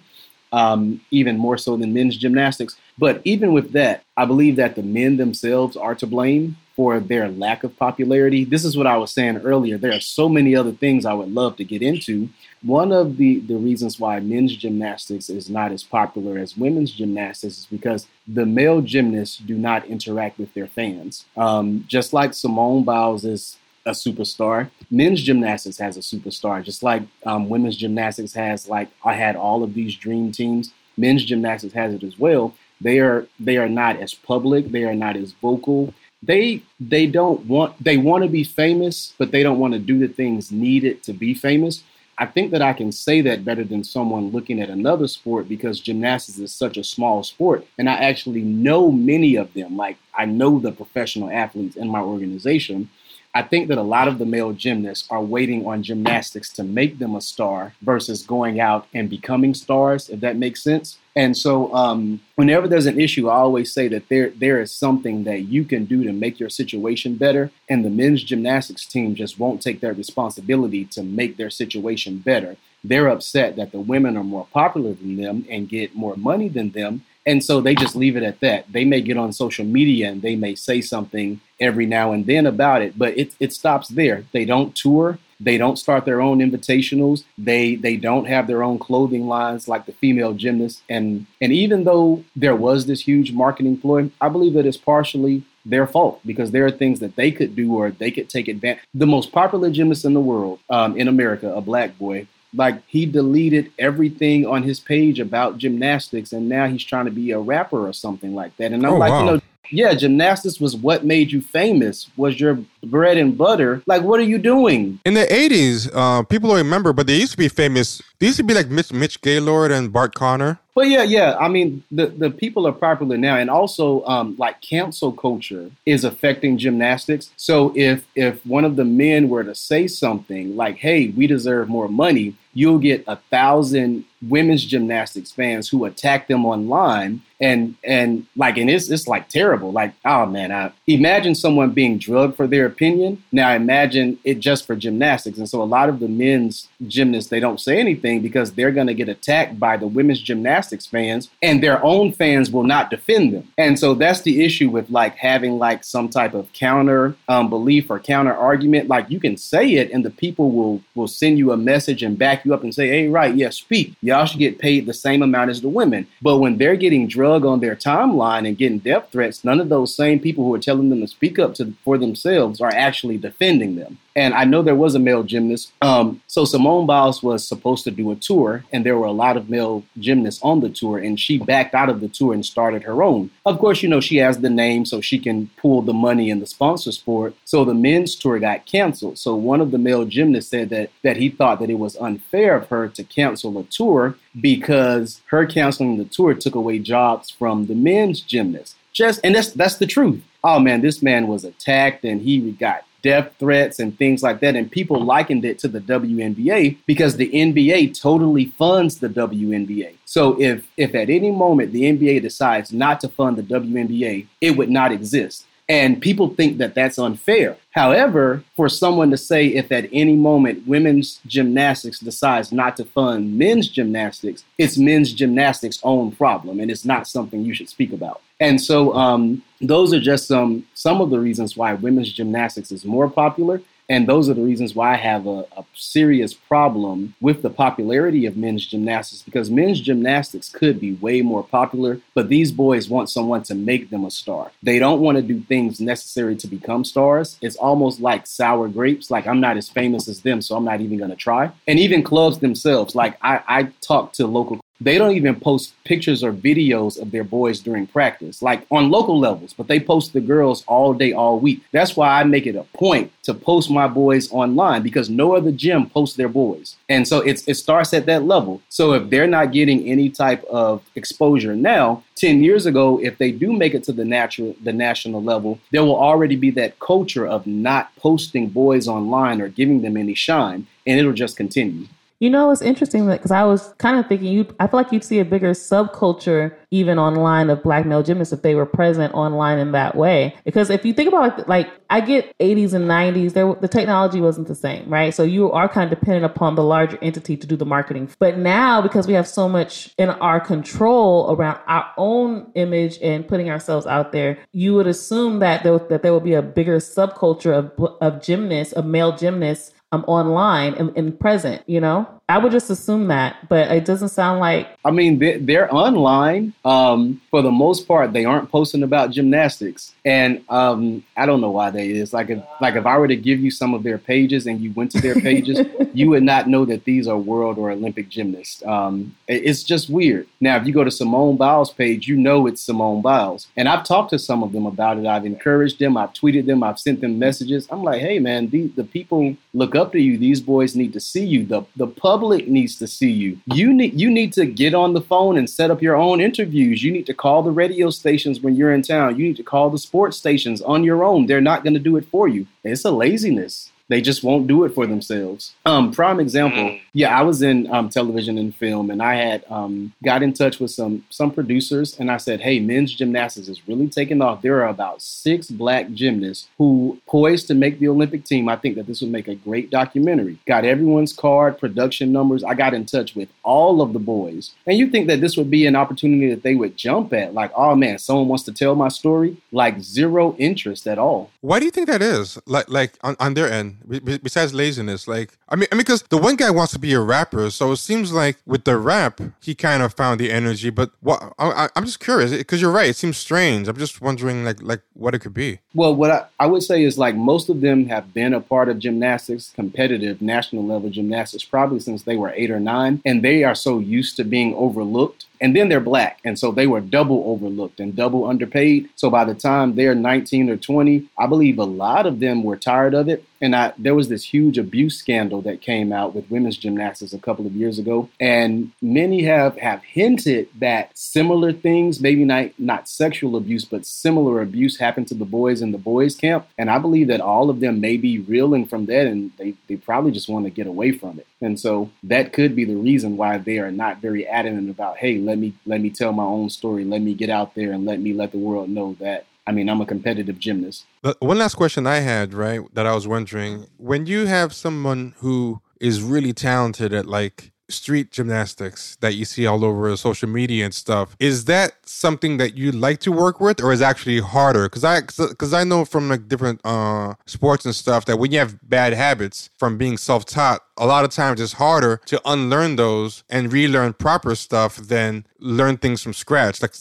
um, 0.51 1.01
even 1.11 1.37
more 1.37 1.57
so 1.57 1.77
than 1.77 1.93
men's 1.93 2.17
gymnastics. 2.17 2.77
But 2.97 3.21
even 3.23 3.53
with 3.53 3.71
that, 3.73 4.03
I 4.17 4.25
believe 4.25 4.55
that 4.57 4.75
the 4.75 4.83
men 4.83 5.17
themselves 5.17 5.77
are 5.77 5.95
to 5.95 6.07
blame 6.07 6.57
for 6.81 6.99
their 6.99 7.29
lack 7.29 7.63
of 7.63 7.77
popularity. 7.77 8.43
This 8.43 8.65
is 8.65 8.75
what 8.75 8.87
I 8.87 8.97
was 8.97 9.11
saying 9.11 9.37
earlier. 9.43 9.77
There 9.77 9.93
are 9.93 9.99
so 9.99 10.27
many 10.27 10.55
other 10.55 10.71
things 10.71 11.05
I 11.05 11.13
would 11.13 11.31
love 11.31 11.55
to 11.57 11.63
get 11.63 11.83
into. 11.83 12.27
One 12.63 12.91
of 12.91 13.17
the, 13.17 13.37
the 13.41 13.55
reasons 13.55 13.99
why 13.99 14.19
men's 14.19 14.55
gymnastics 14.55 15.29
is 15.29 15.47
not 15.47 15.71
as 15.71 15.83
popular 15.83 16.39
as 16.39 16.57
women's 16.57 16.91
gymnastics 16.91 17.59
is 17.59 17.67
because 17.67 18.07
the 18.27 18.47
male 18.47 18.81
gymnasts 18.81 19.37
do 19.37 19.59
not 19.59 19.85
interact 19.85 20.39
with 20.39 20.51
their 20.55 20.65
fans. 20.65 21.23
Um, 21.37 21.85
just 21.87 22.13
like 22.13 22.33
Simone 22.33 22.83
Biles 22.83 23.25
is 23.25 23.57
a 23.85 23.91
superstar. 23.91 24.71
Men's 24.89 25.21
gymnastics 25.21 25.77
has 25.77 25.97
a 25.97 25.99
superstar, 25.99 26.63
just 26.63 26.81
like 26.81 27.03
um, 27.27 27.47
women's 27.47 27.77
gymnastics 27.77 28.33
has. 28.33 28.67
Like 28.67 28.89
I 29.05 29.13
had 29.13 29.35
all 29.35 29.61
of 29.61 29.75
these 29.75 29.95
dream 29.95 30.31
teams. 30.31 30.73
Men's 30.97 31.25
gymnastics 31.25 31.75
has 31.75 31.93
it 31.93 32.01
as 32.01 32.17
well. 32.17 32.55
They 32.81 32.97
are 32.97 33.27
they 33.39 33.57
are 33.57 33.69
not 33.69 33.97
as 33.97 34.15
public. 34.15 34.71
They 34.71 34.83
are 34.83 34.95
not 34.95 35.15
as 35.15 35.33
vocal. 35.33 35.93
They 36.23 36.61
they 36.79 37.07
don't 37.07 37.45
want 37.47 37.83
they 37.83 37.97
want 37.97 38.23
to 38.23 38.29
be 38.29 38.43
famous, 38.43 39.13
but 39.17 39.31
they 39.31 39.41
don't 39.43 39.59
want 39.59 39.73
to 39.73 39.79
do 39.79 39.97
the 39.99 40.07
things 40.07 40.51
needed 40.51 41.03
to 41.03 41.13
be 41.13 41.33
famous. 41.33 41.83
I 42.17 42.27
think 42.27 42.51
that 42.51 42.61
I 42.61 42.73
can 42.73 42.91
say 42.91 43.21
that 43.21 43.43
better 43.43 43.63
than 43.63 43.83
someone 43.83 44.29
looking 44.29 44.61
at 44.61 44.69
another 44.69 45.07
sport 45.07 45.49
because 45.49 45.79
gymnastics 45.79 46.37
is 46.37 46.53
such 46.53 46.77
a 46.77 46.83
small 46.83 47.23
sport. 47.23 47.65
And 47.79 47.89
I 47.89 47.93
actually 47.93 48.41
know 48.43 48.91
many 48.91 49.35
of 49.35 49.51
them. 49.55 49.75
Like, 49.75 49.97
I 50.13 50.25
know 50.25 50.59
the 50.59 50.71
professional 50.71 51.31
athletes 51.31 51.75
in 51.75 51.89
my 51.89 52.01
organization. 52.01 52.91
I 53.33 53.43
think 53.43 53.69
that 53.69 53.77
a 53.77 53.83
lot 53.83 54.09
of 54.09 54.17
the 54.17 54.25
male 54.25 54.51
gymnasts 54.51 55.07
are 55.09 55.21
waiting 55.21 55.65
on 55.65 55.83
gymnastics 55.83 56.49
to 56.53 56.63
make 56.63 56.99
them 56.99 57.15
a 57.15 57.21
star 57.21 57.73
versus 57.81 58.23
going 58.23 58.59
out 58.59 58.87
and 58.93 59.09
becoming 59.09 59.53
stars, 59.53 60.09
if 60.09 60.19
that 60.19 60.35
makes 60.35 60.61
sense. 60.61 60.97
And 61.15 61.35
so, 61.35 61.73
um, 61.73 62.21
whenever 62.35 62.67
there's 62.67 62.85
an 62.85 62.99
issue, 62.99 63.29
I 63.29 63.35
always 63.35 63.73
say 63.73 63.87
that 63.89 64.07
there 64.09 64.29
there 64.31 64.61
is 64.61 64.71
something 64.71 65.23
that 65.25 65.41
you 65.41 65.63
can 65.63 65.85
do 65.85 66.03
to 66.03 66.13
make 66.13 66.39
your 66.39 66.49
situation 66.49 67.15
better. 67.15 67.51
And 67.69 67.83
the 67.83 67.89
men's 67.89 68.23
gymnastics 68.23 68.85
team 68.85 69.15
just 69.15 69.39
won't 69.39 69.61
take 69.61 69.81
that 69.81 69.97
responsibility 69.97 70.85
to 70.85 71.03
make 71.03 71.37
their 71.37 71.49
situation 71.49 72.19
better. 72.19 72.57
They're 72.83 73.09
upset 73.09 73.55
that 73.57 73.71
the 73.71 73.79
women 73.79 74.17
are 74.17 74.23
more 74.23 74.47
popular 74.51 74.93
than 74.93 75.17
them 75.17 75.45
and 75.49 75.69
get 75.69 75.95
more 75.95 76.15
money 76.15 76.49
than 76.49 76.71
them. 76.71 77.03
And 77.25 77.43
so 77.43 77.61
they 77.61 77.75
just 77.75 77.95
leave 77.95 78.17
it 78.17 78.23
at 78.23 78.39
that. 78.39 78.71
They 78.71 78.85
may 78.85 79.01
get 79.01 79.17
on 79.17 79.31
social 79.31 79.65
media 79.65 80.09
and 80.09 80.21
they 80.21 80.35
may 80.35 80.55
say 80.55 80.81
something 80.81 81.39
every 81.61 81.85
now 81.85 82.11
and 82.11 82.25
then 82.25 82.45
about 82.45 82.81
it, 82.81 82.97
but 82.97 83.17
it, 83.17 83.33
it 83.39 83.53
stops 83.53 83.87
there. 83.87 84.25
They 84.33 84.43
don't 84.43 84.75
tour. 84.75 85.19
They 85.39 85.57
don't 85.57 85.77
start 85.77 86.05
their 86.05 86.21
own 86.21 86.39
invitationals. 86.39 87.23
They 87.37 87.75
they 87.75 87.97
don't 87.97 88.25
have 88.25 88.45
their 88.45 88.63
own 88.63 88.77
clothing 88.77 89.27
lines 89.27 89.67
like 89.67 89.85
the 89.85 89.91
female 89.93 90.33
gymnasts. 90.33 90.83
And 90.89 91.25
and 91.39 91.51
even 91.51 91.83
though 91.83 92.23
there 92.35 92.55
was 92.55 92.85
this 92.85 93.01
huge 93.01 93.31
marketing 93.31 93.77
ploy, 93.77 94.11
I 94.19 94.29
believe 94.29 94.53
that 94.53 94.67
it's 94.67 94.77
partially 94.77 95.43
their 95.65 95.87
fault 95.87 96.19
because 96.25 96.51
there 96.51 96.65
are 96.65 96.71
things 96.71 96.99
that 96.99 97.15
they 97.15 97.31
could 97.31 97.55
do 97.55 97.73
or 97.75 97.91
they 97.91 98.11
could 98.11 98.29
take 98.29 98.47
advantage. 98.47 98.83
The 98.93 99.07
most 99.07 99.31
popular 99.31 99.71
gymnast 99.71 100.05
in 100.05 100.13
the 100.13 100.19
world, 100.19 100.59
um, 100.69 100.97
in 100.97 101.07
America, 101.07 101.53
a 101.53 101.61
black 101.61 101.97
boy, 101.97 102.27
like 102.53 102.81
he 102.87 103.05
deleted 103.05 103.71
everything 103.79 104.45
on 104.45 104.63
his 104.63 104.79
page 104.79 105.19
about 105.19 105.57
gymnastics 105.57 106.33
and 106.33 106.49
now 106.49 106.67
he's 106.67 106.83
trying 106.83 107.05
to 107.05 107.11
be 107.11 107.31
a 107.31 107.39
rapper 107.39 107.87
or 107.87 107.93
something 107.93 108.35
like 108.35 108.55
that. 108.57 108.71
And 108.71 108.85
I'm 108.85 108.93
oh, 108.93 108.97
like, 108.97 109.11
wow. 109.11 109.19
you 109.19 109.25
know, 109.25 109.41
yeah, 109.69 109.93
gymnastics 109.93 110.59
was 110.59 110.75
what 110.75 111.05
made 111.05 111.31
you 111.31 111.41
famous, 111.41 112.09
was 112.17 112.39
your 112.39 112.59
bread 112.83 113.17
and 113.17 113.37
butter. 113.37 113.81
Like, 113.85 114.01
what 114.01 114.19
are 114.19 114.23
you 114.23 114.37
doing? 114.37 114.99
In 115.05 115.13
the 115.13 115.25
80s, 115.25 115.89
uh, 115.93 116.23
people 116.23 116.49
don't 116.49 116.57
remember, 116.57 116.93
but 116.93 117.07
they 117.07 117.17
used 117.17 117.31
to 117.31 117.37
be 117.37 117.47
famous. 117.47 118.01
They 118.19 118.27
used 118.27 118.37
to 118.37 118.43
be 118.43 118.53
like 118.53 118.67
Mitch, 118.67 118.91
Mitch 118.91 119.21
Gaylord 119.21 119.71
and 119.71 119.91
Bart 119.91 120.13
Conner. 120.13 120.59
But 120.73 120.87
yeah, 120.87 121.03
yeah. 121.03 121.35
I 121.37 121.49
mean, 121.49 121.83
the, 121.91 122.07
the 122.07 122.29
people 122.29 122.65
are 122.65 122.71
popular 122.71 123.17
now, 123.17 123.35
and 123.35 123.49
also 123.49 124.05
um, 124.05 124.35
like 124.37 124.61
cancel 124.61 125.11
culture 125.11 125.69
is 125.85 126.05
affecting 126.05 126.57
gymnastics. 126.57 127.29
So 127.35 127.73
if 127.75 128.07
if 128.15 128.45
one 128.45 128.63
of 128.63 128.77
the 128.77 128.85
men 128.85 129.27
were 129.27 129.43
to 129.43 129.53
say 129.53 129.87
something 129.87 130.55
like, 130.55 130.77
"Hey, 130.77 131.09
we 131.09 131.27
deserve 131.27 131.67
more 131.67 131.89
money," 131.89 132.35
you'll 132.53 132.79
get 132.79 133.03
a 133.07 133.15
thousand 133.29 134.05
women's 134.21 134.63
gymnastics 134.65 135.31
fans 135.31 135.69
who 135.69 135.85
attack 135.85 136.27
them 136.27 136.45
online. 136.45 137.21
And 137.39 137.75
and 137.83 138.27
like 138.35 138.57
and 138.57 138.69
it's 138.69 138.91
it's 138.91 139.07
like 139.07 139.27
terrible. 139.27 139.71
Like 139.71 139.95
oh 140.05 140.27
man 140.27 140.51
I 140.51 140.71
imagine 140.85 141.33
someone 141.33 141.71
being 141.71 141.97
drugged 141.97 142.37
for 142.37 142.45
their 142.45 142.67
opinion. 142.67 143.23
Now 143.31 143.51
imagine 143.53 144.19
it 144.23 144.37
just 144.39 144.67
for 144.67 144.75
gymnastics. 144.75 145.39
And 145.39 145.49
so 145.49 145.59
a 145.59 145.65
lot 145.65 145.89
of 145.89 145.99
the 145.99 146.07
men's 146.07 146.67
gymnasts 146.85 147.31
they 147.31 147.39
don't 147.39 147.59
say 147.59 147.79
anything 147.79 148.21
because 148.21 148.53
they're 148.53 148.71
going 148.71 148.85
to 148.85 148.93
get 148.93 149.09
attacked 149.09 149.59
by 149.59 149.75
the 149.75 149.87
women's 149.87 150.21
gymnastics 150.21 150.85
fans 150.85 151.31
and 151.41 151.63
their 151.63 151.83
own 151.83 152.11
fans 152.11 152.51
will 152.51 152.63
not 152.63 152.91
defend 152.91 153.33
them. 153.33 153.47
And 153.57 153.79
so 153.79 153.95
that's 153.95 154.21
the 154.21 154.45
issue 154.45 154.69
with 154.69 154.91
like 154.91 155.15
having 155.15 155.57
like 155.57 155.83
some 155.83 156.09
type 156.09 156.35
of 156.35 156.53
counter 156.53 157.15
um, 157.27 157.49
belief 157.49 157.89
or 157.89 157.99
counter 157.99 158.35
argument. 158.35 158.87
Like 158.87 159.09
you 159.09 159.19
can 159.19 159.35
say 159.35 159.73
it 159.73 159.89
and 159.89 160.05
the 160.05 160.11
people 160.11 160.51
will 160.51 160.83
will 160.93 161.07
send 161.07 161.39
you 161.39 161.51
a 161.51 161.57
message 161.57 162.03
and 162.03 162.19
back 162.19 162.40
you 162.45 162.53
up 162.53 162.63
and 162.63 162.73
say 162.73 162.87
hey 162.87 163.07
right 163.07 163.35
yeah 163.35 163.49
speak 163.49 163.95
y'all 164.01 164.25
should 164.25 164.39
get 164.39 164.59
paid 164.59 164.85
the 164.85 164.93
same 164.93 165.21
amount 165.21 165.49
as 165.49 165.61
the 165.61 165.69
women 165.69 166.07
but 166.21 166.37
when 166.37 166.57
they're 166.57 166.75
getting 166.75 167.07
drugged 167.07 167.45
on 167.45 167.59
their 167.59 167.75
timeline 167.75 168.47
and 168.47 168.57
getting 168.57 168.79
death 168.79 169.07
threats, 169.11 169.43
none 169.43 169.59
of 169.59 169.69
those 169.69 169.95
same 169.95 170.19
people 170.19 170.43
who 170.43 170.53
are 170.53 170.59
telling 170.59 170.89
them 170.89 171.01
to 171.01 171.07
speak 171.07 171.39
up 171.39 171.55
to, 171.55 171.73
for 171.83 171.97
themselves 171.97 172.61
are 172.61 172.73
actually 172.73 173.17
defending 173.17 173.75
them. 173.75 173.97
And 174.15 174.33
I 174.33 174.43
know 174.43 174.61
there 174.61 174.75
was 174.75 174.95
a 174.95 174.99
male 174.99 175.23
gymnast. 175.23 175.71
Um, 175.81 176.21
so 176.27 176.45
Simone 176.45 176.85
Biles 176.85 177.23
was 177.23 177.47
supposed 177.47 177.83
to 177.85 177.91
do 177.91 178.11
a 178.11 178.15
tour, 178.15 178.63
and 178.71 178.85
there 178.85 178.97
were 178.97 179.05
a 179.05 179.11
lot 179.11 179.37
of 179.37 179.49
male 179.49 179.83
gymnasts 179.99 180.41
on 180.43 180.59
the 180.59 180.69
tour, 180.69 180.97
and 180.97 181.19
she 181.19 181.37
backed 181.37 181.73
out 181.73 181.89
of 181.89 182.01
the 182.01 182.09
tour 182.09 182.33
and 182.33 182.45
started 182.45 182.83
her 182.83 183.03
own. 183.03 183.29
Of 183.45 183.59
course, 183.59 183.81
you 183.81 183.89
know, 183.89 184.01
she 184.01 184.17
has 184.17 184.39
the 184.39 184.49
name, 184.49 184.85
so 184.85 185.01
she 185.01 185.19
can 185.19 185.49
pull 185.57 185.81
the 185.81 185.93
money 185.93 186.29
and 186.29 186.41
the 186.41 186.45
sponsors 186.47 186.97
for 186.97 187.29
it. 187.29 187.35
So 187.45 187.63
the 187.63 187.73
men's 187.73 188.15
tour 188.15 188.39
got 188.39 188.65
canceled. 188.65 189.17
So 189.17 189.35
one 189.35 189.61
of 189.61 189.71
the 189.71 189.77
male 189.77 190.05
gymnasts 190.05 190.51
said 190.51 190.69
that 190.69 190.91
that 191.03 191.17
he 191.17 191.29
thought 191.29 191.59
that 191.59 191.69
it 191.69 191.79
was 191.79 191.95
unfair 191.97 192.55
of 192.57 192.67
her 192.67 192.87
to 192.89 193.03
cancel 193.03 193.57
a 193.57 193.63
tour 193.63 194.15
because 194.39 195.21
her 195.27 195.45
canceling 195.45 195.97
the 195.97 196.05
tour 196.05 196.33
took 196.33 196.55
away 196.55 196.79
jobs 196.79 197.29
from 197.29 197.67
the 197.67 197.75
men's 197.75 198.21
gymnasts. 198.21 198.75
Just 198.93 199.19
and 199.23 199.35
that's 199.35 199.51
that's 199.51 199.75
the 199.75 199.87
truth. 199.87 200.21
Oh 200.43 200.59
man, 200.59 200.81
this 200.81 201.01
man 201.01 201.27
was 201.27 201.43
attacked 201.45 202.03
and 202.03 202.21
he 202.21 202.51
got 202.51 202.83
death 203.01 203.33
threats 203.39 203.79
and 203.79 203.97
things 203.97 204.23
like 204.23 204.39
that. 204.41 204.55
And 204.55 204.71
people 204.71 205.03
likened 205.03 205.45
it 205.45 205.59
to 205.59 205.67
the 205.67 205.79
WNBA 205.79 206.77
because 206.85 207.17
the 207.17 207.29
NBA 207.31 207.99
totally 207.99 208.45
funds 208.45 208.99
the 208.99 209.09
WNBA. 209.09 209.95
So 210.05 210.39
if 210.41 210.67
if 210.77 210.95
at 210.95 211.09
any 211.09 211.31
moment 211.31 211.71
the 211.71 211.83
NBA 211.83 212.21
decides 212.21 212.71
not 212.73 212.99
to 213.01 213.09
fund 213.09 213.37
the 213.37 213.43
WNBA, 213.43 214.27
it 214.39 214.51
would 214.51 214.69
not 214.69 214.91
exist. 214.91 215.45
And 215.71 216.01
people 216.01 216.27
think 216.27 216.57
that 216.57 216.75
that's 216.75 216.99
unfair. 216.99 217.55
However, 217.69 218.43
for 218.57 218.67
someone 218.67 219.09
to 219.11 219.17
say 219.17 219.47
if 219.47 219.71
at 219.71 219.87
any 219.93 220.17
moment 220.17 220.67
women's 220.67 221.21
gymnastics 221.27 222.01
decides 222.01 222.51
not 222.51 222.75
to 222.75 222.83
fund 222.83 223.37
men's 223.37 223.69
gymnastics, 223.69 224.43
it's 224.57 224.77
men's 224.77 225.13
gymnastics' 225.13 225.79
own 225.83 226.11
problem, 226.11 226.59
and 226.59 226.69
it's 226.69 226.83
not 226.83 227.07
something 227.07 227.45
you 227.45 227.53
should 227.53 227.69
speak 227.69 227.93
about. 227.93 228.21
And 228.41 228.59
so, 228.59 228.93
um, 228.95 229.43
those 229.61 229.93
are 229.93 230.01
just 230.01 230.27
some 230.27 230.65
some 230.73 230.99
of 230.99 231.09
the 231.09 231.21
reasons 231.21 231.55
why 231.55 231.73
women's 231.75 232.11
gymnastics 232.11 232.73
is 232.73 232.83
more 232.83 233.09
popular. 233.09 233.61
And 233.91 234.07
those 234.07 234.29
are 234.29 234.33
the 234.33 234.41
reasons 234.41 234.73
why 234.73 234.93
I 234.93 234.95
have 234.95 235.27
a, 235.27 235.45
a, 235.57 235.65
serious 235.73 236.33
problem 236.33 237.13
with 237.19 237.41
the 237.41 237.49
popularity 237.49 238.25
of 238.25 238.37
men's 238.37 238.65
gymnastics 238.65 239.21
because 239.21 239.51
men's 239.51 239.81
gymnastics 239.81 240.47
could 240.47 240.79
be 240.79 240.93
way 240.93 241.21
more 241.21 241.43
popular, 241.43 241.99
but 242.13 242.29
these 242.29 242.53
boys 242.53 242.87
want 242.87 243.09
someone 243.09 243.43
to 243.43 243.53
make 243.53 243.89
them 243.89 244.05
a 244.05 244.11
star. 244.11 244.51
They 244.63 244.79
don't 244.79 245.01
want 245.01 245.17
to 245.17 245.21
do 245.21 245.41
things 245.41 245.81
necessary 245.81 246.37
to 246.37 246.47
become 246.47 246.85
stars. 246.85 247.37
It's 247.41 247.57
almost 247.57 247.99
like 247.99 248.27
sour 248.27 248.69
grapes. 248.69 249.11
Like, 249.11 249.27
I'm 249.27 249.41
not 249.41 249.57
as 249.57 249.67
famous 249.67 250.07
as 250.07 250.21
them, 250.21 250.41
so 250.41 250.55
I'm 250.55 250.63
not 250.63 250.79
even 250.79 250.97
going 250.97 251.09
to 251.09 251.17
try. 251.17 251.51
And 251.67 251.77
even 251.77 252.01
clubs 252.01 252.39
themselves, 252.39 252.95
like, 252.95 253.17
I, 253.21 253.41
I 253.45 253.63
talk 253.81 254.13
to 254.13 254.25
local 254.25 254.61
they 254.81 254.97
don't 254.97 255.15
even 255.15 255.39
post 255.39 255.75
pictures 255.85 256.23
or 256.23 256.33
videos 256.33 256.99
of 256.99 257.11
their 257.11 257.23
boys 257.23 257.59
during 257.59 257.85
practice, 257.85 258.41
like 258.41 258.65
on 258.71 258.89
local 258.89 259.19
levels, 259.19 259.53
but 259.53 259.67
they 259.67 259.79
post 259.79 260.11
the 260.11 260.19
girls 260.19 260.63
all 260.67 260.93
day, 260.93 261.13
all 261.13 261.39
week. 261.39 261.61
That's 261.71 261.95
why 261.95 262.19
I 262.19 262.23
make 262.23 262.47
it 262.47 262.55
a 262.55 262.63
point 262.75 263.11
to 263.23 263.35
post 263.35 263.69
my 263.69 263.87
boys 263.87 264.31
online 264.31 264.81
because 264.81 265.07
no 265.07 265.35
other 265.35 265.51
gym 265.51 265.87
posts 265.87 266.17
their 266.17 266.27
boys. 266.27 266.77
And 266.89 267.07
so 267.07 267.19
it's, 267.19 267.47
it 267.47 267.55
starts 267.55 267.93
at 267.93 268.07
that 268.07 268.23
level. 268.23 268.61
So 268.69 268.93
if 268.93 269.09
they're 269.11 269.27
not 269.27 269.51
getting 269.51 269.87
any 269.87 270.09
type 270.09 270.43
of 270.45 270.81
exposure 270.95 271.55
now, 271.55 272.03
10 272.15 272.43
years 272.43 272.65
ago, 272.65 272.99
if 273.01 273.17
they 273.19 273.31
do 273.31 273.53
make 273.53 273.73
it 273.75 273.83
to 273.83 273.93
the 273.93 274.05
natural, 274.05 274.55
the 274.63 274.73
national 274.73 275.23
level, 275.23 275.59
there 275.71 275.83
will 275.83 275.95
already 275.95 276.35
be 276.35 276.51
that 276.51 276.79
culture 276.79 277.27
of 277.27 277.45
not 277.45 277.95
posting 277.97 278.47
boys 278.49 278.87
online 278.87 279.41
or 279.41 279.47
giving 279.47 279.81
them 279.81 279.95
any 279.95 280.15
shine, 280.15 280.65
and 280.87 280.99
it'll 280.99 281.13
just 281.13 281.37
continue. 281.37 281.87
You 282.21 282.29
know, 282.29 282.51
it's 282.51 282.61
interesting 282.61 283.07
because 283.07 283.31
I 283.31 283.43
was 283.45 283.73
kind 283.79 283.97
of 283.97 284.05
thinking 284.05 284.27
you. 284.27 284.45
I 284.59 284.67
feel 284.67 284.79
like 284.79 284.91
you'd 284.91 285.03
see 285.03 285.17
a 285.17 285.25
bigger 285.25 285.51
subculture 285.53 286.55
even 286.69 286.99
online 286.99 287.49
of 287.49 287.63
black 287.63 287.83
male 287.83 288.03
gymnasts 288.03 288.31
if 288.31 288.43
they 288.43 288.53
were 288.53 288.67
present 288.67 289.11
online 289.15 289.57
in 289.57 289.71
that 289.71 289.95
way. 289.95 290.35
Because 290.45 290.69
if 290.69 290.85
you 290.85 290.93
think 290.93 291.07
about 291.07 291.39
like, 291.39 291.47
like 291.47 291.67
I 291.89 291.99
get 291.99 292.37
80s 292.37 292.73
and 292.73 292.87
90s, 292.87 293.33
there 293.33 293.51
the 293.55 293.67
technology 293.67 294.21
wasn't 294.21 294.47
the 294.47 294.53
same, 294.53 294.87
right? 294.87 295.11
So 295.15 295.23
you 295.23 295.51
are 295.51 295.67
kind 295.67 295.91
of 295.91 295.99
dependent 295.99 296.25
upon 296.25 296.53
the 296.53 296.63
larger 296.63 296.99
entity 297.01 297.35
to 297.37 297.47
do 297.47 297.55
the 297.55 297.65
marketing. 297.65 298.07
But 298.19 298.37
now, 298.37 298.83
because 298.83 299.07
we 299.07 299.13
have 299.13 299.27
so 299.27 299.49
much 299.49 299.91
in 299.97 300.09
our 300.09 300.39
control 300.39 301.35
around 301.35 301.59
our 301.65 301.91
own 301.97 302.51
image 302.53 302.99
and 303.01 303.27
putting 303.27 303.49
ourselves 303.49 303.87
out 303.87 304.11
there, 304.11 304.37
you 304.51 304.75
would 304.75 304.85
assume 304.85 305.39
that 305.39 305.63
there, 305.63 305.79
that 305.79 306.03
there 306.03 306.13
will 306.13 306.19
be 306.19 306.35
a 306.35 306.43
bigger 306.43 306.77
subculture 306.77 307.51
of 307.51 307.71
of 307.99 308.21
gymnasts, 308.21 308.73
of 308.73 308.85
male 308.85 309.17
gymnasts 309.17 309.73
um, 309.91 310.03
online 310.07 310.73
and, 310.75 310.95
and 310.95 311.19
present, 311.19 311.63
you 311.67 311.79
know? 311.81 312.20
I 312.31 312.37
would 312.37 312.53
just 312.53 312.69
assume 312.69 313.07
that, 313.09 313.49
but 313.49 313.69
it 313.71 313.83
doesn't 313.83 314.09
sound 314.09 314.39
like. 314.39 314.69
I 314.85 314.91
mean, 314.91 315.19
they're, 315.19 315.37
they're 315.37 315.73
online. 315.73 316.53
Um, 316.63 317.21
for 317.29 317.41
the 317.41 317.51
most 317.51 317.89
part, 317.89 318.13
they 318.13 318.23
aren't 318.23 318.49
posting 318.49 318.83
about 318.83 319.11
gymnastics, 319.11 319.93
and 320.05 320.41
um, 320.47 321.03
I 321.17 321.25
don't 321.25 321.41
know 321.41 321.51
why 321.51 321.71
that 321.71 321.83
is. 321.83 322.13
Like, 322.13 322.29
if 322.29 322.41
like 322.61 322.75
if 322.75 322.85
I 322.85 322.97
were 322.97 323.09
to 323.09 323.17
give 323.17 323.41
you 323.41 323.51
some 323.51 323.73
of 323.73 323.83
their 323.83 323.97
pages 323.97 324.47
and 324.47 324.61
you 324.61 324.71
went 324.71 324.91
to 324.91 325.01
their 325.01 325.15
pages, 325.15 325.59
you 325.93 326.09
would 326.11 326.23
not 326.23 326.47
know 326.47 326.63
that 326.63 326.85
these 326.85 327.05
are 327.05 327.17
world 327.17 327.57
or 327.57 327.69
Olympic 327.69 328.07
gymnasts. 328.07 328.63
Um, 328.65 329.13
it's 329.27 329.63
just 329.63 329.89
weird. 329.89 330.25
Now, 330.39 330.55
if 330.55 330.65
you 330.65 330.73
go 330.73 330.85
to 330.85 330.91
Simone 330.91 331.35
Biles' 331.35 331.71
page, 331.71 332.07
you 332.07 332.15
know 332.15 332.47
it's 332.47 332.61
Simone 332.61 333.01
Biles, 333.01 333.47
and 333.57 333.67
I've 333.67 333.83
talked 333.83 334.11
to 334.11 334.19
some 334.19 334.41
of 334.41 334.53
them 334.53 334.65
about 334.65 334.97
it. 334.97 335.05
I've 335.05 335.25
encouraged 335.25 335.79
them. 335.79 335.97
I've 335.97 336.13
tweeted 336.13 336.45
them. 336.45 336.63
I've 336.63 336.79
sent 336.79 337.01
them 337.01 337.19
messages. 337.19 337.67
I'm 337.69 337.83
like, 337.83 337.99
hey, 337.99 338.19
man, 338.19 338.49
the, 338.49 338.67
the 338.67 338.85
people 338.85 339.35
look 339.53 339.75
up 339.75 339.91
to 339.91 339.99
you. 339.99 340.17
These 340.17 340.39
boys 340.39 340.77
need 340.77 340.93
to 340.93 341.01
see 341.01 341.25
you. 341.25 341.45
The 341.45 341.63
the 341.75 341.87
public 342.21 342.47
needs 342.47 342.77
to 342.77 342.85
see 342.85 343.09
you. 343.09 343.39
You 343.47 343.73
need 343.73 343.99
you 343.99 344.07
need 344.11 344.31
to 344.33 344.45
get 344.45 344.75
on 344.75 344.93
the 344.93 345.01
phone 345.01 345.39
and 345.39 345.49
set 345.49 345.71
up 345.71 345.81
your 345.81 345.95
own 345.95 346.21
interviews. 346.21 346.83
You 346.83 346.91
need 346.91 347.07
to 347.07 347.15
call 347.15 347.41
the 347.41 347.49
radio 347.49 347.89
stations 347.89 348.41
when 348.41 348.55
you're 348.55 348.73
in 348.73 348.83
town. 348.83 349.17
You 349.17 349.25
need 349.25 349.37
to 349.37 349.43
call 349.43 349.71
the 349.71 349.79
sports 349.79 350.17
stations 350.17 350.61
on 350.61 350.83
your 350.83 351.03
own. 351.03 351.25
They're 351.25 351.41
not 351.41 351.63
going 351.63 351.73
to 351.73 351.79
do 351.79 351.97
it 351.97 352.05
for 352.05 352.27
you. 352.27 352.45
It's 352.63 352.85
a 352.85 352.91
laziness. 352.91 353.71
They 353.91 353.99
just 353.99 354.23
won't 354.23 354.47
do 354.47 354.63
it 354.63 354.73
for 354.73 354.87
themselves. 354.87 355.53
Um, 355.65 355.91
prime 355.91 356.21
example, 356.21 356.63
mm. 356.63 356.81
yeah, 356.93 357.13
I 357.13 357.23
was 357.23 357.41
in 357.41 357.69
um, 357.73 357.89
television 357.89 358.37
and 358.37 358.55
film, 358.55 358.89
and 358.89 359.03
I 359.03 359.15
had 359.15 359.43
um, 359.49 359.91
got 360.01 360.23
in 360.23 360.31
touch 360.31 360.61
with 360.61 360.71
some 360.71 361.03
some 361.09 361.29
producers, 361.29 361.99
and 361.99 362.09
I 362.09 362.15
said, 362.15 362.39
"Hey, 362.39 362.61
men's 362.61 362.93
gymnastics 362.93 363.49
is 363.49 363.67
really 363.67 363.89
taking 363.89 364.21
off. 364.21 364.41
There 364.41 364.61
are 364.61 364.69
about 364.69 365.01
six 365.01 365.51
black 365.51 365.91
gymnasts 365.91 366.47
who 366.57 367.01
poised 367.05 367.47
to 367.47 367.53
make 367.53 367.79
the 367.79 367.89
Olympic 367.89 368.23
team. 368.23 368.47
I 368.47 368.55
think 368.55 368.77
that 368.77 368.87
this 368.87 369.01
would 369.01 369.11
make 369.11 369.27
a 369.27 369.35
great 369.35 369.69
documentary. 369.69 370.39
Got 370.47 370.63
everyone's 370.63 371.11
card, 371.11 371.59
production 371.59 372.13
numbers. 372.13 372.45
I 372.45 372.53
got 372.53 372.73
in 372.73 372.85
touch 372.85 373.13
with 373.13 373.27
all 373.43 373.81
of 373.81 373.91
the 373.91 373.99
boys, 373.99 374.51
and 374.65 374.77
you 374.77 374.87
think 374.87 375.07
that 375.07 375.19
this 375.19 375.35
would 375.35 375.51
be 375.51 375.65
an 375.65 375.75
opportunity 375.75 376.29
that 376.29 376.43
they 376.43 376.55
would 376.55 376.77
jump 376.77 377.11
at? 377.11 377.33
Like, 377.33 377.51
oh 377.57 377.75
man, 377.75 377.99
someone 377.99 378.29
wants 378.29 378.45
to 378.45 378.53
tell 378.53 378.73
my 378.73 378.87
story. 378.87 379.35
Like 379.51 379.81
zero 379.81 380.33
interest 380.37 380.87
at 380.87 380.97
all. 380.97 381.29
Why 381.41 381.59
do 381.59 381.65
you 381.65 381.71
think 381.71 381.87
that 381.87 382.01
is? 382.01 382.39
Like, 382.45 382.69
like 382.69 382.93
on, 383.03 383.17
on 383.19 383.33
their 383.33 383.51
end? 383.51 383.79
Besides 384.23 384.53
laziness 384.53 385.07
like 385.07 385.37
i 385.49 385.55
mean 385.55 385.67
i 385.71 385.75
mean 385.75 385.81
because 385.81 386.03
the 386.03 386.17
one 386.17 386.35
guy 386.35 386.49
wants 386.49 386.73
to 386.73 386.79
be 386.79 386.93
a 386.93 386.99
rapper 386.99 387.49
so 387.49 387.71
it 387.71 387.77
seems 387.77 388.11
like 388.11 388.37
with 388.45 388.63
the 388.65 388.77
rap 388.77 389.19
he 389.41 389.55
kind 389.55 389.81
of 389.81 389.93
found 389.93 390.19
the 390.19 390.31
energy 390.31 390.69
but 390.69 390.91
what 391.01 391.33
I, 391.39 391.69
am 391.75 391.85
just 391.85 391.99
curious 391.99 392.31
because 392.31 392.61
you're 392.61 392.71
right 392.71 392.89
it 392.89 392.95
seems 392.95 393.17
strange. 393.17 393.67
I'm 393.67 393.77
just 393.77 394.01
wondering 394.01 394.43
like 394.43 394.61
like 394.61 394.81
what 394.93 395.15
it 395.15 395.19
could 395.19 395.33
be 395.33 395.59
well 395.73 395.95
what 395.95 396.11
I, 396.11 396.25
I 396.39 396.45
would 396.47 396.63
say 396.63 396.83
is 396.83 396.97
like 396.97 397.15
most 397.15 397.49
of 397.49 397.61
them 397.61 397.87
have 397.87 398.13
been 398.13 398.33
a 398.33 398.41
part 398.41 398.69
of 398.69 398.79
gymnastics 398.79 399.51
competitive 399.55 400.21
national 400.21 400.65
level 400.65 400.89
gymnastics 400.89 401.43
probably 401.43 401.79
since 401.79 402.03
they 402.03 402.15
were 402.15 402.33
eight 402.35 402.51
or 402.51 402.59
nine 402.59 403.01
and 403.05 403.23
they 403.23 403.43
are 403.43 403.55
so 403.55 403.79
used 403.79 404.15
to 404.17 404.23
being 404.23 404.53
overlooked 404.55 405.25
and 405.41 405.55
then 405.55 405.67
they're 405.67 405.79
black. 405.79 406.19
And 406.23 406.37
so 406.37 406.51
they 406.51 406.67
were 406.67 406.79
double 406.79 407.23
overlooked 407.25 407.79
and 407.79 407.95
double 407.95 408.27
underpaid. 408.27 408.89
So 408.95 409.09
by 409.09 409.25
the 409.25 409.33
time 409.33 409.75
they're 409.75 409.95
19 409.95 410.49
or 410.49 410.55
20, 410.55 411.09
I 411.17 411.25
believe 411.25 411.57
a 411.57 411.65
lot 411.65 412.05
of 412.05 412.19
them 412.19 412.43
were 412.43 412.55
tired 412.55 412.93
of 412.93 413.09
it. 413.09 413.25
And 413.43 413.55
I, 413.55 413.73
there 413.75 413.95
was 413.95 414.07
this 414.07 414.23
huge 414.23 414.59
abuse 414.59 414.99
scandal 414.99 415.41
that 415.41 415.61
came 415.61 415.91
out 415.91 416.13
with 416.13 416.29
women's 416.29 416.57
gymnastics 416.57 417.11
a 417.11 417.17
couple 417.17 417.47
of 417.47 417.55
years 417.55 417.79
ago. 417.79 418.07
And 418.19 418.71
many 418.83 419.23
have, 419.23 419.57
have 419.57 419.83
hinted 419.83 420.47
that 420.59 420.95
similar 420.95 421.51
things, 421.51 421.99
maybe 421.99 422.23
not, 422.23 422.51
not 422.59 422.87
sexual 422.87 423.35
abuse, 423.35 423.65
but 423.65 423.83
similar 423.83 424.41
abuse 424.41 424.77
happened 424.77 425.07
to 425.07 425.15
the 425.15 425.25
boys 425.25 425.60
in 425.61 425.71
the 425.71 425.77
boys' 425.77 426.15
camp. 426.15 426.47
And 426.57 426.69
I 426.69 426.77
believe 426.79 427.07
that 427.07 427.21
all 427.21 427.49
of 427.49 427.59
them 427.59 427.79
may 427.79 427.97
be 427.97 428.19
reeling 428.19 428.65
from 428.65 428.85
that 428.87 429.07
and 429.07 429.31
they, 429.37 429.53
they 429.67 429.75
probably 429.75 430.11
just 430.11 430.29
want 430.29 430.45
to 430.45 430.51
get 430.51 430.67
away 430.67 430.91
from 430.91 431.19
it. 431.19 431.27
And 431.41 431.59
so 431.59 431.91
that 432.03 432.33
could 432.33 432.55
be 432.55 432.65
the 432.65 432.75
reason 432.75 433.17
why 433.17 433.37
they 433.37 433.59
are 433.59 433.71
not 433.71 434.01
very 434.01 434.27
adamant 434.27 434.69
about, 434.69 434.97
hey, 434.97 435.17
let 435.17 435.37
me 435.37 435.53
let 435.65 435.81
me 435.81 435.89
tell 435.89 436.13
my 436.13 436.23
own 436.23 436.49
story. 436.49 436.83
Let 436.83 437.01
me 437.01 437.13
get 437.13 437.29
out 437.29 437.55
there 437.55 437.71
and 437.71 437.85
let 437.85 437.99
me 437.99 438.13
let 438.13 438.31
the 438.31 438.37
world 438.37 438.69
know 438.69 438.95
that 438.99 439.25
I 439.47 439.51
mean, 439.51 439.69
I'm 439.69 439.81
a 439.81 439.85
competitive 439.85 440.37
gymnast. 440.37 440.85
One 441.19 441.39
last 441.39 441.55
question 441.55 441.87
I 441.87 441.97
had, 441.97 442.33
right, 442.33 442.61
that 442.75 442.85
I 442.85 442.93
was 442.93 443.07
wondering, 443.07 443.65
when 443.77 444.05
you 444.05 444.27
have 444.27 444.53
someone 444.53 445.15
who 445.17 445.61
is 445.79 446.03
really 446.03 446.31
talented 446.31 446.93
at 446.93 447.07
like 447.07 447.51
street 447.71 448.11
gymnastics 448.11 448.97
that 449.01 449.15
you 449.15 449.25
see 449.25 449.45
all 449.45 449.63
over 449.65 449.95
social 449.97 450.29
media 450.29 450.65
and 450.65 450.73
stuff 450.73 451.15
is 451.19 451.45
that 451.45 451.73
something 451.85 452.37
that 452.37 452.57
you 452.57 452.71
like 452.71 452.99
to 452.99 453.11
work 453.11 453.39
with 453.39 453.61
or 453.61 453.71
is 453.71 453.81
actually 453.81 454.19
harder 454.19 454.63
because 454.63 454.83
i 454.83 454.99
because 455.01 455.53
i 455.53 455.63
know 455.63 455.85
from 455.85 456.09
like 456.09 456.27
different 456.27 456.59
uh 456.65 457.13
sports 457.25 457.65
and 457.65 457.75
stuff 457.75 458.05
that 458.05 458.17
when 458.17 458.31
you 458.31 458.39
have 458.39 458.57
bad 458.67 458.93
habits 458.93 459.49
from 459.57 459.77
being 459.77 459.97
self-taught 459.97 460.61
a 460.81 460.85
lot 460.85 461.05
of 461.05 461.11
times 461.11 461.39
it's 461.39 461.53
harder 461.53 462.01
to 462.05 462.19
unlearn 462.25 462.75
those 462.75 463.23
and 463.29 463.53
relearn 463.53 463.93
proper 463.93 464.33
stuff 464.33 464.77
than 464.77 465.25
learn 465.37 465.77
things 465.77 466.01
from 466.01 466.13
scratch. 466.13 466.59
Like 466.61 466.73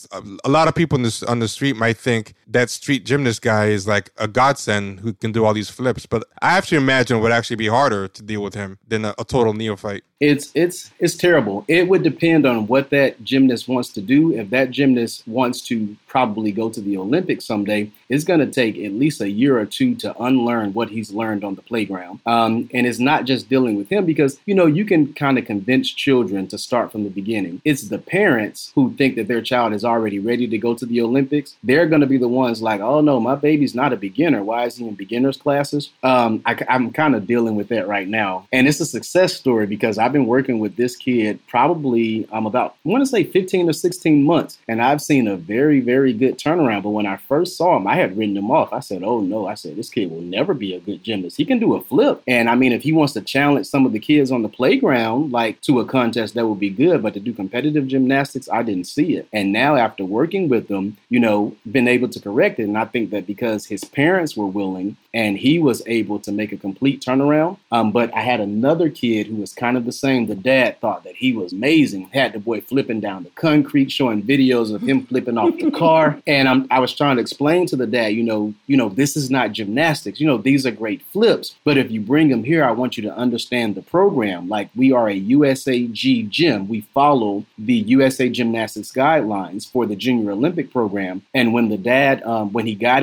a 0.43 0.49
lot 0.49 0.69
of 0.69 0.75
people 0.75 0.97
this, 0.99 1.23
on 1.23 1.39
the 1.41 1.49
street 1.49 1.77
might 1.77 1.99
think 1.99 2.35
that 2.47 2.71
street 2.71 3.05
gymnast 3.05 3.43
guy 3.43 3.67
is 3.67 3.87
like 3.87 4.11
a 4.17 4.27
godsend 4.27 5.01
who 5.01 5.13
can 5.13 5.33
do 5.33 5.45
all 5.45 5.53
these 5.53 5.69
flips, 5.69 6.07
but 6.07 6.25
I 6.41 6.51
have 6.51 6.67
to 6.69 6.77
imagine 6.77 7.19
it 7.19 7.21
would 7.21 7.33
actually 7.33 7.57
be 7.57 7.69
harder 7.69 8.09
to 8.09 8.23
deal 8.23 8.43
with 8.43 8.55
him 8.55 8.79
than 8.89 9.05
a, 9.05 9.15
a 9.19 9.25
total 9.25 9.53
neophyte. 9.53 10.05
It's 10.19 10.51
it's 10.55 10.80
it's 10.99 11.15
terrible. 11.15 11.65
It 11.69 11.89
would 11.89 12.03
depend 12.03 12.47
on 12.47 12.67
what 12.67 12.91
that 12.91 13.23
gymnast 13.25 13.69
wants 13.69 13.91
to 13.91 14.01
do. 14.01 14.35
If 14.35 14.51
that 14.51 14.71
gymnast 14.71 15.27
wants 15.27 15.61
to 15.63 15.97
probably 16.11 16.51
go 16.51 16.69
to 16.69 16.81
the 16.81 16.97
Olympics 16.97 17.47
someday, 17.47 17.91
it's 18.09 18.25
going 18.25 18.41
to 18.41 18.47
take 18.47 18.77
at 18.77 18.93
least 18.93 19.21
a 19.21 19.31
year 19.31 19.59
or 19.59 19.65
two 19.65 19.95
to 19.95 20.15
unlearn 20.21 20.75
what 20.75 20.91
he's 20.91 21.13
learned 21.13 21.45
on 21.45 21.55
the 21.55 21.63
playground. 21.63 22.19
Um, 22.27 22.69
and 22.75 22.87
it's 22.87 22.99
not 22.99 23.25
just 23.25 23.49
dealing 23.49 23.77
with 23.77 23.89
him 23.89 24.05
because 24.05 24.39
you 24.45 24.55
know 24.55 24.67
you 24.67 24.85
can 24.85 25.15
kind 25.15 25.39
of 25.39 25.47
convince 25.47 25.89
children 25.91 26.49
to 26.49 26.59
start 26.59 26.91
from 26.91 27.05
the 27.05 27.11
beginning. 27.11 27.63
It's 27.65 27.89
the 27.89 27.99
parents 27.99 28.73
who 28.75 28.93
think 28.95 29.15
that 29.17 29.29
their 29.29 29.41
child 29.41 29.73
is 29.73 29.85
already 29.85 30.19
ready 30.19 30.49
to 30.49 30.59
go 30.59 30.75
to 30.75 30.85
the 30.85 31.01
Olympics. 31.01 31.57
They're 31.63 31.87
going 31.87 32.01
to 32.01 32.07
be 32.07 32.19
the 32.19 32.29
ones 32.29 32.61
like, 32.61 32.81
oh 32.81 33.01
no, 33.01 33.21
my 33.21 33.37
baby's 33.37 33.75
not 33.75 33.93
a 33.93 33.97
beginner. 33.97 34.43
Why 34.43 34.65
is 34.65 34.77
he 34.77 34.87
in 34.87 34.95
beginners 34.95 35.37
classes? 35.37 35.91
Um, 36.03 36.43
I, 36.45 36.59
I'm 36.69 36.93
kind 36.93 37.15
of 37.15 37.27
dealing 37.27 37.55
with 37.55 37.69
that 37.69 37.87
right 37.87 38.09
now, 38.09 38.49
and 38.53 38.67
it's 38.67 38.81
a 38.81 38.87
success 38.87 39.35
story 39.35 39.67
because 39.67 39.97
I've 39.97 40.13
been 40.13 40.27
working 40.27 40.59
with 40.59 40.75
this 40.77 40.97
kid 40.97 41.39
probably 41.47 42.27
I'm 42.33 42.39
um, 42.39 42.47
about 42.47 42.75
I 42.85 42.89
want 42.89 43.03
to 43.03 43.07
say 43.07 43.23
15 43.23 43.69
or 43.69 43.73
16 43.73 44.25
months, 44.25 44.59
and 44.67 44.83
I've 44.83 45.01
seen 45.01 45.29
a 45.29 45.37
very 45.37 45.79
very 45.81 46.00
good 46.13 46.39
turnaround. 46.39 46.83
But 46.83 46.91
when 46.91 47.07
I 47.07 47.17
first 47.17 47.57
saw 47.57 47.77
him, 47.77 47.87
I 47.87 47.97
had 47.97 48.17
written 48.17 48.37
him 48.37 48.51
off. 48.51 48.73
I 48.73 48.81
said, 48.81 49.03
oh 49.03 49.21
no, 49.21 49.47
I 49.47 49.55
said 49.55 49.77
this 49.77 49.91
kid 49.91 50.11
will 50.11 50.21
never 50.21 50.55
be 50.55 50.75
a 50.75 50.81
good 50.81 51.03
gymnast. 51.03 51.37
He 51.37 51.45
can 51.45 51.59
do 51.59 51.75
a 51.75 51.83
flip, 51.83 52.23
and 52.27 52.49
I 52.49 52.55
mean 52.55 52.73
if 52.73 52.83
he 52.83 52.93
wants 52.93 53.13
to 53.15 53.21
challenge 53.21 53.67
some 53.67 53.87
of 53.87 53.93
the 53.93 53.99
kids 53.99 54.33
on 54.33 54.43
the 54.43 54.49
playground, 54.49 55.33
like 55.33 55.61
to 55.63 55.81
a 55.81 55.85
contest, 55.85 56.35
that 56.35 56.47
would 56.47 56.61
be 56.61 56.71
good. 56.71 57.03
But 57.03 57.15
to 57.15 57.21
do 57.21 57.33
competitive 57.33 57.87
gymnastics, 57.87 58.49
I 58.49 58.63
didn't 58.63 58.87
see 58.87 59.17
it. 59.17 59.29
And 59.33 59.53
now, 59.53 59.77
after 59.77 60.05
working 60.05 60.49
with 60.49 60.69
them, 60.69 60.97
you 61.09 61.21
know, 61.21 61.57
been 61.71 61.89
able 61.89 62.09
to 62.09 62.21
correct 62.21 62.59
it. 62.59 62.65
And 62.65 62.79
I 62.79 62.85
think 62.85 63.11
that 63.11 63.27
because 63.27 63.67
his 63.67 63.85
parents 63.85 64.37
were 64.37 64.47
willing 64.47 64.97
and 65.13 65.37
he 65.39 65.59
was 65.59 65.83
able 65.87 66.19
to 66.21 66.33
make 66.33 66.53
a 66.53 66.57
complete 66.57 67.03
turnaround. 67.03 67.59
Um, 67.73 67.91
but 67.91 68.15
I 68.15 68.21
had 68.21 68.41
another 68.41 68.89
kid 68.89 69.27
who 69.27 69.37
was 69.37 69.53
kind 69.53 69.77
of 69.77 69.85
the 69.85 69.93
same. 69.93 70.27
The 70.27 70.35
dad 70.35 70.81
thought 70.81 71.05
that 71.05 71.17
he 71.17 71.33
was 71.33 71.53
amazing, 71.53 72.11
had 72.13 72.33
the 72.33 72.39
boy 72.39 72.61
flipping 72.61 73.01
down 73.01 73.25
the 73.25 73.31
concrete, 73.31 73.91
showing 73.91 74.23
videos 74.23 74.73
of 74.73 74.83
him 74.83 75.07
flipping 75.07 75.39
off 75.39 75.57
the 75.59 75.71
car. 75.71 75.81
And 76.27 76.49
I'm, 76.49 76.67
I 76.71 76.79
was 76.81 76.95
trying 76.95 77.17
to 77.17 77.23
explain 77.23 77.67
to 77.67 77.77
the 77.77 77.87
dad, 77.87 78.09
you 78.09 78.23
know, 78.23 78.55
you 78.67 78.77
know, 78.77 78.89
this 78.89 79.17
is 79.17 79.31
not 79.31 79.53
gymnastics. 79.53 80.21
You 80.21 80.27
know, 80.27 80.39
these 80.39 80.67
are 80.67 80.71
great 80.71 81.03
flips, 81.03 81.57
but 81.65 81.77
if 81.77 81.91
you 81.91 82.01
bring 82.01 82.29
them 82.29 82.45
here, 82.45 82.65
I 82.65 82.71
want 82.71 82.97
you 82.97 83.03
to 83.05 83.17
understand 83.17 83.75
the 83.75 83.83
program. 83.83 84.49
Like 84.49 84.71
we 84.75 84.93
are 84.93 85.09
a 85.09 85.21
USAG 85.21 86.29
gym. 86.29 86.69
We 86.69 86.83
follow 86.95 87.45
the 87.59 87.75
USA 87.75 88.29
Gymnastics 88.29 88.93
guidelines 88.93 89.71
for 89.71 89.87
the 89.87 89.97
Junior 89.97 90.33
Olympic 90.33 90.73
program. 90.73 91.23
And 91.35 91.53
when 91.53 91.69
the 91.69 91.79
dad, 91.79 92.23
um, 92.23 92.53
when 92.53 92.67
he 92.67 92.75
got 92.75 93.03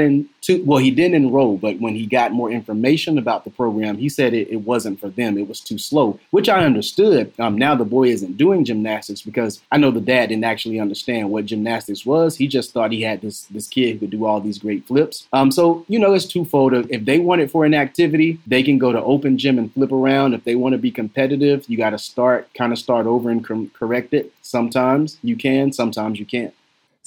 into, 0.50 0.64
well, 0.64 0.80
he 0.80 0.92
didn't 0.92 1.16
enroll, 1.16 1.58
but 1.58 1.80
when 1.80 1.96
he 1.96 2.06
got 2.06 2.32
more 2.32 2.52
information 2.52 3.18
about 3.18 3.44
the 3.44 3.50
program, 3.50 3.98
he 3.98 4.10
said 4.10 4.34
it, 4.34 4.50
it 4.50 4.58
wasn't 4.58 5.00
for 5.00 5.10
them. 5.10 5.38
It 5.38 5.48
was 5.48 5.60
too 5.60 5.78
slow, 5.78 6.20
which 6.32 6.50
I 6.50 6.66
understood. 6.66 7.34
Um, 7.40 7.58
now 7.58 7.76
the 7.76 7.86
boy 7.86 8.10
isn't 8.10 8.38
doing 8.38 8.66
gymnastics 8.66 9.22
because 9.22 9.62
I 9.72 9.78
know 9.78 9.92
the 9.92 10.02
dad 10.02 10.28
didn't 10.28 10.44
actually 10.44 10.80
understand 10.80 11.30
what 11.30 11.46
gymnastics 11.46 12.06
was. 12.06 12.38
He 12.38 12.48
just 12.48 12.72
thought 12.72 12.92
he 12.92 13.02
had 13.02 13.22
this 13.22 13.44
this 13.46 13.68
kid 13.68 13.94
who 13.94 14.00
could 14.00 14.10
do 14.10 14.26
all 14.26 14.42
these 14.42 14.58
great 14.58 14.86
flips. 14.86 15.28
Um, 15.34 15.52
so 15.52 15.86
you 15.88 16.00
know, 16.00 16.14
it's 16.14 16.26
twofold. 16.26 16.74
If 16.74 17.06
they 17.06 17.20
want 17.20 17.42
it 17.42 17.52
for 17.52 17.66
an 17.66 17.74
activity, 17.74 18.40
they 18.48 18.64
can 18.64 18.78
go 18.78 18.92
to 18.92 19.02
open 19.02 19.38
gym 19.38 19.58
and 19.58 19.74
flip 19.74 19.92
around. 19.92 20.34
If 20.34 20.44
they 20.44 20.56
want 20.56 20.74
to 20.74 20.78
be 20.78 20.92
competitive, 20.92 21.66
you 21.68 21.78
got 21.78 21.92
to 21.92 22.00
start 22.00 22.54
kind 22.54 22.72
of 22.72 22.80
start 22.80 23.06
over 23.06 23.30
and 23.30 23.74
correct 23.74 24.14
it. 24.14 24.34
Sometimes 24.42 25.18
you 25.24 25.36
can, 25.36 25.72
sometimes 25.72 26.20
you 26.20 26.26
can't. 26.26 26.54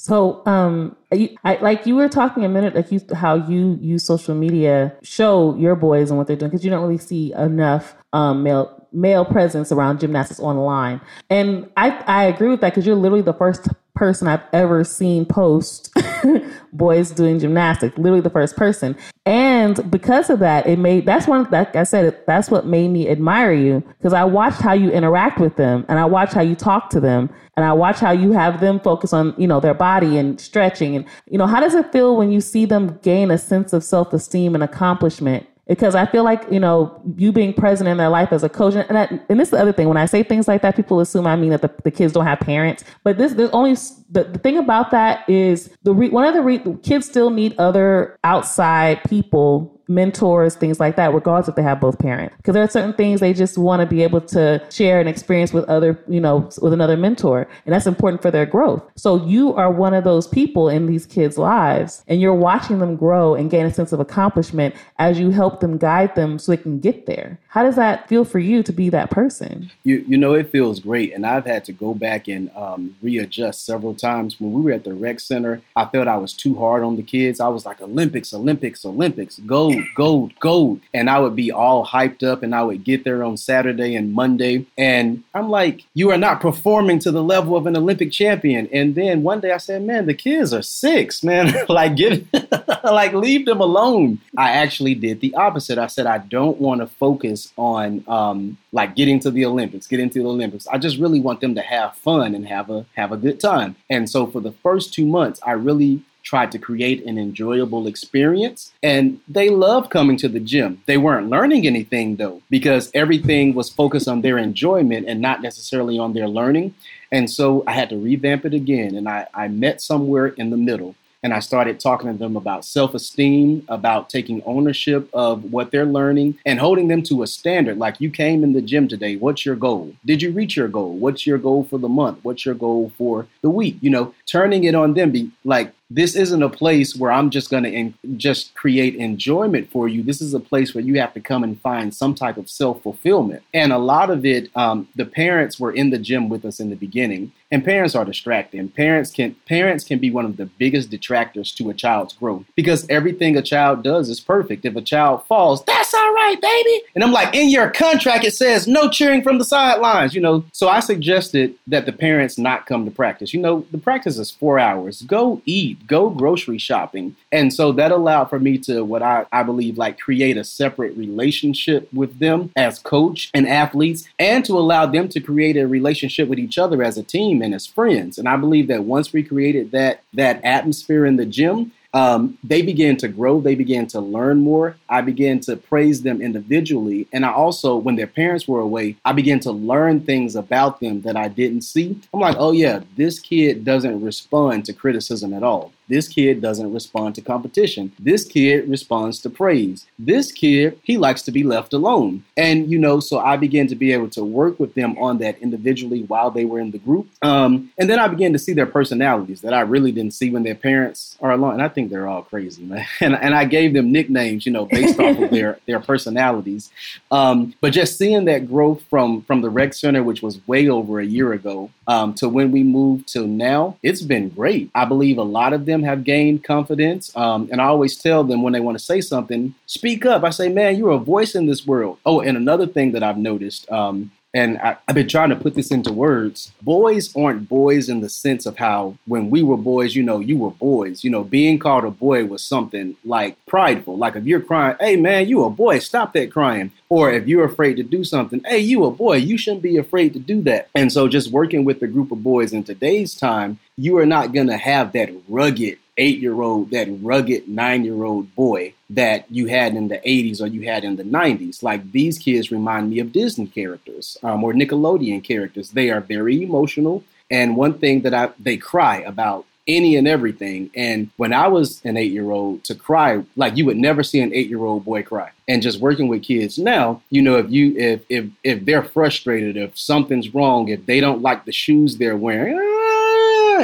So, 0.01 0.41
um, 0.47 0.95
I, 1.13 1.59
like 1.61 1.85
you 1.85 1.95
were 1.95 2.09
talking 2.09 2.43
a 2.43 2.49
minute, 2.49 2.73
like 2.73 2.91
you 2.91 2.99
how 3.13 3.35
you 3.35 3.77
use 3.79 4.03
social 4.03 4.33
media 4.33 4.95
show 5.03 5.55
your 5.57 5.75
boys 5.75 6.09
and 6.09 6.17
what 6.17 6.25
they're 6.25 6.35
doing 6.35 6.49
because 6.49 6.65
you 6.65 6.71
don't 6.71 6.81
really 6.81 6.97
see 6.97 7.33
enough 7.33 7.93
um, 8.11 8.41
male 8.41 8.87
male 8.91 9.23
presence 9.23 9.71
around 9.71 9.99
gymnastics 9.99 10.39
online. 10.39 11.01
And 11.29 11.69
I 11.77 11.91
I 12.07 12.23
agree 12.23 12.49
with 12.49 12.61
that 12.61 12.71
because 12.71 12.87
you're 12.87 12.95
literally 12.95 13.21
the 13.21 13.35
first 13.35 13.67
person 13.95 14.27
I've 14.27 14.43
ever 14.53 14.83
seen 14.83 15.25
post 15.25 15.93
boys 16.73 17.11
doing 17.11 17.39
gymnastics, 17.39 17.97
literally 17.97 18.21
the 18.21 18.29
first 18.29 18.55
person. 18.55 18.95
And 19.25 19.89
because 19.91 20.29
of 20.29 20.39
that, 20.39 20.65
it 20.67 20.79
made 20.79 21.05
that's 21.05 21.27
one 21.27 21.47
like 21.51 21.75
I 21.75 21.83
said, 21.83 22.19
that's 22.25 22.49
what 22.49 22.65
made 22.65 22.89
me 22.89 23.09
admire 23.09 23.53
you. 23.53 23.83
Because 23.97 24.13
I 24.13 24.23
watched 24.23 24.61
how 24.61 24.73
you 24.73 24.89
interact 24.91 25.39
with 25.39 25.55
them 25.55 25.85
and 25.89 25.99
I 25.99 26.05
watched 26.05 26.33
how 26.33 26.41
you 26.41 26.55
talk 26.55 26.89
to 26.91 26.99
them 26.99 27.29
and 27.55 27.65
I 27.65 27.73
watch 27.73 27.99
how 27.99 28.11
you 28.11 28.31
have 28.31 28.61
them 28.61 28.79
focus 28.79 29.13
on, 29.13 29.35
you 29.37 29.47
know, 29.47 29.59
their 29.59 29.73
body 29.73 30.17
and 30.17 30.39
stretching. 30.39 30.95
And 30.95 31.05
you 31.27 31.37
know, 31.37 31.47
how 31.47 31.59
does 31.59 31.75
it 31.75 31.91
feel 31.91 32.15
when 32.15 32.31
you 32.31 32.41
see 32.41 32.65
them 32.65 32.99
gain 33.03 33.29
a 33.31 33.37
sense 33.37 33.73
of 33.73 33.83
self-esteem 33.83 34.55
and 34.55 34.63
accomplishment 34.63 35.47
because 35.71 35.95
I 35.95 36.05
feel 36.05 36.25
like 36.25 36.43
you 36.51 36.59
know 36.59 37.01
you 37.15 37.31
being 37.31 37.53
present 37.53 37.87
in 37.87 37.95
their 37.95 38.09
life 38.09 38.33
as 38.33 38.43
a 38.43 38.49
coach, 38.49 38.75
and 38.75 38.89
that, 38.89 39.09
and 39.29 39.39
this 39.39 39.47
is 39.47 39.51
the 39.51 39.57
other 39.57 39.71
thing. 39.71 39.87
When 39.87 39.95
I 39.95 40.05
say 40.05 40.21
things 40.21 40.45
like 40.45 40.63
that, 40.63 40.75
people 40.75 40.99
assume 40.99 41.25
I 41.25 41.37
mean 41.37 41.51
that 41.51 41.61
the, 41.61 41.73
the 41.85 41.91
kids 41.91 42.11
don't 42.11 42.25
have 42.25 42.41
parents, 42.41 42.83
but 43.05 43.17
this 43.17 43.31
there's 43.35 43.51
only 43.51 43.75
the, 44.09 44.25
the 44.25 44.37
thing 44.37 44.57
about 44.57 44.91
that 44.91 45.27
is 45.29 45.73
the 45.83 45.93
re, 45.93 46.09
one 46.09 46.25
of 46.25 46.33
the, 46.33 46.41
re, 46.41 46.57
the 46.57 46.73
kids 46.83 47.05
still 47.05 47.29
need 47.29 47.55
other 47.57 48.19
outside 48.25 49.01
people 49.07 49.80
mentors, 49.87 50.55
things 50.55 50.79
like 50.79 50.95
that, 50.95 51.13
regardless 51.13 51.49
if 51.49 51.55
they 51.55 51.63
have 51.63 51.79
both 51.79 51.99
parents. 51.99 52.35
Because 52.37 52.53
there 52.53 52.63
are 52.63 52.69
certain 52.69 52.93
things 52.93 53.19
they 53.19 53.33
just 53.33 53.57
want 53.57 53.81
to 53.81 53.85
be 53.85 54.03
able 54.03 54.21
to 54.21 54.65
share 54.69 54.99
and 54.99 55.09
experience 55.09 55.53
with 55.53 55.65
other, 55.65 56.03
you 56.07 56.19
know, 56.19 56.49
with 56.61 56.73
another 56.73 56.97
mentor. 56.97 57.47
And 57.65 57.73
that's 57.73 57.87
important 57.87 58.21
for 58.21 58.31
their 58.31 58.45
growth. 58.45 58.83
So 58.95 59.25
you 59.25 59.53
are 59.53 59.71
one 59.71 59.93
of 59.93 60.03
those 60.03 60.27
people 60.27 60.69
in 60.69 60.85
these 60.85 61.05
kids' 61.05 61.37
lives 61.37 62.03
and 62.07 62.21
you're 62.21 62.33
watching 62.33 62.79
them 62.79 62.95
grow 62.95 63.35
and 63.35 63.49
gain 63.51 63.65
a 63.65 63.73
sense 63.73 63.91
of 63.91 63.99
accomplishment 63.99 64.75
as 64.99 65.19
you 65.19 65.29
help 65.29 65.59
them 65.59 65.77
guide 65.77 66.15
them 66.15 66.39
so 66.39 66.51
they 66.51 66.61
can 66.61 66.79
get 66.79 67.05
there. 67.05 67.39
How 67.49 67.63
does 67.63 67.75
that 67.75 68.07
feel 68.07 68.23
for 68.23 68.39
you 68.39 68.63
to 68.63 68.71
be 68.71 68.89
that 68.89 69.09
person? 69.11 69.71
You, 69.83 70.03
you 70.07 70.17
know, 70.17 70.33
it 70.33 70.51
feels 70.51 70.79
great. 70.79 71.13
And 71.13 71.25
I've 71.25 71.45
had 71.45 71.65
to 71.65 71.73
go 71.73 71.93
back 71.93 72.27
and 72.27 72.49
um, 72.55 72.95
readjust 73.01 73.65
several 73.65 73.93
times. 73.93 74.39
When 74.39 74.53
we 74.53 74.61
were 74.61 74.71
at 74.71 74.83
the 74.83 74.93
rec 74.93 75.19
center, 75.19 75.61
I 75.75 75.85
felt 75.85 76.07
I 76.07 76.17
was 76.17 76.33
too 76.33 76.55
hard 76.55 76.83
on 76.83 76.95
the 76.95 77.03
kids. 77.03 77.39
I 77.39 77.47
was 77.49 77.65
like, 77.65 77.81
Olympics, 77.81 78.33
Olympics, 78.33 78.85
Olympics, 78.85 79.39
gold, 79.71 79.85
gold, 79.95 80.39
gold. 80.39 80.81
And 80.93 81.09
I 81.09 81.19
would 81.19 81.35
be 81.35 81.51
all 81.51 81.85
hyped 81.85 82.23
up 82.23 82.43
and 82.43 82.53
I 82.53 82.63
would 82.63 82.83
get 82.83 83.03
there 83.03 83.23
on 83.23 83.37
Saturday 83.37 83.95
and 83.95 84.13
Monday. 84.13 84.65
And 84.77 85.23
I'm 85.33 85.49
like, 85.49 85.83
you 85.93 86.11
are 86.11 86.17
not 86.17 86.41
performing 86.41 86.99
to 86.99 87.11
the 87.11 87.23
level 87.23 87.55
of 87.55 87.65
an 87.65 87.77
Olympic 87.77 88.11
champion. 88.11 88.67
And 88.71 88.95
then 88.95 89.23
one 89.23 89.39
day 89.39 89.51
I 89.51 89.57
said, 89.57 89.83
man, 89.83 90.05
the 90.05 90.13
kids 90.13 90.53
are 90.53 90.61
six, 90.61 91.23
man. 91.23 91.53
like, 91.69 91.95
get, 91.95 92.25
like, 92.83 93.13
leave 93.13 93.45
them 93.45 93.61
alone. 93.61 94.19
I 94.37 94.51
actually 94.51 94.95
did 94.95 95.21
the 95.21 95.33
opposite. 95.35 95.77
I 95.77 95.87
said, 95.87 96.05
I 96.05 96.19
don't 96.19 96.59
want 96.59 96.81
to 96.81 96.87
focus 96.87 97.51
on 97.57 98.03
um, 98.07 98.57
like 98.71 98.95
getting 98.95 99.19
to 99.21 99.31
the 99.31 99.45
Olympics, 99.45 99.87
getting 99.87 100.09
to 100.09 100.19
the 100.21 100.29
Olympics. 100.29 100.67
I 100.67 100.77
just 100.77 100.97
really 100.97 101.19
want 101.19 101.41
them 101.41 101.55
to 101.55 101.61
have 101.61 101.95
fun 101.97 102.35
and 102.35 102.47
have 102.47 102.69
a 102.69 102.85
have 102.95 103.11
a 103.11 103.17
good 103.17 103.39
time. 103.39 103.75
And 103.89 104.09
so 104.09 104.27
for 104.27 104.39
the 104.39 104.51
first 104.51 104.93
two 104.93 105.05
months, 105.05 105.39
I 105.45 105.51
really 105.51 106.01
tried 106.23 106.51
to 106.51 106.59
create 106.59 107.05
an 107.05 107.17
enjoyable 107.17 107.87
experience. 107.87 108.71
And 108.83 109.19
they 109.27 109.49
loved 109.49 109.89
coming 109.89 110.17
to 110.17 110.29
the 110.29 110.39
gym. 110.39 110.81
They 110.85 110.97
weren't 110.97 111.29
learning 111.29 111.67
anything 111.67 112.15
though, 112.15 112.41
because 112.49 112.91
everything 112.93 113.53
was 113.53 113.69
focused 113.69 114.07
on 114.07 114.21
their 114.21 114.37
enjoyment 114.37 115.07
and 115.07 115.21
not 115.21 115.41
necessarily 115.41 115.97
on 115.99 116.13
their 116.13 116.27
learning. 116.27 116.75
And 117.11 117.29
so 117.29 117.63
I 117.67 117.73
had 117.73 117.89
to 117.89 117.97
revamp 117.97 118.45
it 118.45 118.53
again. 118.53 118.95
And 118.95 119.07
I, 119.07 119.27
I 119.33 119.47
met 119.47 119.81
somewhere 119.81 120.27
in 120.27 120.49
the 120.49 120.57
middle 120.57 120.95
and 121.23 121.33
I 121.33 121.39
started 121.39 121.79
talking 121.79 122.11
to 122.11 122.17
them 122.17 122.35
about 122.35 122.65
self 122.65 122.93
esteem, 122.95 123.63
about 123.67 124.09
taking 124.09 124.41
ownership 124.43 125.07
of 125.13 125.51
what 125.51 125.71
they're 125.71 125.85
learning, 125.85 126.39
and 126.45 126.59
holding 126.59 126.87
them 126.87 127.03
to 127.03 127.23
a 127.23 127.27
standard. 127.27 127.77
Like 127.77 128.01
you 128.01 128.09
came 128.09 128.43
in 128.43 128.53
the 128.53 128.61
gym 128.61 128.87
today, 128.87 129.15
what's 129.17 129.45
your 129.45 129.55
goal? 129.55 129.93
Did 130.05 130.21
you 130.21 130.31
reach 130.31 130.55
your 130.55 130.67
goal? 130.67 130.93
What's 130.93 131.27
your 131.27 131.37
goal 131.37 131.63
for 131.63 131.77
the 131.77 131.89
month? 131.89 132.19
What's 132.23 132.45
your 132.45 132.55
goal 132.55 132.91
for 132.97 133.27
the 133.41 133.49
week? 133.49 133.77
You 133.81 133.91
know, 133.91 134.13
turning 134.31 134.63
it 134.63 134.75
on 134.75 134.93
them, 134.93 135.11
be 135.11 135.29
like 135.43 135.73
this 135.93 136.15
isn't 136.15 136.41
a 136.41 136.49
place 136.49 136.95
where 136.95 137.11
I'm 137.11 137.29
just 137.29 137.49
going 137.49 137.63
to 137.63 137.93
just 138.15 138.55
create 138.55 138.95
enjoyment 138.95 139.69
for 139.69 139.89
you. 139.89 140.01
This 140.03 140.21
is 140.21 140.33
a 140.33 140.39
place 140.39 140.73
where 140.73 140.83
you 140.83 140.99
have 141.01 141.13
to 141.15 141.19
come 141.19 141.43
and 141.43 141.59
find 141.59 141.93
some 141.93 142.15
type 142.15 142.37
of 142.37 142.49
self 142.49 142.81
fulfillment. 142.81 143.43
And 143.53 143.73
a 143.73 143.77
lot 143.77 144.09
of 144.09 144.25
it, 144.25 144.49
um, 144.55 144.87
the 144.95 145.05
parents 145.05 145.59
were 145.59 145.71
in 145.71 145.89
the 145.89 145.99
gym 145.99 146.29
with 146.29 146.45
us 146.45 146.61
in 146.61 146.69
the 146.69 146.77
beginning, 146.77 147.33
and 147.51 147.65
parents 147.65 147.93
are 147.93 148.05
distracting. 148.05 148.69
Parents 148.69 149.11
can 149.11 149.35
parents 149.45 149.83
can 149.83 149.99
be 149.99 150.09
one 150.09 150.23
of 150.23 150.37
the 150.37 150.45
biggest 150.45 150.89
detractors 150.89 151.51
to 151.53 151.69
a 151.69 151.73
child's 151.73 152.13
growth 152.13 152.45
because 152.55 152.87
everything 152.89 153.35
a 153.35 153.41
child 153.41 153.83
does 153.83 154.09
is 154.09 154.21
perfect. 154.21 154.63
If 154.63 154.77
a 154.77 154.81
child 154.81 155.27
falls, 155.27 155.63
that's 155.65 155.93
all 155.93 156.13
right, 156.13 156.41
baby. 156.41 156.81
And 156.95 157.03
I'm 157.03 157.11
like, 157.11 157.35
in 157.35 157.49
your 157.49 157.69
contract 157.69 158.23
it 158.23 158.33
says 158.33 158.65
no 158.65 158.89
cheering 158.89 159.21
from 159.21 159.39
the 159.39 159.45
sidelines. 159.45 160.15
You 160.15 160.21
know, 160.21 160.45
so 160.53 160.69
I 160.69 160.79
suggested 160.79 161.55
that 161.67 161.85
the 161.85 161.91
parents 161.91 162.37
not 162.37 162.65
come 162.65 162.85
to 162.85 162.91
practice. 162.91 163.33
You 163.33 163.41
know, 163.41 163.65
the 163.71 163.77
practice 163.77 164.17
is 164.21 164.31
four 164.31 164.57
hours. 164.57 165.01
Go 165.01 165.41
eat 165.45 165.85
go 165.87 166.09
grocery 166.09 166.57
shopping. 166.57 167.15
And 167.31 167.53
so 167.53 167.71
that 167.73 167.91
allowed 167.91 168.25
for 168.25 168.39
me 168.39 168.57
to 168.59 168.83
what 168.83 169.01
I, 169.01 169.25
I 169.31 169.43
believe 169.43 169.77
like 169.77 169.99
create 169.99 170.37
a 170.37 170.43
separate 170.43 170.95
relationship 170.95 171.91
with 171.93 172.19
them 172.19 172.51
as 172.55 172.79
coach 172.79 173.29
and 173.33 173.47
athletes 173.47 174.07
and 174.19 174.45
to 174.45 174.57
allow 174.57 174.85
them 174.85 175.09
to 175.09 175.19
create 175.19 175.57
a 175.57 175.67
relationship 175.67 176.29
with 176.29 176.39
each 176.39 176.57
other 176.57 176.83
as 176.83 176.97
a 176.97 177.03
team 177.03 177.41
and 177.41 177.53
as 177.53 177.67
friends. 177.67 178.17
And 178.17 178.29
I 178.29 178.37
believe 178.37 178.67
that 178.67 178.83
once 178.83 179.11
we 179.11 179.23
created 179.23 179.71
that 179.71 180.03
that 180.13 180.43
atmosphere 180.45 181.05
in 181.05 181.17
the 181.17 181.25
gym, 181.25 181.71
um, 181.93 182.37
they 182.43 182.61
began 182.61 182.95
to 182.97 183.07
grow. 183.07 183.41
They 183.41 183.55
began 183.55 183.87
to 183.87 183.99
learn 183.99 184.39
more. 184.39 184.77
I 184.87 185.01
began 185.01 185.39
to 185.41 185.57
praise 185.57 186.01
them 186.01 186.21
individually. 186.21 187.07
And 187.11 187.25
I 187.25 187.31
also, 187.31 187.75
when 187.75 187.95
their 187.95 188.07
parents 188.07 188.47
were 188.47 188.61
away, 188.61 188.95
I 189.03 189.11
began 189.11 189.39
to 189.41 189.51
learn 189.51 190.01
things 190.01 190.35
about 190.35 190.79
them 190.79 191.01
that 191.01 191.17
I 191.17 191.27
didn't 191.27 191.61
see. 191.61 191.99
I'm 192.13 192.19
like, 192.19 192.37
oh, 192.39 192.51
yeah, 192.51 192.81
this 192.95 193.19
kid 193.19 193.65
doesn't 193.65 194.01
respond 194.01 194.65
to 194.65 194.73
criticism 194.73 195.33
at 195.33 195.43
all. 195.43 195.73
This 195.91 196.07
kid 196.07 196.41
doesn't 196.41 196.71
respond 196.73 197.15
to 197.15 197.21
competition. 197.21 197.91
This 197.99 198.23
kid 198.23 198.69
responds 198.69 199.19
to 199.23 199.29
praise. 199.29 199.85
This 199.99 200.31
kid, 200.31 200.79
he 200.83 200.97
likes 200.97 201.21
to 201.23 201.31
be 201.31 201.43
left 201.43 201.73
alone. 201.73 202.23
And, 202.37 202.71
you 202.71 202.79
know, 202.79 203.01
so 203.01 203.19
I 203.19 203.35
began 203.35 203.67
to 203.67 203.75
be 203.75 203.91
able 203.91 204.07
to 204.11 204.23
work 204.23 204.57
with 204.57 204.73
them 204.73 204.97
on 204.97 205.17
that 205.17 205.37
individually 205.39 206.03
while 206.03 206.31
they 206.31 206.45
were 206.45 206.61
in 206.61 206.71
the 206.71 206.77
group. 206.77 207.09
Um, 207.21 207.71
and 207.77 207.89
then 207.89 207.99
I 207.99 208.07
began 208.07 208.31
to 208.31 208.39
see 208.39 208.53
their 208.53 208.65
personalities 208.65 209.41
that 209.41 209.53
I 209.53 209.61
really 209.61 209.91
didn't 209.91 210.13
see 210.13 210.29
when 210.29 210.43
their 210.43 210.55
parents 210.55 211.17
are 211.19 211.31
alone. 211.31 211.55
And 211.55 211.61
I 211.61 211.67
think 211.67 211.89
they're 211.89 212.07
all 212.07 212.23
crazy, 212.23 212.63
man. 212.63 212.85
And, 213.01 213.15
and 213.15 213.33
I 213.33 213.45
gave 213.45 213.73
them 213.73 213.91
nicknames, 213.91 214.45
you 214.45 214.51
know, 214.51 214.65
based 214.65 214.99
off 214.99 215.17
of 215.17 215.31
their, 215.31 215.57
their 215.65 215.79
personalities. 215.79 216.69
Um, 217.09 217.55
but 217.59 217.73
just 217.73 217.97
seeing 217.97 218.25
that 218.25 218.47
growth 218.47 218.83
from, 218.89 219.23
from 219.23 219.41
the 219.41 219.49
rec 219.49 219.73
center, 219.73 220.03
which 220.03 220.21
was 220.21 220.39
way 220.47 220.69
over 220.69 220.99
a 220.99 221.05
year 221.05 221.33
ago, 221.33 221.71
um, 221.87 222.13
to 222.15 222.29
when 222.29 222.51
we 222.51 222.63
moved 222.63 223.07
to 223.13 223.27
now, 223.27 223.77
it's 223.81 224.03
been 224.03 224.29
great. 224.29 224.69
I 224.75 224.85
believe 224.85 225.17
a 225.17 225.23
lot 225.23 225.51
of 225.51 225.65
them 225.65 225.80
have 225.83 226.03
gained 226.03 226.43
confidence. 226.43 227.15
Um, 227.15 227.49
and 227.51 227.61
I 227.61 227.65
always 227.65 227.97
tell 227.97 228.23
them 228.23 228.41
when 228.41 228.53
they 228.53 228.59
want 228.59 228.77
to 228.77 228.83
say 228.83 229.01
something, 229.01 229.53
speak 229.65 230.05
up. 230.05 230.23
I 230.23 230.29
say, 230.29 230.49
man, 230.49 230.77
you're 230.77 230.91
a 230.91 230.97
voice 230.97 231.35
in 231.35 231.45
this 231.45 231.65
world. 231.65 231.97
Oh, 232.05 232.21
and 232.21 232.37
another 232.37 232.67
thing 232.67 232.91
that 232.93 233.03
I've 233.03 233.17
noticed, 233.17 233.71
um, 233.71 234.11
and 234.33 234.57
I, 234.59 234.77
have 234.87 234.95
been 234.95 235.07
trying 235.07 235.29
to 235.29 235.35
put 235.35 235.55
this 235.55 235.71
into 235.71 235.91
words. 235.91 236.51
Boys 236.61 237.13
aren't 237.15 237.49
boys 237.49 237.89
in 237.89 238.01
the 238.01 238.09
sense 238.09 238.45
of 238.45 238.57
how 238.57 238.95
when 239.05 239.29
we 239.29 239.43
were 239.43 239.57
boys, 239.57 239.95
you 239.95 240.03
know, 240.03 240.19
you 240.19 240.37
were 240.37 240.51
boys. 240.51 241.03
You 241.03 241.09
know, 241.09 241.23
being 241.23 241.59
called 241.59 241.83
a 241.83 241.91
boy 241.91 242.25
was 242.25 242.43
something 242.43 242.95
like 243.03 243.37
prideful. 243.45 243.97
Like 243.97 244.15
if 244.15 244.23
you're 244.23 244.41
crying, 244.41 244.77
hey 244.79 244.95
man, 244.95 245.27
you 245.27 245.43
a 245.43 245.49
boy, 245.49 245.79
stop 245.79 246.13
that 246.13 246.31
crying. 246.31 246.71
Or 246.89 247.11
if 247.11 247.27
you're 247.27 247.45
afraid 247.45 247.77
to 247.77 247.83
do 247.83 248.03
something, 248.03 248.41
hey, 248.45 248.59
you 248.59 248.85
a 248.85 248.91
boy, 248.91 249.17
you 249.17 249.37
shouldn't 249.37 249.63
be 249.63 249.77
afraid 249.77 250.13
to 250.13 250.19
do 250.19 250.41
that. 250.43 250.69
And 250.75 250.91
so 250.91 251.07
just 251.07 251.31
working 251.31 251.65
with 251.65 251.81
a 251.81 251.87
group 251.87 252.11
of 252.11 252.23
boys 252.23 252.53
in 252.53 252.63
today's 252.63 253.15
time, 253.15 253.59
you 253.77 253.97
are 253.97 254.05
not 254.05 254.33
gonna 254.33 254.57
have 254.57 254.93
that 254.93 255.09
rugged 255.27 255.77
eight 256.01 256.19
year 256.19 256.41
old, 256.41 256.71
that 256.71 256.87
rugged 257.01 257.47
nine 257.47 257.85
year 257.85 258.03
old 258.03 258.35
boy 258.35 258.73
that 258.89 259.25
you 259.29 259.45
had 259.47 259.75
in 259.75 259.87
the 259.87 259.99
80s 259.99 260.41
or 260.41 260.47
you 260.47 260.63
had 260.63 260.83
in 260.83 260.97
the 260.97 261.03
90s. 261.03 261.63
Like 261.63 261.91
these 261.91 262.17
kids 262.17 262.51
remind 262.51 262.89
me 262.89 262.99
of 262.99 263.13
Disney 263.13 263.47
characters 263.47 264.17
um, 264.23 264.43
or 264.43 264.53
Nickelodeon 264.53 265.23
characters. 265.23 265.71
They 265.71 265.89
are 265.91 266.01
very 266.01 266.41
emotional. 266.41 267.03
And 267.29 267.55
one 267.55 267.75
thing 267.79 268.01
that 268.01 268.13
I 268.13 268.31
they 268.39 268.57
cry 268.57 268.97
about 268.97 269.45
any 269.67 269.95
and 269.95 270.07
everything. 270.07 270.69
And 270.75 271.09
when 271.17 271.33
I 271.33 271.47
was 271.47 271.81
an 271.85 271.97
eight 271.97 272.11
year 272.11 272.31
old 272.31 272.63
to 272.65 272.75
cry, 272.75 273.23
like 273.35 273.55
you 273.55 273.65
would 273.65 273.77
never 273.77 274.03
see 274.03 274.19
an 274.19 274.33
eight 274.33 274.49
year 274.49 274.63
old 274.63 274.83
boy 274.85 275.03
cry. 275.03 275.31
And 275.47 275.61
just 275.61 275.79
working 275.79 276.07
with 276.07 276.23
kids 276.23 276.57
now, 276.57 277.01
you 277.09 277.21
know, 277.21 277.37
if 277.37 277.49
you 277.49 277.75
if 277.77 278.01
if 278.09 278.25
if 278.43 278.65
they're 278.65 278.83
frustrated, 278.83 279.57
if 279.57 279.77
something's 279.77 280.33
wrong, 280.33 280.69
if 280.69 280.85
they 280.85 280.99
don't 280.99 281.21
like 281.21 281.45
the 281.45 281.51
shoes 281.51 281.97
they're 281.97 282.17
wearing, 282.17 282.57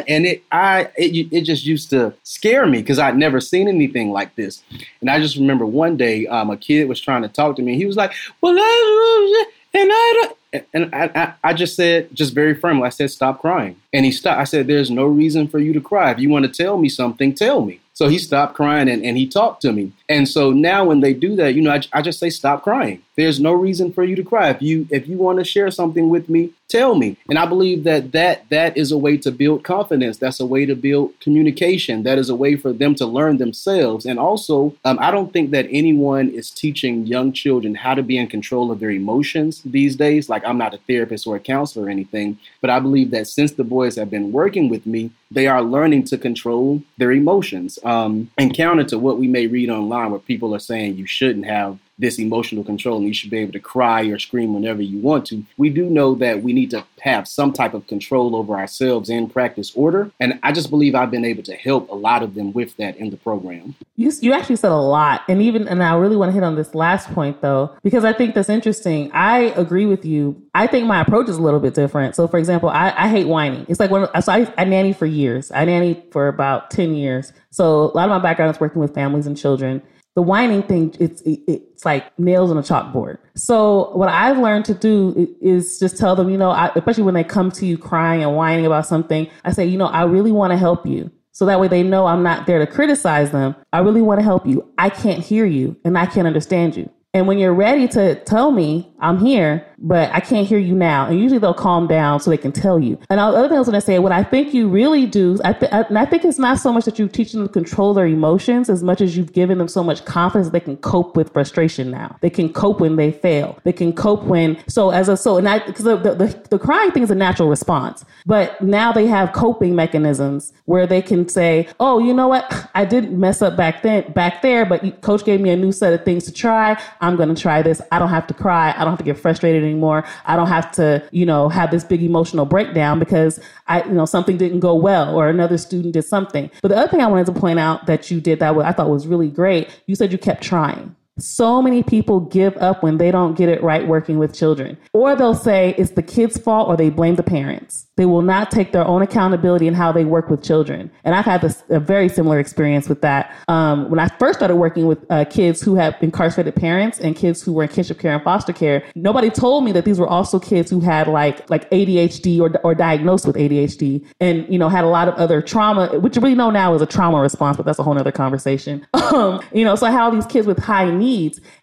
and 0.07 0.25
it 0.25 0.43
I 0.51 0.89
it, 0.95 1.27
it 1.31 1.41
just 1.41 1.65
used 1.65 1.89
to 1.91 2.13
scare 2.23 2.65
me 2.65 2.79
because 2.79 2.99
I'd 2.99 3.17
never 3.17 3.39
seen 3.39 3.67
anything 3.67 4.11
like 4.11 4.35
this. 4.35 4.63
And 5.01 5.09
I 5.09 5.19
just 5.19 5.35
remember 5.35 5.65
one 5.65 5.97
day 5.97 6.27
um, 6.27 6.49
a 6.49 6.57
kid 6.57 6.87
was 6.87 7.01
trying 7.01 7.21
to 7.23 7.29
talk 7.29 7.55
to 7.57 7.61
me. 7.61 7.75
He 7.75 7.85
was 7.85 7.95
like, 7.95 8.13
"Well, 8.41 8.53
and 8.53 9.89
I 9.91 10.29
and 10.73 10.95
I, 10.95 11.33
I, 11.43 11.53
just 11.53 11.75
said, 11.75 12.09
just 12.13 12.33
very 12.33 12.55
firmly, 12.55 12.85
I 12.85 12.89
said, 12.89 13.11
stop 13.11 13.41
crying. 13.41 13.75
And 13.93 14.05
he 14.05 14.11
stopped. 14.11 14.39
I 14.39 14.45
said, 14.45 14.67
there's 14.67 14.89
no 14.89 15.05
reason 15.05 15.47
for 15.47 15.59
you 15.59 15.73
to 15.73 15.81
cry. 15.81 16.11
If 16.11 16.19
you 16.19 16.29
want 16.29 16.45
to 16.45 16.51
tell 16.51 16.77
me 16.77 16.89
something, 16.89 17.33
tell 17.33 17.61
me. 17.61 17.79
So 17.93 18.07
he 18.07 18.17
stopped 18.17 18.55
crying 18.55 18.87
and, 18.87 19.03
and 19.03 19.17
he 19.17 19.27
talked 19.27 19.61
to 19.63 19.73
me. 19.73 19.91
And 20.07 20.27
so 20.27 20.51
now 20.51 20.85
when 20.85 21.01
they 21.01 21.13
do 21.13 21.35
that, 21.35 21.53
you 21.53 21.61
know, 21.61 21.71
I, 21.71 21.81
I 21.93 22.01
just 22.01 22.19
say, 22.19 22.29
stop 22.29 22.63
crying. 22.63 23.01
There's 23.17 23.39
no 23.39 23.51
reason 23.53 23.91
for 23.91 24.03
you 24.03 24.15
to 24.15 24.23
cry. 24.23 24.51
If 24.51 24.61
you 24.61 24.87
if 24.91 25.07
you 25.07 25.17
want 25.17 25.39
to 25.39 25.43
share 25.43 25.71
something 25.71 26.09
with 26.09 26.29
me, 26.29 26.51
tell 26.67 26.93
me. 26.93 27.17
And 27.27 27.39
I 27.39 27.47
believe 27.47 27.83
that 27.83 28.11
that 28.11 28.47
that 28.49 28.77
is 28.77 28.91
a 28.91 28.97
way 28.97 29.17
to 29.17 29.31
build 29.31 29.63
confidence. 29.63 30.19
That's 30.19 30.39
a 30.39 30.45
way 30.45 30.67
to 30.67 30.75
build 30.75 31.19
communication. 31.19 32.03
That 32.03 32.19
is 32.19 32.29
a 32.29 32.35
way 32.35 32.55
for 32.55 32.71
them 32.71 32.93
to 32.95 33.07
learn 33.07 33.37
themselves. 33.37 34.05
And 34.05 34.19
also, 34.19 34.75
um, 34.85 34.99
I 35.01 35.09
don't 35.09 35.33
think 35.33 35.49
that 35.49 35.65
anyone 35.71 36.29
is 36.29 36.51
teaching 36.51 37.07
young 37.07 37.33
children 37.33 37.73
how 37.73 37.95
to 37.95 38.03
be 38.03 38.19
in 38.19 38.27
control 38.27 38.71
of 38.71 38.79
their 38.79 38.91
emotions 38.91 39.63
these 39.65 39.95
days. 39.95 40.29
Like 40.29 40.45
I'm 40.45 40.59
not 40.59 40.75
a 40.75 40.79
therapist 40.87 41.25
or 41.25 41.35
a 41.35 41.39
counselor 41.39 41.87
or 41.87 41.89
anything, 41.89 42.37
but 42.61 42.69
I 42.69 42.79
believe 42.79 43.09
that 43.11 43.27
since 43.27 43.53
the 43.53 43.63
boys 43.63 43.95
have 43.95 44.11
been 44.11 44.31
working 44.31 44.69
with 44.69 44.85
me, 44.85 45.09
they 45.31 45.47
are 45.47 45.63
learning 45.63 46.03
to 46.05 46.19
control 46.19 46.83
their 46.97 47.11
emotions. 47.11 47.79
Um, 47.83 48.29
and 48.37 48.53
counter 48.53 48.83
to 48.85 48.99
what 48.99 49.17
we 49.17 49.27
may 49.27 49.47
read 49.47 49.71
online, 49.71 50.11
where 50.11 50.19
people 50.19 50.53
are 50.53 50.59
saying 50.59 50.97
you 50.97 51.07
shouldn't 51.07 51.45
have 51.45 51.79
this 51.99 52.19
emotional 52.19 52.63
control 52.63 52.97
and 52.97 53.07
you 53.07 53.13
should 53.13 53.29
be 53.29 53.37
able 53.37 53.53
to 53.53 53.59
cry 53.59 54.03
or 54.05 54.19
scream 54.19 54.53
whenever 54.53 54.81
you 54.81 54.99
want 54.99 55.25
to. 55.27 55.43
We 55.57 55.69
do 55.69 55.89
know 55.89 56.15
that 56.15 56.43
we 56.43 56.53
need 56.53 56.69
to 56.71 56.85
have 57.01 57.27
some 57.27 57.53
type 57.53 57.73
of 57.73 57.87
control 57.87 58.35
over 58.35 58.55
ourselves 58.55 59.09
and 59.09 59.31
practice 59.31 59.71
order. 59.75 60.11
And 60.19 60.39
I 60.43 60.51
just 60.51 60.69
believe 60.69 60.95
I've 60.95 61.11
been 61.11 61.25
able 61.25 61.43
to 61.43 61.55
help 61.55 61.89
a 61.89 61.95
lot 61.95 62.23
of 62.23 62.35
them 62.35 62.53
with 62.53 62.75
that 62.77 62.97
in 62.97 63.09
the 63.09 63.17
program. 63.17 63.75
You, 63.95 64.11
you 64.21 64.33
actually 64.33 64.57
said 64.57 64.71
a 64.71 64.75
lot. 64.75 65.23
And 65.27 65.41
even, 65.41 65.67
and 65.67 65.83
I 65.83 65.95
really 65.95 66.15
want 66.15 66.29
to 66.29 66.33
hit 66.33 66.43
on 66.43 66.55
this 66.55 66.75
last 66.75 67.09
point 67.13 67.41
though, 67.41 67.75
because 67.83 68.05
I 68.05 68.13
think 68.13 68.35
that's 68.35 68.49
interesting. 68.49 69.11
I 69.11 69.53
agree 69.55 69.85
with 69.85 70.05
you. 70.05 70.41
I 70.53 70.67
think 70.67 70.85
my 70.85 71.01
approach 71.01 71.29
is 71.29 71.37
a 71.37 71.41
little 71.41 71.59
bit 71.59 71.73
different. 71.73 72.15
So 72.15 72.27
for 72.27 72.37
example, 72.37 72.69
I, 72.69 72.93
I 72.95 73.07
hate 73.07 73.27
whining. 73.27 73.65
It's 73.69 73.79
like 73.79 73.89
when 73.89 74.07
so 74.21 74.31
I, 74.31 74.51
I 74.57 74.65
nanny 74.65 74.93
for 74.93 75.05
years. 75.05 75.51
I 75.51 75.65
nanny 75.65 76.03
for 76.11 76.27
about 76.27 76.69
10 76.69 76.93
years. 76.93 77.33
So 77.49 77.91
a 77.91 77.93
lot 77.95 78.05
of 78.05 78.09
my 78.09 78.19
background 78.19 78.55
is 78.55 78.59
working 78.59 78.81
with 78.81 78.93
families 78.93 79.25
and 79.25 79.37
children 79.37 79.81
the 80.17 80.23
whining 80.23 80.63
thing 80.63 80.91
it's 80.99 81.21
it's 81.23 81.85
like 81.85 82.17
nails 82.17 82.49
on 82.49 82.57
a 82.57 82.63
chalkboard. 82.63 83.19
So 83.35 83.95
what 83.95 84.09
i've 84.09 84.39
learned 84.39 84.65
to 84.65 84.73
do 84.73 85.13
is 85.39 85.77
just 85.77 85.95
tell 85.95 86.15
them 86.15 86.31
you 86.31 86.39
know 86.39 86.49
I, 86.49 86.71
especially 86.75 87.03
when 87.03 87.13
they 87.13 87.23
come 87.23 87.51
to 87.51 87.67
you 87.67 87.77
crying 87.77 88.23
and 88.23 88.35
whining 88.35 88.65
about 88.65 88.87
something 88.87 89.29
i 89.45 89.51
say 89.51 89.67
you 89.67 89.77
know 89.77 89.85
i 89.85 90.05
really 90.05 90.31
want 90.31 90.49
to 90.53 90.57
help 90.57 90.87
you. 90.87 91.11
So 91.33 91.45
that 91.45 91.59
way 91.59 91.67
they 91.67 91.83
know 91.83 92.07
i'm 92.07 92.23
not 92.23 92.47
there 92.47 92.57
to 92.57 92.65
criticize 92.65 93.29
them. 93.29 93.55
I 93.71 93.81
really 93.81 94.01
want 94.01 94.19
to 94.19 94.23
help 94.23 94.47
you. 94.47 94.67
I 94.79 94.89
can't 94.89 95.23
hear 95.23 95.45
you 95.45 95.75
and 95.85 95.95
i 95.95 96.07
can't 96.07 96.25
understand 96.25 96.75
you. 96.75 96.89
And 97.13 97.27
when 97.27 97.37
you're 97.37 97.53
ready 97.53 97.87
to 97.89 98.15
tell 98.23 98.49
me 98.49 98.91
I'm 98.99 99.19
here, 99.19 99.66
but 99.77 100.11
I 100.13 100.19
can't 100.19 100.47
hear 100.47 100.57
you 100.57 100.73
now. 100.73 101.07
And 101.07 101.19
usually 101.19 101.39
they'll 101.39 101.53
calm 101.53 101.87
down 101.87 102.19
so 102.19 102.29
they 102.29 102.37
can 102.37 102.51
tell 102.51 102.79
you. 102.79 102.99
And 103.09 103.19
the 103.19 103.23
other 103.23 103.47
thing 103.47 103.57
I 103.57 103.59
was 103.59 103.67
going 103.67 103.79
to 103.79 103.85
say, 103.85 103.99
what 103.99 104.11
I 104.11 104.23
think 104.23 104.53
you 104.53 104.67
really 104.67 105.05
do, 105.05 105.39
I 105.43 105.53
th- 105.53 105.71
and 105.71 105.97
I 105.97 106.05
think 106.05 106.25
it's 106.25 106.39
not 106.39 106.59
so 106.59 106.71
much 106.73 106.85
that 106.85 106.97
you 106.97 107.07
teach 107.07 107.31
them 107.31 107.47
to 107.47 107.51
control 107.51 107.93
their 107.93 108.07
emotions 108.07 108.69
as 108.69 108.83
much 108.83 109.01
as 109.01 109.15
you've 109.15 109.33
given 109.33 109.57
them 109.57 109.67
so 109.67 109.83
much 109.83 110.05
confidence 110.05 110.49
they 110.49 110.59
can 110.59 110.77
cope 110.77 111.15
with 111.15 111.31
frustration 111.33 111.91
now. 111.91 112.17
They 112.21 112.29
can 112.29 112.51
cope 112.51 112.79
when 112.79 112.95
they 112.95 113.11
fail. 113.11 113.59
They 113.63 113.73
can 113.73 113.93
cope 113.93 114.23
when, 114.23 114.57
so 114.67 114.89
as 114.89 115.09
a, 115.09 115.17
so, 115.17 115.37
and 115.37 115.47
I, 115.47 115.59
because 115.59 115.85
the, 115.85 115.97
the, 115.97 116.47
the 116.49 116.59
crying 116.59 116.91
thing 116.91 117.03
is 117.03 117.11
a 117.11 117.15
natural 117.15 117.49
response, 117.49 118.05
but 118.25 118.59
now 118.61 118.91
they 118.91 119.07
have 119.07 119.33
coping 119.33 119.75
mechanisms 119.75 120.53
where 120.65 120.87
they 120.87 121.01
can 121.01 121.27
say, 121.29 121.67
oh, 121.79 121.99
you 121.99 122.13
know 122.13 122.27
what? 122.27 122.69
I 122.73 122.85
didn't 122.85 123.17
mess 123.17 123.41
up 123.41 123.55
back 123.55 123.83
then, 123.83 124.11
back 124.13 124.41
there, 124.41 124.65
but 124.65 125.01
coach 125.01 125.23
gave 125.23 125.39
me 125.39 125.49
a 125.49 125.55
new 125.55 125.71
set 125.71 125.93
of 125.93 126.03
things 126.03 126.25
to 126.25 126.31
try. 126.31 126.81
I'm 127.01 127.15
going 127.15 127.33
to 127.33 127.39
try 127.39 127.61
this. 127.61 127.81
I 127.91 127.99
don't 127.99 128.09
have 128.09 128.27
to 128.27 128.33
cry. 128.33 128.71
I 128.75 128.79
don't 128.79 128.89
have 128.89 128.99
to 128.99 129.03
get 129.03 129.17
frustrated 129.17 129.66
anymore. 129.67 130.05
I 130.25 130.35
don't 130.35 130.47
have 130.47 130.71
to, 130.73 131.07
you 131.11 131.25
know, 131.25 131.49
have 131.49 131.71
this 131.71 131.83
big 131.83 132.03
emotional 132.03 132.45
breakdown 132.45 132.99
because 132.99 133.39
I, 133.67 133.83
you 133.83 133.91
know, 133.91 134.05
something 134.05 134.37
didn't 134.37 134.61
go 134.61 134.75
well 134.75 135.15
or 135.15 135.29
another 135.29 135.57
student 135.57 135.93
did 135.93 136.03
something. 136.03 136.49
But 136.61 136.69
the 136.69 136.77
other 136.77 136.87
thing 136.89 137.01
I 137.01 137.07
wanted 137.07 137.27
to 137.27 137.39
point 137.39 137.59
out 137.59 137.85
that 137.87 138.09
you 138.09 138.21
did 138.21 138.39
that 138.39 138.57
I 138.57 138.71
thought 138.71 138.89
was 138.89 139.07
really 139.07 139.29
great, 139.29 139.69
you 139.85 139.95
said 139.95 140.11
you 140.11 140.17
kept 140.17 140.43
trying. 140.43 140.95
So 141.17 141.61
many 141.61 141.83
people 141.83 142.21
give 142.21 142.55
up 142.57 142.83
when 142.83 142.97
they 142.97 143.11
don't 143.11 143.35
get 143.35 143.49
it 143.49 143.61
right 143.63 143.87
working 143.87 144.17
with 144.17 144.33
children. 144.33 144.77
Or 144.93 145.15
they'll 145.15 145.33
say 145.33 145.75
it's 145.77 145.91
the 145.91 146.03
kid's 146.03 146.37
fault 146.37 146.67
or 146.67 146.77
they 146.77 146.89
blame 146.89 147.15
the 147.15 147.23
parents. 147.23 147.87
They 147.97 148.05
will 148.05 148.21
not 148.21 148.51
take 148.51 148.71
their 148.73 148.85
own 148.85 149.01
accountability 149.01 149.67
in 149.67 149.73
how 149.73 149.91
they 149.91 150.05
work 150.05 150.29
with 150.29 150.43
children. 150.43 150.91
And 151.03 151.15
I've 151.15 151.25
had 151.25 151.43
a 151.69 151.79
very 151.79 152.09
similar 152.09 152.39
experience 152.39 152.87
with 152.87 153.01
that. 153.01 153.35
Um, 153.47 153.89
when 153.89 153.99
I 153.99 154.07
first 154.19 154.37
started 154.37 154.55
working 154.57 154.85
with 154.85 155.03
uh, 155.09 155.25
kids 155.25 155.61
who 155.61 155.73
have 155.75 155.95
incarcerated 156.01 156.55
parents 156.55 156.99
and 156.99 157.15
kids 157.15 157.41
who 157.41 157.53
were 157.53 157.63
in 157.63 157.69
kinship 157.69 157.97
care 157.97 158.13
and 158.13 158.23
foster 158.23 158.53
care, 158.53 158.83
nobody 158.93 159.31
told 159.31 159.63
me 159.63 159.71
that 159.71 159.83
these 159.83 159.99
were 159.99 160.07
also 160.07 160.39
kids 160.39 160.69
who 160.69 160.79
had 160.79 161.07
like 161.07 161.49
like 161.49 161.69
ADHD 161.71 162.39
or, 162.39 162.55
or 162.63 162.75
diagnosed 162.75 163.25
with 163.25 163.35
ADHD 163.35 164.05
and 164.19 164.47
you 164.51 164.59
know 164.59 164.69
had 164.69 164.83
a 164.83 164.87
lot 164.87 165.07
of 165.07 165.15
other 165.15 165.41
trauma, 165.41 165.99
which 165.99 166.17
really 166.17 166.35
know 166.35 166.51
now 166.51 166.75
is 166.75 166.81
a 166.83 166.85
trauma 166.85 167.19
response, 167.19 167.57
but 167.57 167.65
that's 167.65 167.79
a 167.79 167.83
whole 167.83 167.97
other 167.97 168.11
conversation. 168.11 168.85
Um, 169.07 169.41
you 169.53 169.63
know, 169.63 169.75
so 169.75 169.85
had 169.85 170.13
these 170.13 170.25
kids 170.25 170.45
with 170.45 170.59
high 170.59 170.91
needs, 170.91 171.06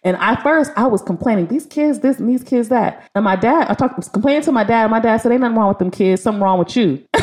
and 0.03 0.17
I 0.17 0.41
first 0.41 0.71
I 0.75 0.87
was 0.87 1.01
complaining 1.01 1.47
these 1.47 1.65
kids 1.65 1.99
this 1.99 2.19
and 2.19 2.29
these 2.29 2.43
kids 2.43 2.69
that, 2.69 3.09
and 3.15 3.23
my 3.23 3.35
dad 3.35 3.67
I 3.69 3.73
talked 3.73 4.11
complaining 4.11 4.41
to 4.43 4.51
my 4.51 4.63
dad. 4.63 4.89
My 4.91 4.99
dad 4.99 5.17
said 5.17 5.31
ain't 5.31 5.41
nothing 5.41 5.57
wrong 5.57 5.69
with 5.69 5.79
them 5.79 5.91
kids 5.91 6.21
something 6.21 6.41
wrong 6.41 6.59
with 6.59 6.75
you. 6.75 7.03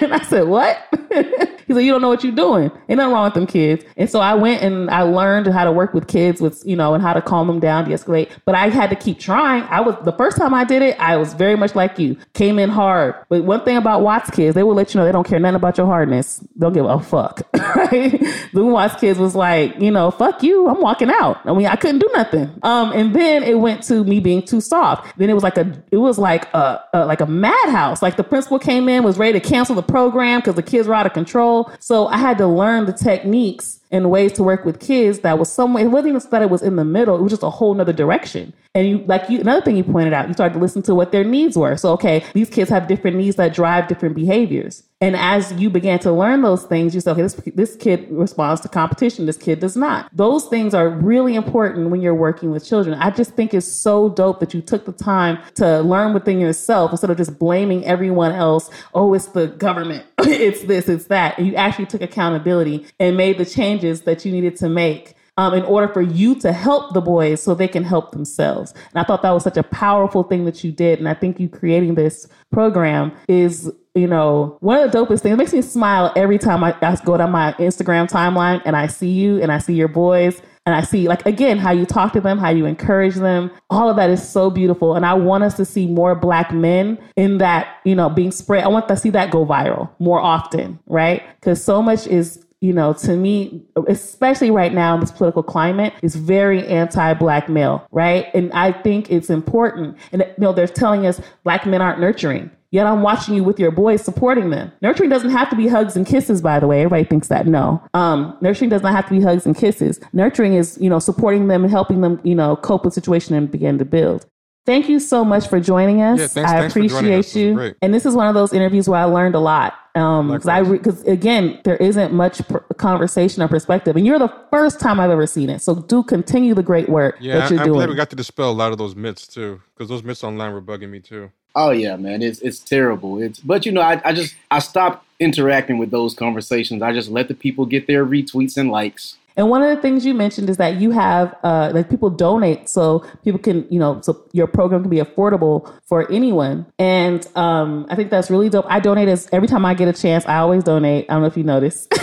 and 0.00 0.14
I 0.14 0.22
said, 0.28 0.48
what? 0.48 0.78
he 1.66 1.74
said, 1.74 1.80
you 1.80 1.92
don't 1.92 2.02
know 2.02 2.08
what 2.08 2.22
you're 2.24 2.34
doing. 2.34 2.70
Ain't 2.88 2.98
nothing 2.98 3.12
wrong 3.12 3.24
with 3.24 3.34
them 3.34 3.46
kids. 3.46 3.84
And 3.96 4.08
so 4.08 4.20
I 4.20 4.34
went 4.34 4.62
and 4.62 4.90
I 4.90 5.02
learned 5.02 5.46
how 5.48 5.64
to 5.64 5.72
work 5.72 5.94
with 5.94 6.08
kids 6.08 6.40
with, 6.40 6.62
you 6.64 6.76
know, 6.76 6.94
and 6.94 7.02
how 7.02 7.12
to 7.12 7.22
calm 7.22 7.46
them 7.46 7.60
down, 7.60 7.88
de-escalate. 7.88 8.30
But 8.44 8.54
I 8.54 8.68
had 8.68 8.90
to 8.90 8.96
keep 8.96 9.18
trying. 9.18 9.62
I 9.64 9.80
was, 9.80 9.96
the 10.04 10.12
first 10.12 10.36
time 10.36 10.54
I 10.54 10.64
did 10.64 10.82
it, 10.82 10.98
I 11.00 11.16
was 11.16 11.34
very 11.34 11.56
much 11.56 11.74
like 11.74 11.98
you. 11.98 12.16
Came 12.34 12.58
in 12.58 12.70
hard. 12.70 13.14
But 13.28 13.44
one 13.44 13.64
thing 13.64 13.76
about 13.76 14.02
Watts 14.02 14.30
kids, 14.30 14.54
they 14.54 14.62
will 14.62 14.74
let 14.74 14.92
you 14.92 14.98
know 14.98 15.04
they 15.04 15.12
don't 15.12 15.26
care 15.26 15.38
nothing 15.38 15.56
about 15.56 15.78
your 15.78 15.86
hardness. 15.86 16.42
They'll 16.56 16.70
give 16.70 16.86
a 16.86 17.00
fuck. 17.00 17.42
right? 17.54 18.20
The 18.52 18.64
Watts 18.64 19.00
kids 19.00 19.18
was 19.18 19.34
like, 19.34 19.78
you 19.80 19.90
know, 19.90 20.10
fuck 20.10 20.42
you. 20.42 20.68
I'm 20.68 20.80
walking 20.80 21.10
out. 21.10 21.40
I 21.44 21.52
mean, 21.52 21.66
I 21.66 21.76
couldn't 21.76 22.00
do 22.00 22.10
nothing. 22.14 22.58
Um, 22.62 22.92
and 22.92 23.14
then 23.14 23.42
it 23.42 23.58
went 23.58 23.82
to 23.84 24.04
me 24.04 24.20
being 24.20 24.42
too 24.42 24.60
soft. 24.60 25.16
Then 25.18 25.30
it 25.30 25.34
was 25.34 25.42
like 25.42 25.56
a, 25.56 25.82
it 25.90 25.98
was 25.98 26.18
like 26.18 26.52
a, 26.54 26.82
a 26.92 27.04
like 27.06 27.20
a 27.20 27.26
madhouse. 27.26 28.02
Like 28.02 28.16
the 28.16 28.24
principal 28.24 28.58
came 28.58 28.88
in, 28.88 29.02
was 29.02 29.18
ready 29.18 29.38
to 29.38 29.46
cancel 29.46 29.74
the 29.74 29.82
program 29.82 30.40
because 30.40 30.54
the 30.54 30.62
kids 30.62 30.88
were 30.88 30.94
out 30.94 31.06
of 31.06 31.12
control. 31.12 31.53
So 31.78 32.06
I 32.06 32.18
had 32.18 32.38
to 32.38 32.46
learn 32.46 32.86
the 32.86 32.92
techniques 32.92 33.80
and 33.90 34.10
ways 34.10 34.32
to 34.32 34.42
work 34.42 34.64
with 34.64 34.80
kids 34.80 35.20
that 35.20 35.38
was 35.38 35.50
somewhere, 35.52 35.84
it 35.84 35.88
wasn't 35.88 36.16
even 36.16 36.30
that 36.30 36.42
it 36.42 36.50
was 36.50 36.62
in 36.62 36.76
the 36.76 36.84
middle, 36.84 37.16
it 37.16 37.22
was 37.22 37.32
just 37.32 37.42
a 37.42 37.50
whole 37.50 37.74
nother 37.74 37.92
direction. 37.92 38.52
And 38.74 38.88
you, 38.88 38.98
like 39.06 39.30
you, 39.30 39.40
another 39.40 39.60
thing 39.60 39.76
you 39.76 39.84
pointed 39.84 40.12
out, 40.12 40.26
you 40.26 40.34
started 40.34 40.54
to 40.54 40.60
listen 40.60 40.82
to 40.82 40.94
what 40.94 41.12
their 41.12 41.22
needs 41.22 41.56
were. 41.56 41.76
So, 41.76 41.92
okay, 41.92 42.24
these 42.32 42.50
kids 42.50 42.68
have 42.70 42.88
different 42.88 43.16
needs 43.16 43.36
that 43.36 43.54
drive 43.54 43.86
different 43.86 44.16
behaviors. 44.16 44.82
And 45.00 45.16
as 45.16 45.52
you 45.52 45.68
began 45.68 45.98
to 46.00 46.12
learn 46.12 46.40
those 46.40 46.64
things, 46.64 46.94
you 46.94 47.00
said, 47.00 47.12
okay, 47.12 47.22
this, 47.22 47.34
this 47.54 47.76
kid 47.76 48.06
responds 48.10 48.62
to 48.62 48.68
competition. 48.68 49.26
This 49.26 49.36
kid 49.36 49.60
does 49.60 49.76
not. 49.76 50.08
Those 50.14 50.46
things 50.46 50.72
are 50.72 50.88
really 50.88 51.34
important 51.34 51.90
when 51.90 52.00
you're 52.00 52.14
working 52.14 52.50
with 52.50 52.66
children. 52.66 52.98
I 52.98 53.10
just 53.10 53.32
think 53.32 53.52
it's 53.52 53.66
so 53.66 54.08
dope 54.08 54.40
that 54.40 54.54
you 54.54 54.62
took 54.62 54.86
the 54.86 54.92
time 54.92 55.38
to 55.56 55.80
learn 55.80 56.14
within 56.14 56.40
yourself 56.40 56.90
instead 56.90 57.10
of 57.10 57.18
just 57.18 57.38
blaming 57.38 57.84
everyone 57.84 58.32
else. 58.32 58.70
Oh, 58.94 59.12
it's 59.12 59.26
the 59.26 59.48
government. 59.48 60.06
it's 60.20 60.62
this, 60.62 60.88
it's 60.88 61.06
that. 61.06 61.36
And 61.38 61.46
you 61.46 61.54
actually 61.54 61.86
took 61.86 62.00
accountability 62.00 62.86
and 62.98 63.16
made 63.16 63.36
the 63.36 63.44
changes 63.74 64.02
that 64.02 64.24
you 64.24 64.32
needed 64.32 64.56
to 64.56 64.68
make 64.68 65.14
um, 65.36 65.54
in 65.54 65.64
order 65.64 65.88
for 65.88 66.02
you 66.02 66.34
to 66.36 66.52
help 66.52 66.94
the 66.94 67.00
boys 67.00 67.42
so 67.42 67.54
they 67.54 67.68
can 67.68 67.82
help 67.82 68.12
themselves. 68.12 68.72
And 68.72 69.00
I 69.00 69.04
thought 69.04 69.22
that 69.22 69.30
was 69.30 69.42
such 69.42 69.56
a 69.56 69.62
powerful 69.64 70.22
thing 70.22 70.44
that 70.44 70.62
you 70.62 70.70
did. 70.70 70.98
And 70.98 71.08
I 71.08 71.14
think 71.14 71.40
you 71.40 71.48
creating 71.48 71.96
this 71.96 72.28
program 72.52 73.12
is 73.28 73.70
you 73.96 74.08
know, 74.08 74.56
one 74.58 74.80
of 74.80 74.90
the 74.90 74.98
dopest 74.98 75.20
things. 75.20 75.34
It 75.34 75.36
makes 75.36 75.52
me 75.52 75.62
smile 75.62 76.12
every 76.16 76.36
time 76.36 76.64
I, 76.64 76.74
I, 76.82 76.96
go 77.04 77.16
down 77.16 77.30
my 77.30 77.52
Instagram 77.54 78.10
timeline 78.10 78.60
and 78.64 78.74
I 78.74 78.88
see 78.88 79.10
you 79.10 79.40
and 79.40 79.52
I 79.52 79.58
see 79.58 79.74
your 79.74 79.86
boys 79.86 80.42
and 80.66 80.74
I 80.74 80.80
see, 80.80 81.06
like, 81.08 81.26
again, 81.26 81.58
how 81.58 81.72
you 81.72 81.84
talk 81.84 82.14
to 82.14 82.20
them, 82.20 82.38
how 82.38 82.48
you 82.48 82.64
encourage 82.64 83.16
them. 83.16 83.50
All 83.68 83.90
of 83.90 83.96
that 83.96 84.08
is 84.08 84.26
so 84.26 84.50
beautiful. 84.50 84.94
And 84.94 85.04
I 85.04 85.12
want 85.12 85.44
us 85.44 85.54
to 85.58 85.64
see 85.64 85.86
more 85.86 86.14
Black 86.14 86.52
men 86.52 86.98
in 87.16 87.38
that, 87.38 87.80
you 87.84 87.94
know, 87.94 88.08
being 88.08 88.32
spread. 88.32 88.64
I 88.64 88.68
want 88.68 88.88
to 88.88 88.96
see 88.96 89.10
that 89.10 89.30
go 89.30 89.44
viral 89.44 89.90
more 89.98 90.20
often, 90.20 90.80
right? 90.86 91.22
Because 91.38 91.62
so 91.62 91.82
much 91.82 92.06
is 92.06 92.43
you 92.64 92.72
know, 92.72 92.94
to 92.94 93.14
me, 93.14 93.62
especially 93.88 94.50
right 94.50 94.72
now 94.72 94.94
in 94.94 95.00
this 95.00 95.12
political 95.12 95.42
climate, 95.42 95.92
is 96.00 96.16
very 96.16 96.66
anti-black 96.66 97.46
male, 97.46 97.86
right? 97.90 98.28
And 98.32 98.50
I 98.54 98.72
think 98.72 99.10
it's 99.10 99.28
important. 99.28 99.98
And 100.12 100.22
you 100.22 100.32
know, 100.38 100.54
they're 100.54 100.66
telling 100.66 101.04
us 101.04 101.20
black 101.42 101.66
men 101.66 101.82
aren't 101.82 102.00
nurturing. 102.00 102.50
Yet 102.70 102.86
I'm 102.86 103.02
watching 103.02 103.34
you 103.34 103.44
with 103.44 103.60
your 103.60 103.70
boys 103.70 104.02
supporting 104.02 104.48
them. 104.48 104.72
Nurturing 104.80 105.10
doesn't 105.10 105.28
have 105.28 105.50
to 105.50 105.56
be 105.56 105.68
hugs 105.68 105.94
and 105.94 106.06
kisses, 106.06 106.40
by 106.40 106.58
the 106.58 106.66
way. 106.66 106.80
Everybody 106.80 107.04
thinks 107.04 107.28
that. 107.28 107.46
No. 107.46 107.86
Um, 107.92 108.34
nurturing 108.40 108.70
does 108.70 108.82
not 108.82 108.92
have 108.92 109.06
to 109.08 109.10
be 109.10 109.20
hugs 109.20 109.44
and 109.44 109.54
kisses. 109.54 110.00
Nurturing 110.14 110.54
is, 110.54 110.78
you 110.80 110.88
know, 110.88 110.98
supporting 110.98 111.48
them 111.48 111.64
and 111.64 111.70
helping 111.70 112.00
them, 112.00 112.18
you 112.24 112.34
know, 112.34 112.56
cope 112.56 112.86
with 112.86 112.94
situation 112.94 113.34
and 113.34 113.50
begin 113.50 113.76
to 113.76 113.84
build. 113.84 114.24
Thank 114.66 114.88
you 114.88 114.98
so 114.98 115.24
much 115.24 115.48
for 115.48 115.60
joining 115.60 116.00
us. 116.00 116.18
Yeah, 116.18 116.26
thanks, 116.26 116.50
I 116.50 116.58
thanks 116.60 116.74
appreciate 116.74 117.36
you. 117.36 117.74
And 117.82 117.92
this 117.92 118.06
is 118.06 118.14
one 118.14 118.26
of 118.28 118.34
those 118.34 118.52
interviews 118.52 118.88
where 118.88 119.00
I 119.00 119.04
learned 119.04 119.34
a 119.34 119.40
lot. 119.40 119.74
Um, 119.96 120.32
because 120.32 120.48
I 120.48 120.62
because 120.62 121.04
again, 121.04 121.60
there 121.62 121.76
isn't 121.76 122.12
much 122.12 122.46
pr- 122.48 122.58
conversation 122.78 123.42
or 123.42 123.48
perspective, 123.48 123.94
and 123.94 124.04
you're 124.04 124.18
the 124.18 124.32
first 124.50 124.80
time 124.80 124.98
I've 124.98 125.10
ever 125.10 125.26
seen 125.26 125.48
it. 125.50 125.60
So 125.60 125.76
do 125.76 126.02
continue 126.02 126.52
the 126.52 126.64
great 126.64 126.88
work 126.88 127.16
yeah, 127.20 127.34
that 127.34 127.40
you're 127.42 127.48
doing. 127.48 127.60
I'm 127.60 127.66
doing. 127.66 127.78
glad 127.78 127.88
we 127.90 127.94
got 127.94 128.10
to 128.10 128.16
dispel 128.16 128.50
a 128.50 128.52
lot 128.52 128.72
of 128.72 128.78
those 128.78 128.96
myths 128.96 129.28
too, 129.28 129.60
because 129.74 129.88
those 129.88 130.02
myths 130.02 130.24
online 130.24 130.52
were 130.52 130.62
bugging 130.62 130.90
me 130.90 130.98
too. 130.98 131.30
Oh 131.54 131.70
yeah, 131.70 131.94
man, 131.94 132.22
it's 132.22 132.40
it's 132.40 132.58
terrible. 132.58 133.22
It's 133.22 133.38
but 133.38 133.64
you 133.64 133.70
know, 133.70 133.82
I, 133.82 134.00
I 134.04 134.12
just 134.12 134.34
I 134.50 134.58
stopped 134.58 135.06
interacting 135.20 135.78
with 135.78 135.92
those 135.92 136.14
conversations. 136.14 136.82
I 136.82 136.92
just 136.92 137.08
let 137.08 137.28
the 137.28 137.34
people 137.34 137.64
get 137.64 137.86
their 137.86 138.04
retweets 138.04 138.56
and 138.56 138.72
likes. 138.72 139.16
And 139.36 139.50
one 139.50 139.62
of 139.62 139.74
the 139.74 139.82
things 139.82 140.06
you 140.06 140.14
mentioned 140.14 140.48
is 140.48 140.58
that 140.58 140.76
you 140.80 140.92
have 140.92 141.34
uh, 141.42 141.72
like 141.74 141.90
people 141.90 142.10
donate 142.10 142.68
so 142.68 143.04
people 143.24 143.40
can, 143.40 143.66
you 143.70 143.78
know, 143.78 144.00
so 144.00 144.24
your 144.32 144.46
program 144.46 144.82
can 144.82 144.90
be 144.90 144.98
affordable 144.98 145.72
for 145.84 146.10
anyone. 146.10 146.66
And 146.78 147.26
um, 147.36 147.86
I 147.88 147.96
think 147.96 148.10
that's 148.10 148.30
really 148.30 148.48
dope. 148.48 148.66
I 148.68 148.78
donate 148.78 149.08
as 149.08 149.28
every 149.32 149.48
time 149.48 149.64
I 149.64 149.74
get 149.74 149.88
a 149.88 149.92
chance. 149.92 150.24
I 150.26 150.36
always 150.36 150.62
donate. 150.62 151.06
I 151.08 151.14
don't 151.14 151.22
know 151.22 151.28
if 151.28 151.36
you 151.36 151.44
notice. 151.44 151.88